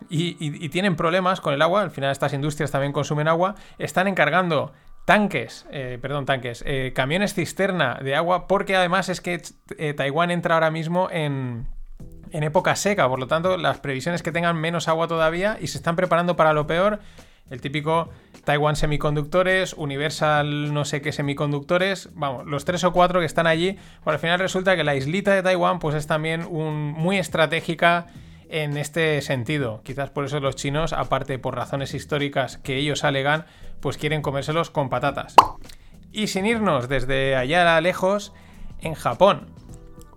Y, 0.09 0.69
tienen 0.69 0.95
problemas 0.95 1.41
con 1.41 1.53
el 1.53 1.61
agua. 1.61 1.81
Al 1.81 1.91
final, 1.91 2.11
estas 2.11 2.33
industrias 2.33 2.71
también 2.71 2.93
consumen 2.93 3.27
agua. 3.27 3.55
Están 3.77 4.07
encargando 4.07 4.71
tanques, 5.05 5.65
eh, 5.71 5.97
perdón, 6.01 6.25
tanques, 6.25 6.63
eh, 6.65 6.93
camiones 6.95 7.33
cisterna 7.33 7.99
de 8.01 8.15
agua, 8.15 8.47
porque 8.47 8.75
además 8.75 9.09
es 9.09 9.21
que 9.21 9.41
eh, 9.77 9.93
Taiwán 9.93 10.31
entra 10.31 10.53
ahora 10.53 10.71
mismo 10.71 11.09
en, 11.11 11.67
en 12.31 12.43
época 12.43 12.75
seca, 12.75 13.09
por 13.09 13.19
lo 13.19 13.27
tanto, 13.27 13.57
las 13.57 13.79
previsiones 13.79 14.21
que 14.21 14.31
tengan 14.31 14.55
menos 14.57 14.87
agua 14.87 15.07
todavía 15.07 15.57
y 15.59 15.67
se 15.67 15.77
están 15.77 15.95
preparando 15.95 16.35
para 16.35 16.53
lo 16.53 16.67
peor. 16.67 16.99
El 17.49 17.61
típico 17.61 18.09
Taiwan 18.43 18.75
Semiconductores, 18.75 19.73
Universal 19.73 20.73
no 20.73 20.85
sé 20.85 21.01
qué 21.01 21.11
semiconductores, 21.11 22.09
vamos, 22.13 22.45
los 22.45 22.63
tres 22.63 22.83
o 22.83 22.93
cuatro 22.93 23.19
que 23.19 23.25
están 23.25 23.47
allí, 23.47 23.77
pues 24.03 24.13
al 24.13 24.19
final 24.19 24.39
resulta 24.39 24.75
que 24.75 24.83
la 24.83 24.95
islita 24.95 25.33
de 25.33 25.41
Taiwán 25.41 25.79
pues 25.79 25.95
es 25.95 26.05
también 26.05 26.45
un, 26.47 26.91
muy 26.91 27.17
estratégica 27.17 28.07
en 28.49 28.77
este 28.77 29.21
sentido. 29.21 29.81
Quizás 29.83 30.09
por 30.09 30.25
eso 30.25 30.39
los 30.39 30.55
chinos, 30.55 30.93
aparte 30.93 31.39
por 31.39 31.55
razones 31.55 31.93
históricas 31.93 32.57
que 32.57 32.77
ellos 32.77 33.03
alegan, 33.03 33.45
pues 33.79 33.97
quieren 33.97 34.21
comérselos 34.21 34.69
con 34.69 34.89
patatas. 34.89 35.35
Y 36.11 36.27
sin 36.27 36.45
irnos 36.45 36.89
desde 36.89 37.35
allá 37.35 37.79
lejos, 37.79 38.33
en 38.81 38.93
Japón. 38.93 39.47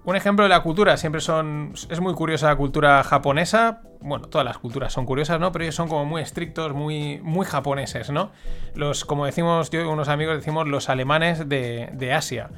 Un 0.05 0.17
ejemplo 0.17 0.45
de 0.45 0.49
la 0.49 0.63
cultura, 0.63 0.97
siempre 0.97 1.21
son. 1.21 1.75
Es 1.89 2.01
muy 2.01 2.15
curiosa 2.15 2.49
la 2.49 2.57
cultura 2.57 3.05
japonesa. 3.05 3.83
Bueno, 4.01 4.27
todas 4.27 4.45
las 4.45 4.59
culturas 4.59 4.93
son 4.93 5.07
curiosas, 5.07 5.39
¿no? 5.39 5.53
Pero 5.53 5.65
ellos 5.65 5.77
son 5.77 5.89
como 5.89 6.05
muy 6.05 6.23
estrictos, 6.23 6.73
muy, 6.73 7.21
muy 7.23 7.47
japoneses, 7.47 8.11
¿no? 8.11 8.33
Los, 8.75 9.05
como 9.05 9.27
decimos 9.27 9.71
yo 9.71 9.81
y 9.81 9.85
unos 9.85 10.09
amigos, 10.09 10.37
decimos 10.37 10.67
los 10.67 10.89
alemanes 10.89 11.49
de, 11.49 11.91
de 11.93 12.13
Asia. 12.13 12.51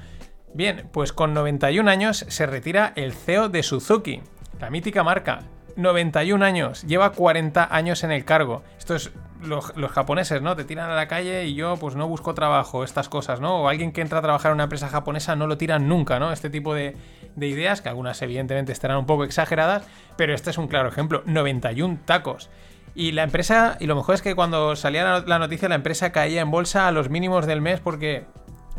Bien, 0.54 0.88
pues 0.90 1.12
con 1.12 1.34
91 1.34 1.90
años 1.90 2.24
se 2.28 2.46
retira 2.46 2.94
el 2.96 3.12
CEO 3.12 3.50
de 3.50 3.62
Suzuki, 3.62 4.22
la 4.58 4.70
mítica 4.70 5.02
marca. 5.02 5.40
91 5.76 6.44
años, 6.44 6.82
lleva 6.82 7.12
40 7.12 7.74
años 7.74 8.04
en 8.04 8.12
el 8.12 8.24
cargo. 8.24 8.62
Esto 8.78 8.94
es 8.94 9.12
los, 9.42 9.72
japoneses, 9.90 10.42
¿no? 10.42 10.56
Te 10.56 10.64
tiran 10.64 10.90
a 10.90 10.94
la 10.94 11.08
calle 11.08 11.46
y 11.46 11.54
yo 11.54 11.76
pues 11.76 11.96
no 11.96 12.08
busco 12.08 12.34
trabajo, 12.34 12.84
estas 12.84 13.08
cosas, 13.08 13.40
¿no? 13.40 13.62
O 13.62 13.68
alguien 13.68 13.92
que 13.92 14.00
entra 14.00 14.18
a 14.18 14.22
trabajar 14.22 14.50
en 14.50 14.54
una 14.54 14.64
empresa 14.64 14.88
japonesa 14.88 15.36
no 15.36 15.46
lo 15.46 15.58
tiran 15.58 15.88
nunca, 15.88 16.18
¿no? 16.18 16.32
Este 16.32 16.50
tipo 16.50 16.74
de, 16.74 16.96
de 17.36 17.46
ideas, 17.46 17.80
que 17.80 17.88
algunas 17.88 18.20
evidentemente 18.22 18.72
estarán 18.72 18.98
un 18.98 19.06
poco 19.06 19.24
exageradas, 19.24 19.84
pero 20.16 20.34
este 20.34 20.50
es 20.50 20.58
un 20.58 20.68
claro 20.68 20.88
ejemplo. 20.88 21.22
91 21.26 21.98
tacos. 22.04 22.50
Y 22.94 23.12
la 23.12 23.24
empresa, 23.24 23.76
y 23.80 23.86
lo 23.86 23.96
mejor 23.96 24.14
es 24.14 24.22
que 24.22 24.34
cuando 24.36 24.76
salía 24.76 25.04
la, 25.04 25.20
la 25.20 25.38
noticia, 25.38 25.68
la 25.68 25.74
empresa 25.74 26.12
caía 26.12 26.40
en 26.40 26.50
bolsa 26.50 26.86
a 26.86 26.92
los 26.92 27.10
mínimos 27.10 27.46
del 27.46 27.60
mes 27.60 27.80
porque 27.80 28.24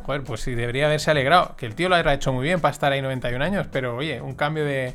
Joder, 0.05 0.23
pues 0.23 0.41
sí, 0.41 0.53
debería 0.53 0.85
haberse 0.85 1.09
alegrado. 1.09 1.55
Que 1.57 1.65
el 1.65 1.73
tío 1.73 1.89
lo 1.89 1.95
haya 1.95 2.13
hecho 2.13 2.31
muy 2.31 2.43
bien 2.43 2.61
para 2.61 2.71
estar 2.71 2.91
ahí 2.91 3.01
91 3.01 3.43
años, 3.43 3.67
pero 3.71 3.95
oye, 3.95 4.21
un 4.21 4.35
cambio 4.35 4.63
de, 4.63 4.93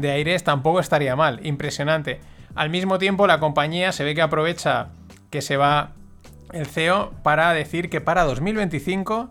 de 0.00 0.10
aires 0.10 0.44
tampoco 0.44 0.80
estaría 0.80 1.16
mal. 1.16 1.44
Impresionante. 1.46 2.20
Al 2.54 2.70
mismo 2.70 2.98
tiempo, 2.98 3.26
la 3.26 3.40
compañía 3.40 3.92
se 3.92 4.04
ve 4.04 4.14
que 4.14 4.22
aprovecha 4.22 4.88
que 5.30 5.42
se 5.42 5.56
va 5.56 5.92
el 6.52 6.66
CEO 6.66 7.12
para 7.22 7.52
decir 7.52 7.90
que 7.90 8.00
para 8.00 8.24
2025 8.24 9.30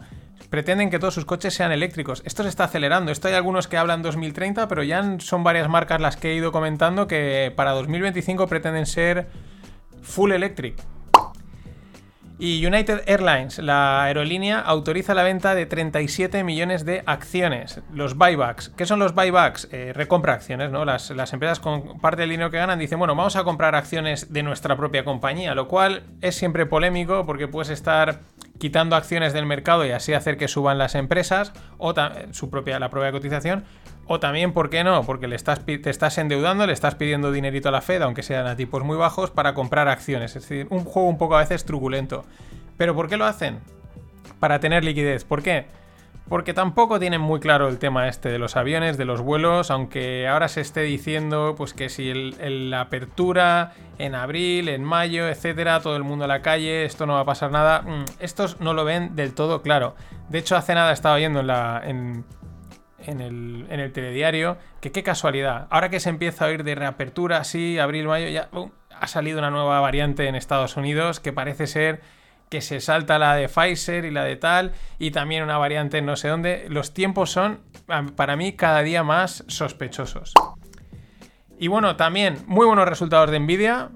pretenden 0.50 0.90
que 0.90 1.00
todos 1.00 1.14
sus 1.14 1.26
coches 1.26 1.54
sean 1.54 1.72
eléctricos. 1.72 2.24
Esto 2.26 2.44
se 2.44 2.50
está 2.50 2.66
acelerando. 2.66 3.12
Esto 3.12 3.28
hay 3.28 3.36
algunos 3.36 3.68
que 3.68 3.78
hablan 3.78 4.02
2030, 4.02 4.68
pero 4.68 4.84
ya 4.84 5.18
son 5.20 5.44
varias 5.44 5.70
marcas 5.70 6.02
las 6.02 6.18
que 6.18 6.32
he 6.32 6.36
ido 6.36 6.52
comentando 6.52 7.08
que 7.08 7.54
para 7.56 7.72
2025 7.72 8.48
pretenden 8.48 8.86
ser 8.86 9.28
full 10.02 10.32
electric. 10.32 10.76
Y 12.42 12.66
United 12.66 13.02
Airlines, 13.06 13.60
la 13.60 14.02
aerolínea, 14.02 14.62
autoriza 14.62 15.14
la 15.14 15.24
venta 15.24 15.56
de 15.56 15.66
37 15.66 16.46
millones 16.46 16.86
de 16.86 17.04
acciones. 17.06 17.82
Los 17.94 18.18
buybacks. 18.18 18.70
¿Qué 18.70 18.86
son 18.86 18.98
los 19.00 19.14
buybacks? 19.14 19.68
Eh, 19.74 19.92
recompra 19.94 20.36
acciones, 20.36 20.72
¿no? 20.72 20.86
Las, 20.86 21.10
las 21.12 21.34
empresas 21.34 21.60
con 21.60 22.00
parte 22.00 22.22
del 22.22 22.30
dinero 22.30 22.50
que 22.50 22.56
ganan 22.56 22.80
dicen, 22.80 22.98
bueno, 22.98 23.14
vamos 23.14 23.36
a 23.36 23.44
comprar 23.44 23.76
acciones 23.76 24.32
de 24.32 24.42
nuestra 24.42 24.78
propia 24.78 25.04
compañía, 25.04 25.54
lo 25.54 25.68
cual 25.68 26.04
es 26.22 26.36
siempre 26.36 26.66
polémico 26.66 27.26
porque 27.26 27.50
puedes 27.50 27.72
estar 27.72 28.22
quitando 28.58 28.96
acciones 28.96 29.34
del 29.34 29.46
mercado 29.46 29.86
y 29.86 29.92
así 29.92 30.14
hacer 30.14 30.38
que 30.38 30.48
suban 30.48 30.78
las 30.78 30.96
empresas 30.96 31.52
o 31.78 31.94
su 32.32 32.50
propia, 32.50 32.80
la 32.80 32.90
propia 32.90 33.12
cotización. 33.12 33.66
O 34.12 34.20
también, 34.20 34.54
¿por 34.54 34.72
qué 34.72 34.84
no? 34.84 35.04
Porque 35.04 35.28
le 35.28 35.36
estás, 35.36 35.64
te 35.64 35.88
estás 35.88 36.18
endeudando, 36.18 36.66
le 36.66 36.74
estás 36.74 36.96
pidiendo 36.96 37.32
dinerito 37.32 37.70
a 37.70 37.72
la 37.72 37.82
Fed, 37.82 38.02
aunque 38.02 38.24
sean 38.24 38.48
a 38.48 38.56
tipos 38.56 38.84
muy 38.84 38.98
bajos, 38.98 39.30
para 39.30 39.54
comprar 39.54 39.88
acciones. 39.88 40.36
Es 40.36 40.42
decir, 40.50 40.66
un 40.72 40.84
juego 40.84 41.08
un 41.08 41.20
poco 41.20 41.36
a 41.36 41.42
veces 41.42 41.64
truculento. 41.64 42.26
¿Pero 42.76 42.96
por 42.96 43.08
qué 43.08 43.18
lo 43.18 43.26
hacen? 43.26 43.60
Para 44.40 44.60
tener 44.60 44.84
liquidez. 44.84 45.26
¿Por 45.26 45.44
qué? 45.44 45.68
Porque 46.28 46.56
tampoco 46.56 47.00
tienen 47.00 47.22
muy 47.22 47.40
claro 47.40 47.68
el 47.68 47.78
tema 47.78 48.08
este 48.08 48.30
de 48.30 48.40
los 48.40 48.56
aviones, 48.56 48.98
de 48.98 49.06
los 49.06 49.22
vuelos, 49.22 49.70
aunque 49.70 50.28
ahora 50.28 50.48
se 50.48 50.62
esté 50.62 50.82
diciendo 50.82 51.54
pues 51.56 51.74
que 51.76 51.90
si 51.90 52.10
el, 52.10 52.70
la 52.72 52.82
apertura 52.82 53.74
en 54.00 54.16
abril, 54.16 54.70
en 54.70 54.84
mayo, 54.84 55.28
etcétera, 55.28 55.82
todo 55.82 55.96
el 55.96 56.04
mundo 56.04 56.26
a 56.26 56.28
la 56.28 56.42
calle, 56.42 56.84
esto 56.84 57.06
no 57.06 57.14
va 57.14 57.20
a 57.22 57.26
pasar 57.26 57.52
nada. 57.52 57.82
mm, 57.84 58.06
estos 58.20 58.60
no 58.60 58.74
lo 58.74 58.86
ven 58.86 59.16
del 59.16 59.36
todo 59.36 59.62
claro. 59.62 59.96
De 60.30 60.40
hecho, 60.40 60.56
hace 60.56 60.74
nada 60.74 60.94
estaba 60.94 61.16
viendo 61.18 61.42
en 61.42 61.48
la. 61.48 61.82
en- 61.86 62.26
en 63.10 63.22
el, 63.22 63.66
en 63.70 63.80
el 63.80 63.92
telediario, 63.92 64.58
que 64.82 64.92
qué 64.92 65.04
casualidad. 65.04 65.68
Ahora 65.70 65.90
que 65.90 66.00
se 66.00 66.10
empieza 66.10 66.46
a 66.46 66.48
oír 66.48 66.64
de 66.64 66.76
reapertura, 66.76 67.38
así, 67.38 67.80
abril, 67.80 68.08
mayo, 68.08 68.28
ya 68.30 68.50
¡pum! 68.50 68.72
ha 69.00 69.08
salido 69.08 69.40
una 69.40 69.50
nueva 69.50 69.80
variante 69.80 70.28
en 70.28 70.36
Estados 70.36 70.78
Unidos 70.78 71.20
que 71.20 71.34
parece 71.34 71.68
ser 71.68 72.02
que 72.50 72.62
se 72.62 72.82
salta 72.82 73.20
la 73.20 73.36
de 73.36 73.48
Pfizer 73.48 74.06
y 74.06 74.12
la 74.12 74.24
de 74.24 74.36
tal, 74.36 74.74
y 74.98 75.12
también 75.12 75.44
una 75.44 75.58
variante 75.58 76.00
en 76.00 76.06
no 76.06 76.16
sé 76.16 76.30
dónde. 76.30 76.66
Los 76.68 76.94
tiempos 76.94 77.32
son, 77.32 77.60
para 78.16 78.36
mí, 78.36 78.54
cada 78.54 78.82
día 78.82 79.04
más 79.04 79.44
sospechosos. 79.48 80.34
Y 81.62 81.68
bueno, 81.68 81.98
también 81.98 82.38
muy 82.48 82.66
buenos 82.66 82.88
resultados 82.88 83.30
de 83.32 83.40
Nvidia, 83.42 83.90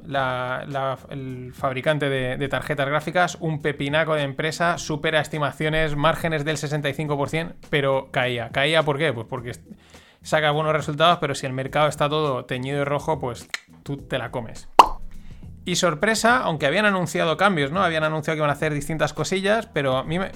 el 1.09 1.53
fabricante 1.53 2.09
de, 2.09 2.35
de 2.35 2.47
tarjetas 2.49 2.89
gráficas, 2.89 3.37
un 3.39 3.61
pepinaco 3.61 4.15
de 4.15 4.23
empresa, 4.23 4.77
supera 4.77 5.21
estimaciones, 5.21 5.95
márgenes 5.95 6.43
del 6.43 6.57
65%, 6.57 7.53
pero 7.69 8.09
caía. 8.11 8.49
¿Caía 8.49 8.83
por 8.83 8.97
qué? 8.97 9.13
Pues 9.13 9.27
porque 9.29 9.53
saca 10.21 10.51
buenos 10.51 10.73
resultados, 10.73 11.19
pero 11.21 11.35
si 11.35 11.45
el 11.45 11.53
mercado 11.53 11.87
está 11.87 12.09
todo 12.09 12.43
teñido 12.43 12.79
de 12.79 12.85
rojo, 12.85 13.17
pues 13.21 13.47
tú 13.83 13.95
te 13.95 14.17
la 14.17 14.29
comes. 14.29 14.67
Y 15.63 15.77
sorpresa, 15.77 16.39
aunque 16.39 16.65
habían 16.65 16.85
anunciado 16.85 17.37
cambios, 17.37 17.71
¿no? 17.71 17.81
Habían 17.81 18.03
anunciado 18.03 18.35
que 18.35 18.39
iban 18.39 18.49
a 18.49 18.53
hacer 18.53 18.73
distintas 18.73 19.13
cosillas, 19.13 19.67
pero 19.67 19.95
a 19.95 20.03
mí 20.03 20.19
me- 20.19 20.31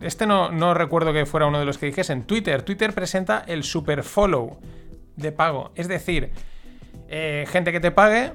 Este 0.00 0.26
no, 0.26 0.50
no 0.50 0.74
recuerdo 0.74 1.12
que 1.12 1.24
fuera 1.24 1.46
uno 1.46 1.60
de 1.60 1.66
los 1.66 1.78
que 1.78 1.86
dijesen. 1.86 2.24
Twitter. 2.24 2.62
Twitter 2.62 2.92
presenta 2.92 3.44
el 3.46 3.62
Super 3.62 4.02
Follow 4.02 4.58
de 5.14 5.30
pago. 5.30 5.70
Es 5.76 5.86
decir, 5.86 6.32
eh, 7.08 7.46
gente 7.48 7.72
que 7.72 7.80
te 7.80 7.90
pague, 7.90 8.32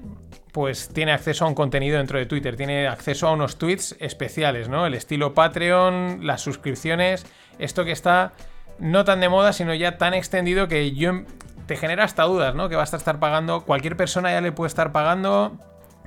pues 0.52 0.90
tiene 0.90 1.12
acceso 1.12 1.46
a 1.46 1.48
un 1.48 1.56
contenido 1.56 1.98
dentro 1.98 2.18
de 2.18 2.26
Twitter, 2.26 2.56
tiene 2.56 2.88
acceso 2.88 3.28
a 3.28 3.32
unos 3.32 3.58
tweets 3.58 3.96
especiales, 4.00 4.70
¿no? 4.70 4.86
El 4.86 4.94
estilo 4.94 5.34
Patreon, 5.34 6.26
las 6.26 6.42
suscripciones, 6.42 7.26
esto 7.60 7.86
que 7.86 7.92
está 7.92 8.34
no 8.80 9.04
tan 9.04 9.20
de 9.20 9.30
moda, 9.30 9.54
sino 9.54 9.74
ya 9.74 9.98
tan 9.98 10.14
extendido 10.14 10.68
que 10.68 10.92
yo 10.94 11.24
te 11.66 11.76
genera 11.76 12.04
hasta 12.04 12.24
dudas, 12.24 12.56
¿no? 12.56 12.70
Que 12.70 12.76
vas 12.76 12.94
a 12.94 12.98
estar 12.98 13.20
pagando, 13.20 13.64
cualquier 13.66 13.96
persona 13.96 14.32
ya 14.32 14.42
le 14.42 14.52
puede 14.52 14.70
estar 14.70 14.92
pagando, 14.92 15.58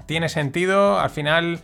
tiene 0.07 0.29
sentido, 0.29 0.99
al 0.99 1.11
final, 1.11 1.61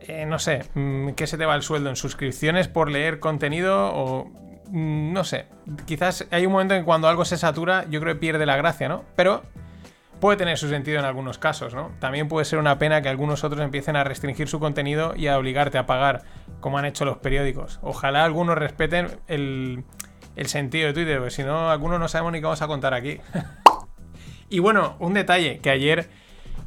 eh, 0.00 0.24
no 0.24 0.38
sé, 0.38 0.64
mm, 0.74 1.10
¿qué 1.10 1.26
se 1.26 1.36
te 1.36 1.44
va 1.44 1.54
el 1.54 1.62
sueldo 1.62 1.90
en 1.90 1.96
suscripciones 1.96 2.68
por 2.68 2.90
leer 2.90 3.20
contenido 3.20 3.92
o 3.94 4.24
mm, 4.68 5.12
no 5.12 5.24
sé, 5.24 5.46
quizás 5.86 6.26
hay 6.30 6.46
un 6.46 6.52
momento 6.52 6.74
en 6.74 6.84
cuando 6.84 7.08
algo 7.08 7.24
se 7.24 7.36
satura, 7.36 7.84
yo 7.90 8.00
creo 8.00 8.14
que 8.14 8.20
pierde 8.20 8.46
la 8.46 8.56
gracia, 8.56 8.88
¿no? 8.88 9.04
Pero 9.16 9.42
puede 10.22 10.36
tener 10.36 10.56
su 10.56 10.68
sentido 10.68 11.00
en 11.00 11.04
algunos 11.04 11.36
casos, 11.38 11.74
¿no? 11.74 11.90
También 11.98 12.28
puede 12.28 12.44
ser 12.44 12.60
una 12.60 12.78
pena 12.78 13.02
que 13.02 13.08
algunos 13.08 13.42
otros 13.42 13.60
empiecen 13.60 13.96
a 13.96 14.04
restringir 14.04 14.46
su 14.46 14.60
contenido 14.60 15.14
y 15.16 15.26
a 15.26 15.36
obligarte 15.36 15.78
a 15.78 15.86
pagar, 15.86 16.22
como 16.60 16.78
han 16.78 16.84
hecho 16.84 17.04
los 17.04 17.18
periódicos. 17.18 17.80
Ojalá 17.82 18.24
algunos 18.24 18.56
respeten 18.56 19.08
el, 19.26 19.82
el 20.36 20.46
sentido 20.46 20.86
de 20.86 20.92
Twitter, 20.92 21.16
porque 21.18 21.32
si 21.32 21.42
no, 21.42 21.70
algunos 21.70 21.98
no 21.98 22.06
sabemos 22.06 22.30
ni 22.30 22.38
qué 22.38 22.44
vamos 22.44 22.62
a 22.62 22.68
contar 22.68 22.94
aquí. 22.94 23.18
y 24.48 24.60
bueno, 24.60 24.94
un 25.00 25.12
detalle, 25.12 25.58
que 25.58 25.70
ayer 25.70 26.08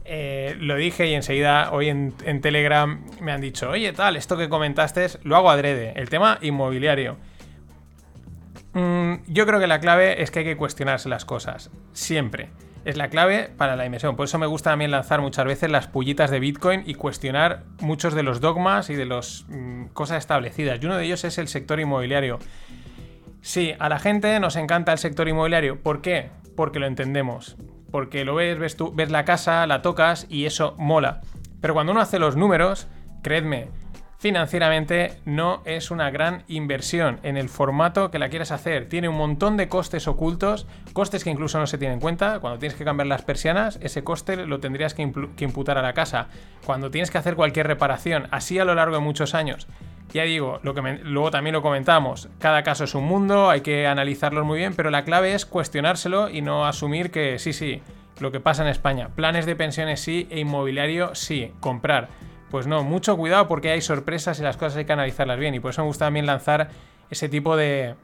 Eh, 0.07 0.55
lo 0.59 0.75
dije 0.75 1.07
y 1.07 1.15
enseguida 1.15 1.71
hoy 1.71 1.89
en, 1.89 2.13
en 2.25 2.39
Telegram 2.39 3.03
me 3.21 3.31
han 3.31 3.41
dicho, 3.41 3.71
oye 3.71 3.91
tal, 3.91 4.17
esto 4.17 4.37
que 4.37 4.49
comentaste 4.49 5.07
lo 5.23 5.35
hago 5.35 5.49
adrede, 5.49 5.93
el 5.95 6.09
tema 6.09 6.37
inmobiliario. 6.41 7.17
Mm, 8.73 9.15
yo 9.27 9.47
creo 9.47 9.59
que 9.59 9.65
la 9.65 9.79
clave 9.79 10.21
es 10.21 10.29
que 10.29 10.39
hay 10.39 10.45
que 10.45 10.57
cuestionarse 10.57 11.09
las 11.09 11.25
cosas, 11.25 11.71
siempre. 11.93 12.49
Es 12.85 12.97
la 12.97 13.09
clave 13.09 13.49
para 13.57 13.75
la 13.75 13.85
inversión. 13.85 14.15
Por 14.15 14.25
eso 14.25 14.37
me 14.37 14.45
gusta 14.45 14.69
también 14.69 14.91
lanzar 14.91 15.19
muchas 15.19 15.43
veces 15.45 15.71
las 15.71 15.87
pullitas 15.87 16.29
de 16.29 16.39
Bitcoin 16.39 16.83
y 16.85 16.93
cuestionar 16.93 17.63
muchos 17.79 18.13
de 18.13 18.21
los 18.21 18.41
dogmas 18.41 18.91
y 18.91 18.95
de 18.95 19.05
las 19.05 19.47
cosas 19.93 20.19
establecidas. 20.19 20.79
Y 20.79 20.85
uno 20.85 20.95
de 20.95 21.05
ellos 21.05 21.23
es 21.23 21.39
el 21.39 21.47
sector 21.47 21.79
inmobiliario. 21.79 22.37
Sí, 23.41 23.73
a 23.79 23.89
la 23.89 23.97
gente 23.97 24.39
nos 24.39 24.55
encanta 24.55 24.91
el 24.91 24.99
sector 24.99 25.27
inmobiliario. 25.27 25.81
¿Por 25.81 26.01
qué? 26.01 26.29
Porque 26.55 26.77
lo 26.77 26.85
entendemos. 26.85 27.57
Porque 27.89 28.23
lo 28.23 28.35
ves, 28.35 28.59
ves, 28.59 28.77
tú, 28.77 28.93
ves 28.93 29.09
la 29.09 29.25
casa, 29.25 29.65
la 29.65 29.81
tocas 29.81 30.27
y 30.29 30.45
eso 30.45 30.75
mola. 30.77 31.21
Pero 31.61 31.73
cuando 31.73 31.91
uno 31.91 32.01
hace 32.01 32.19
los 32.19 32.35
números, 32.35 32.87
creedme, 33.23 33.69
financieramente 34.17 35.19
no 35.25 35.61
es 35.65 35.91
una 35.91 36.09
gran 36.09 36.43
inversión 36.47 37.19
en 37.23 37.37
el 37.37 37.49
formato 37.49 38.11
que 38.11 38.19
la 38.19 38.29
quieras 38.29 38.51
hacer. 38.51 38.87
Tiene 38.87 39.09
un 39.09 39.17
montón 39.17 39.57
de 39.57 39.67
costes 39.67 40.07
ocultos, 40.07 40.67
costes 40.93 41.23
que 41.23 41.29
incluso 41.29 41.59
no 41.59 41.67
se 41.67 41.77
tienen 41.77 41.95
en 41.95 42.01
cuenta. 42.01 42.39
Cuando 42.39 42.59
tienes 42.59 42.77
que 42.77 42.85
cambiar 42.85 43.07
las 43.07 43.23
persianas, 43.23 43.79
ese 43.81 44.03
coste 44.03 44.37
lo 44.45 44.59
tendrías 44.59 44.93
que, 44.93 45.01
imputar 45.01 45.77
a 45.77 45.81
la 45.81 45.93
casa. 45.93 46.27
Cuando 46.65 46.91
tienes 46.91 47.11
que 47.11 47.17
hacer 47.17 47.35
cualquier 47.35 47.67
reparación, 47.67 48.27
así 48.31 48.59
a 48.59 48.65
lo 48.65 48.75
largo 48.75 48.95
de 48.95 49.01
muchos 49.01 49.35
años. 49.35 49.67
Ya 50.13 50.23
digo, 50.23 50.59
lo 50.63 50.73
que 50.73 50.81
luego 51.03 51.31
también 51.31 51.53
lo 51.53 51.61
comentamos, 51.61 52.29
cada 52.39 52.63
caso 52.63 52.85
es 52.85 52.95
un 52.95 53.05
mundo, 53.05 53.49
hay 53.49 53.61
que 53.61 53.85
analizarlo 53.87 54.45
muy 54.45 54.59
bien, 54.59 54.73
pero 54.75 54.89
la 54.89 55.03
clave 55.03 55.33
es 55.33 55.45
cuestionárselo 55.45 56.29
y 56.29 56.41
no 56.41 56.65
asumir 56.65 57.11
que 57.11 57.37
sí, 57.37 57.51
sí, 57.51 57.81
lo 58.19 58.31
que 58.31 58.39
pasa 58.39 58.61
en 58.61 58.69
España. 58.69 59.09
Planes 59.09 59.45
de 59.45 59.55
pensiones 59.55 59.99
sí 59.99 60.27
e 60.29 60.39
inmobiliario 60.39 61.15
sí, 61.15 61.51
comprar 61.59 62.07
pues 62.55 62.67
no, 62.67 62.85
mucho 62.85 63.17
cuidado 63.17 63.49
porque 63.49 63.69
hay 63.69 63.81
sorpresas 63.81 64.39
y 64.39 64.41
las 64.41 64.55
cosas 64.55 64.77
hay 64.77 64.85
que 64.85 64.93
analizarlas 64.93 65.37
bien. 65.37 65.53
Y 65.55 65.59
por 65.59 65.71
eso 65.71 65.81
me 65.81 65.87
gusta 65.87 66.05
también 66.05 66.25
lanzar 66.25 66.69
ese 67.09 67.27
tipo 67.27 67.57
de, 67.57 67.95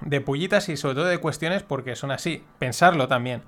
de 0.00 0.20
pullitas 0.20 0.68
y 0.68 0.76
sobre 0.76 0.96
todo 0.96 1.04
de 1.04 1.18
cuestiones 1.18 1.62
porque 1.62 1.94
son 1.94 2.10
así. 2.10 2.42
Pensarlo 2.58 3.06
también. 3.06 3.42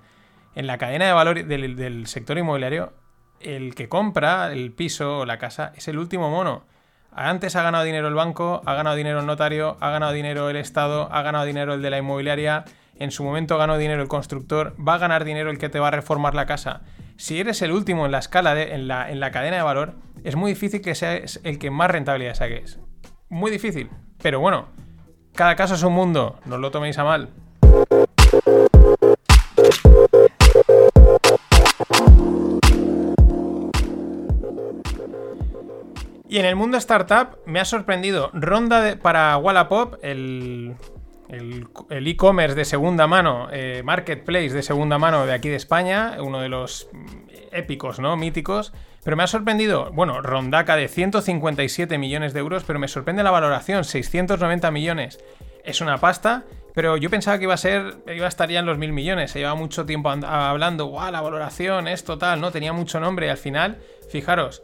En 0.54 0.68
la 0.68 0.78
cadena 0.78 1.04
de 1.04 1.12
valor 1.12 1.44
del, 1.44 1.74
del 1.74 2.06
sector 2.06 2.38
inmobiliario, 2.38 2.92
el 3.40 3.74
que 3.74 3.88
compra 3.88 4.52
el 4.52 4.70
piso 4.70 5.18
o 5.18 5.26
la 5.26 5.38
casa 5.38 5.72
es 5.74 5.88
el 5.88 5.98
último 5.98 6.30
mono. 6.30 6.62
Antes 7.10 7.56
ha 7.56 7.62
ganado 7.62 7.82
dinero 7.82 8.06
el 8.06 8.14
banco, 8.14 8.62
ha 8.66 8.74
ganado 8.74 8.94
dinero 8.94 9.18
el 9.18 9.26
notario, 9.26 9.76
ha 9.80 9.90
ganado 9.90 10.12
dinero 10.12 10.48
el 10.48 10.54
Estado, 10.54 11.08
ha 11.10 11.22
ganado 11.22 11.44
dinero 11.44 11.74
el 11.74 11.82
de 11.82 11.90
la 11.90 11.98
inmobiliaria, 11.98 12.66
en 12.98 13.10
su 13.10 13.24
momento 13.24 13.58
ganó 13.58 13.78
dinero 13.78 14.02
el 14.02 14.08
constructor, 14.08 14.74
va 14.76 14.94
a 14.94 14.98
ganar 14.98 15.24
dinero 15.24 15.50
el 15.50 15.58
que 15.58 15.68
te 15.68 15.80
va 15.80 15.88
a 15.88 15.92
reformar 15.92 16.34
la 16.34 16.46
casa 16.46 16.82
si 17.16 17.40
eres 17.40 17.62
el 17.62 17.72
último 17.72 18.04
en 18.04 18.12
la 18.12 18.18
escala, 18.18 18.54
de, 18.54 18.74
en, 18.74 18.88
la, 18.88 19.10
en 19.10 19.20
la 19.20 19.30
cadena 19.30 19.56
de 19.56 19.62
valor, 19.62 19.94
es 20.22 20.36
muy 20.36 20.52
difícil 20.52 20.82
que 20.82 20.94
seas 20.94 21.40
el 21.44 21.58
que 21.58 21.70
más 21.70 21.90
rentabilidad 21.90 22.34
saques. 22.34 22.78
Muy 23.28 23.50
difícil. 23.50 23.88
Pero 24.22 24.40
bueno, 24.40 24.66
cada 25.34 25.56
caso 25.56 25.74
es 25.74 25.82
un 25.82 25.94
mundo, 25.94 26.38
no 26.44 26.58
lo 26.58 26.70
toméis 26.70 26.98
a 26.98 27.04
mal. 27.04 27.30
Y 36.28 36.38
en 36.38 36.44
el 36.44 36.56
mundo 36.56 36.76
startup 36.76 37.38
me 37.46 37.60
ha 37.60 37.64
sorprendido 37.64 38.30
ronda 38.34 38.98
para 39.00 39.38
Wallapop, 39.38 39.94
el 40.02 40.76
el 41.28 42.06
e-commerce 42.06 42.54
de 42.54 42.64
segunda 42.64 43.06
mano, 43.06 43.48
eh, 43.52 43.82
marketplace 43.84 44.50
de 44.50 44.62
segunda 44.62 44.98
mano 44.98 45.26
de 45.26 45.32
aquí 45.32 45.48
de 45.48 45.56
España, 45.56 46.16
uno 46.20 46.40
de 46.40 46.48
los 46.48 46.88
mm, 46.92 47.06
épicos, 47.52 47.98
¿no? 47.98 48.16
Míticos. 48.16 48.72
Pero 49.02 49.16
me 49.16 49.22
ha 49.22 49.28
sorprendido, 49.28 49.92
bueno, 49.92 50.20
rondaca 50.20 50.74
de 50.74 50.88
157 50.88 51.96
millones 51.96 52.32
de 52.32 52.40
euros, 52.40 52.64
pero 52.64 52.80
me 52.80 52.88
sorprende 52.88 53.22
la 53.22 53.30
valoración, 53.30 53.84
690 53.84 54.70
millones. 54.72 55.20
Es 55.64 55.80
una 55.80 55.98
pasta, 55.98 56.44
pero 56.74 56.96
yo 56.96 57.08
pensaba 57.08 57.38
que 57.38 57.44
iba 57.44 57.54
a 57.54 57.56
ser, 57.56 57.98
iba 58.12 58.26
a 58.26 58.28
estar 58.28 58.50
ya 58.50 58.58
en 58.58 58.66
los 58.66 58.78
mil 58.78 58.92
millones. 58.92 59.30
Se 59.30 59.38
lleva 59.38 59.54
mucho 59.54 59.86
tiempo 59.86 60.10
hablando, 60.10 60.86
guau, 60.86 61.12
la 61.12 61.20
valoración 61.20 61.86
es 61.86 62.02
total, 62.02 62.40
¿no? 62.40 62.50
Tenía 62.50 62.72
mucho 62.72 62.98
nombre 62.98 63.26
y 63.26 63.30
al 63.30 63.36
final, 63.36 63.78
fijaros, 64.10 64.62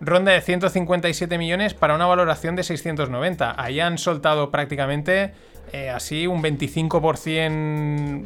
ronda 0.00 0.32
de 0.32 0.40
157 0.40 1.38
millones 1.38 1.74
para 1.74 1.94
una 1.94 2.06
valoración 2.06 2.56
de 2.56 2.64
690. 2.64 3.54
Ahí 3.56 3.78
han 3.78 3.98
soltado 3.98 4.50
prácticamente 4.50 5.34
eh, 5.72 5.90
así 5.90 6.26
un 6.26 6.42
25% 6.42 8.24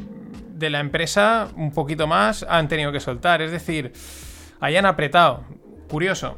de 0.50 0.70
la 0.70 0.80
empresa, 0.80 1.48
un 1.56 1.70
poquito 1.70 2.06
más, 2.06 2.44
han 2.48 2.68
tenido 2.68 2.90
que 2.92 3.00
soltar. 3.00 3.42
Es 3.42 3.52
decir, 3.52 3.92
hayan 4.60 4.86
apretado. 4.86 5.44
Curioso. 5.88 6.34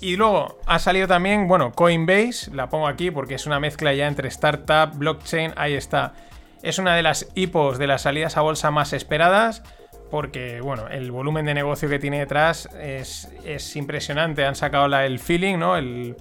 Y 0.00 0.16
luego 0.16 0.58
ha 0.66 0.78
salido 0.78 1.06
también, 1.06 1.46
bueno, 1.46 1.72
Coinbase, 1.72 2.50
la 2.54 2.68
pongo 2.68 2.88
aquí 2.88 3.10
porque 3.10 3.34
es 3.34 3.46
una 3.46 3.60
mezcla 3.60 3.92
ya 3.92 4.08
entre 4.08 4.28
startup, 4.28 4.96
blockchain, 4.96 5.52
ahí 5.56 5.74
está. 5.74 6.14
Es 6.62 6.78
una 6.78 6.96
de 6.96 7.02
las 7.02 7.28
hipos 7.34 7.78
de 7.78 7.86
las 7.86 8.02
salidas 8.02 8.36
a 8.36 8.40
bolsa 8.40 8.70
más 8.70 8.92
esperadas 8.92 9.62
porque, 10.10 10.60
bueno, 10.60 10.88
el 10.88 11.12
volumen 11.12 11.46
de 11.46 11.54
negocio 11.54 11.88
que 11.88 11.98
tiene 11.98 12.18
detrás 12.18 12.68
es, 12.80 13.76
impresionante. 13.76 14.44
Han 14.44 14.56
sacado 14.56 14.88
la, 14.88 15.06
el 15.06 15.18
feeling, 15.18 15.58
¿no? 15.58 15.76
El, 15.76 16.16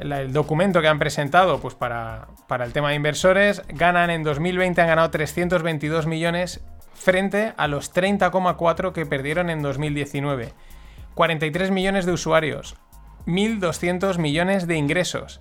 el 0.00 0.32
documento 0.32 0.80
que 0.80 0.88
han 0.88 0.98
presentado 0.98 1.60
pues 1.60 1.74
para, 1.74 2.28
para 2.48 2.64
el 2.64 2.72
tema 2.72 2.90
de 2.90 2.96
inversores, 2.96 3.62
ganan 3.68 4.10
en 4.10 4.22
2020, 4.22 4.80
han 4.80 4.88
ganado 4.88 5.10
322 5.10 6.06
millones 6.06 6.60
frente 6.94 7.52
a 7.56 7.68
los 7.68 7.94
30,4 7.94 8.92
que 8.92 9.06
perdieron 9.06 9.50
en 9.50 9.62
2019. 9.62 10.52
43 11.14 11.70
millones 11.70 12.06
de 12.06 12.12
usuarios, 12.12 12.76
1.200 13.26 14.18
millones 14.18 14.66
de 14.66 14.76
ingresos. 14.76 15.40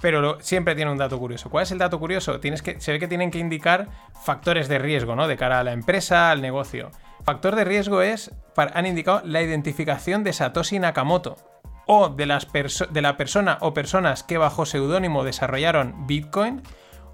Pero 0.00 0.40
siempre 0.40 0.74
tiene 0.74 0.90
un 0.90 0.96
dato 0.98 1.18
curioso. 1.18 1.50
¿Cuál 1.50 1.64
es 1.64 1.72
el 1.72 1.78
dato 1.78 1.98
curioso? 1.98 2.40
Tienes 2.40 2.62
que, 2.62 2.80
se 2.80 2.92
ve 2.92 2.98
que 2.98 3.08
tienen 3.08 3.30
que 3.30 3.38
indicar 3.38 3.88
factores 4.24 4.66
de 4.68 4.78
riesgo, 4.78 5.14
¿no? 5.14 5.28
De 5.28 5.36
cara 5.36 5.60
a 5.60 5.64
la 5.64 5.72
empresa, 5.72 6.30
al 6.30 6.40
negocio. 6.40 6.90
Factor 7.22 7.54
de 7.54 7.64
riesgo 7.64 8.00
es, 8.00 8.30
han 8.56 8.86
indicado 8.86 9.20
la 9.24 9.42
identificación 9.42 10.24
de 10.24 10.32
Satoshi 10.32 10.78
Nakamoto 10.78 11.36
o 11.92 12.08
de, 12.08 12.24
la 12.24 13.16
persona 13.16 13.58
o 13.62 13.74
personas 13.74 14.22
que 14.22 14.38
bajo 14.38 14.64
seudónimo 14.64 15.24
desarrollaron 15.24 16.06
Bitcoin 16.06 16.62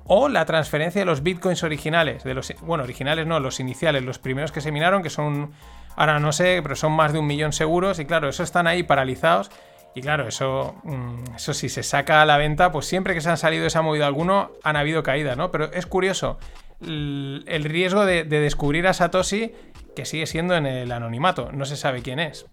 o 0.05 0.28
la 0.28 0.44
transferencia 0.44 1.01
de 1.01 1.07
los 1.07 1.23
bitcoins 1.23 1.62
originales, 1.62 2.24
de 2.24 2.35
los, 2.35 2.53
bueno, 2.61 2.85
originales 2.85 3.27
no, 3.27 3.40
los 3.40 3.59
iniciales, 3.59 4.05
los 4.05 4.19
primeros 4.19 4.53
que 4.53 4.61
se 4.61 4.70
minaron, 4.70 5.03
que 5.03 5.09
son, 5.09 5.53
ahora 5.97 6.20
no 6.20 6.31
sé, 6.31 6.61
pero 6.62 6.77
son 6.77 6.93
más 6.93 7.15
de 7.15 7.19
un 7.19 7.27
millón 7.27 7.55
seguros, 7.55 7.98
y 8.01 8.05
claro, 8.05 8.28
eso 8.28 8.43
están 8.43 8.66
ahí 8.66 8.82
paralizados, 8.82 9.51
y 9.94 10.03
claro, 10.03 10.28
eso, 10.28 10.74
mm, 10.85 11.36
eso 11.36 11.55
si 11.55 11.70
se 11.70 11.82
saca 11.82 12.20
a 12.20 12.27
la 12.27 12.36
venta, 12.36 12.70
pues 12.70 12.85
siempre 12.85 13.15
que 13.15 13.23
se 13.23 13.31
han 13.31 13.39
salido 13.39 13.66
esa 13.66 13.81
movida 13.81 14.07
alguno, 14.07 14.53
han 14.62 14.77
habido 14.77 15.03
caídas, 15.03 15.39
¿no? 15.39 15.51
Pero 15.51 15.73
es 15.73 15.86
curioso 15.86 16.39
el, 16.82 17.65
riesgo 17.65 18.05
de 18.05 18.24
descubrir 18.24 18.86
a 18.86 18.93
Satoshi 18.93 19.53
que 19.97 20.05
sigue 20.05 20.27
siendo 20.27 20.55
en 20.55 20.66
el 20.66 20.93
anonimato, 20.93 21.51
no 21.51 21.65
se 21.65 21.78
sabe 21.78 22.03
quién 22.03 22.20
es. 22.20 22.44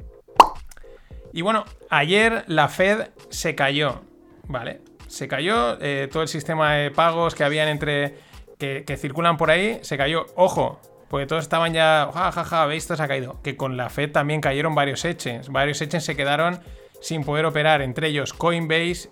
Y 1.33 1.41
bueno, 1.41 1.65
ayer 1.89 2.45
la 2.47 2.69
Fed 2.69 3.09
se 3.29 3.55
cayó, 3.55 4.03
¿vale? 4.47 4.81
Se 5.07 5.27
cayó, 5.27 5.77
eh, 5.81 6.07
todo 6.11 6.21
el 6.21 6.29
sistema 6.29 6.75
de 6.75 6.91
pagos 6.91 7.33
que 7.35 7.43
habían 7.43 7.67
entre. 7.67 8.15
Que, 8.59 8.97
circulan 8.97 9.35
por 9.35 9.51
ahí, 9.51 9.79
se 9.81 9.97
cayó. 9.97 10.27
Ojo, 10.35 10.79
porque 11.09 11.25
todos 11.25 11.43
estaban 11.43 11.73
ya. 11.73 12.09
Ja, 12.13 12.31
ja, 12.31 12.43
ja, 12.45 12.65
veis, 12.65 12.83
esto 12.83 12.95
se 12.95 13.03
ha 13.03 13.07
caído. 13.07 13.41
Que 13.41 13.57
con 13.57 13.75
la 13.75 13.89
Fed 13.89 14.11
también 14.11 14.39
cayeron 14.39 14.73
varios 14.73 15.03
exchanges. 15.03 15.49
Varios 15.49 15.81
exchanges 15.81 16.05
se 16.05 16.15
quedaron 16.15 16.61
sin 17.01 17.25
poder 17.25 17.45
operar, 17.45 17.81
entre 17.81 18.07
ellos 18.07 18.31
Coinbase, 18.31 19.09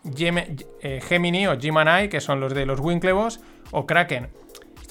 eh, 0.82 1.02
Gemini 1.06 1.48
o 1.48 1.60
Gemini, 1.60 2.08
que 2.08 2.22
son 2.22 2.40
los 2.40 2.54
de 2.54 2.66
los 2.66 2.80
Winklevoss, 2.80 3.42
o 3.72 3.86
Kraken. 3.86 4.30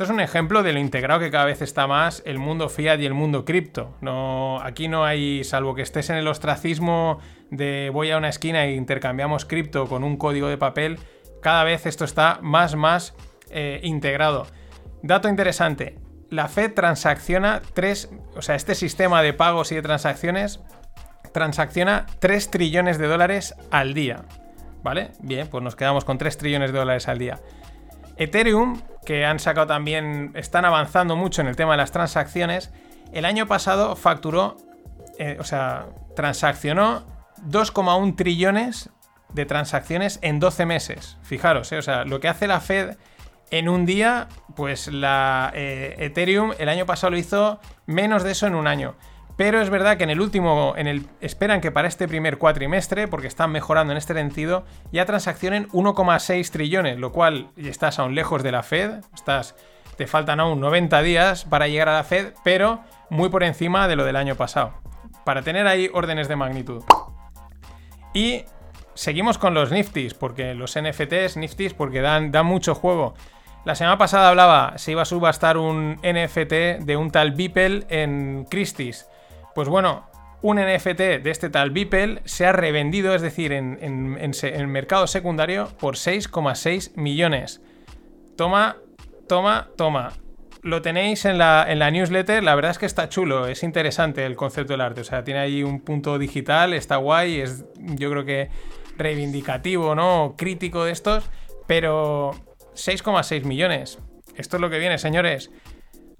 Esto 0.01 0.13
es 0.15 0.17
un 0.17 0.21
ejemplo 0.21 0.63
de 0.63 0.73
lo 0.73 0.79
integrado 0.79 1.21
que 1.21 1.31
cada 1.31 1.45
vez 1.45 1.61
está 1.61 1.87
más 1.87 2.23
el 2.25 2.39
mundo 2.39 2.71
fiat 2.71 2.99
y 3.01 3.05
el 3.05 3.13
mundo 3.13 3.45
cripto. 3.45 3.99
No, 4.01 4.59
aquí 4.63 4.89
no 4.89 5.05
hay, 5.05 5.45
salvo 5.45 5.75
que 5.75 5.83
estés 5.83 6.09
en 6.09 6.17
el 6.17 6.27
ostracismo 6.27 7.19
de 7.51 7.91
voy 7.93 8.11
a 8.11 8.17
una 8.17 8.31
esquina 8.31 8.65
e 8.65 8.77
intercambiamos 8.77 9.45
cripto 9.45 9.89
con 9.89 10.03
un 10.03 10.17
código 10.17 10.49
de 10.49 10.57
papel, 10.57 10.99
cada 11.43 11.65
vez 11.65 11.85
esto 11.85 12.07
está 12.07 12.39
más, 12.41 12.77
más 12.77 13.15
eh, 13.51 13.81
integrado. 13.83 14.47
Dato 15.03 15.29
interesante, 15.29 15.99
la 16.31 16.49
Fed 16.49 16.73
transacciona 16.73 17.61
3, 17.75 18.11
o 18.37 18.41
sea, 18.41 18.55
este 18.55 18.75
sistema 18.75 19.21
de 19.21 19.35
pagos 19.35 19.71
y 19.71 19.75
de 19.75 19.83
transacciones 19.83 20.61
transacciona 21.35 22.07
3 22.21 22.51
trillones 22.51 22.97
de 22.97 23.07
dólares 23.07 23.55
al 23.71 23.93
día. 23.93 24.25
¿Vale? 24.83 25.11
Bien, 25.21 25.47
pues 25.49 25.63
nos 25.63 25.77
quedamos 25.77 26.07
con 26.07 26.17
3 26.17 26.39
trillones 26.39 26.73
de 26.73 26.79
dólares 26.79 27.07
al 27.07 27.19
día. 27.19 27.39
Ethereum, 28.21 28.83
que 29.07 29.25
han 29.25 29.39
sacado 29.39 29.67
también, 29.67 30.33
están 30.35 30.67
avanzando 30.67 31.17
mucho 31.17 31.41
en 31.41 31.49
el 31.49 31.57
tema 31.57 31.73
de 31.73 31.79
las 31.79 31.91
transacciones, 31.91 32.71
el 33.13 33.25
año 33.25 33.47
pasado 33.47 33.97
facturó, 33.97 34.59
eh, 35.19 35.39
o 35.41 35.45
sea, 35.45 35.87
transaccionó 36.15 37.07
2,1 37.49 38.17
trillones 38.17 38.91
de 39.33 39.47
transacciones 39.47 40.19
en 40.21 40.39
12 40.39 40.67
meses. 40.67 41.17
Fijaros, 41.23 41.73
eh, 41.73 41.79
o 41.79 41.83
sea, 41.83 42.05
lo 42.05 42.21
que 42.21 42.29
hace 42.29 42.47
la 42.47 42.61
Fed 42.61 42.99
en 43.51 43.71
un 43.71 43.87
día, 43.87 44.29
pues 44.55 44.89
la 44.89 45.51
eh, 45.55 45.97
Ethereum 45.99 46.53
el 46.59 46.69
año 46.69 46.85
pasado 46.85 47.13
lo 47.13 47.17
hizo 47.17 47.59
menos 47.87 48.23
de 48.23 48.33
eso 48.33 48.47
en 48.47 48.55
un 48.55 48.67
año. 48.67 48.97
Pero 49.37 49.61
es 49.61 49.71
verdad 49.71 49.97
que 49.97 50.05
en 50.05 50.11
el 50.11 50.21
último, 50.21 50.75
en 50.77 50.87
el, 50.87 51.07
esperan 51.21 51.61
que 51.61 51.71
para 51.71 51.89
este 51.89 52.07
primer 52.09 52.39
cuatrimestre, 52.39 53.09
porque 53.09 53.27
están 53.27 53.51
mejorando 53.51 53.93
en 53.93 53.97
este 53.97 54.15
sentido, 54.15 54.65
ya 54.93 55.07
transaccionen 55.07 55.69
1,6 55.69 56.51
trillones, 56.51 56.99
lo 56.99 57.13
cual 57.13 57.51
estás 57.57 57.99
aún 57.99 58.15
lejos 58.15 58.43
de 58.43 58.53
la 58.53 58.63
Fed, 58.63 59.01
estás, 59.15 59.55
te 59.97 60.07
faltan 60.07 60.41
aún 60.41 60.61
90 60.61 61.03
días 61.03 61.45
para 61.45 61.69
llegar 61.69 61.89
a 61.89 61.95
la 61.95 62.05
Fed, 62.05 62.35
pero 62.45 62.81
muy 63.09 63.29
por 63.29 63.43
encima 63.43 63.89
de 63.89 63.97
lo 63.97 64.05
del 64.05 64.17
año 64.17 64.35
pasado, 64.35 64.75
para 65.25 65.43
tener 65.43 65.67
ahí 65.67 65.91
órdenes 65.93 66.29
de 66.29 66.37
magnitud. 66.37 66.85
Y 68.13 68.45
seguimos 68.95 69.39
con 69.39 69.55
los 69.55 69.71
Niftis, 69.71 70.15
porque 70.15 70.55
los 70.55 70.79
NFTs, 70.79 71.37
Niftis, 71.37 71.75
porque 71.75 72.01
dan, 72.01 72.31
dan 72.31 72.47
mucho 72.47 72.75
juego. 72.75 73.15
La 73.65 73.75
semana 73.75 73.99
pasada 73.99 74.31
hablaba, 74.31 74.79
se 74.79 74.93
iba 74.93 75.03
a 75.03 75.07
subastar 75.07 75.59
un 75.59 75.97
NFT 76.03 76.83
de 76.85 76.97
un 76.97 77.11
tal 77.11 77.33
Beeple 77.33 77.85
en 77.91 78.47
Christie's. 78.51 79.07
Pues 79.55 79.69
bueno, 79.69 80.11
un 80.43 80.57
NFT 80.57 80.99
de 81.23 81.31
este 81.31 81.51
tal 81.51 81.71
Beeple 81.71 82.23
se 82.25 82.47
ha 82.47 82.53
revendido, 82.53 83.15
es 83.15 83.23
decir, 83.23 83.53
en, 83.53 83.79
el 83.81 84.67
mercado 84.69 85.07
secundario, 85.07 85.69
por 85.79 85.97
6,6 85.97 86.97
millones. 86.97 87.61
Toma, 88.37 88.77
toma, 89.29 89.69
toma. 89.77 90.13
Lo 90.63 90.83
tenéis 90.83 91.25
en 91.25 91.39
la, 91.39 91.67
en 91.69 91.79
la 91.79 91.91
newsletter, 91.91 92.43
la 92.43 92.55
verdad 92.55 92.73
es 92.73 92.79
que 92.79 92.87
está 92.87 93.09
chulo, 93.09 93.47
es 93.47 93.63
interesante 93.63 94.27
el 94.27 94.37
concepto 94.37 94.75
del 94.75 94.83
arte, 94.83 95.01
o 95.01 95.05
sea, 95.05 95.25
tiene 95.25 95.41
ahí 95.41 95.63
un 95.63 95.81
punto 95.81 96.19
digital, 96.19 96.75
está 96.75 96.97
guay, 96.97 97.41
es 97.41 97.65
yo 97.79 98.11
creo 98.11 98.25
que 98.27 98.51
reivindicativo, 98.99 99.95
¿no? 99.95 100.35
Crítico 100.37 100.85
de 100.85 100.93
estos, 100.93 101.31
pero 101.67 102.33
6,6 102.75 103.45
millones. 103.45 103.99
Esto 104.37 104.57
es 104.57 104.61
lo 104.61 104.71
que 104.71 104.79
viene, 104.79 104.99
señores. 104.99 105.51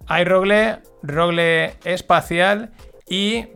Hay 0.07 0.25
Rogle, 0.25 0.79
Rogle 1.03 1.75
espacial 1.85 2.73
y 3.11 3.49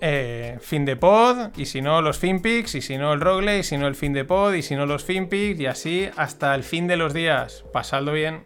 eh, 0.00 0.58
fin 0.60 0.84
de 0.84 0.96
pod, 0.96 1.56
y 1.56 1.66
si 1.66 1.80
no 1.80 2.02
los 2.02 2.18
finpics, 2.18 2.74
y 2.74 2.82
si 2.82 2.98
no 2.98 3.12
el 3.12 3.20
Rogle, 3.20 3.60
y 3.60 3.62
si 3.62 3.76
no 3.78 3.86
el 3.86 3.94
fin 3.94 4.12
de 4.12 4.24
pod, 4.24 4.52
y 4.52 4.62
si 4.62 4.76
no 4.76 4.84
los 4.84 5.02
finpics, 5.04 5.58
y 5.58 5.66
así 5.66 6.08
hasta 6.16 6.54
el 6.54 6.62
fin 6.62 6.86
de 6.86 6.96
los 6.96 7.14
días. 7.14 7.64
Pasadlo 7.72 8.12
bien. 8.12 8.44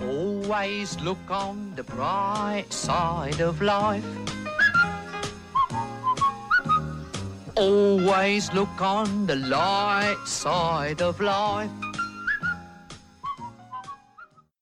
Always 0.00 1.00
look 1.00 1.18
on 1.30 1.74
the 1.74 1.82
bright 1.82 2.70
side 2.70 3.40
of 3.40 3.60
life. 3.60 4.04
Always 7.56 8.52
look 8.52 8.80
on 8.80 9.26
the 9.26 9.36
light 9.36 10.18
side 10.26 11.00
of 11.00 11.18
life. 11.20 11.70